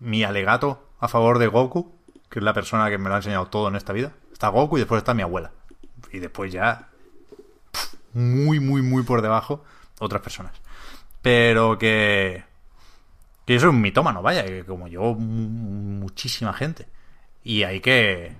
mi 0.00 0.24
alegato 0.24 0.88
a 0.98 1.08
favor 1.08 1.38
de 1.38 1.46
Goku, 1.46 1.94
que 2.32 2.38
es 2.38 2.42
la 2.42 2.54
persona 2.54 2.88
que 2.88 2.96
me 2.96 3.10
lo 3.10 3.14
ha 3.14 3.18
enseñado 3.18 3.46
todo 3.48 3.68
en 3.68 3.76
esta 3.76 3.92
vida, 3.92 4.12
está 4.32 4.48
Goku 4.48 4.78
y 4.78 4.80
después 4.80 4.98
está 4.98 5.12
mi 5.12 5.20
abuela. 5.20 5.52
Y 6.10 6.18
después 6.18 6.50
ya, 6.50 6.88
muy, 8.14 8.58
muy, 8.58 8.80
muy 8.80 9.02
por 9.02 9.20
debajo, 9.20 9.62
otras 10.00 10.22
personas. 10.22 10.52
Pero 11.20 11.76
que, 11.78 12.42
que 13.44 13.52
yo 13.52 13.60
soy 13.60 13.68
un 13.68 13.82
mitómano, 13.82 14.22
vaya, 14.22 14.46
que 14.46 14.64
como 14.64 14.88
yo, 14.88 15.14
mu- 15.14 16.00
muchísima 16.00 16.54
gente. 16.54 16.88
Y 17.44 17.64
hay 17.64 17.80
que, 17.80 18.34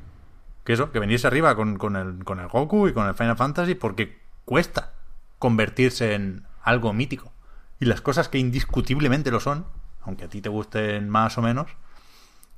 que 0.65 0.73
eso, 0.73 0.91
que 0.91 0.99
venirse 0.99 1.27
arriba 1.27 1.55
con, 1.55 1.77
con, 1.77 1.97
el, 1.97 2.25
con 2.25 2.41
el 2.41 2.49
Goku 2.49 2.89
y 2.89 2.95
con 2.95 3.07
el 3.07 3.15
Final 3.15 3.37
Fantasy 3.37 3.75
porque 3.75 4.23
cuesta 4.47 4.95
convertirse 5.39 6.15
en 6.15 6.47
algo 6.63 6.95
mítico. 6.95 7.31
Y 7.79 7.85
las 7.85 8.01
cosas 8.01 8.31
que 8.31 8.39
indiscutiblemente 8.39 9.31
lo 9.31 9.41
son, 9.41 9.67
aunque 10.01 10.25
a 10.25 10.29
ti 10.29 10.41
te 10.41 10.49
gusten 10.49 11.11
más 11.11 11.37
o 11.37 11.43
menos, 11.43 11.71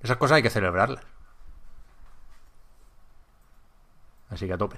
esas 0.01 0.16
cosas 0.16 0.36
hay 0.36 0.43
que 0.43 0.51
celebrarlas. 0.51 1.05
Así 4.35 4.47
que 4.48 4.52
a 4.52 4.59
tope. 4.59 4.77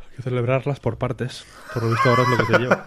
Hay 0.00 0.16
que 0.16 0.22
celebrarlas 0.22 0.78
por 0.78 0.96
partes. 0.96 1.44
Por 1.72 1.82
lo 1.82 1.90
visto 1.90 2.08
ahora 2.08 2.22
es 2.22 2.28
lo 2.28 2.36
que 2.36 2.46
se 2.46 2.58
lleva. 2.58 2.84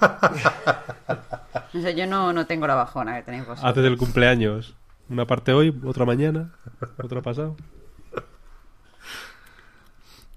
O 1.74 1.82
sea, 1.82 1.92
yo 1.96 2.08
no, 2.08 2.32
no 2.32 2.48
tengo 2.48 2.66
la 2.68 2.76
bajona 2.76 3.18
que 3.18 3.24
tenéis 3.24 3.46
vosotros. 3.46 3.70
Haces 3.70 3.84
el 3.84 3.98
cumpleaños. 3.98 4.76
Una 5.10 5.26
parte 5.28 5.52
hoy, 5.54 5.78
otra 5.86 6.06
mañana, 6.06 6.54
otra 6.98 7.22
pasado. 7.22 7.58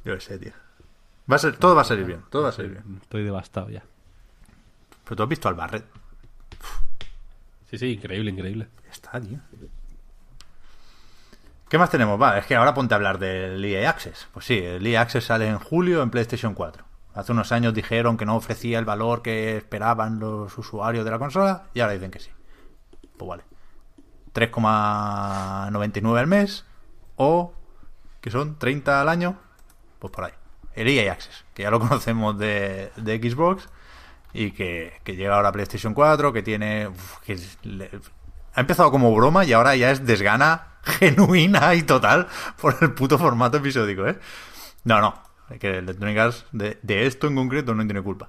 Yo 0.04 0.18
sé, 0.20 0.38
tío. 0.38 0.52
Va 1.30 1.36
a 1.36 1.38
ser, 1.38 1.56
todo 1.56 1.76
va 1.76 1.82
a 1.82 1.84
salir 1.84 2.06
bien, 2.06 2.22
todo 2.28 2.42
va 2.42 2.48
a 2.48 2.52
salir 2.52 2.72
bien. 2.72 2.98
Estoy 3.02 3.22
devastado 3.22 3.68
ya. 3.70 3.84
Pero 5.04 5.16
tú 5.16 5.22
has 5.22 5.28
visto 5.28 5.48
al 5.48 5.54
Barret. 5.54 5.84
Sí, 7.70 7.78
sí, 7.78 7.92
increíble, 7.92 8.30
increíble. 8.30 8.68
Ya 8.84 8.90
está, 8.90 9.20
tío. 9.20 9.38
¿Qué 11.70 11.78
más 11.78 11.88
tenemos? 11.88 12.20
Va, 12.20 12.36
es 12.36 12.46
que 12.46 12.56
ahora 12.56 12.74
ponte 12.74 12.94
a 12.94 12.96
hablar 12.96 13.20
del 13.20 13.64
EA 13.64 13.88
Access. 13.88 14.26
Pues 14.32 14.44
sí, 14.44 14.58
el 14.58 14.84
EA 14.84 15.02
Access 15.02 15.26
sale 15.26 15.46
en 15.46 15.60
julio 15.60 16.02
en 16.02 16.10
PlayStation 16.10 16.52
4. 16.52 16.84
Hace 17.14 17.30
unos 17.30 17.52
años 17.52 17.72
dijeron 17.72 18.16
que 18.16 18.26
no 18.26 18.34
ofrecía 18.34 18.80
el 18.80 18.84
valor 18.84 19.22
que 19.22 19.56
esperaban 19.58 20.18
los 20.18 20.58
usuarios 20.58 21.04
de 21.04 21.12
la 21.12 21.20
consola 21.20 21.68
y 21.72 21.78
ahora 21.78 21.92
dicen 21.92 22.10
que 22.10 22.18
sí. 22.18 22.30
Pues 23.16 23.28
vale. 23.28 23.44
3,99 24.34 26.18
al 26.18 26.26
mes 26.26 26.64
o 27.14 27.54
que 28.20 28.32
son 28.32 28.58
30 28.58 29.00
al 29.00 29.08
año, 29.08 29.38
pues 30.00 30.12
por 30.12 30.24
ahí. 30.24 30.32
El 30.74 30.88
EA 30.88 31.12
Access, 31.12 31.44
que 31.54 31.62
ya 31.62 31.70
lo 31.70 31.78
conocemos 31.88 32.36
de, 32.36 32.90
de 32.96 33.18
Xbox 33.18 33.68
y 34.32 34.50
que, 34.50 34.94
que 35.04 35.14
llega 35.14 35.36
ahora 35.36 35.50
a 35.50 35.52
PlayStation 35.52 35.94
4, 35.94 36.32
que 36.32 36.42
tiene... 36.42 36.90
que 37.24 37.38
ha 38.54 38.60
empezado 38.60 38.90
como 38.90 39.14
broma 39.14 39.44
y 39.44 39.52
ahora 39.52 39.76
ya 39.76 39.92
es 39.92 40.04
desgana 40.04 40.69
genuina 40.82 41.74
y 41.74 41.82
total 41.82 42.28
por 42.60 42.76
el 42.80 42.92
puto 42.92 43.18
formato 43.18 43.58
episódico, 43.58 44.06
¿eh? 44.06 44.18
No, 44.84 45.00
no. 45.00 45.14
Que 45.58 45.78
Electronic 45.78 46.18
Arts 46.18 46.46
de, 46.52 46.78
esto 47.06 47.26
en 47.26 47.34
concreto 47.34 47.74
no 47.74 47.84
tiene 47.84 48.02
culpa. 48.02 48.28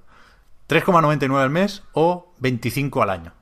3,99 0.67 1.41
al 1.41 1.49
mes 1.49 1.83
o 1.93 2.33
25 2.39 3.03
al 3.03 3.09
año. 3.09 3.33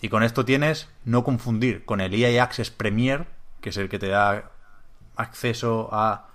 Y 0.00 0.08
con 0.08 0.22
esto 0.22 0.44
tienes, 0.44 0.88
no 1.04 1.22
confundir 1.22 1.84
con 1.84 2.00
el 2.00 2.14
EA 2.14 2.42
Access 2.42 2.70
Premier, 2.70 3.26
que 3.60 3.70
es 3.70 3.76
el 3.76 3.88
que 3.88 3.98
te 3.98 4.08
da 4.08 4.50
acceso 5.16 5.88
a 5.92 6.28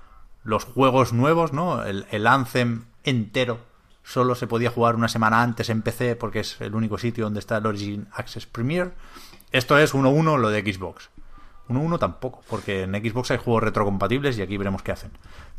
los 0.44 0.64
juegos 0.64 1.14
nuevos, 1.14 1.52
¿no? 1.52 1.84
El, 1.84 2.06
el 2.12 2.28
Anthem 2.28 2.86
entero 3.04 3.60
solo 4.04 4.36
se 4.36 4.48
podía 4.48 4.70
jugar 4.70 4.96
una 4.96 5.10
semana 5.10 5.42
antes 5.42 5.70
en 5.70 5.82
PC 5.82 6.16
porque 6.16 6.40
es 6.40 6.62
el 6.62 6.76
único 6.76 6.98
sitio 6.98 7.26
donde 7.26 7.42
está 7.42 7.58
el 7.58 7.66
Origin 7.66 8.08
Access 8.14 8.46
Premier. 8.46 8.94
Esto 9.52 9.78
es 9.78 9.94
1.1 9.94 10.38
lo 10.38 10.50
de 10.50 10.62
Xbox. 10.62 11.10
1.1 11.70 12.00
tampoco, 12.00 12.44
porque 12.50 12.84
en 12.84 12.94
Xbox 12.94 13.32
hay 13.32 13.38
juegos 13.38 13.64
retrocompatibles 13.64 14.38
y 14.38 14.42
aquí 14.42 14.58
veremos 14.58 14.82
qué 14.82 14.92
hacen. 14.92 15.12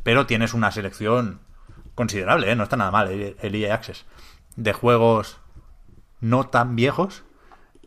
Pero 0.02 0.26
tienes 0.26 0.54
una 0.54 0.70
selección 0.70 1.40
considerable, 1.94 2.50
¿eh? 2.50 2.56
no 2.56 2.62
está 2.62 2.76
nada 2.76 2.90
mal 2.90 3.10
el, 3.10 3.54
EA 3.54 3.74
Access, 3.74 4.04
de 4.56 4.72
juegos 4.72 5.38
no 6.20 6.46
tan 6.48 6.76
viejos. 6.76 7.24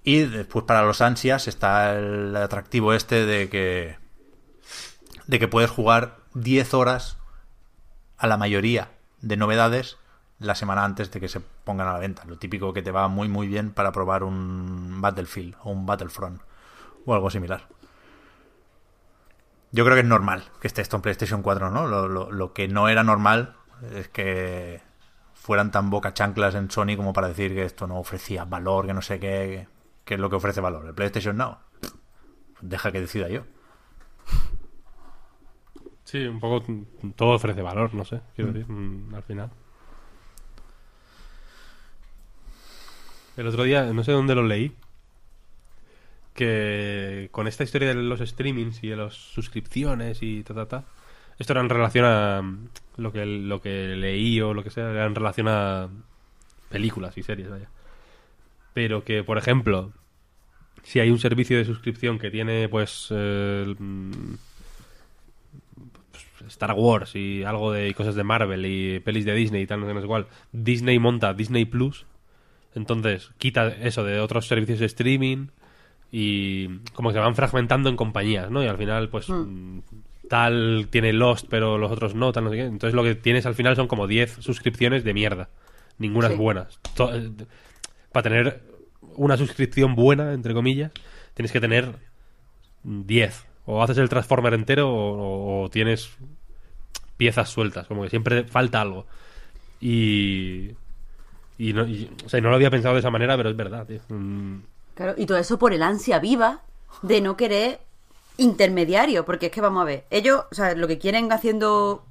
Y 0.04 0.22
después 0.22 0.66
para 0.66 0.84
los 0.84 1.00
ansias 1.02 1.48
está 1.48 1.96
el 1.96 2.36
atractivo 2.36 2.94
este 2.94 3.26
de 3.26 3.50
que 3.50 3.98
de 5.28 5.40
que 5.40 5.48
puedes 5.48 5.70
jugar 5.70 6.18
10 6.34 6.74
horas 6.74 7.18
a 8.18 8.26
la 8.26 8.36
mayoría 8.36 8.90
de 9.22 9.38
novedades 9.38 9.98
la 10.40 10.56
semana 10.56 10.84
antes 10.84 11.12
de 11.12 11.20
que 11.20 11.30
se 11.30 11.40
pongan 11.40 11.88
a 11.88 11.94
la 11.94 12.00
venta. 12.00 12.26
Lo 12.26 12.38
típico 12.38 12.74
que 12.74 12.82
te 12.82 12.92
va 12.92 13.08
muy 13.08 13.28
muy 13.28 13.48
bien 13.48 13.72
para 13.72 13.92
probar 13.92 14.24
un 14.24 15.00
Battlefield 15.00 15.56
o 15.64 15.72
un 15.72 15.86
Battlefront 15.86 16.42
o 17.06 17.14
algo 17.14 17.30
similar. 17.30 17.68
Yo 19.72 19.84
creo 19.86 19.96
que 19.96 20.02
es 20.02 20.08
normal 20.08 20.44
que 20.60 20.68
esté 20.68 20.82
esto 20.82 20.98
en 20.98 21.02
PlayStation 21.02 21.42
4, 21.42 21.72
¿no? 21.72 21.88
Lo, 21.88 22.08
lo- 22.08 22.32
lo 22.32 22.54
que 22.54 22.68
no 22.68 22.90
era 22.90 23.04
normal 23.04 23.56
es 23.94 24.10
que 24.10 24.82
fueran 25.34 25.72
tan 25.72 25.90
boca 25.90 26.14
chanclas 26.14 26.56
en 26.56 26.70
Sony 26.70 26.96
como 26.98 27.14
para 27.14 27.30
decir 27.30 27.54
que 27.56 27.64
esto 27.66 27.88
no 27.88 27.98
ofrecía 27.98 28.46
valor, 28.46 28.86
que 28.86 28.94
no 28.94 29.02
sé 29.02 29.20
qué, 29.20 29.68
qué 30.06 30.16
es 30.16 30.20
lo 30.20 30.30
que 30.30 30.36
ofrece 30.36 30.62
valor. 30.62 30.86
El 30.88 30.94
PlayStation 30.94 31.38
Now. 31.38 31.58
Deja 32.62 32.92
que 32.92 33.02
decida 33.02 33.28
yo. 33.30 33.44
Sí, 36.04 36.26
un 36.26 36.40
poco 36.40 36.66
mm, 36.72 37.12
todo 37.16 37.32
ofrece 37.36 37.62
valor, 37.62 37.94
no 37.94 38.04
sé, 38.06 38.22
quiero 38.36 38.52
decir, 38.52 38.70
mm, 38.70 39.16
al 39.16 39.24
final. 39.24 39.50
El 43.38 43.48
otro 43.48 43.64
día, 43.64 43.84
no 43.94 44.04
sé 44.04 44.12
dónde 44.12 44.36
lo 44.36 44.44
leí, 44.44 44.76
que 46.34 47.30
con 47.32 47.48
esta 47.48 47.64
historia 47.64 47.90
de 47.90 47.96
los 47.96 48.20
streamings 48.20 48.84
y 48.84 48.90
de 48.90 48.96
las 48.96 49.14
suscripciones 49.14 50.22
y 50.22 50.44
ta, 50.44 50.54
ta, 50.54 50.68
ta, 50.68 50.86
esto 51.42 51.54
era 51.54 51.62
en 51.62 51.70
relación 51.70 52.06
a 52.06 52.42
mm, 52.42 52.70
lo 52.98 53.12
que, 53.12 53.26
lo 53.26 53.62
que 53.62 53.96
leí 53.96 54.40
o 54.42 54.54
lo 54.54 54.64
que 54.64 54.70
sea, 54.70 54.92
era 54.92 55.06
en 55.06 55.16
relación 55.16 55.48
a 55.48 55.90
películas 56.70 57.18
y 57.18 57.24
series, 57.24 57.50
vaya. 57.50 57.70
Pero 58.74 59.04
que, 59.04 59.24
por 59.24 59.38
ejemplo, 59.38 59.92
si 60.84 61.00
hay 61.00 61.10
un 61.10 61.20
servicio 61.20 61.58
de 61.58 61.66
suscripción 61.66 62.20
que 62.20 62.32
tiene, 62.32 62.70
pues, 62.70 63.08
eh, 63.12 63.76
mm, 63.78 64.36
Star 66.48 66.74
Wars 66.74 67.16
y 67.16 67.44
algo 67.44 67.72
de 67.72 67.94
cosas 67.94 68.16
de 68.16 68.24
Marvel 68.24 68.66
y 68.66 69.00
pelis 69.00 69.26
de 69.26 69.34
Disney 69.34 69.64
y 69.64 69.68
tal, 69.68 69.80
no 69.80 69.88
sé, 69.88 69.94
no 69.94 70.02
sé 70.02 70.08
cuál. 70.08 70.28
Disney 70.52 71.00
monta 71.00 71.34
Disney 71.34 71.66
Plus. 71.66 72.06
Entonces 72.74 73.32
quita 73.38 73.68
eso 73.68 74.04
de 74.04 74.20
otros 74.20 74.48
servicios 74.48 74.80
de 74.80 74.86
streaming 74.86 75.48
y 76.12 76.80
como 76.94 77.10
que 77.10 77.14
se 77.14 77.20
van 77.20 77.36
fragmentando 77.36 77.90
en 77.90 77.96
compañías, 77.96 78.52
¿no? 78.52 78.64
Y 78.64 78.68
al 78.68 78.78
final, 78.78 79.10
pues 79.10 79.30
mm, 79.30 79.80
tal 80.30 80.88
tiene 80.90 81.14
Lost, 81.14 81.46
pero 81.50 81.78
los 81.78 81.92
otros 81.92 82.16
no, 82.16 82.32
tal, 82.32 82.44
no 82.46 82.50
sé 82.50 82.58
qué. 82.58 82.64
Entonces 82.66 82.94
lo 82.96 83.04
que 83.04 83.16
tienes 83.16 83.46
al 83.46 83.56
final 83.56 83.76
son 83.76 83.88
como 83.88 84.08
10 84.08 84.34
suscripciones 84.40 85.04
de 85.04 85.14
mierda. 85.14 85.50
Ninguna 85.98 86.28
Sí. 86.28 86.34
es 86.34 86.40
buena. 86.40 86.68
Eh, 87.14 87.32
Para 88.12 88.24
tener 88.24 88.62
una 89.16 89.38
suscripción 89.38 89.96
buena, 89.96 90.34
entre 90.34 90.54
comillas, 90.54 90.92
tienes 91.34 91.52
que 91.52 91.62
tener 91.62 91.94
10. 92.84 93.46
O 93.66 93.82
haces 93.84 93.98
el 94.00 94.10
Transformer 94.10 94.54
entero 94.54 94.90
o, 94.90 94.96
o- 94.96 95.64
o 95.64 95.70
tienes 95.70 96.10
piezas 97.18 97.50
sueltas, 97.50 97.88
como 97.88 98.04
que 98.04 98.10
siempre 98.10 98.44
falta 98.46 98.82
algo. 98.82 99.06
Y. 99.80 100.72
Y 101.58 101.74
no, 101.74 101.88
y- 101.88 102.10
o 102.26 102.30
sea, 102.30 102.42
no 102.42 102.50
lo 102.50 102.56
había 102.56 102.72
pensado 102.72 102.96
de 102.96 103.00
esa 103.02 103.12
manera, 103.12 103.38
pero 103.38 103.50
es 103.50 103.56
verdad, 103.56 103.86
tío. 103.86 104.00
Mm, 104.10 104.60
Claro, 104.96 105.14
y 105.18 105.26
todo 105.26 105.38
eso 105.38 105.58
por 105.58 105.74
el 105.74 105.84
ansia 105.84 106.20
viva 106.20 106.62
de 107.02 107.22
no 107.22 107.38
querer 107.38 107.80
intermediario, 108.38 109.26
porque 109.26 109.48
es 109.48 109.52
que 109.52 109.62
vamos 109.62 109.82
a 109.82 109.86
ver, 109.86 110.06
ellos, 110.10 110.46
o 110.52 110.56
sea, 110.56 110.74
lo 110.76 110.88
que 110.88 110.98
quieren 110.98 111.32
haciendo 111.32 112.06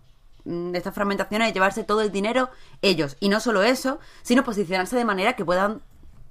mm, 0.44 0.74
estas 0.74 0.94
fragmentaciones 0.94 1.48
es 1.48 1.54
llevarse 1.54 1.84
todo 1.84 2.00
el 2.02 2.12
dinero 2.12 2.50
ellos, 2.82 3.16
y 3.20 3.28
no 3.28 3.40
solo 3.40 3.62
eso, 3.62 3.98
sino 4.22 4.44
posicionarse 4.44 4.96
de 4.96 5.04
manera 5.04 5.34
que 5.34 5.44
puedan 5.44 5.82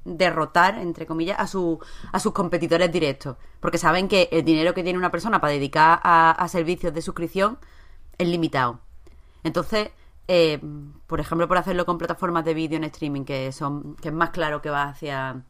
derrotar, 0.06 0.78
entre 0.80 1.06
comillas, 1.06 1.40
a, 1.40 1.48
su, 1.48 1.80
a 2.12 2.20
sus 2.20 2.34
competidores 2.34 2.92
directos, 2.92 3.38
porque 3.60 3.78
saben 3.78 4.08
que 4.08 4.30
el 4.32 4.44
dinero 4.46 4.74
que 4.74 4.84
tiene 4.84 4.98
una 4.98 5.12
persona 5.12 5.42
para 5.42 5.54
dedicar 5.54 6.00
a, 6.04 6.48
servicios 6.50 6.94
de 6.94 7.02
suscripción 7.02 7.60
es 8.18 8.28
limitado. 8.28 8.80
Entonces, 9.44 9.90
eh, 10.28 10.60
por 11.08 11.20
ejemplo, 11.20 11.48
por 11.48 11.58
hacerlo 11.58 11.86
con 11.86 11.98
plataformas 11.98 12.46
de 12.46 12.54
vídeo 12.54 12.78
en 12.78 12.86
streaming, 12.86 13.24
que 13.24 13.52
son 13.52 13.96
que 13.96 14.10
es 14.10 14.14
más 14.14 14.30
claro 14.30 14.62
que 14.62 14.70
va 14.70 14.84
hacia, 14.90 15.44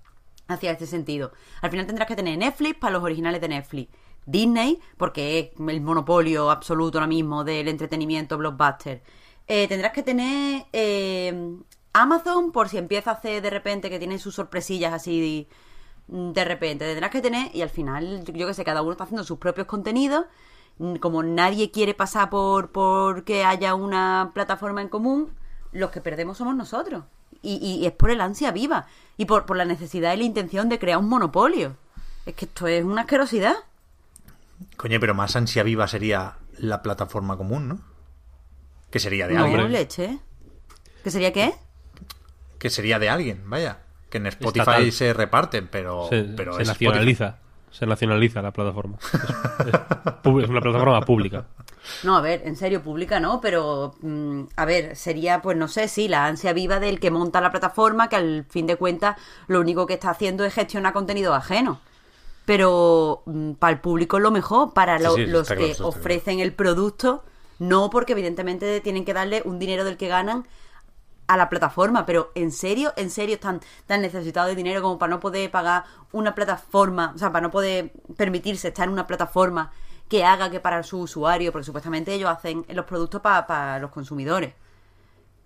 hacia 0.49 0.71
este 0.71 0.85
sentido. 0.88 1.31
Al 1.61 1.69
final 1.71 1.85
tendrás 1.88 2.07
que 2.07 2.15
tener 2.15 2.38
Netflix 2.38 2.77
para 2.77 2.93
los 2.93 3.03
originales 3.03 3.41
de 3.41 3.47
Netflix. 3.47 3.89
Disney, 4.26 4.80
porque 4.97 5.39
es 5.39 5.59
el 5.69 5.81
monopolio 5.81 6.51
absoluto 6.51 6.97
ahora 6.97 7.07
mismo 7.07 7.43
del 7.43 7.67
entretenimiento 7.67 8.38
blockbuster. 8.38 9.01
Eh, 9.47 9.67
tendrás 9.67 9.93
que 9.93 10.03
tener 10.03 10.65
eh, 10.73 11.57
Amazon 11.93 12.51
por 12.51 12.69
si 12.69 12.77
empieza 12.77 13.11
a 13.11 13.13
hacer 13.15 13.41
de 13.41 13.49
repente 13.49 13.89
que 13.89 13.97
tiene 13.97 14.19
sus 14.19 14.35
sorpresillas 14.35 14.93
así 14.93 15.47
de, 16.07 16.34
de 16.34 16.45
repente. 16.45 16.85
Tendrás 16.85 17.11
que 17.11 17.21
tener, 17.21 17.55
y 17.55 17.61
al 17.61 17.69
final, 17.69 18.23
yo 18.26 18.47
que 18.47 18.53
sé, 18.53 18.63
cada 18.63 18.81
uno 18.81 18.91
está 18.91 19.05
haciendo 19.05 19.23
sus 19.23 19.39
propios 19.39 19.67
contenidos. 19.67 20.26
Mm, 20.77 20.95
Como 20.97 21.23
nadie 21.23 21.71
quiere 21.71 21.93
pasar 21.93 22.30
por, 22.30 22.71
por 22.71 23.23
que 23.26 23.43
haya 23.45 23.76
una 23.76 24.31
plataforma 24.34 24.81
en 24.81 24.89
común, 24.89 25.31
los 25.71 25.91
que 25.91 26.01
perdemos 26.01 26.38
somos 26.38 26.55
nosotros. 26.55 27.03
Y, 27.41 27.56
y 27.82 27.86
es 27.86 27.94
por 27.94 28.11
el 28.11 28.22
ansia 28.22 28.52
viva 28.52 28.88
y 29.18 29.26
por, 29.26 29.45
por 29.45 29.56
la 29.57 29.66
necesidad 29.66 30.14
y 30.14 30.18
la 30.18 30.24
intención 30.24 30.68
de 30.70 30.80
crear 30.80 30.98
un 30.99 31.07
monopolio. 31.10 31.76
Es 32.26 32.36
que 32.36 32.45
esto 32.45 32.68
es 32.68 32.84
una 32.84 33.02
asquerosidad. 33.02 33.56
Coño, 34.78 34.99
pero 34.99 35.14
más 35.14 35.36
ansia 35.36 35.64
viva 35.64 35.88
sería 35.88 36.36
la 36.57 36.82
plataforma 36.82 37.38
común, 37.38 37.70
¿no? 37.70 37.80
Que 38.91 38.99
sería 38.99 39.28
de 39.28 39.36
No, 39.36 39.45
alguien. 39.45 39.72
leche. 39.72 40.20
¿Qué 41.03 41.11
sería 41.11 41.32
qué? 41.32 41.53
Que 42.57 42.70
sería 42.70 42.99
de 42.99 43.10
alguien, 43.10 43.41
vaya. 43.49 43.80
Que 44.10 44.18
en 44.18 44.28
Spotify 44.28 44.60
Estatal. 44.60 44.91
se 44.91 45.14
reparten, 45.14 45.68
pero, 45.68 46.07
se 46.10 46.24
pero 46.24 46.56
se 46.56 46.64
es 46.64 46.68
nacionaliza. 46.68 47.38
Se 47.71 47.85
nacionaliza 47.85 48.41
la 48.41 48.51
plataforma. 48.51 48.97
Es, 49.01 49.65
es 49.67 49.73
pu- 50.23 50.43
es 50.43 50.49
una 50.49 50.61
plataforma 50.61 51.01
pública. 51.01 51.45
No, 52.03 52.17
a 52.17 52.21
ver, 52.21 52.41
en 52.45 52.55
serio, 52.55 52.81
pública 52.83 53.19
no, 53.19 53.39
pero 53.41 53.95
mm, 54.01 54.41
a 54.55 54.65
ver, 54.65 54.95
sería, 54.95 55.41
pues 55.41 55.55
no 55.57 55.67
sé, 55.67 55.87
sí, 55.87 56.07
la 56.07 56.25
ansia 56.25 56.51
viva 56.53 56.79
del 56.79 56.99
que 56.99 57.09
monta 57.11 57.41
la 57.41 57.51
plataforma, 57.51 58.09
que 58.09 58.15
al 58.17 58.45
fin 58.49 58.67
de 58.67 58.75
cuentas 58.75 59.15
lo 59.47 59.59
único 59.59 59.85
que 59.87 59.93
está 59.93 60.09
haciendo 60.11 60.43
es 60.45 60.53
gestionar 60.53 60.93
contenido 60.93 61.33
ajeno. 61.33 61.79
Pero 62.45 63.21
mm, 63.25 63.53
para 63.53 63.73
el 63.73 63.79
público 63.79 64.17
es 64.17 64.23
lo 64.23 64.31
mejor, 64.31 64.73
para 64.73 64.99
lo- 64.99 65.15
sí, 65.15 65.25
los 65.25 65.47
que 65.47 65.73
claro, 65.73 65.87
ofrecen 65.87 66.39
el 66.39 66.53
producto, 66.53 67.23
no, 67.59 67.89
porque 67.89 68.13
evidentemente 68.13 68.81
tienen 68.81 69.05
que 69.05 69.13
darle 69.13 69.41
un 69.45 69.59
dinero 69.59 69.83
del 69.83 69.97
que 69.97 70.07
ganan 70.07 70.45
a 71.30 71.38
la 71.38 71.47
plataforma, 71.47 72.06
pero 72.06 72.31
en 72.35 72.51
serio, 72.51 72.91
en 72.97 73.10
serio 73.11 73.35
están 73.35 73.61
tan 73.85 74.01
necesitados 74.01 74.49
de 74.49 74.56
dinero 74.56 74.81
como 74.81 74.97
para 74.97 75.11
no 75.11 75.19
poder 75.19 75.49
pagar 75.51 75.84
una 76.11 76.34
plataforma, 76.34 77.14
o 77.15 77.18
sea, 77.19 77.31
para 77.31 77.43
no 77.43 77.51
poder 77.51 77.91
permitirse 78.18 78.69
estar 78.69 78.88
en 78.88 78.93
una 78.93 79.06
plataforma 79.06 79.72
que 80.10 80.26
haga 80.26 80.49
que 80.49 80.60
para 80.60 80.81
su 80.81 80.99
usuario, 81.01 81.51
porque 81.51 81.65
supuestamente 81.65 82.14
ellos 82.14 82.30
hacen 82.31 82.65
los 82.69 82.85
productos 82.85 83.22
para, 83.22 83.45
para 83.45 83.77
los 83.80 83.91
consumidores. 83.91 84.53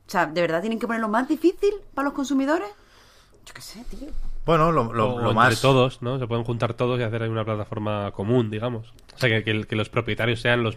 O 0.08 0.10
sea, 0.10 0.26
¿de 0.26 0.40
verdad 0.42 0.62
tienen 0.62 0.80
que 0.80 0.88
ponerlo 0.88 1.10
más 1.10 1.28
difícil 1.28 1.74
para 1.94 2.06
los 2.06 2.14
consumidores? 2.14 2.70
Yo 3.46 3.54
qué 3.54 3.62
sé, 3.62 3.84
tío. 3.90 4.08
Bueno, 4.46 4.72
lo, 4.72 4.94
lo- 4.94 5.16
o 5.16 5.20
lo 5.20 5.32
entre 5.32 5.34
más. 5.36 5.62
todos, 5.62 6.02
¿no? 6.02 6.18
Se 6.18 6.28
pueden 6.28 6.46
juntar 6.46 6.74
todos 6.76 6.98
y 7.00 7.04
hacer 7.04 7.24
ahí 7.24 7.30
una 7.30 7.44
plataforma 7.44 8.12
común, 8.12 8.50
digamos. 8.50 8.94
O 9.16 9.18
sea, 9.20 9.28
que, 9.30 9.44
que- 9.44 9.66
que 9.66 9.76
los 9.76 9.90
propietarios 9.90 10.40
sean 10.40 10.64
los 10.64 10.76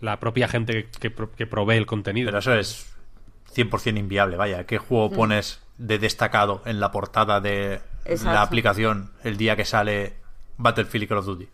la 0.00 0.18
propia 0.20 0.48
gente 0.48 0.72
que, 0.84 0.90
que 1.00 1.10
pro- 1.10 1.32
que 1.32 1.46
provee 1.46 1.76
el 1.76 1.86
contenido. 1.86 2.28
Pero 2.28 2.38
eso 2.38 2.54
es 2.54 2.86
100% 3.58 3.98
inviable, 3.98 4.36
vaya. 4.36 4.64
¿Qué 4.64 4.78
juego 4.78 5.10
pones 5.10 5.60
de 5.78 5.98
destacado 5.98 6.62
en 6.64 6.80
la 6.80 6.90
portada 6.92 7.40
de 7.40 7.80
Exacto. 8.04 8.32
la 8.34 8.42
aplicación 8.42 9.12
el 9.24 9.36
día 9.36 9.56
que 9.56 9.64
sale 9.64 10.16
Battlefield 10.56 11.04
y 11.04 11.06
Call 11.08 11.18
of 11.18 11.26
Duty? 11.26 11.48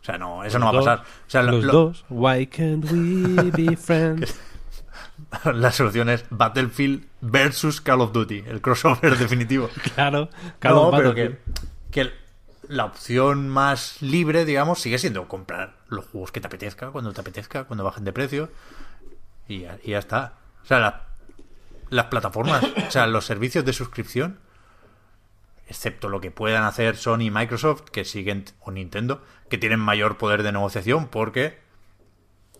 O 0.00 0.04
sea, 0.04 0.18
no, 0.18 0.42
eso 0.44 0.58
no 0.58 0.66
va 0.66 0.70
a 0.72 0.74
pasar. 0.82 0.98
O 1.00 1.30
sea, 1.30 1.42
lo- 1.42 1.52
los 1.52 1.64
lo- 1.64 1.72
dos. 1.72 2.04
Why 2.08 2.46
can't 2.46 2.84
we 2.90 3.50
be 3.50 3.76
friends? 3.78 4.38
la 5.44 5.70
solución 5.72 6.08
es 6.08 6.24
Battlefield 6.30 7.04
versus 7.20 7.80
Call 7.80 8.00
of 8.00 8.12
Duty, 8.12 8.44
el 8.46 8.60
crossover 8.60 9.16
definitivo. 9.18 9.68
claro. 9.94 10.30
Call 10.58 10.74
No, 10.74 10.82
of 10.88 10.96
pero 10.96 11.14
que, 11.14 11.38
que 11.90 12.10
la 12.68 12.84
opción 12.86 13.48
más 13.48 14.00
libre, 14.02 14.44
digamos, 14.44 14.80
sigue 14.80 14.98
siendo 14.98 15.26
comprar 15.28 15.76
los 15.88 16.06
juegos 16.06 16.32
que 16.32 16.40
te 16.40 16.46
apetezca, 16.46 16.90
cuando 16.90 17.12
te 17.12 17.20
apetezca, 17.20 17.64
cuando 17.64 17.84
bajen 17.84 18.04
de 18.04 18.12
precio. 18.12 18.50
Y 19.48 19.60
ya, 19.60 19.78
y 19.82 19.90
ya 19.90 19.98
está. 19.98 20.34
O 20.68 20.70
sea, 20.70 20.80
la- 20.80 21.04
las 21.88 22.04
plataformas, 22.06 22.62
o 22.86 22.90
sea, 22.90 23.06
los 23.06 23.24
servicios 23.24 23.64
de 23.64 23.72
suscripción, 23.72 24.38
excepto 25.66 26.10
lo 26.10 26.20
que 26.20 26.30
puedan 26.30 26.64
hacer 26.64 26.96
Sony 26.98 27.20
y 27.22 27.30
Microsoft, 27.30 27.84
que 27.90 28.04
siguen, 28.04 28.44
o 28.60 28.70
Nintendo, 28.70 29.22
que 29.48 29.56
tienen 29.56 29.80
mayor 29.80 30.18
poder 30.18 30.42
de 30.42 30.52
negociación 30.52 31.08
porque 31.08 31.58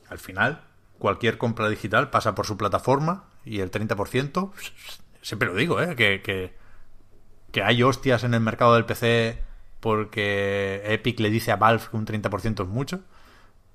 al 0.09 0.19
final 0.19 0.63
cualquier 0.99 1.37
compra 1.37 1.69
digital 1.69 2.09
pasa 2.09 2.35
por 2.35 2.47
su 2.47 2.57
plataforma 2.57 3.25
y 3.45 3.61
el 3.61 3.71
30%, 3.71 4.53
siempre 5.21 5.49
lo 5.49 5.55
digo, 5.55 5.79
¿eh? 5.83 5.95
que, 5.95 6.23
que, 6.23 6.55
que 7.53 7.63
hay 7.63 7.83
hostias 7.83 8.25
en 8.25 8.33
el 8.33 8.41
mercado 8.41 8.75
del 8.75 8.87
PC 8.87 9.43
porque 9.81 10.81
Epic 10.87 11.21
le 11.21 11.29
dice 11.29 11.53
a 11.53 11.57
Valve 11.57 11.85
que 11.91 11.97
un 11.99 12.07
30% 12.07 12.63
es 12.63 12.69
mucho, 12.69 13.01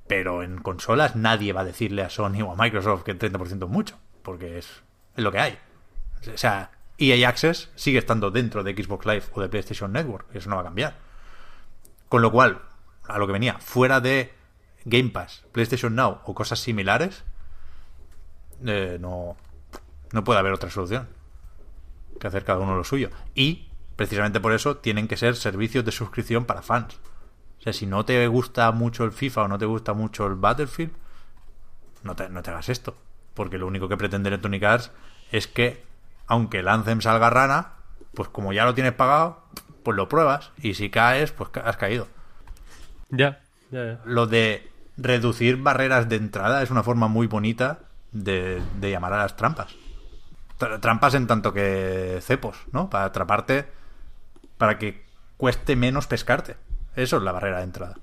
pero 0.07 0.41
en 0.41 0.57
consolas 0.57 1.15
nadie 1.15 1.53
va 1.53 1.61
a 1.61 1.65
decirle 1.65 2.01
a 2.01 2.09
Sony 2.09 2.41
o 2.43 2.51
a 2.51 2.55
Microsoft 2.55 3.03
que 3.03 3.11
el 3.11 3.19
30% 3.19 3.65
es 3.65 3.69
mucho, 3.71 3.99
porque 4.23 4.57
es, 4.57 4.81
lo 5.15 5.31
que 5.31 5.39
hay. 5.39 5.59
O 6.33 6.37
sea, 6.37 6.71
EA 6.97 7.27
Access 7.27 7.69
sigue 7.75 7.99
estando 7.99 8.31
dentro 8.31 8.63
de 8.63 8.73
Xbox 8.73 9.05
Live 9.05 9.23
o 9.33 9.41
de 9.41 9.49
PlayStation 9.49 9.91
Network, 9.91 10.27
eso 10.33 10.49
no 10.49 10.55
va 10.55 10.61
a 10.61 10.65
cambiar. 10.65 10.97
Con 12.09 12.21
lo 12.21 12.31
cual, 12.31 12.61
a 13.03 13.17
lo 13.17 13.27
que 13.27 13.33
venía, 13.33 13.59
fuera 13.59 13.99
de 13.99 14.33
Game 14.85 15.09
Pass, 15.09 15.45
PlayStation 15.51 15.95
Now 15.95 16.21
o 16.25 16.33
cosas 16.33 16.59
similares, 16.59 17.23
eh, 18.65 18.97
no, 18.99 19.35
no 20.11 20.23
puede 20.23 20.39
haber 20.39 20.53
otra 20.53 20.69
solución 20.69 21.07
que 22.19 22.27
hacer 22.27 22.45
cada 22.45 22.59
uno 22.59 22.75
lo 22.75 22.83
suyo. 22.83 23.09
Y 23.35 23.69
precisamente 23.95 24.39
por 24.39 24.53
eso 24.53 24.77
tienen 24.77 25.07
que 25.07 25.17
ser 25.17 25.35
servicios 25.35 25.83
de 25.85 25.91
suscripción 25.91 26.45
para 26.45 26.61
fans. 26.61 26.99
O 27.59 27.61
sea, 27.63 27.73
si 27.73 27.85
no 27.85 28.05
te 28.05 28.27
gusta 28.27 28.71
mucho 28.71 29.03
el 29.03 29.11
FIFA 29.11 29.43
o 29.43 29.47
no 29.47 29.57
te 29.57 29.65
gusta 29.65 29.93
mucho 29.93 30.27
el 30.27 30.35
Battlefield, 30.35 30.91
no 32.03 32.15
te, 32.15 32.29
no 32.29 32.43
te 32.43 32.51
hagas 32.51 32.69
esto. 32.69 32.95
Porque 33.33 33.57
lo 33.57 33.67
único 33.67 33.89
que 33.89 33.97
pretende 33.97 34.29
Electronic 34.29 34.63
Arts 34.63 34.91
es 35.31 35.47
que, 35.47 35.83
aunque 36.27 36.59
el 36.59 36.67
Anthem 36.67 37.01
salga 37.01 37.29
rana, 37.29 37.73
pues 38.13 38.29
como 38.29 38.53
ya 38.53 38.65
lo 38.65 38.73
tienes 38.75 38.93
pagado, 38.93 39.41
pues 39.83 39.97
lo 39.97 40.07
pruebas. 40.07 40.51
Y 40.61 40.75
si 40.75 40.89
caes, 40.89 41.31
pues 41.31 41.49
has 41.63 41.77
caído. 41.77 42.07
Ya, 43.09 43.41
ya, 43.71 43.85
ya. 43.85 43.99
Lo 44.05 44.27
de 44.27 44.69
reducir 44.97 45.57
barreras 45.57 46.07
de 46.09 46.17
entrada 46.17 46.61
es 46.61 46.69
una 46.71 46.83
forma 46.83 47.07
muy 47.07 47.27
bonita 47.27 47.79
de, 48.11 48.61
de 48.79 48.91
llamar 48.91 49.13
a 49.13 49.17
las 49.17 49.35
trampas. 49.35 49.73
Tra- 50.59 50.79
Trampas 50.79 51.15
en 51.15 51.25
tanto 51.27 51.53
que 51.53 52.19
cepos, 52.21 52.57
¿no? 52.71 52.89
Para 52.89 53.05
atraparte, 53.05 53.65
para 54.57 54.77
que 54.77 55.03
cueste 55.37 55.75
menos 55.75 56.05
pescarte. 56.07 56.55
Eso 56.95 57.17
es 57.17 57.23
la 57.23 57.31
barrera 57.31 57.57
de 57.57 57.63
entrada. 57.63 57.95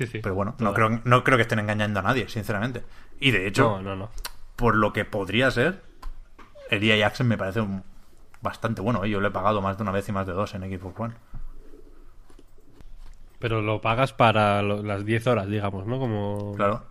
Sí, 0.00 0.06
sí. 0.06 0.20
Pero 0.22 0.34
bueno, 0.34 0.54
no 0.60 0.72
creo, 0.72 0.88
no 1.04 1.22
creo 1.24 1.36
que 1.36 1.42
estén 1.42 1.58
engañando 1.58 2.00
a 2.00 2.02
nadie, 2.02 2.26
sinceramente. 2.30 2.82
Y 3.20 3.32
de 3.32 3.46
hecho, 3.46 3.64
No, 3.76 3.82
no, 3.82 3.96
no. 3.96 4.10
por 4.56 4.74
lo 4.74 4.94
que 4.94 5.04
podría 5.04 5.50
ser, 5.50 5.82
el 6.70 6.82
EA 6.82 7.06
Access 7.06 7.26
me 7.26 7.36
parece 7.36 7.60
un- 7.60 7.84
bastante 8.40 8.80
bueno. 8.80 9.04
¿eh? 9.04 9.10
Yo 9.10 9.20
lo 9.20 9.28
he 9.28 9.30
pagado 9.30 9.60
más 9.60 9.76
de 9.76 9.82
una 9.82 9.92
vez 9.92 10.08
y 10.08 10.12
más 10.12 10.26
de 10.26 10.32
dos 10.32 10.54
en 10.54 10.62
Xbox 10.62 10.98
One. 10.98 11.14
Pero 13.38 13.60
lo 13.60 13.82
pagas 13.82 14.14
para 14.14 14.62
lo- 14.62 14.82
las 14.82 15.04
10 15.04 15.26
horas, 15.26 15.48
digamos, 15.48 15.86
¿no? 15.86 15.98
Como 15.98 16.54
Claro, 16.56 16.84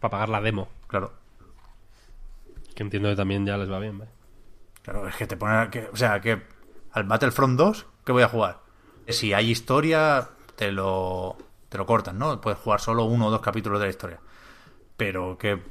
para 0.00 0.10
pagar 0.10 0.28
la 0.28 0.40
demo. 0.40 0.68
claro. 0.88 1.12
Que 2.74 2.82
entiendo 2.82 3.10
que 3.10 3.16
también 3.16 3.46
ya 3.46 3.56
les 3.58 3.70
va 3.70 3.78
bien, 3.78 4.00
¿eh? 4.02 4.08
Claro, 4.82 5.06
es 5.06 5.14
que 5.14 5.26
te 5.26 5.36
pone. 5.36 5.68
Que, 5.70 5.88
o 5.92 5.96
sea, 5.96 6.20
que 6.20 6.42
al 6.92 7.04
Battlefront 7.04 7.56
2, 7.58 7.86
¿qué 8.04 8.10
voy 8.12 8.22
a 8.24 8.28
jugar? 8.28 8.58
Si 9.08 9.32
hay 9.34 9.50
historia, 9.50 10.28
te 10.56 10.72
lo, 10.72 11.36
te 11.70 11.78
lo 11.78 11.86
cortan, 11.86 12.18
¿no? 12.18 12.38
Puedes 12.42 12.58
jugar 12.60 12.80
solo 12.80 13.04
uno 13.04 13.28
o 13.28 13.30
dos 13.30 13.40
capítulos 13.40 13.80
de 13.80 13.86
la 13.86 13.90
historia. 13.90 14.20
Pero 14.98 15.38
que. 15.38 15.62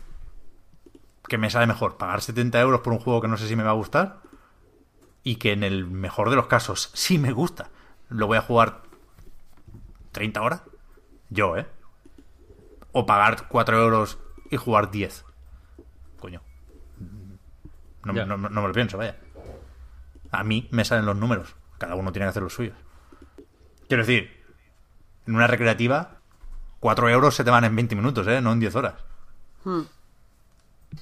Que 1.28 1.38
me 1.38 1.52
sale 1.52 1.68
mejor 1.68 1.98
pagar 1.98 2.22
70 2.22 2.60
euros 2.60 2.82
por 2.82 2.92
un 2.94 3.00
juego 3.00 3.22
que 3.22 3.28
no 3.28 3.38
sé 3.38 3.48
si 3.48 3.56
me 3.56 3.62
va 3.64 3.70
a 3.70 3.74
gustar. 3.74 4.18
Y 5.24 5.36
que 5.36 5.52
en 5.52 5.64
el 5.64 5.86
mejor 5.86 6.32
de 6.32 6.36
los 6.36 6.48
casos 6.48 6.90
sí 6.96 7.20
me 7.20 7.32
gusta. 7.34 7.70
Lo 8.10 8.26
voy 8.26 8.38
a 8.38 8.42
jugar 8.42 8.82
30 10.14 10.42
horas. 10.42 10.64
Yo, 11.30 11.56
¿eh? 11.58 11.68
O 12.94 13.06
pagar 13.06 13.48
4 13.50 13.80
euros 13.80 14.18
y 14.50 14.58
jugar 14.58 14.90
10. 14.90 15.24
Coño. 16.20 16.42
No, 18.04 18.14
no- 18.26 18.38
no 18.38 18.62
me 18.62 18.68
lo 18.68 18.74
pienso, 18.74 18.98
vaya. 18.98 19.18
A 20.32 20.44
mí 20.44 20.68
me 20.72 20.86
salen 20.86 21.06
los 21.06 21.16
números. 21.18 21.56
Cada 21.78 21.96
uno 21.96 22.12
tiene 22.12 22.26
que 22.26 22.30
hacer 22.30 22.44
los 22.44 22.54
suyos. 22.54 22.78
Quiero 23.88 24.04
decir, 24.04 24.39
en 25.30 25.36
una 25.36 25.48
recreativa, 25.48 26.18
4 26.80 27.10
euros 27.10 27.36
se 27.36 27.44
te 27.44 27.52
van 27.52 27.64
en 27.64 27.76
20 27.76 27.96
minutos, 27.96 28.28
¿eh? 28.28 28.42
No 28.42 28.52
en 28.52 28.60
10 28.60 28.76
horas. 28.76 28.96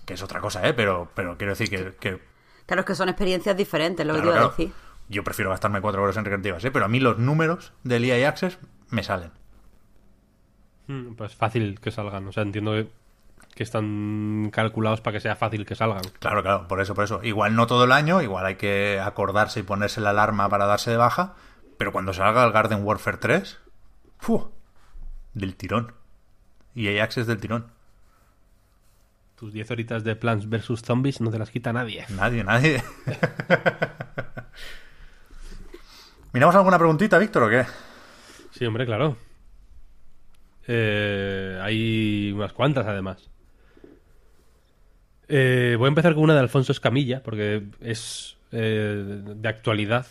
Que 0.06 0.14
es 0.16 0.22
otra 0.22 0.42
cosa, 0.42 0.68
¿eh? 0.68 0.74
Pero, 0.74 1.10
pero 1.16 1.38
quiero 1.38 1.54
decir 1.54 1.70
que... 1.70 1.96
que 2.00 2.22
Claro, 2.66 2.82
es 2.82 2.86
que 2.86 2.96
son 2.96 3.08
experiencias 3.08 3.56
diferentes, 3.56 4.06
lo 4.06 4.14
que 4.14 4.22
claro, 4.22 4.34
te 4.34 4.38
iba 4.38 4.46
a 4.46 4.50
decir. 4.50 4.74
Yo 5.08 5.24
prefiero 5.24 5.50
gastarme 5.52 5.80
4 5.80 6.02
euros 6.02 6.18
en 6.18 6.26
recreativas, 6.26 6.66
¿eh? 6.66 6.72
Pero 6.72 6.84
a 6.84 6.88
mí 6.90 7.00
los 7.00 7.18
números 7.18 7.72
del 7.84 8.04
EA 8.04 8.28
Access 8.28 8.60
me 8.90 9.04
salen. 9.04 9.32
Mm, 10.88 11.14
Pues 11.14 11.34
fácil 11.34 11.80
que 11.80 11.92
salgan. 11.92 12.28
O 12.28 12.34
sea, 12.34 12.44
entiendo 12.44 12.74
que, 12.74 12.90
que 13.56 13.64
están 13.64 14.50
calculados 14.52 15.00
para 15.00 15.14
que 15.14 15.22
sea 15.22 15.38
fácil 15.38 15.66
que 15.66 15.76
salgan. 15.76 16.02
Claro, 16.20 16.44
claro, 16.44 16.68
por 16.68 16.82
eso, 16.82 16.94
por 16.94 17.06
eso. 17.06 17.22
Igual 17.24 17.56
no 17.56 17.66
todo 17.68 17.86
el 17.86 17.94
año, 17.94 18.22
igual 18.22 18.46
hay 18.46 18.56
que 18.56 19.00
acordarse 19.02 19.62
y 19.62 19.64
ponerse 19.64 20.02
la 20.02 20.10
alarma 20.10 20.50
para 20.50 20.66
darse 20.66 20.92
de 20.92 20.98
baja, 20.98 21.36
pero 21.78 21.94
cuando 21.94 22.14
salga 22.14 22.44
el 22.44 22.52
Garden 22.52 22.84
Warfare 22.84 23.18
3, 23.18 23.60
¡fu! 24.20 24.52
del 25.34 25.56
tirón. 25.56 25.94
Y 26.76 26.88
hay 26.88 27.00
Access 27.00 27.28
del 27.28 27.40
tirón. 27.40 27.68
Tus 29.36 29.54
10 29.54 29.72
horitas 29.72 30.04
de 30.04 30.16
Plants 30.16 30.50
vs 30.50 30.82
Zombies 30.84 31.22
no 31.22 31.30
te 31.30 31.40
las 31.40 31.52
quita 31.52 31.72
nadie. 31.72 32.06
Nadie, 32.10 32.44
nadie. 32.44 32.84
¿Miramos 36.34 36.56
alguna 36.56 36.78
preguntita, 36.78 37.20
Víctor, 37.20 37.44
o 37.44 37.50
qué? 37.50 37.66
Sí, 38.52 38.66
hombre, 38.66 38.86
claro. 38.86 39.16
Eh, 40.68 41.60
hay 41.62 42.32
unas 42.32 42.54
cuantas, 42.54 42.88
además. 42.88 43.30
Eh, 45.28 45.76
voy 45.78 45.86
a 45.86 45.90
empezar 45.90 46.16
con 46.16 46.24
una 46.24 46.34
de 46.34 46.40
Alfonso 46.40 46.72
Escamilla, 46.72 47.22
porque 47.22 47.64
es 47.82 48.38
eh, 48.52 49.22
de 49.24 49.50
actualidad. 49.50 50.08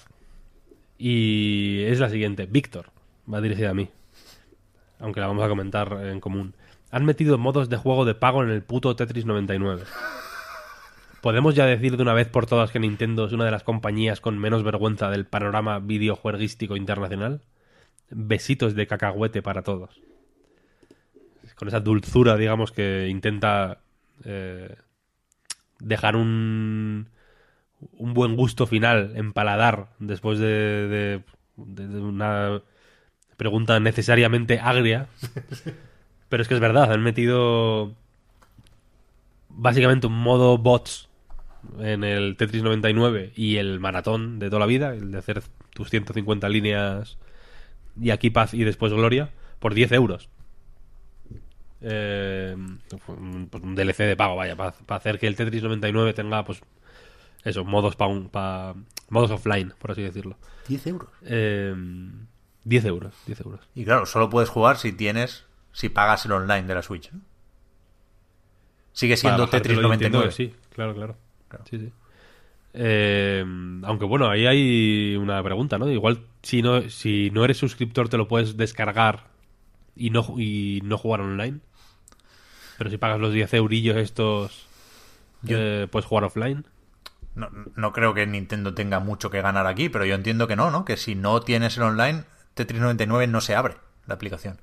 Y 0.99 1.83
es 1.83 2.01
la 2.01 2.11
siguiente. 2.11 2.47
Víctor, 2.47 2.91
va 3.33 3.41
dirigida 3.41 3.71
a 3.71 3.75
mí. 3.75 3.89
Aunque 4.99 5.21
la 5.21 5.27
vamos 5.27 5.45
a 5.45 5.49
comentar 5.49 5.93
en 6.07 6.21
común. 6.21 6.55
Han 6.91 7.05
metido 7.05 7.37
modos 7.39 7.69
de 7.69 7.77
juego 7.77 8.05
de 8.05 8.15
pago 8.15 8.43
en 8.43 8.51
el 8.51 8.63
puto 8.63 8.95
Tetris 8.97 9.27
99. 9.27 9.83
¿Podemos 11.21 11.55
ya 11.55 11.67
decir 11.67 11.97
de 11.97 12.03
una 12.03 12.15
vez 12.15 12.29
por 12.29 12.47
todas 12.47 12.71
que 12.71 12.79
Nintendo 12.79 13.27
es 13.27 13.33
una 13.33 13.45
de 13.45 13.51
las 13.51 13.65
compañías 13.65 14.21
con 14.21 14.39
menos 14.39 14.63
vergüenza 14.63 15.11
del 15.11 15.27
panorama 15.27 15.81
videojueguístico 15.81 16.77
internacional? 16.77 17.41
Besitos 18.11 18.75
de 18.75 18.87
cacahuete 18.87 19.43
para 19.43 19.63
todos. 19.63 20.01
Con 21.57 21.69
esa 21.69 21.81
dulzura, 21.81 22.37
digamos, 22.37 22.71
que 22.71 23.09
intenta 23.09 23.81
eh, 24.25 24.77
dejar 25.81 26.15
un, 26.17 27.09
un 27.93 28.15
buen 28.15 28.37
gusto 28.37 28.67
final 28.67 29.13
en 29.17 29.33
paladar 29.33 29.89
después 29.99 30.39
de, 30.39 31.23
de- 31.57 31.99
una 31.99 32.63
pregunta 33.37 33.79
necesariamente 33.81 34.59
agria. 34.61 35.07
Pero 36.29 36.43
es 36.43 36.49
que 36.49 36.55
es 36.55 36.61
verdad, 36.61 36.93
han 36.93 37.03
metido 37.03 37.93
básicamente 39.49 40.07
un 40.07 40.15
modo 40.19 40.59
bots 40.59 41.09
en 41.81 42.05
el 42.05 42.37
Tetris 42.37 42.63
99 42.63 43.33
y 43.37 43.57
el 43.57 43.81
maratón 43.81 44.39
de 44.39 44.49
toda 44.49 44.61
la 44.61 44.67
vida, 44.67 44.95
el 44.95 45.11
de 45.13 45.19
hacer 45.19 45.43
tus 45.73 45.91
150 45.91 46.49
líneas 46.49 47.19
y 48.01 48.11
aquí 48.11 48.31
paz 48.31 48.55
y 48.55 48.65
después 48.65 48.93
gloria, 48.93 49.31
por 49.59 49.75
10 49.75 49.93
euros. 49.93 50.29
Eh, 51.81 52.55
un, 52.57 53.49
pues 53.51 53.63
un 53.63 53.75
DLC 53.75 53.99
de 54.05 54.17
pago, 54.17 54.37
vaya, 54.37 54.57
para, 54.57 54.75
hacer 54.89 55.19
que 55.19 55.27
el 55.27 55.37
Tetris 55.37 55.63
99 55.63 56.15
tenga, 56.15 56.45
pues, 56.45 56.61
eso, 57.45 57.65
modos, 57.65 57.97
pa 57.97 58.07
un- 58.07 58.29
pa- 58.29 58.75
modos 59.11 59.31
offline, 59.31 59.73
por 59.79 59.93
así 59.93 60.03
decirlo. 60.03 60.37
10 60.69 60.87
euros. 60.89 61.09
Eh, 61.23 61.75
10 62.67 62.85
euros, 62.87 63.15
10 63.27 63.41
euros. 63.43 63.61
Y 63.77 63.85
claro, 63.85 64.07
solo 64.07 64.29
puedes 64.29 64.51
jugar 64.51 64.77
si 64.77 64.93
tienes, 64.93 65.45
si 65.73 65.89
pagas 65.89 66.27
el 66.27 66.33
online 66.33 66.65
de 66.65 66.75
la 66.75 66.83
Switch. 66.83 67.13
¿no? 67.13 67.21
Sigue 68.93 69.17
siendo 69.17 69.49
Tetris 69.49 69.77
bajártelo, 69.77 69.93
entiendo 69.95 70.19
99. 70.19 70.29
que 70.29 70.35
Sí, 70.35 70.75
claro, 70.75 70.95
claro. 70.95 71.17
Claro. 71.49 71.65
Sí, 71.71 71.79
sí. 71.79 71.93
Eh, 72.75 73.45
aunque 73.85 74.05
bueno, 74.05 74.29
ahí 74.29 74.47
hay 74.47 75.17
una 75.17 75.41
pregunta, 75.45 75.79
¿no? 75.79 75.89
Igual 75.89 76.25
si 76.43 76.61
no, 76.61 76.91
si 76.91 77.31
no 77.31 77.45
eres 77.45 77.57
suscriptor 77.57 78.09
te 78.09 78.17
lo 78.17 78.27
puedes 78.27 78.57
descargar 78.57 79.29
y 79.95 80.11
no, 80.11 80.35
y 80.37 80.81
no 80.83 80.99
jugar 80.99 81.21
online. 81.21 81.61
Pero 82.79 82.91
si 82.91 82.99
pagas 82.99 83.21
los 83.21 83.33
10 83.33 83.55
eurillos 83.55 83.97
estos, 83.97 84.67
eh, 85.47 85.87
puedes 85.89 86.05
jugar 86.05 86.25
offline. 86.25 86.67
No, 87.37 87.49
no 87.77 87.93
creo 87.93 88.13
que 88.13 88.27
Nintendo 88.27 88.75
tenga 88.75 88.99
mucho 88.99 89.31
que 89.31 89.41
ganar 89.41 89.69
aquí, 89.69 89.89
pero 89.89 90.05
yo 90.05 90.17
entiendo 90.17 90.49
que 90.49 90.57
no, 90.57 90.73
¿no? 90.73 90.85
Que 90.85 90.97
si 90.97 91.15
no 91.15 91.41
tienes 91.41 91.77
el 91.77 91.85
online, 91.85 92.25
Tetris 92.57 92.81
99 92.81 93.29
no 93.29 93.41
se 93.41 93.55
abre 93.55 93.77
la 94.07 94.15
aplicación. 94.15 94.59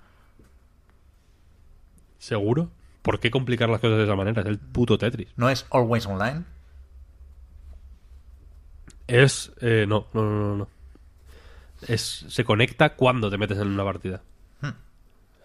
¿Seguro? 2.18 2.70
¿por 3.02 3.20
qué 3.20 3.30
complicar 3.32 3.68
las 3.70 3.82
cosas 3.82 3.98
de 3.98 4.06
esa 4.06 4.15
manera? 4.15 4.41
Es 4.41 4.48
el 4.48 4.57
puto 4.60 4.98
Tetris. 4.98 5.28
¿No 5.36 5.49
es 5.49 5.65
Always 5.72 6.06
Online? 6.06 6.45
Es. 9.07 9.52
eh, 9.61 9.86
no, 9.88 10.07
no, 10.14 10.24
no, 10.24 10.40
no, 10.48 10.56
no. 10.56 10.68
Es, 11.88 12.26
se 12.30 12.45
conecta 12.45 12.95
cuando 12.95 13.30
te 13.30 13.38
metes 13.38 13.57
en 13.57 13.68
una 13.68 13.84
partida. 13.84 14.22
Hmm. 14.61 14.70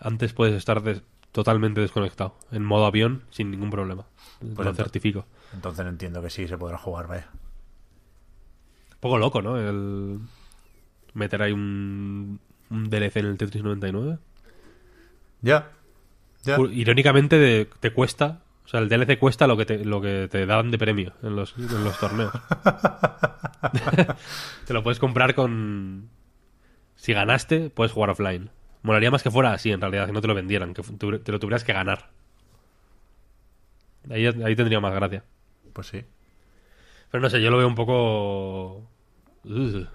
Antes 0.00 0.32
puedes 0.32 0.54
estar 0.54 0.82
des- 0.82 1.02
totalmente 1.32 1.80
desconectado, 1.80 2.36
en 2.52 2.64
modo 2.64 2.86
avión, 2.86 3.24
sin 3.30 3.50
ningún 3.50 3.70
problema. 3.70 4.06
Lo 4.40 4.48
entonces- 4.50 4.76
certifico. 4.76 5.26
Entonces 5.52 5.84
entiendo 5.84 6.22
que 6.22 6.30
sí 6.30 6.46
se 6.46 6.56
podrá 6.56 6.78
jugar, 6.78 7.08
vaya. 7.08 7.28
Un 8.92 8.98
poco 9.00 9.18
loco, 9.18 9.42
¿no? 9.42 9.56
El 9.58 10.20
meter 11.18 11.42
ahí 11.42 11.52
un, 11.52 12.40
un 12.70 12.90
DLC 12.90 13.16
en 13.16 13.26
el 13.26 13.36
Tetris 13.36 13.62
99. 13.62 14.18
Ya. 15.42 15.70
Irónicamente 16.72 17.38
de- 17.38 17.68
te 17.80 17.92
cuesta, 17.92 18.40
o 18.64 18.68
sea, 18.68 18.80
el 18.80 18.88
DLC 18.88 19.18
cuesta 19.18 19.46
lo 19.46 19.56
que 19.56 19.66
te, 19.66 19.84
lo 19.84 20.00
que 20.00 20.28
te 20.30 20.46
dan 20.46 20.70
de 20.70 20.78
premio 20.78 21.12
en 21.22 21.36
los, 21.36 21.54
en 21.58 21.84
los 21.84 21.98
torneos. 21.98 22.32
te 24.66 24.72
lo 24.72 24.82
puedes 24.82 24.98
comprar 24.98 25.34
con... 25.34 26.08
Si 26.96 27.12
ganaste, 27.12 27.70
puedes 27.70 27.92
jugar 27.92 28.10
offline. 28.10 28.50
Molaría 28.82 29.10
más 29.10 29.22
que 29.22 29.30
fuera 29.30 29.52
así, 29.52 29.70
en 29.70 29.80
realidad, 29.80 30.06
que 30.06 30.12
no 30.12 30.20
te 30.20 30.28
lo 30.28 30.34
vendieran, 30.34 30.74
que 30.74 30.82
te 30.82 31.32
lo 31.32 31.38
tuvieras 31.38 31.64
que 31.64 31.72
ganar. 31.72 32.10
Ahí, 34.10 34.26
ahí 34.26 34.56
tendría 34.56 34.80
más 34.80 34.94
gracia. 34.94 35.24
Pues 35.72 35.88
sí. 35.88 36.04
Pero 37.10 37.20
no 37.22 37.30
sé, 37.30 37.40
yo 37.40 37.50
lo 37.50 37.58
veo 37.58 37.68
un 37.68 37.74
poco... 37.74 38.88
Un 39.44 39.88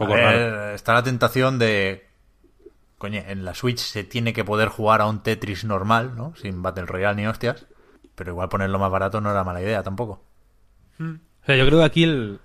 poco 0.00 0.12
A 0.14 0.16
ver, 0.16 0.52
raro. 0.52 0.70
está 0.74 0.94
la 0.94 1.02
tentación 1.02 1.58
de. 1.58 2.06
Coño, 2.98 3.22
en 3.26 3.44
la 3.44 3.54
Switch 3.54 3.78
se 3.78 4.04
tiene 4.04 4.32
que 4.32 4.44
poder 4.44 4.68
jugar 4.68 5.00
a 5.00 5.06
un 5.06 5.22
Tetris 5.22 5.64
normal, 5.64 6.16
¿no? 6.16 6.34
Sin 6.36 6.60
Battle 6.62 6.86
Royale 6.86 7.16
ni 7.16 7.26
hostias. 7.26 7.66
Pero 8.14 8.32
igual 8.32 8.48
ponerlo 8.50 8.78
más 8.78 8.90
barato 8.90 9.20
no 9.22 9.30
era 9.30 9.44
mala 9.44 9.62
idea 9.62 9.82
tampoco. 9.82 10.22
O 10.98 11.46
sea, 11.46 11.56
yo 11.56 11.64
creo 11.66 11.78
que 11.78 11.84
aquí 11.86 12.02
el, 12.04 12.40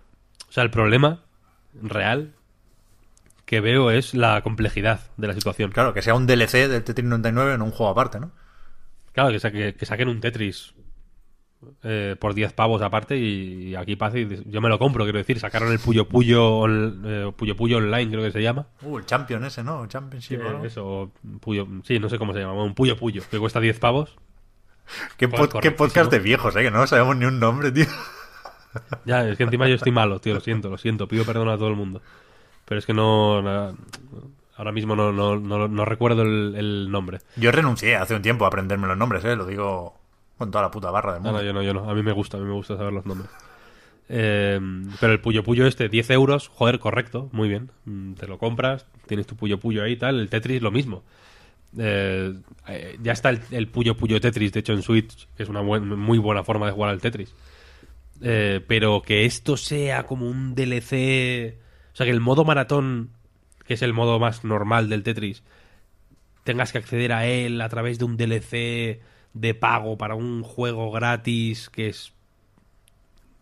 o 0.47 0.51
sea, 0.51 0.63
el 0.63 0.71
problema 0.71 1.23
real 1.73 2.33
que 3.45 3.59
veo 3.59 3.91
es 3.91 4.13
la 4.13 4.41
complejidad 4.41 5.01
de 5.17 5.27
la 5.27 5.33
situación. 5.33 5.71
Claro, 5.71 5.93
que 5.93 6.01
sea 6.01 6.15
un 6.15 6.25
DLC 6.27 6.69
del 6.69 6.83
Tetris 6.85 7.05
99 7.05 7.53
en 7.55 7.61
un 7.61 7.71
juego 7.71 7.91
aparte, 7.91 8.19
¿no? 8.21 8.31
Claro, 9.11 9.31
que, 9.31 9.39
saque- 9.39 9.75
que 9.75 9.85
saquen 9.85 10.07
un 10.07 10.21
Tetris 10.21 10.73
eh, 11.83 12.15
por 12.19 12.33
10 12.33 12.53
pavos 12.53 12.81
aparte 12.81 13.17
y, 13.17 13.69
y 13.69 13.75
aquí 13.75 13.95
pasa 13.95 14.17
y 14.19 14.43
yo 14.45 14.61
me 14.61 14.69
lo 14.69 14.77
compro, 14.79 15.03
quiero 15.03 15.17
decir. 15.19 15.39
Sacaron 15.39 15.71
el 15.71 15.79
Puyo 15.79 16.07
Puyo, 16.07 16.57
on- 16.57 17.01
eh, 17.05 17.31
Puyo 17.35 17.55
Puyo 17.55 17.77
Online, 17.77 18.09
creo 18.11 18.23
que 18.23 18.31
se 18.31 18.41
llama. 18.41 18.67
Uh, 18.81 18.97
el 18.99 19.05
Champion 19.05 19.43
ese, 19.45 19.63
¿no? 19.63 19.83
El 19.83 19.89
Championship. 19.89 20.39
Eh, 20.41 20.67
eso, 20.67 21.11
Puyo, 21.39 21.67
sí, 21.83 21.99
no 21.99 22.09
sé 22.09 22.17
cómo 22.17 22.33
se 22.33 22.39
llama, 22.39 22.53
un 22.63 22.73
Puyo 22.75 22.97
Puyo, 22.97 23.21
que 23.29 23.39
cuesta 23.39 23.59
10 23.59 23.79
pavos. 23.79 24.15
¿Qué, 25.17 25.29
pod- 25.29 25.75
podcast 25.75 26.11
de 26.11 26.19
viejos, 26.19 26.55
¿eh? 26.55 26.63
Que 26.63 26.71
no 26.71 26.85
sabemos 26.87 27.15
ni 27.17 27.25
un 27.25 27.39
nombre, 27.39 27.71
tío. 27.71 27.85
Ya, 29.05 29.25
es 29.25 29.37
que 29.37 29.43
encima 29.43 29.69
yo 29.69 29.75
estoy 29.75 29.93
malo, 29.93 30.19
tío, 30.19 30.33
lo 30.33 30.41
siento, 30.41 30.69
lo 30.69 30.77
siento, 30.77 31.07
pido 31.07 31.23
perdón 31.23 31.47
a 31.47 31.55
todo 31.57 31.69
el 31.69 31.77
mundo. 31.77 32.01
Pero 32.65 32.77
es 32.79 32.85
que 32.85 32.93
no... 32.93 33.37
ahora 34.57 34.71
mismo 34.73 34.97
no, 34.97 35.13
no, 35.13 35.37
no, 35.39 35.67
no 35.69 35.85
recuerdo 35.85 36.23
el, 36.23 36.55
el 36.57 36.91
nombre. 36.91 37.19
Yo 37.37 37.53
renuncié 37.53 37.95
hace 37.95 38.15
un 38.15 38.21
tiempo 38.21 38.43
a 38.43 38.49
aprenderme 38.49 38.87
los 38.87 38.97
nombres, 38.97 39.23
¿eh? 39.23 39.37
Lo 39.37 39.45
digo 39.45 39.97
con 40.37 40.51
toda 40.51 40.63
la 40.63 40.71
puta 40.71 40.91
barra 40.91 41.13
del 41.13 41.23
No, 41.23 41.31
mundo. 41.31 41.41
no, 41.41 41.45
yo 41.47 41.53
no, 41.53 41.63
yo 41.63 41.73
no. 41.73 41.89
A 41.89 41.93
mí 41.95 42.03
me 42.03 42.11
gusta, 42.11 42.37
a 42.37 42.39
mí 42.39 42.45
me 42.45 42.53
gusta 42.53 42.75
saber 42.77 42.93
los 42.93 43.05
nombres. 43.05 43.29
Eh, 44.07 44.59
pero 44.99 45.13
el 45.13 45.19
Puyo 45.19 45.43
Puyo 45.43 45.65
este, 45.65 45.89
10 45.89 46.09
euros, 46.11 46.47
joder, 46.49 46.79
correcto, 46.79 47.29
muy 47.31 47.49
bien. 47.49 47.71
Mm, 47.85 48.13
Te 48.13 48.27
lo 48.27 48.37
compras, 48.37 48.85
tienes 49.07 49.25
tu 49.25 49.35
Puyo 49.35 49.59
Puyo 49.59 49.83
ahí 49.83 49.93
y 49.93 49.97
tal. 49.97 50.19
El 50.19 50.29
Tetris 50.29 50.61
lo 50.61 50.71
mismo. 50.71 51.03
Eh, 51.77 52.33
eh, 52.67 52.97
ya 53.01 53.11
está 53.13 53.29
el, 53.31 53.41
el 53.51 53.67
Puyo 53.67 53.97
Puyo 53.97 54.21
Tetris, 54.21 54.51
de 54.53 54.59
hecho, 54.59 54.73
en 54.73 54.81
Switch, 54.83 55.27
que 55.35 55.43
es 55.43 55.49
una 55.49 55.61
buen- 55.61 55.87
muy 55.97 56.17
buena 56.19 56.43
forma 56.43 56.67
de 56.67 56.71
jugar 56.73 56.91
al 56.91 57.01
Tetris. 57.01 57.33
Eh, 58.21 58.61
pero 58.67 59.01
que 59.01 59.25
esto 59.25 59.57
sea 59.57 60.03
como 60.03 60.27
un 60.29 60.53
DLC... 60.55 61.57
O 61.93 61.95
sea, 61.97 62.05
que 62.05 62.11
el 62.11 62.21
modo 62.21 62.43
maratón, 62.45 63.09
que 63.65 63.73
es 63.73 63.81
el 63.81 63.93
modo 63.93 64.19
más 64.19 64.43
normal 64.43 64.87
del 64.89 65.03
Tetris, 65.03 65.43
tengas 66.43 66.71
que 66.71 66.77
acceder 66.77 67.11
a 67.11 67.25
él 67.25 67.59
a 67.61 67.69
través 67.69 67.97
de 67.99 68.05
un 68.05 68.17
DLC 68.17 69.01
de 69.35 69.53
pago 69.55 69.97
para 69.99 70.15
un 70.15 70.43
juego 70.43 70.91
gratis 70.91 71.69
que 71.69 71.89
es 71.89 72.13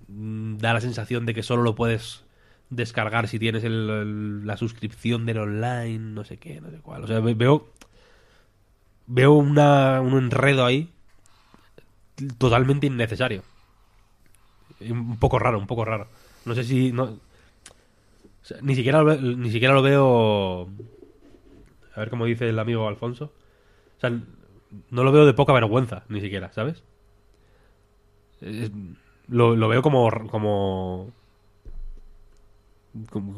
mm, 0.07 0.57
da 0.57 0.73
la 0.73 0.81
sensación 0.81 1.25
de 1.25 1.33
que 1.33 1.43
solo 1.43 1.63
lo 1.63 1.75
puedes 1.75 2.23
descargar 2.69 3.27
si 3.27 3.39
tienes 3.39 3.63
el- 3.63 4.45
la 4.45 4.57
suscripción 4.57 5.25
del 5.25 5.37
online, 5.39 5.99
no 5.99 6.23
sé 6.23 6.37
qué, 6.37 6.59
no 6.61 6.71
sé 6.71 6.77
cuál. 6.79 7.03
O 7.03 7.07
sea, 7.07 7.19
ve- 7.19 7.33
veo 7.35 7.67
veo 9.07 9.33
una, 9.33 10.01
un 10.01 10.13
enredo 10.17 10.65
ahí 10.65 10.89
totalmente 12.37 12.87
innecesario. 12.87 13.43
Un 14.81 15.17
poco 15.17 15.39
raro, 15.39 15.57
un 15.59 15.67
poco 15.67 15.85
raro. 15.85 16.07
No 16.45 16.53
sé 16.55 16.63
si 16.63 16.91
ni 18.61 18.75
siquiera 18.75 19.03
ni 19.03 19.49
siquiera 19.51 19.73
lo 19.73 19.81
veo 19.81 20.67
a 21.95 21.99
ver 21.99 22.09
cómo 22.09 22.25
dice 22.25 22.49
el 22.49 22.59
amigo 22.59 22.87
Alfonso. 22.87 23.25
O 23.97 23.99
sea, 24.01 24.11
no 24.89 25.03
lo 25.03 25.11
veo 25.11 25.25
de 25.25 25.33
poca 25.33 25.53
vergüenza, 25.53 26.03
ni 26.09 26.21
siquiera, 26.21 26.51
¿sabes? 26.53 26.83
Es- 28.41 28.71
lo, 29.27 29.55
lo 29.55 29.67
veo 29.69 29.81
como 29.81 30.09
como 30.29 31.11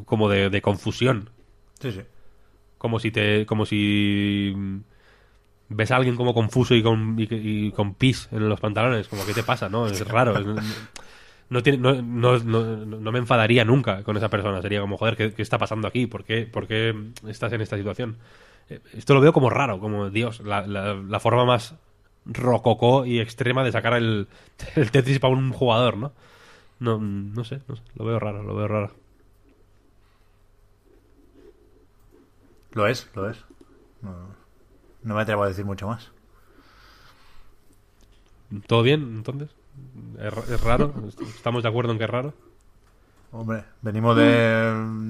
como, 0.04 0.28
de, 0.28 0.50
de 0.50 0.60
confusión. 0.62 1.30
Sí, 1.80 1.92
sí. 1.92 2.02
Como 2.78 2.98
si 2.98 3.10
te. 3.10 3.46
como 3.46 3.64
si 3.64 4.52
mm, 4.54 4.76
ves 5.70 5.90
a 5.90 5.96
alguien 5.96 6.16
como 6.16 6.34
confuso 6.34 6.74
y 6.74 6.82
con, 6.82 7.16
y, 7.18 7.26
y 7.30 7.70
con 7.72 7.94
pis 7.94 8.28
en 8.32 8.48
los 8.48 8.60
pantalones. 8.60 9.08
Como, 9.08 9.24
¿qué 9.24 9.32
te 9.32 9.42
pasa? 9.42 9.68
¿No? 9.68 9.86
Es 9.86 10.06
raro. 10.06 10.38
es- 10.38 10.46
no, 11.48 11.62
tiene, 11.62 11.78
no, 11.78 12.02
no, 12.02 12.38
no, 12.38 12.74
no 12.86 13.12
me 13.12 13.18
enfadaría 13.18 13.64
nunca 13.64 14.02
con 14.02 14.16
esa 14.16 14.28
persona. 14.28 14.60
Sería 14.60 14.80
como, 14.80 14.96
joder, 14.98 15.16
¿qué, 15.16 15.32
qué 15.32 15.42
está 15.42 15.58
pasando 15.58 15.86
aquí? 15.88 16.06
¿Por 16.06 16.24
qué, 16.24 16.44
por 16.44 16.66
qué 16.66 16.94
estás 17.28 17.52
en 17.52 17.60
esta 17.60 17.76
situación? 17.76 18.16
Eh, 18.68 18.80
Esto 18.94 19.14
lo 19.14 19.20
veo 19.20 19.32
como 19.32 19.50
raro, 19.50 19.78
como, 19.80 20.10
Dios, 20.10 20.40
la, 20.40 20.66
la, 20.66 20.94
la 20.94 21.20
forma 21.20 21.44
más 21.44 21.74
rococó 22.24 23.06
y 23.06 23.20
extrema 23.20 23.64
de 23.64 23.72
sacar 23.72 23.94
el, 23.94 24.28
el 24.76 24.90
Tetris 24.90 25.18
para 25.18 25.34
un 25.34 25.52
jugador, 25.52 25.96
¿no? 25.96 26.12
No, 26.80 26.98
no 26.98 27.44
sé, 27.44 27.60
no 27.68 27.76
sé, 27.76 27.82
lo 27.94 28.04
veo 28.04 28.18
raro, 28.18 28.42
lo 28.42 28.54
veo 28.54 28.68
raro. 28.68 28.92
Lo 32.72 32.86
es, 32.86 33.08
lo 33.14 33.28
es. 33.30 33.38
No, 34.02 34.14
no 35.02 35.14
me 35.14 35.22
atrevo 35.22 35.42
a 35.44 35.48
decir 35.48 35.64
mucho 35.64 35.86
más. 35.88 36.10
¿Todo 38.66 38.82
bien, 38.82 39.02
entonces? 39.16 39.50
¿Es, 40.18 40.50
es 40.50 40.60
raro? 40.60 40.94
¿Estamos 41.34 41.62
de 41.62 41.68
acuerdo 41.68 41.92
en 41.92 41.98
que 41.98 42.04
es 42.04 42.10
raro? 42.10 42.34
Hombre, 43.40 43.64
venimos 43.82 44.16
de, 44.16 44.24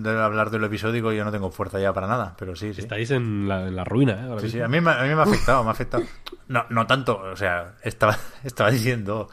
de 0.02 0.22
hablar 0.22 0.50
de 0.50 0.58
lo 0.58 0.66
episódico 0.66 1.12
y 1.12 1.16
yo 1.16 1.24
no 1.24 1.32
tengo 1.32 1.50
fuerza 1.50 1.78
ya 1.78 1.92
para 1.92 2.06
nada, 2.06 2.34
pero 2.38 2.54
sí, 2.56 2.72
sí. 2.74 2.80
Estáis 2.80 3.10
en 3.10 3.48
la, 3.48 3.66
en 3.68 3.76
la 3.76 3.84
ruina, 3.84 4.12
¿eh? 4.14 4.28
Ahora 4.28 4.40
Sí, 4.40 4.50
sí, 4.50 4.60
a 4.60 4.68
mí, 4.68 4.80
me- 4.80 4.90
a 4.92 5.02
mí 5.02 5.08
me 5.08 5.20
ha 5.20 5.22
afectado, 5.22 5.62
me 5.62 5.68
ha 5.70 5.72
afectado. 5.72 6.04
No, 6.48 6.64
no 6.70 6.86
tanto, 6.86 7.18
o 7.20 7.36
sea, 7.36 7.74
estaba, 7.82 8.16
estaba 8.44 8.70
diciendo 8.70 9.28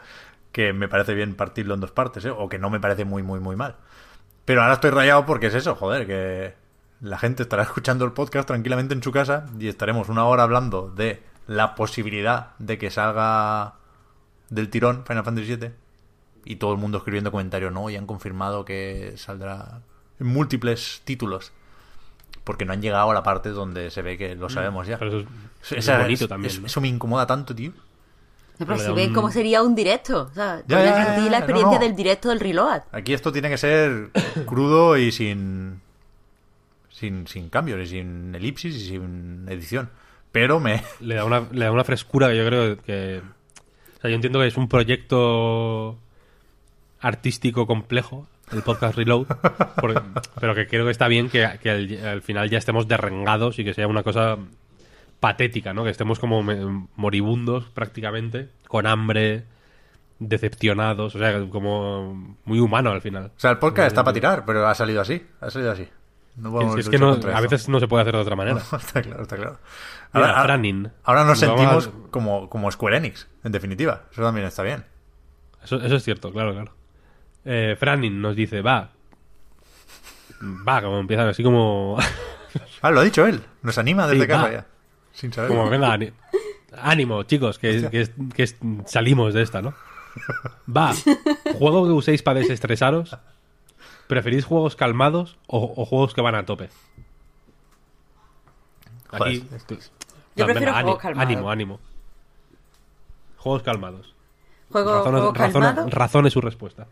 que 0.52 0.74
me 0.74 0.88
parece 0.88 1.14
bien 1.14 1.36
partirlo 1.36 1.74
en 1.74 1.80
dos 1.80 1.92
partes, 1.92 2.26
¿eh? 2.26 2.30
o 2.30 2.48
que 2.50 2.60
no 2.60 2.70
me 2.70 2.80
parece 2.80 3.06
muy, 3.06 3.24
muy, 3.24 3.40
muy 3.40 3.56
mal. 3.56 3.76
Pero 4.46 4.62
ahora 4.62 4.74
estoy 4.76 4.92
rayado 4.92 5.26
porque 5.26 5.48
es 5.48 5.56
eso, 5.56 5.76
joder, 5.76 6.06
que 6.06 6.54
la 7.02 7.18
gente 7.18 7.44
estará 7.44 7.64
escuchando 7.64 8.06
el 8.06 8.12
podcast 8.14 8.48
tranquilamente 8.48 8.94
en 8.94 9.02
su 9.04 9.12
casa 9.12 9.46
y 9.60 9.68
estaremos 9.68 10.10
una 10.10 10.26
hora 10.26 10.44
hablando 10.44 10.90
de 10.90 11.24
la 11.48 11.76
posibilidad 11.76 12.52
de 12.60 12.78
que 12.78 12.90
salga 12.92 13.74
del 14.50 14.70
tirón 14.70 15.04
Final 15.06 15.24
Fantasy 15.24 15.56
VII 15.56 15.72
y 16.46 16.56
todo 16.58 16.72
el 16.74 16.78
mundo 16.80 16.98
escribiendo 17.00 17.32
comentarios, 17.32 17.72
no, 17.72 17.90
y 17.90 17.96
han 17.96 18.06
confirmado 18.06 18.66
que 18.66 19.14
saldrá 19.18 19.82
en 20.20 20.28
múltiples 20.28 21.02
títulos. 21.06 21.52
Porque 22.44 22.66
no 22.66 22.74
han 22.74 22.82
llegado 22.82 23.10
a 23.10 23.14
la 23.14 23.24
parte 23.24 23.50
donde 23.50 23.90
se 23.90 24.02
ve 24.02 24.18
que 24.18 24.36
lo 24.36 24.50
sabemos 24.50 24.86
ya. 24.86 24.98
Mm. 24.98 25.00
Pero 25.00 25.20
eso 25.20 25.76
es, 25.76 25.88
bonito 26.00 26.24
es- 26.26 26.30
también. 26.30 26.52
es- 26.54 26.60
¿no? 26.60 26.68
Eso 26.68 26.82
me 26.82 26.90
incomoda 26.90 27.26
tanto, 27.26 27.56
tío. 27.56 27.72
No, 28.60 28.66
pero 28.68 28.78
si 28.78 28.92
ves 28.92 29.08
un- 29.08 29.14
cómo 29.14 29.32
sería 29.32 29.64
un 29.64 29.74
directo. 29.76 30.28
O 30.30 30.34
sea, 30.34 30.58
Ya, 30.68 30.76
podrías 30.78 30.96
ya, 30.96 30.98
ya, 30.98 31.06
sentir 31.06 31.24
ya, 31.26 31.32
la 31.32 31.40
no, 31.40 31.46
experiencia 31.46 31.80
no. 31.80 31.86
del 31.86 31.96
directo 31.96 32.30
del 32.30 32.40
reload. 32.42 32.82
Aquí 32.92 33.14
esto 33.14 33.32
tiene 33.32 33.50
que 33.50 33.58
ser 33.58 34.10
crudo 34.46 34.98
y 34.98 35.12
sin, 35.14 35.80
sin, 36.90 37.28
sin 37.28 37.50
cambios, 37.50 37.80
y 37.82 37.88
sin 37.88 38.36
elipsis 38.36 38.76
y 38.76 38.88
sin 38.90 39.46
edición. 39.50 39.90
Pero 40.34 40.60
me... 40.60 40.84
le 41.00 41.16
da 41.16 41.24
una, 41.26 41.48
le 41.52 41.66
da 41.66 41.72
una 41.72 41.84
frescura 41.86 42.28
que 42.28 42.38
yo 42.38 42.46
creo 42.46 42.78
que... 42.82 43.22
O 43.98 44.02
sea, 44.02 44.10
yo 44.10 44.16
entiendo 44.16 44.40
que 44.40 44.48
es 44.48 44.58
un 44.58 44.68
proyecto 44.68 45.98
artístico 47.04 47.68
complejo, 47.68 48.28
el 48.52 48.64
podcast 48.64 48.96
Reload, 48.98 49.28
porque- 49.80 50.02
pero 50.40 50.56
que 50.56 50.68
creo 50.68 50.86
que 50.86 50.92
está 50.92 51.08
bien 51.08 51.30
que, 51.30 51.48
que 51.62 51.70
al, 51.70 52.06
al 52.08 52.22
final 52.24 52.50
ya 52.50 52.58
estemos 52.58 52.88
derrengados 52.88 53.60
y 53.60 53.64
que 53.64 53.74
sea 53.74 53.88
una 53.88 54.02
cosa 54.04 54.38
patética, 55.20 55.74
¿no? 55.74 55.84
Que 55.84 55.90
estemos 55.92 56.20
como 56.20 56.42
moribundos 56.96 57.66
prácticamente, 57.70 58.50
con 58.68 58.88
hambre, 58.88 59.44
decepcionados, 60.20 61.16
o 61.16 61.20
sea, 61.20 61.48
como 61.50 62.36
muy 62.46 62.60
humano 62.60 62.92
al 62.92 63.02
final. 63.02 63.32
O 63.36 63.40
sea, 63.40 63.52
el 63.52 63.58
podcast 63.58 63.88
está 63.88 64.04
para 64.04 64.14
tirar, 64.14 64.44
pero 64.46 64.68
ha 64.68 64.76
salido 64.76 65.02
así. 65.02 65.26
Ha 65.42 65.50
salido 65.50 65.72
así. 65.72 65.88
No 66.36 66.62
es, 66.78 66.86
es 66.86 66.90
que 66.90 66.98
luchar 66.98 67.00
no- 67.00 67.12
contra 67.14 67.38
a 67.38 67.42
veces 67.42 67.70
no 67.70 67.80
se 67.80 67.88
puede 67.88 68.02
hacer 68.02 68.16
de 68.16 68.22
otra 68.22 68.36
manera. 68.36 68.58
está 68.78 69.02
claro, 69.02 69.22
está 69.24 69.36
claro. 69.36 69.60
Mira, 70.14 70.30
Ahora, 70.30 70.44
Franin. 70.44 70.92
ahora 71.04 71.24
nos 71.26 71.40
sentimos 71.40 71.88
a- 71.88 71.92
como, 72.12 72.50
como 72.50 72.72
Square 72.72 72.98
Enix, 72.98 73.28
en 73.44 73.52
definitiva. 73.52 74.04
Eso 74.12 74.22
también 74.24 74.48
está 74.48 74.64
bien. 74.64 74.84
Eso, 75.64 75.78
eso 75.78 75.96
es 75.96 76.04
cierto, 76.04 76.32
claro, 76.32 76.54
claro. 76.54 76.72
Eh, 77.46 77.76
Franin 77.80 78.22
nos 78.22 78.36
dice, 78.36 78.62
va. 78.62 78.92
Va, 80.68 80.82
como 80.82 81.00
empiezan 81.00 81.28
así 81.28 81.44
como. 81.44 81.98
Ah, 82.84 82.92
lo 82.92 83.00
ha 83.00 83.04
dicho 83.04 83.26
él. 83.26 83.42
Nos 83.64 83.78
anima 83.80 84.06
desde 84.06 84.22
Sí, 84.26 84.28
casa 84.28 84.44
va. 84.44 84.52
ya. 84.52 84.66
Sin 85.12 85.34
saber. 85.34 85.50
como 85.50 85.68
venga, 85.70 85.98
ánimo, 86.78 87.24
chicos, 87.24 87.58
que, 87.58 87.90
que, 87.90 88.08
que 88.36 88.48
salimos 88.86 89.34
de 89.34 89.42
esta, 89.42 89.62
¿no? 89.64 89.74
Va. 90.70 90.94
Juego 91.58 91.86
que 91.86 91.92
uséis 91.94 92.22
para 92.22 92.42
desestresaros. 92.42 93.18
¿Preferís 94.08 94.46
juegos 94.46 94.76
calmados 94.76 95.38
o, 95.48 95.74
o 95.76 95.86
juegos 95.86 96.14
que 96.14 96.22
van 96.22 96.36
a 96.36 96.46
tope? 96.46 96.70
Joder, 99.10 99.28
Aquí. 99.28 99.48
es 99.56 99.64
que- 99.64 99.76
Yo 99.78 99.82
No, 100.38 100.46
prefiero 100.46 100.74
venga, 100.74 100.82
juegos 100.84 100.84
ánimo, 100.84 100.98
calmados. 101.00 101.26
ánimo, 101.32 101.52
ánimo. 101.52 101.80
Juegos 103.38 103.64
calmados. 103.64 104.16
Juego, 104.72 105.04
calmado. 105.34 105.88
razone 105.90 106.30
su 106.30 106.42
respuesta. 106.42 106.88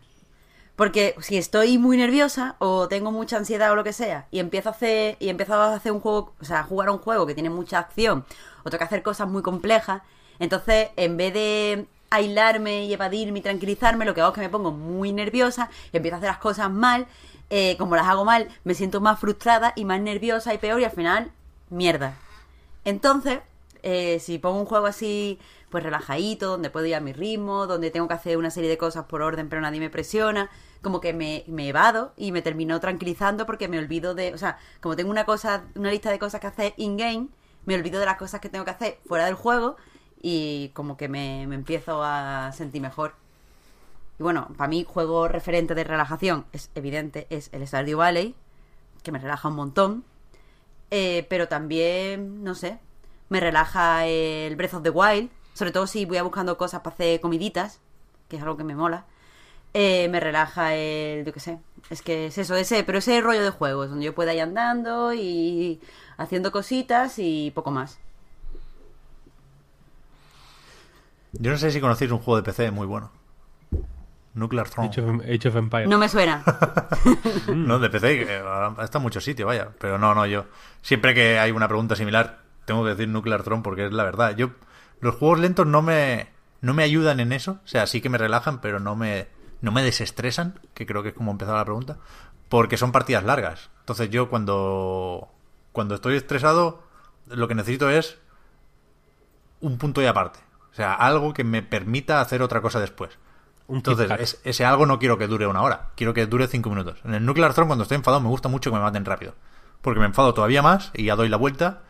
Porque 0.76 1.14
si 1.20 1.36
estoy 1.36 1.78
muy 1.78 1.96
nerviosa 1.96 2.56
o 2.58 2.88
tengo 2.88 3.12
mucha 3.12 3.36
ansiedad 3.36 3.72
o 3.72 3.74
lo 3.74 3.84
que 3.84 3.92
sea 3.92 4.26
y 4.30 4.38
empiezo 4.38 4.70
a 4.70 4.72
hacer 4.72 5.16
y 5.20 5.28
empiezo 5.28 5.54
a 5.54 5.74
hacer 5.74 5.92
un 5.92 6.00
juego, 6.00 6.32
o 6.40 6.44
sea, 6.44 6.60
a 6.60 6.64
jugar 6.64 6.88
un 6.90 6.98
juego 6.98 7.26
que 7.26 7.34
tiene 7.34 7.50
mucha 7.50 7.78
acción 7.78 8.24
o 8.64 8.70
tengo 8.70 8.78
que 8.78 8.84
hacer 8.84 9.02
cosas 9.02 9.28
muy 9.28 9.42
complejas, 9.42 10.02
entonces 10.38 10.88
en 10.96 11.16
vez 11.16 11.34
de 11.34 11.86
aislarme 12.10 12.84
y 12.86 12.92
evadirme 12.92 13.40
y 13.40 13.42
tranquilizarme, 13.42 14.04
lo 14.04 14.14
que 14.14 14.22
hago 14.22 14.30
es 14.30 14.34
que 14.34 14.40
me 14.40 14.48
pongo 14.48 14.70
muy 14.70 15.12
nerviosa 15.12 15.70
y 15.92 15.96
empiezo 15.98 16.16
a 16.16 16.18
hacer 16.18 16.30
las 16.30 16.38
cosas 16.38 16.70
mal. 16.70 17.06
eh, 17.50 17.76
como 17.78 17.96
las 17.96 18.06
hago 18.08 18.24
mal, 18.24 18.48
me 18.64 18.74
siento 18.74 19.00
más 19.02 19.20
frustrada 19.20 19.74
y 19.76 19.84
más 19.84 20.00
nerviosa 20.00 20.54
y 20.54 20.58
peor 20.58 20.80
y 20.80 20.84
al 20.84 20.90
final, 20.90 21.30
mierda. 21.68 22.14
Entonces, 22.84 23.40
eh, 23.82 24.18
si 24.20 24.38
pongo 24.38 24.60
un 24.60 24.66
juego 24.66 24.86
así, 24.86 25.38
pues 25.70 25.82
relajadito, 25.84 26.48
donde 26.48 26.70
puedo 26.70 26.86
ir 26.86 26.94
a 26.94 27.00
mi 27.00 27.12
ritmo, 27.12 27.66
donde 27.66 27.90
tengo 27.90 28.08
que 28.08 28.14
hacer 28.14 28.36
una 28.36 28.50
serie 28.50 28.70
de 28.70 28.78
cosas 28.78 29.06
por 29.06 29.22
orden, 29.22 29.48
pero 29.48 29.60
nadie 29.62 29.80
me 29.80 29.90
presiona, 29.90 30.50
como 30.82 31.00
que 31.00 31.12
me, 31.12 31.44
me 31.48 31.68
evado 31.68 32.12
y 32.16 32.32
me 32.32 32.42
termino 32.42 32.78
tranquilizando 32.80 33.46
porque 33.46 33.68
me 33.68 33.78
olvido 33.78 34.14
de, 34.14 34.34
o 34.34 34.38
sea, 34.38 34.58
como 34.80 34.96
tengo 34.96 35.10
una 35.10 35.24
cosa, 35.24 35.64
una 35.74 35.90
lista 35.90 36.10
de 36.10 36.18
cosas 36.18 36.40
que 36.40 36.46
hacer 36.46 36.74
in-game, 36.76 37.28
me 37.64 37.74
olvido 37.74 38.00
de 38.00 38.06
las 38.06 38.16
cosas 38.16 38.40
que 38.40 38.48
tengo 38.48 38.64
que 38.64 38.72
hacer 38.72 38.98
fuera 39.06 39.26
del 39.26 39.34
juego 39.34 39.76
y 40.20 40.70
como 40.74 40.96
que 40.96 41.08
me, 41.08 41.46
me 41.46 41.54
empiezo 41.54 42.02
a 42.02 42.52
sentir 42.52 42.82
mejor. 42.82 43.14
Y 44.18 44.22
bueno, 44.22 44.48
para 44.56 44.68
mí, 44.68 44.84
juego 44.86 45.28
referente 45.28 45.74
de 45.74 45.84
relajación, 45.84 46.44
es 46.52 46.70
evidente, 46.74 47.26
es 47.30 47.48
el 47.52 47.66
Stardew 47.66 47.98
Valley, 47.98 48.34
que 49.02 49.12
me 49.12 49.18
relaja 49.18 49.48
un 49.48 49.56
montón. 49.56 50.04
Eh, 50.90 51.26
pero 51.30 51.48
también, 51.48 52.44
no 52.44 52.54
sé, 52.54 52.78
me 53.32 53.40
relaja 53.40 54.06
el 54.06 54.54
Breath 54.56 54.74
of 54.74 54.82
the 54.82 54.90
Wild, 54.90 55.30
sobre 55.54 55.72
todo 55.72 55.86
si 55.86 56.04
voy 56.04 56.18
a 56.18 56.22
buscando 56.22 56.58
cosas 56.58 56.82
para 56.82 56.94
hacer 56.94 57.20
comiditas, 57.20 57.80
que 58.28 58.36
es 58.36 58.42
algo 58.42 58.58
que 58.58 58.64
me 58.64 58.76
mola. 58.76 59.06
Eh, 59.72 60.06
me 60.10 60.20
relaja 60.20 60.74
el, 60.74 61.24
yo 61.24 61.32
qué 61.32 61.40
sé, 61.40 61.58
es 61.88 62.02
que 62.02 62.26
es 62.26 62.36
eso, 62.36 62.54
ese, 62.56 62.84
pero 62.84 62.98
ese 62.98 63.18
rollo 63.22 63.42
de 63.42 63.48
juegos, 63.48 63.88
donde 63.88 64.04
yo 64.04 64.14
pueda 64.14 64.34
ir 64.34 64.42
andando 64.42 65.14
y 65.14 65.80
haciendo 66.18 66.52
cositas 66.52 67.14
y 67.16 67.50
poco 67.54 67.70
más. 67.70 67.98
Yo 71.32 71.50
no 71.50 71.56
sé 71.56 71.70
si 71.70 71.80
conocéis 71.80 72.10
un 72.10 72.18
juego 72.18 72.36
de 72.36 72.42
PC 72.42 72.70
muy 72.70 72.86
bueno. 72.86 73.10
Nuclear 74.34 74.68
Throne. 74.68 74.90
Age 74.90 75.00
of, 75.00 75.20
Age 75.22 75.48
of 75.48 75.56
Empires. 75.56 75.88
No 75.88 75.96
me 75.96 76.08
suena. 76.10 76.42
No, 77.48 77.78
de 77.78 77.88
PC, 77.88 78.26
que 78.26 78.42
está 78.82 78.98
en 78.98 79.02
muchos 79.02 79.24
sitios, 79.24 79.46
vaya. 79.46 79.70
Pero 79.78 79.96
no, 79.96 80.14
no, 80.14 80.26
yo. 80.26 80.44
Siempre 80.82 81.14
que 81.14 81.38
hay 81.38 81.50
una 81.50 81.66
pregunta 81.66 81.96
similar, 81.96 82.41
tengo 82.64 82.82
que 82.84 82.90
decir 82.90 83.08
Nuclear 83.08 83.42
Throne 83.42 83.62
porque 83.62 83.86
es 83.86 83.92
la 83.92 84.04
verdad. 84.04 84.36
Yo. 84.36 84.50
Los 85.00 85.16
juegos 85.16 85.40
lentos 85.40 85.66
no 85.66 85.82
me. 85.82 86.28
No 86.60 86.74
me 86.74 86.82
ayudan 86.84 87.18
en 87.20 87.32
eso. 87.32 87.58
O 87.64 87.68
sea, 87.68 87.86
sí 87.86 88.00
que 88.00 88.08
me 88.08 88.18
relajan, 88.18 88.60
pero 88.60 88.78
no 88.80 88.94
me. 88.96 89.28
No 89.60 89.72
me 89.72 89.82
desestresan, 89.82 90.58
que 90.74 90.86
creo 90.86 91.02
que 91.02 91.10
es 91.10 91.14
como 91.14 91.30
empezaba 91.32 91.58
la 91.58 91.64
pregunta. 91.64 91.98
Porque 92.48 92.76
son 92.76 92.92
partidas 92.92 93.24
largas. 93.24 93.70
Entonces 93.80 94.10
yo 94.10 94.28
cuando. 94.28 95.28
Cuando 95.72 95.94
estoy 95.94 96.16
estresado, 96.16 96.82
lo 97.26 97.48
que 97.48 97.54
necesito 97.54 97.88
es. 97.90 98.18
Un 99.60 99.78
punto 99.78 100.02
y 100.02 100.06
aparte. 100.06 100.40
O 100.72 100.74
sea, 100.74 100.94
algo 100.94 101.32
que 101.34 101.44
me 101.44 101.62
permita 101.62 102.20
hacer 102.20 102.42
otra 102.42 102.60
cosa 102.60 102.80
después. 102.80 103.10
Entonces, 103.68 104.10
es- 104.18 104.40
ese 104.44 104.64
algo 104.64 104.86
no 104.86 104.98
quiero 104.98 105.18
que 105.18 105.28
dure 105.28 105.46
una 105.46 105.62
hora, 105.62 105.90
quiero 105.96 106.12
que 106.14 106.26
dure 106.26 106.46
cinco 106.48 106.68
minutos. 106.70 106.98
En 107.04 107.14
el 107.14 107.24
Nuclear 107.24 107.54
Throne, 107.54 107.68
cuando 107.68 107.82
estoy 107.84 107.96
enfadado, 107.96 108.20
me 108.22 108.28
gusta 108.28 108.48
mucho 108.48 108.70
que 108.70 108.76
me 108.76 108.82
maten 108.82 109.04
rápido. 109.04 109.34
Porque 109.80 110.00
me 110.00 110.06
enfado 110.06 110.34
todavía 110.34 110.62
más 110.62 110.90
y 110.94 111.04
ya 111.04 111.16
doy 111.16 111.28
la 111.28 111.36
vuelta 111.36 111.82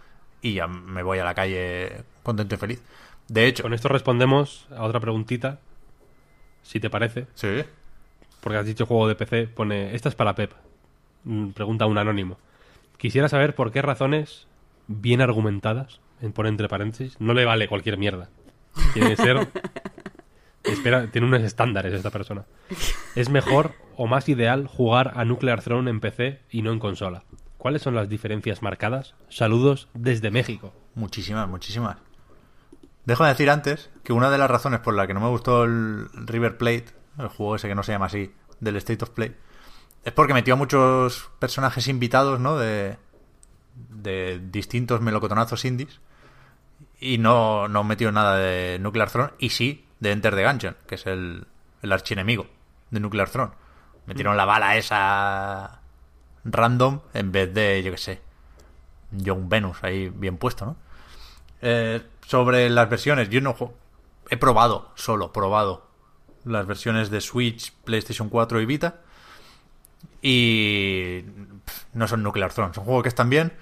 y 0.43 0.55
ya 0.55 0.67
me 0.67 1.03
voy 1.03 1.19
a 1.19 1.25
la 1.25 1.35
calle 1.35 2.03
contento 2.23 2.55
y 2.55 2.59
feliz. 2.59 2.83
De 3.29 3.47
hecho, 3.47 3.63
Con 3.63 3.73
esto 3.73 3.89
respondemos 3.89 4.67
a 4.77 4.83
otra 4.83 5.01
preguntita, 5.01 5.61
si 6.63 6.81
te 6.81 6.91
parece. 6.91 7.27
sí, 7.35 7.63
Porque 8.41 8.59
has 8.59 8.67
dicho 8.67 8.85
juego 8.87 9.09
de 9.09 9.15
PC, 9.15 9.47
pone, 9.47 9.95
esta 9.95 10.09
es 10.09 10.15
para 10.15 10.35
Pep. 10.35 10.53
Mm, 11.25 11.51
Pregunta 11.51 11.87
un 11.87 11.97
anónimo. 11.99 12.37
Quisiera 12.99 13.29
saber 13.29 13.55
por 13.55 13.73
qué 13.73 13.81
razones 13.81 14.47
bien 14.89 15.21
argumentadas, 15.21 16.01
en 16.21 16.33
pone 16.33 16.49
entre 16.51 16.69
paréntesis, 16.69 17.17
no 17.21 17.33
le 17.35 17.45
vale 17.45 17.69
cualquier 17.69 17.97
mierda. 17.97 18.29
Tiene 18.93 19.11
que 19.11 19.17
ser... 19.17 19.49
Espera, 20.65 21.09
tiene 21.09 21.27
unos 21.27 21.43
estándares 21.43 21.93
esta 21.93 22.11
persona. 22.11 22.45
Es 23.17 23.29
mejor 23.29 23.73
o 23.97 24.07
más 24.07 24.29
ideal 24.29 24.69
jugar 24.69 25.13
a 25.17 25.25
Nuclear 25.25 25.61
Throne 25.61 25.91
en 25.91 25.99
PC 26.01 26.39
y 26.51 26.63
no 26.63 26.71
en 26.73 26.79
consola. 26.79 27.25
¿Cuáles 27.63 27.83
son 27.83 27.95
las 27.95 28.09
diferencias 28.09 28.61
marcadas? 28.61 29.15
Saludos 29.29 29.87
desde 29.95 30.33
México. 30.33 30.75
muchísimas, 30.97 31.49
muchísimas. 31.49 31.97
Dejo 33.05 33.23
de 33.23 33.31
decir 33.31 33.51
antes 33.51 33.89
que 34.03 34.13
una 34.13 34.31
de 34.31 34.39
las 34.39 34.51
razones 34.51 34.81
por 34.81 34.95
la 34.95 35.07
que 35.07 35.15
no 35.15 35.21
me 35.21 35.29
gustó 35.29 35.63
el 35.63 36.09
River 36.13 36.59
Plate, 36.59 36.87
el 37.21 37.29
juego 37.29 37.55
ese 37.55 37.69
que 37.69 37.77
no 37.77 37.85
se 37.85 37.93
llama 37.93 38.07
así, 38.07 38.35
del 38.59 38.75
State 38.79 39.05
of 39.05 39.11
Play, 39.11 39.37
es 40.03 40.13
porque 40.13 40.35
metió 40.35 40.55
a 40.55 40.57
muchos 40.57 41.31
personajes 41.39 41.87
invitados, 41.87 42.41
¿no? 42.41 42.59
De, 42.59 42.99
de 43.91 44.41
distintos 44.51 45.01
melocotonazos 45.01 45.65
indies. 45.65 46.01
Y 46.99 47.19
no, 47.19 47.69
no 47.69 47.85
metió 47.85 48.11
nada 48.11 48.39
de 48.39 48.81
Nuclear 48.81 49.09
Throne. 49.09 49.35
Y 49.39 49.51
sí 49.51 49.87
de 50.01 50.11
Enter 50.11 50.35
the 50.35 50.45
Gungeon, 50.45 50.77
que 50.89 50.97
es 50.97 51.07
el, 51.07 51.47
el 51.81 51.93
archienemigo 51.93 52.49
de 52.91 52.99
Nuclear 52.99 53.31
Throne. 53.31 53.53
Metieron 54.07 54.37
la 54.37 54.47
bala 54.47 54.77
esa 54.77 55.82
random 56.45 57.01
en 57.15 57.33
vez 57.33 57.53
de, 57.53 57.83
yo 57.83 57.93
qué 57.93 57.99
sé, 57.99 58.21
John 59.25 59.49
Venus 59.49 59.79
ahí 59.83 60.09
bien 60.09 60.37
puesto, 60.37 60.67
¿no? 60.67 60.77
Eh, 61.61 62.03
sobre 62.27 62.69
las 62.71 62.89
versiones, 62.89 63.29
yo 63.29 63.41
no 63.41 63.55
he 64.31 64.37
probado, 64.37 64.91
solo 64.95 65.33
probado 65.33 65.87
las 66.45 66.67
versiones 66.67 67.11
de 67.11 67.21
Switch, 67.21 67.73
PlayStation 67.85 68.29
4 68.29 68.61
y 68.61 68.67
Vita. 68.67 69.01
Y 70.21 71.25
no 71.93 72.09
son 72.09 72.23
Nuclear 72.23 72.53
Throne, 72.53 72.75
son 72.75 72.85
juegos 72.85 73.03
que 73.03 73.09
están 73.09 73.31
bien, 73.31 73.53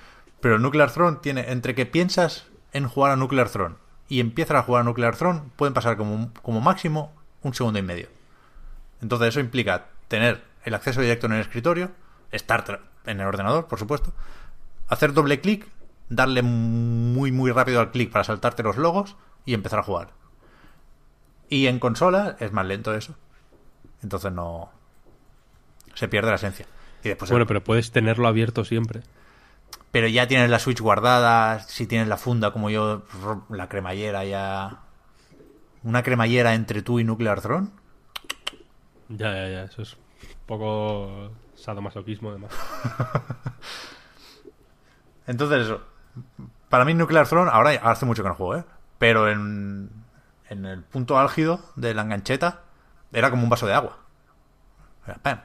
pero 0.40 0.58
Nuclear 0.58 0.90
Throne 0.90 1.18
tiene, 1.22 1.50
entre 1.50 1.74
que 1.74 1.86
piensas 1.86 2.46
en 2.72 2.86
jugar 2.86 3.12
a 3.12 3.16
Nuclear 3.16 3.48
Throne 3.48 3.76
y 4.08 4.20
empiezas 4.20 4.56
a 4.56 4.62
jugar 4.62 4.82
a 4.82 4.84
Nuclear 4.84 5.16
Throne, 5.16 5.42
pueden 5.56 5.74
pasar 5.74 5.96
como, 5.96 6.32
como 6.42 6.60
máximo 6.60 7.12
un 7.42 7.54
segundo 7.54 7.78
y 7.78 7.82
medio. 7.82 8.08
Entonces 9.00 9.28
eso 9.28 9.40
implica 9.40 9.86
tener 10.08 10.44
el 10.64 10.74
acceso 10.74 11.00
directo 11.00 11.26
en 11.26 11.32
el 11.32 11.40
escritorio, 11.40 11.92
estar 12.32 12.80
en 13.06 13.20
el 13.20 13.26
ordenador, 13.26 13.66
por 13.66 13.78
supuesto, 13.78 14.12
hacer 14.88 15.12
doble 15.12 15.40
clic, 15.40 15.66
darle 16.08 16.42
muy 16.42 17.32
muy 17.32 17.50
rápido 17.52 17.80
al 17.80 17.90
clic 17.90 18.10
para 18.10 18.24
saltarte 18.24 18.62
los 18.62 18.76
logos 18.76 19.16
y 19.44 19.54
empezar 19.54 19.78
a 19.78 19.82
jugar. 19.84 20.10
Y 21.48 21.66
en 21.66 21.78
consola 21.78 22.36
es 22.40 22.52
más 22.52 22.66
lento 22.66 22.94
eso. 22.94 23.14
Entonces 24.02 24.32
no 24.32 24.70
se 25.94 26.08
pierde 26.08 26.30
la 26.30 26.36
esencia. 26.36 26.66
Y 27.02 27.08
después 27.08 27.30
Bueno, 27.30 27.46
pero 27.46 27.62
puedes 27.64 27.90
tenerlo 27.92 28.28
abierto 28.28 28.64
siempre. 28.64 29.02
pero 29.90 30.06
ya 30.06 30.28
tienes 30.28 30.50
la 30.50 30.58
Switch 30.60 30.80
guardada, 30.80 31.60
si 31.60 31.86
tienes 31.86 32.06
la 32.08 32.16
funda 32.16 32.52
como 32.52 32.70
yo, 32.70 33.02
la 33.48 33.68
cremallera 33.68 34.24
ya 34.24 34.80
una 35.82 36.02
cremallera 36.02 36.54
entre 36.54 36.82
tú 36.82 37.00
y 37.00 37.04
Nuclear 37.04 37.40
Throne. 37.40 37.68
Ya, 39.08 39.32
ya, 39.34 39.48
ya. 39.48 39.62
Eso 39.64 39.82
es 39.82 39.94
un 39.94 39.98
poco 40.46 41.30
sadomasoquismo, 41.60 42.30
además. 42.30 42.52
Entonces 45.26 45.72
para 46.70 46.84
mí 46.84 46.94
Nuclear 46.94 47.26
Throne, 47.26 47.50
ahora 47.52 47.72
hace 47.82 48.06
mucho 48.06 48.22
que 48.22 48.28
no 48.28 48.34
juego, 48.34 48.56
¿eh? 48.56 48.64
Pero 48.98 49.28
en, 49.28 49.90
en 50.48 50.64
el 50.64 50.82
punto 50.82 51.18
álgido 51.18 51.60
de 51.76 51.94
la 51.94 52.02
engancheta 52.02 52.62
era 53.12 53.30
como 53.30 53.42
un 53.42 53.50
vaso 53.50 53.66
de 53.66 53.74
agua. 53.74 53.98
Era 55.04 55.16
pam, 55.16 55.40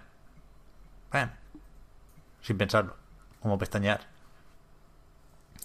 pam, 1.10 1.32
sin 2.42 2.58
pensarlo, 2.58 2.96
como 3.42 3.58
pestañear. 3.58 4.02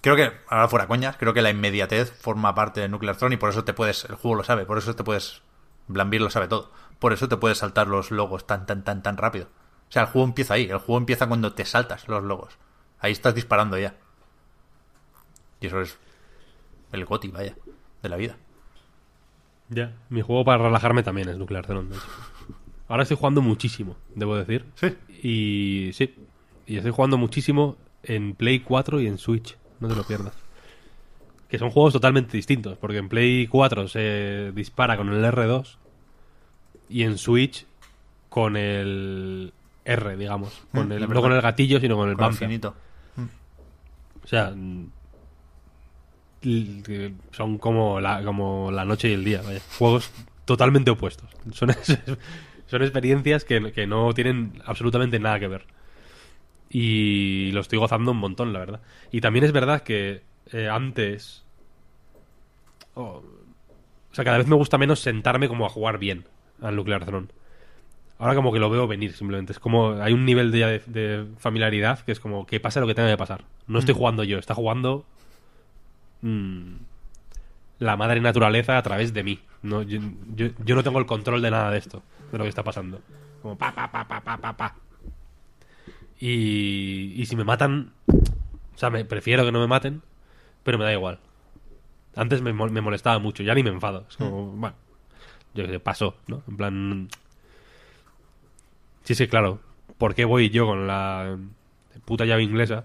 Creo 0.01 0.17
que, 0.17 0.33
ahora 0.49 0.69
fuera 0.69 0.87
coñas, 0.87 1.17
creo 1.19 1.35
que 1.35 1.43
la 1.43 1.51
inmediatez 1.51 2.11
forma 2.11 2.55
parte 2.55 2.81
de 2.81 2.89
Nuclear 2.89 3.17
Throne 3.17 3.35
y 3.35 3.39
por 3.39 3.51
eso 3.51 3.65
te 3.65 3.75
puedes, 3.75 4.07
el 4.07 4.15
juego 4.15 4.37
lo 4.37 4.45
sabe, 4.45 4.65
por 4.65 4.79
eso 4.79 4.97
te 4.97 5.05
puedes, 5.05 5.43
Blambir 5.89 6.23
lo 6.23 6.31
sabe 6.31 6.49
todo, 6.49 6.73
por 6.99 7.13
eso 7.13 7.29
te 7.29 7.37
puedes 7.37 7.59
saltar 7.59 7.87
los 7.87 8.11
logos 8.11 8.47
tan, 8.47 8.65
tan, 8.65 8.83
tan, 8.83 9.03
tan 9.03 9.19
rápido. 9.19 9.49
O 9.91 9.93
sea, 9.93 10.03
el 10.03 10.09
juego 10.09 10.29
empieza 10.29 10.55
ahí, 10.55 10.65
el 10.71 10.79
juego 10.79 10.99
empieza 10.99 11.27
cuando 11.27 11.53
te 11.53 11.65
saltas 11.65 12.07
los 12.07 12.23
logos. 12.23 12.57
Ahí 13.01 13.11
estás 13.11 13.35
disparando 13.35 13.77
ya. 13.77 13.97
Y 15.61 15.67
eso 15.67 15.81
es 15.81 15.99
el 16.93 17.05
goti, 17.05 17.29
vaya, 17.29 17.57
de 18.01 18.09
la 18.09 18.17
vida. 18.17 18.37
Ya, 19.69 19.97
mi 20.09 20.23
juego 20.23 20.45
para 20.45 20.62
relajarme 20.62 21.03
también 21.03 21.29
es 21.29 21.37
Nuclear 21.39 21.67
Throne. 21.67 21.91
de 21.91 21.97
hecho. 21.97 22.07
Ahora 22.87 23.03
estoy 23.03 23.17
jugando 23.17 23.43
muchísimo, 23.43 23.97
debo 24.15 24.37
decir. 24.37 24.65
Sí. 24.75 24.97
Y 25.23 25.93
sí, 25.93 26.15
y 26.67 26.77
estoy 26.77 26.93
jugando 26.93 27.19
muchísimo 27.19 27.77
en 28.05 28.35
Play 28.35 28.61
4 28.61 29.01
y 29.01 29.09
en 29.09 29.19
Switch. 29.19 29.57
No 29.81 29.89
te 29.89 29.97
lo 29.97 30.05
pierdas. 30.05 30.35
Que 31.49 31.59
son 31.59 31.71
juegos 31.71 31.93
totalmente 31.93 32.37
distintos, 32.37 32.79
porque 32.79 32.99
en 32.99 33.09
Play 33.09 33.49
4 33.49 33.89
se 33.89 34.53
dispara 34.55 34.97
con 34.97 35.09
el 35.09 35.25
R2 35.25 35.77
y 36.89 37.03
en 37.03 37.19
Switch 37.19 37.67
con 38.29 38.57
el 38.57 39.53
R, 39.85 40.16
digamos. 40.16 40.62
Con 40.73 40.89
Mm, 40.89 40.93
el, 40.93 41.01
la 41.01 41.07
no 41.07 41.20
con 41.20 41.32
el 41.32 41.40
gatillo, 41.40 41.81
sino 41.81 41.97
con 41.97 42.11
el 42.11 42.16
Con 42.16 42.32
el. 42.32 42.61
O 44.23 44.27
sea, 44.27 44.55
son 47.32 47.59
como 47.59 48.01
la, 48.01 48.23
como 48.23 48.70
la 48.70 48.85
noche 48.85 49.09
y 49.09 49.12
el 49.12 49.24
día, 49.24 49.43
vaya. 49.43 49.61
Juegos 49.78 50.11
totalmente 50.44 50.90
opuestos. 50.90 51.28
Son, 51.52 51.70
son 52.66 52.82
experiencias 52.82 53.44
que, 53.44 53.73
que 53.73 53.86
no 53.86 54.12
tienen 54.15 54.62
absolutamente 54.65 55.19
nada 55.19 55.39
que 55.39 55.48
ver. 55.48 55.66
Y 56.70 57.51
lo 57.52 57.61
estoy 57.61 57.78
gozando 57.78 58.12
un 58.12 58.19
montón, 58.19 58.52
la 58.52 58.61
verdad. 58.61 58.81
Y 59.11 59.20
también 59.20 59.44
es 59.44 59.52
verdad 59.52 59.82
que 59.82 60.23
eh, 60.52 60.69
antes... 60.69 61.44
oh, 62.94 63.23
o 64.12 64.15
sea, 64.15 64.24
cada 64.24 64.39
vez 64.39 64.47
me 64.47 64.57
gusta 64.57 64.78
menos 64.78 65.01
sentarme 65.01 65.48
como 65.48 65.66
a 65.66 65.69
jugar 65.69 65.98
bien 65.98 66.27
al 66.61 66.77
Nuclear 66.77 67.05
Throne. 67.05 67.28
Ahora 68.21 68.35
como 68.35 68.53
que 68.53 68.59
lo 68.61 68.69
veo 68.71 68.87
venir 68.87 69.13
simplemente. 69.15 69.53
Es 69.53 69.59
como 69.59 69.93
hay 69.95 70.13
un 70.13 70.25
nivel 70.25 70.53
de, 70.53 70.81
de 70.87 71.27
familiaridad 71.39 72.01
que 72.01 72.13
es 72.13 72.21
como 72.21 72.47
que 72.47 72.61
pase 72.61 72.79
lo 72.79 72.87
que 72.87 72.95
tenga 72.95 73.09
que 73.11 73.17
pasar. 73.17 73.45
No 73.67 73.79
estoy 73.79 73.95
jugando 73.95 74.23
yo, 74.25 74.39
está 74.39 74.55
jugando 74.55 75.05
mm, 76.21 76.75
la 77.79 77.97
madre 77.97 78.21
naturaleza 78.21 78.77
a 78.79 78.83
través 78.83 79.13
de 79.15 79.25
mí. 79.25 79.41
No, 79.63 79.83
yo, 79.83 80.01
yo- 80.37 80.51
yo 80.65 80.75
no 80.75 80.83
tengo 80.83 80.99
el 80.99 81.07
control 81.07 81.41
de 81.43 81.51
nada 81.51 81.71
de 81.71 81.79
esto, 81.79 82.03
de 82.31 82.39
lo 82.39 82.45
que 82.45 82.51
está 82.51 82.63
pasando. 82.63 83.01
Como 83.43 83.57
pa, 83.57 83.73
pa, 83.75 83.91
pa, 83.91 84.07
pa, 84.07 84.21
pa, 84.21 84.37
pa, 84.37 84.53
pa. 84.57 84.75
Y, 86.19 87.15
y 87.17 87.27
si 87.27 87.37
me 87.37 87.45
matan, 87.45 87.93
o 88.09 88.79
sea, 88.79 88.91
me 88.91 89.05
prefiero 89.05 89.45
que 89.45 89.53
no 89.53 89.61
me 89.61 89.67
maten, 89.67 90.03
pero 90.63 90.77
me 90.79 90.85
da 90.85 90.93
igual. 90.93 91.19
Antes 92.17 92.43
me, 92.43 92.53
me 92.53 92.81
molestaba 92.81 93.19
mucho, 93.19 93.43
ya 93.43 93.55
ni 93.55 93.63
me 93.63 93.71
enfado. 93.71 94.05
Es 94.09 94.17
como, 94.17 94.47
bueno, 94.53 94.77
yo 95.55 95.65
qué 95.65 95.71
sé, 95.73 95.81
pasó, 95.81 96.17
¿no? 96.27 96.43
En 96.49 96.57
plan, 96.57 97.09
Sí, 99.05 99.15
sí, 99.15 99.29
claro. 99.29 99.61
¿Por 99.99 100.15
qué 100.15 100.25
voy 100.25 100.51
yo 100.51 100.67
con 100.67 100.87
la 100.87 101.37
puta 102.05 102.25
llave 102.25 102.43
inglesa 102.43 102.85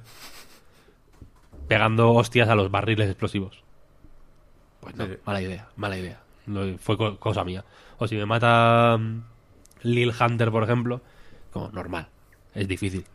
pegando 1.68 2.14
hostias 2.14 2.50
a 2.50 2.56
los 2.56 2.72
barriles 2.72 3.08
explosivos? 3.10 3.64
Pues 4.82 4.96
no, 4.96 5.08
mala 5.26 5.42
idea, 5.42 5.68
mala 5.76 5.98
idea. 5.98 6.22
No, 6.46 6.78
fue 6.78 6.98
co- 6.98 7.18
cosa 7.20 7.44
mía. 7.44 7.64
O 7.98 8.08
si 8.08 8.16
me 8.16 8.26
mata 8.26 8.98
mm, 9.00 9.22
Lil 9.84 10.12
Hunter, 10.20 10.52
por 10.52 10.64
ejemplo, 10.64 11.02
como 11.52 11.70
normal. 11.70 12.08
Es 12.54 12.68
difícil. 12.68 13.06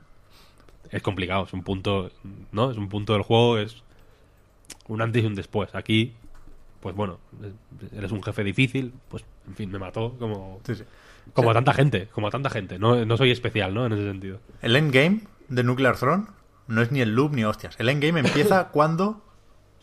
Es 0.90 1.02
complicado, 1.02 1.44
es 1.44 1.52
un 1.52 1.62
punto, 1.62 2.10
¿no? 2.50 2.70
Es 2.70 2.76
un 2.76 2.88
punto 2.88 3.12
del 3.12 3.22
juego, 3.22 3.58
es 3.58 3.82
un 4.88 5.00
antes 5.00 5.22
y 5.22 5.26
un 5.26 5.34
después. 5.36 5.74
Aquí, 5.74 6.14
pues 6.80 6.96
bueno, 6.96 7.18
eres 7.92 8.10
un 8.10 8.22
jefe 8.22 8.42
difícil, 8.42 8.92
pues 9.08 9.24
en 9.46 9.54
fin, 9.54 9.70
me 9.70 9.78
mató 9.78 10.16
como 10.18 10.60
Sí, 10.66 10.74
sí. 10.74 10.84
Como 11.34 11.50
a 11.50 11.54
tanta 11.54 11.72
gente, 11.72 12.08
como 12.08 12.28
a 12.28 12.30
tanta 12.30 12.50
gente. 12.50 12.78
No, 12.78 13.04
no 13.04 13.16
soy 13.16 13.30
especial, 13.30 13.74
¿no? 13.74 13.86
En 13.86 13.92
ese 13.92 14.04
sentido. 14.04 14.40
El 14.62 14.76
endgame 14.76 15.22
de 15.48 15.62
Nuclear 15.62 15.96
Throne 15.96 16.26
no 16.66 16.82
es 16.82 16.92
ni 16.92 17.00
el 17.00 17.14
loop 17.14 17.32
ni 17.32 17.44
hostias. 17.44 17.76
El 17.78 17.88
endgame 17.88 18.20
empieza 18.20 18.68
cuando 18.72 19.24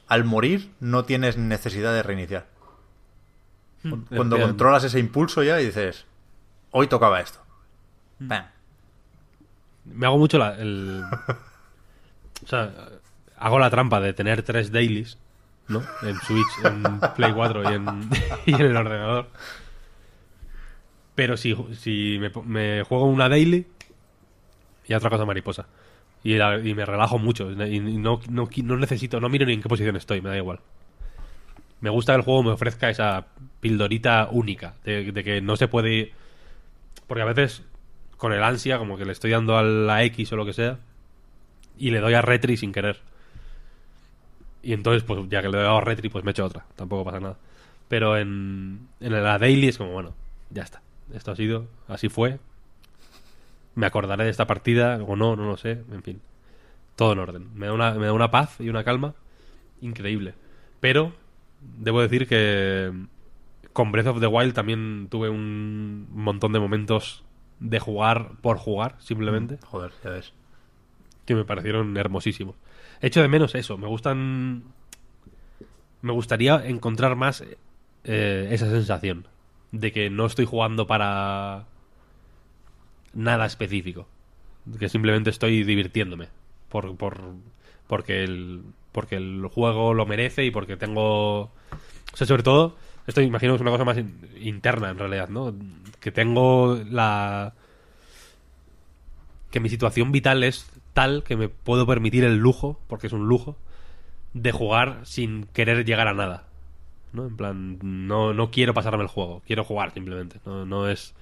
al 0.07 0.23
morir 0.23 0.71
no 0.79 1.05
tienes 1.05 1.37
necesidad 1.37 1.93
de 1.93 2.03
reiniciar. 2.03 2.47
Cuando 3.81 4.05
Efectivamente. 4.05 4.41
controlas 4.41 4.83
ese 4.83 4.99
impulso 4.99 5.43
ya 5.43 5.61
y 5.61 5.65
dices, 5.65 6.05
hoy 6.71 6.87
tocaba 6.87 7.19
esto. 7.19 7.39
Mm. 8.19 8.27
Pam. 8.27 8.45
Me 9.85 10.05
hago 10.05 10.17
mucho 10.17 10.37
la, 10.37 10.55
el... 10.55 11.03
O 12.43 12.47
sea, 12.47 12.71
hago 13.37 13.59
la 13.59 13.69
trampa 13.69 13.99
de 13.99 14.13
tener 14.13 14.43
tres 14.43 14.71
dailies, 14.71 15.17
¿no? 15.67 15.81
En 16.03 16.15
Switch, 16.17 16.63
en 16.63 16.99
Play 17.15 17.33
4 17.33 17.63
y 17.63 17.73
en, 17.73 18.09
y 18.45 18.53
en 18.53 18.61
el 18.61 18.77
ordenador. 18.77 19.27
Pero 21.17 21.35
si, 21.35 21.57
si 21.79 22.19
me, 22.45 22.83
juego 22.83 23.05
una 23.05 23.27
daily 23.27 23.65
y 24.87 24.93
otra 24.93 25.09
cosa 25.09 25.25
mariposa. 25.25 25.65
Y, 26.23 26.35
me 26.35 26.85
relajo 26.85 27.17
mucho. 27.17 27.51
Y 27.51 27.79
no, 27.79 28.21
no, 28.29 28.77
necesito, 28.77 29.19
no 29.19 29.27
miro 29.27 29.47
ni 29.47 29.53
en 29.53 29.63
qué 29.63 29.67
posición 29.67 29.95
estoy, 29.95 30.21
me 30.21 30.29
da 30.29 30.37
igual. 30.37 30.59
Me 31.81 31.89
gusta 31.89 32.13
que 32.13 32.17
el 32.17 32.21
juego 32.21 32.43
me 32.43 32.51
ofrezca 32.51 32.91
esa 32.91 33.25
pildorita 33.61 34.29
única. 34.31 34.75
De, 34.85 35.11
de 35.11 35.23
que 35.23 35.41
no 35.41 35.55
se 35.55 35.67
puede. 35.67 36.13
Porque 37.07 37.23
a 37.23 37.25
veces, 37.25 37.63
con 38.17 38.31
el 38.31 38.43
ansia, 38.43 38.77
como 38.77 38.95
que 38.95 39.05
le 39.05 39.13
estoy 39.13 39.31
dando 39.31 39.57
a 39.57 39.63
la 39.63 40.03
X 40.03 40.31
o 40.33 40.35
lo 40.35 40.45
que 40.45 40.53
sea. 40.53 40.77
Y 41.79 41.89
le 41.89 41.99
doy 41.99 42.13
a 42.13 42.21
retri 42.21 42.57
sin 42.57 42.71
querer. 42.71 42.99
Y 44.61 44.73
entonces, 44.73 45.01
pues 45.01 45.27
ya 45.29 45.41
que 45.41 45.49
le 45.49 45.57
he 45.57 45.63
dado 45.63 45.77
a 45.77 45.81
retri, 45.81 46.09
pues 46.09 46.23
me 46.23 46.29
echo 46.29 46.45
otra. 46.45 46.67
Tampoco 46.75 47.05
pasa 47.05 47.19
nada. 47.19 47.37
Pero 47.87 48.15
en, 48.19 48.87
en 48.99 49.23
la 49.23 49.39
daily 49.39 49.69
es 49.69 49.79
como, 49.79 49.93
bueno, 49.93 50.13
ya 50.51 50.61
está. 50.61 50.83
Esto 51.13 51.31
ha 51.31 51.35
sido, 51.35 51.67
así 51.87 52.09
fue. 52.09 52.39
Me 53.75 53.85
acordaré 53.85 54.25
de 54.25 54.29
esta 54.29 54.47
partida 54.47 54.97
o 54.97 55.15
no, 55.15 55.35
no 55.35 55.45
lo 55.45 55.57
sé. 55.57 55.83
En 55.91 56.03
fin, 56.03 56.21
todo 56.95 57.13
en 57.13 57.19
orden. 57.19 57.49
Me 57.55 57.67
da 57.67 57.73
una, 57.73 57.93
me 57.93 58.07
da 58.07 58.13
una 58.13 58.31
paz 58.31 58.59
y 58.59 58.69
una 58.69 58.83
calma 58.83 59.13
increíble. 59.81 60.33
Pero 60.79 61.13
debo 61.61 62.01
decir 62.01 62.27
que 62.27 62.91
con 63.73 63.91
Breath 63.91 64.07
of 64.07 64.19
the 64.19 64.27
Wild 64.27 64.53
también 64.53 65.07
tuve 65.09 65.29
un 65.29 66.07
montón 66.11 66.53
de 66.53 66.59
momentos 66.59 67.23
de 67.59 67.79
jugar 67.79 68.31
por 68.41 68.57
jugar, 68.57 68.95
simplemente 68.99 69.57
Joder, 69.65 69.91
ya 70.03 70.11
ves. 70.11 70.33
que 71.25 71.35
me 71.35 71.45
parecieron 71.45 71.95
hermosísimos. 71.97 72.55
Echo 73.01 73.21
de 73.21 73.27
menos 73.27 73.55
eso, 73.55 73.77
me 73.77 73.87
gustan... 73.87 74.63
Me 76.01 76.11
gustaría 76.11 76.67
encontrar 76.67 77.15
más 77.15 77.43
eh, 78.03 78.47
esa 78.51 78.69
sensación 78.69 79.27
de 79.71 79.91
que 79.91 80.09
no 80.09 80.25
estoy 80.25 80.45
jugando 80.45 80.87
para 80.87 81.65
nada 83.13 83.45
específico, 83.45 84.07
que 84.79 84.89
simplemente 84.89 85.29
estoy 85.29 85.63
divirtiéndome 85.63 86.29
por, 86.69 86.95
por 86.97 87.21
porque 87.87 88.23
el 88.23 88.61
porque 88.91 89.15
el 89.15 89.47
juego 89.51 89.93
lo 89.93 90.05
merece 90.05 90.45
y 90.45 90.51
porque 90.51 90.77
tengo 90.77 91.41
o 91.41 91.51
sea, 92.13 92.27
sobre 92.27 92.43
todo 92.43 92.75
esto 93.05 93.21
imagino 93.21 93.53
que 93.53 93.55
es 93.55 93.61
una 93.61 93.71
cosa 93.71 93.85
más 93.85 93.97
in- 93.97 94.19
interna 94.41 94.89
en 94.89 94.97
realidad, 94.97 95.29
¿no? 95.29 95.53
Que 95.99 96.11
tengo 96.11 96.77
la 96.89 97.53
que 99.49 99.59
mi 99.59 99.69
situación 99.69 100.11
vital 100.11 100.43
es 100.43 100.69
tal 100.93 101.23
que 101.23 101.37
me 101.37 101.47
puedo 101.49 101.85
permitir 101.87 102.23
el 102.23 102.37
lujo, 102.37 102.79
porque 102.87 103.07
es 103.07 103.13
un 103.13 103.27
lujo, 103.27 103.55
de 104.33 104.51
jugar 104.51 105.01
sin 105.03 105.45
querer 105.45 105.85
llegar 105.85 106.07
a 106.07 106.13
nada. 106.13 106.46
¿No? 107.13 107.27
En 107.27 107.37
plan, 107.37 107.79
no, 107.81 108.33
no 108.33 108.51
quiero 108.51 108.73
pasarme 108.73 109.03
el 109.03 109.09
juego, 109.09 109.41
quiero 109.45 109.63
jugar 109.63 109.91
simplemente. 109.93 110.39
No, 110.45 110.65
no 110.65 110.87
es. 110.87 111.13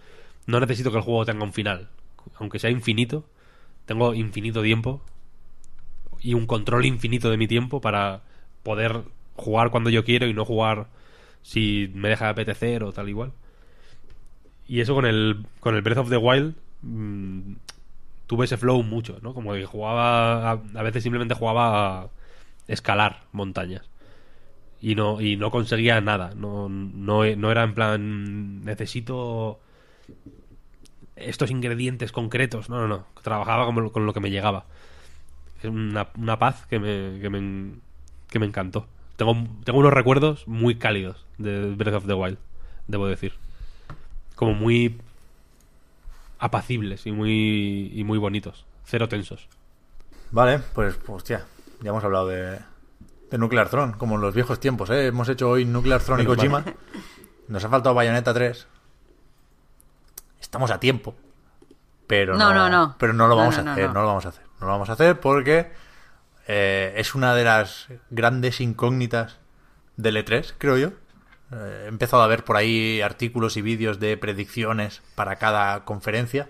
No 0.48 0.60
necesito 0.60 0.92
que 0.92 0.98
el 0.98 1.04
juego 1.04 1.26
tenga 1.26 1.44
un 1.44 1.54
final. 1.54 1.90
Aunque 2.36 2.60
sea 2.60 2.70
infinito, 2.70 3.26
tengo 3.86 4.14
infinito 4.14 4.62
tiempo 4.62 5.02
y 6.22 6.34
un 6.34 6.48
control 6.48 6.86
infinito 6.86 7.30
de 7.30 7.38
mi 7.38 7.48
tiempo 7.48 7.82
para 7.82 8.22
poder 8.64 9.04
jugar 9.36 9.70
cuando 9.70 9.90
yo 9.90 10.04
quiero 10.04 10.28
y 10.28 10.34
no 10.34 10.46
jugar 10.46 10.88
si 11.44 11.92
me 11.94 12.10
deja 12.10 12.26
de 12.26 12.32
apetecer 12.32 12.84
o 12.84 12.92
tal 12.92 13.10
igual. 13.10 13.32
Y 14.68 14.82
eso 14.82 14.96
con 14.96 15.06
el, 15.06 15.46
con 15.60 15.76
el 15.76 15.82
Breath 15.82 16.00
of 16.00 16.10
the 16.10 16.18
Wild 16.18 16.56
mm, 16.82 17.54
tuve 18.28 18.46
ese 18.46 18.58
flow 18.58 18.82
mucho, 18.84 19.20
¿no? 19.22 19.34
Como 19.34 19.54
que 19.54 19.66
jugaba, 19.66 20.52
a, 20.52 20.84
veces 20.84 21.04
simplemente 21.04 21.36
jugaba 21.36 22.02
a 22.02 22.10
escalar 22.68 23.24
montañas. 23.32 23.84
Y 24.86 24.94
no, 24.94 25.20
y 25.20 25.36
no 25.36 25.50
conseguía 25.50 26.00
nada. 26.00 26.34
No, 26.36 26.70
no, 26.70 27.26
no 27.26 27.52
era 27.52 27.64
en 27.64 27.74
plan, 27.74 28.64
necesito 28.64 29.60
estos 31.16 31.50
ingredientes 31.50 32.12
concretos. 32.12 32.70
No, 32.70 32.78
no, 32.82 32.88
no. 32.88 33.06
Trabajaba 33.24 33.66
con, 33.66 33.84
lo- 33.84 33.92
con 33.92 34.06
lo 34.06 34.14
que 34.14 34.20
me 34.20 34.30
llegaba. 34.30 34.66
Es 35.58 35.66
una, 35.66 36.10
una 36.20 36.38
paz 36.38 36.68
que 36.68 36.78
me, 36.78 37.20
que 37.20 37.32
me, 37.32 37.72
que 38.30 38.38
me 38.38 38.46
encantó. 38.46 38.86
Tengo, 39.16 39.36
tengo 39.64 39.80
unos 39.80 39.92
recuerdos 39.92 40.48
muy 40.48 40.76
cálidos 40.76 41.26
de 41.40 41.72
Breath 41.72 41.96
of 41.96 42.06
the 42.06 42.14
Wild, 42.14 42.38
debo 42.88 43.08
decir. 43.08 43.34
Como 44.36 44.54
muy 44.54 44.98
apacibles 46.38 47.08
y 47.08 47.12
muy, 47.12 47.92
y 47.92 48.04
muy 48.04 48.20
bonitos. 48.20 48.66
Cero 48.84 49.08
tensos. 49.10 49.48
Vale, 50.30 50.60
pues, 50.76 51.00
hostia, 51.08 51.46
ya 51.82 51.90
hemos 51.90 52.04
hablado 52.04 52.28
de, 52.28 52.60
de 53.36 53.40
Nuclear 53.40 53.68
Throne, 53.68 53.96
como 53.98 54.16
en 54.16 54.22
los 54.22 54.34
viejos 54.34 54.62
tiempos, 54.62 54.90
¿eh? 54.90 55.08
Hemos 55.08 55.28
hecho 55.28 55.50
hoy 55.50 55.66
Nuclear 55.66 56.02
Throne 56.02 56.24
y 56.24 56.26
Kojima. 56.26 56.64
Nos 57.50 57.66
ha 57.66 57.70
faltado 57.70 57.94
Bayonetta 57.94 58.34
3. 58.34 58.66
Estamos 60.40 60.72
a 60.72 60.80
tiempo. 60.80 61.16
Pero 62.08 62.38
No, 62.38 62.54
no, 62.54 62.70
no. 62.70 62.96
Pero 62.98 63.12
no 63.12 63.28
lo 63.28 63.36
vamos 63.36 63.62
no, 63.62 63.70
a 63.70 63.74
hacer, 63.74 63.88
no. 63.88 63.94
no 63.94 64.02
lo 64.02 64.08
vamos 64.08 64.26
a 64.26 64.30
hacer. 64.30 64.44
No 64.62 64.68
lo 64.68 64.72
vamos 64.72 64.90
a 64.90 64.94
hacer 64.94 65.20
porque 65.20 65.72
Eh, 66.48 66.94
es 66.98 67.16
una 67.16 67.34
de 67.34 67.44
las 67.44 67.88
grandes 68.12 68.62
incógnitas 68.62 69.40
del 69.98 70.16
E3, 70.16 70.54
creo 70.60 70.78
yo. 70.78 70.88
Eh, 71.52 71.84
he 71.86 71.88
empezado 71.88 72.22
a 72.22 72.28
ver 72.28 72.44
por 72.46 72.56
ahí 72.56 73.02
artículos 73.02 73.58
y 73.58 73.64
vídeos 73.64 74.00
de 74.00 74.16
predicciones 74.16 75.02
para 75.16 75.38
cada 75.38 75.84
conferencia 75.86 76.48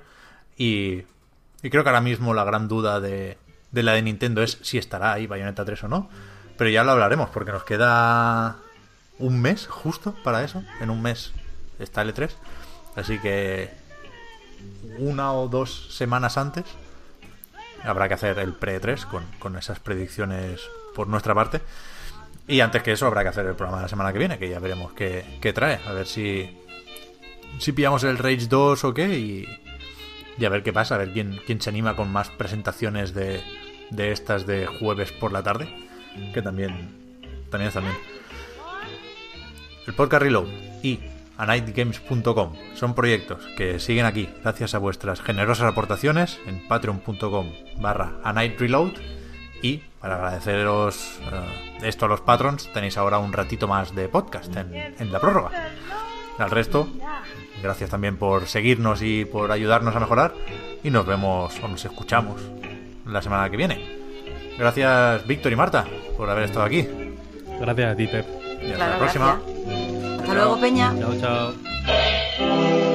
y, 0.57 1.03
y 1.63 1.69
creo 1.69 1.83
que 1.83 1.89
ahora 1.89 2.01
mismo 2.01 2.33
la 2.33 2.43
gran 2.43 2.67
duda 2.67 2.99
de, 2.99 3.37
de 3.71 3.83
la 3.83 3.93
de 3.93 4.01
Nintendo 4.01 4.43
es 4.43 4.59
si 4.63 4.77
estará 4.77 5.13
ahí 5.13 5.27
Bayonetta 5.27 5.63
3 5.63 5.85
o 5.85 5.87
no. 5.87 6.09
Pero 6.57 6.69
ya 6.69 6.83
lo 6.83 6.91
hablaremos 6.91 7.29
porque 7.29 7.51
nos 7.51 7.63
queda 7.63 8.57
un 9.19 9.41
mes 9.41 9.67
justo 9.67 10.15
para 10.23 10.43
eso. 10.43 10.63
En 10.79 10.89
un 10.89 11.01
mes 11.01 11.33
está 11.79 12.01
el 12.01 12.13
E3. 12.13 12.29
Así 12.95 13.19
que 13.19 13.71
una 14.97 15.33
o 15.33 15.47
dos 15.47 15.93
semanas 15.95 16.37
antes 16.37 16.65
habrá 17.83 18.07
que 18.07 18.15
hacer 18.15 18.39
el 18.39 18.53
pre-3 18.53 19.05
con, 19.05 19.25
con 19.39 19.57
esas 19.57 19.79
predicciones 19.79 20.61
por 20.95 21.07
nuestra 21.07 21.35
parte. 21.35 21.61
Y 22.47 22.59
antes 22.59 22.83
que 22.83 22.91
eso 22.91 23.07
habrá 23.07 23.23
que 23.23 23.29
hacer 23.29 23.45
el 23.45 23.55
programa 23.55 23.77
de 23.77 23.83
la 23.83 23.89
semana 23.89 24.13
que 24.13 24.19
viene, 24.19 24.37
que 24.37 24.49
ya 24.49 24.59
veremos 24.59 24.93
qué, 24.93 25.39
qué 25.41 25.51
trae. 25.51 25.79
A 25.87 25.93
ver 25.93 26.07
si, 26.07 26.57
si 27.59 27.71
pillamos 27.71 28.03
el 28.03 28.17
Rage 28.17 28.47
2 28.47 28.83
o 28.83 28.93
qué 28.93 29.07
y, 29.07 29.45
y 30.37 30.45
a 30.45 30.49
ver 30.49 30.63
qué 30.63 30.71
pasa, 30.71 30.95
a 30.95 30.99
ver 30.99 31.11
quién, 31.11 31.39
quién 31.45 31.59
se 31.59 31.69
anima 31.69 31.95
con 31.95 32.11
más 32.11 32.29
presentaciones 32.29 33.13
de, 33.13 33.43
de 33.89 34.11
estas 34.11 34.45
de 34.45 34.67
jueves 34.67 35.11
por 35.11 35.31
la 35.31 35.43
tarde, 35.43 35.84
que 36.33 36.41
también, 36.41 36.89
también 37.49 37.69
están. 37.69 37.83
El 39.87 39.93
podcast 39.93 40.23
Reload 40.23 40.47
y 40.83 40.99
anightgames.com 41.37 42.53
son 42.73 42.95
proyectos 42.95 43.45
que 43.57 43.79
siguen 43.79 44.05
aquí 44.05 44.29
gracias 44.41 44.73
a 44.73 44.79
vuestras 44.79 45.21
generosas 45.21 45.67
aportaciones 45.67 46.39
en 46.47 46.65
patreon.com 46.67 47.51
barra 47.79 48.13
anightreload 48.23 48.93
y 49.61 49.81
para 49.99 50.15
agradeceros 50.15 51.19
eh, 51.31 51.87
esto 51.87 52.05
a 52.05 52.07
los 52.07 52.21
patrons 52.21 52.71
tenéis 52.73 52.97
ahora 52.97 53.17
un 53.19 53.33
ratito 53.33 53.67
más 53.67 53.93
de 53.93 54.07
podcast 54.07 54.55
en, 54.55 54.73
en 54.73 55.11
la 55.11 55.19
prórroga. 55.19 55.51
Al 56.37 56.51
resto, 56.51 56.87
gracias 57.61 57.89
también 57.89 58.17
por 58.17 58.47
seguirnos 58.47 59.01
y 59.01 59.25
por 59.25 59.51
ayudarnos 59.51 59.95
a 59.95 59.99
mejorar 59.99 60.33
y 60.83 60.89
nos 60.89 61.05
vemos 61.05 61.57
o 61.63 61.67
nos 61.67 61.83
escuchamos 61.85 62.41
la 63.05 63.21
semana 63.21 63.49
que 63.49 63.57
viene. 63.57 64.04
Gracias 64.57 65.25
Víctor 65.27 65.51
y 65.51 65.55
Marta 65.55 65.85
por 66.17 66.29
haber 66.29 66.45
estado 66.45 66.65
aquí. 66.65 66.87
Gracias 67.59 67.91
a 67.91 67.95
ti, 67.95 68.07
Pep. 68.07 68.25
Y 68.61 68.65
hasta 68.71 68.75
Claro, 68.75 68.91
la 68.91 68.97
próxima. 68.99 69.39
gracias. 69.45 70.19
Hasta 70.21 70.33
luego, 70.33 70.59
Peña. 70.59 70.93
Chao, 70.99 71.13
chao. 71.19 72.94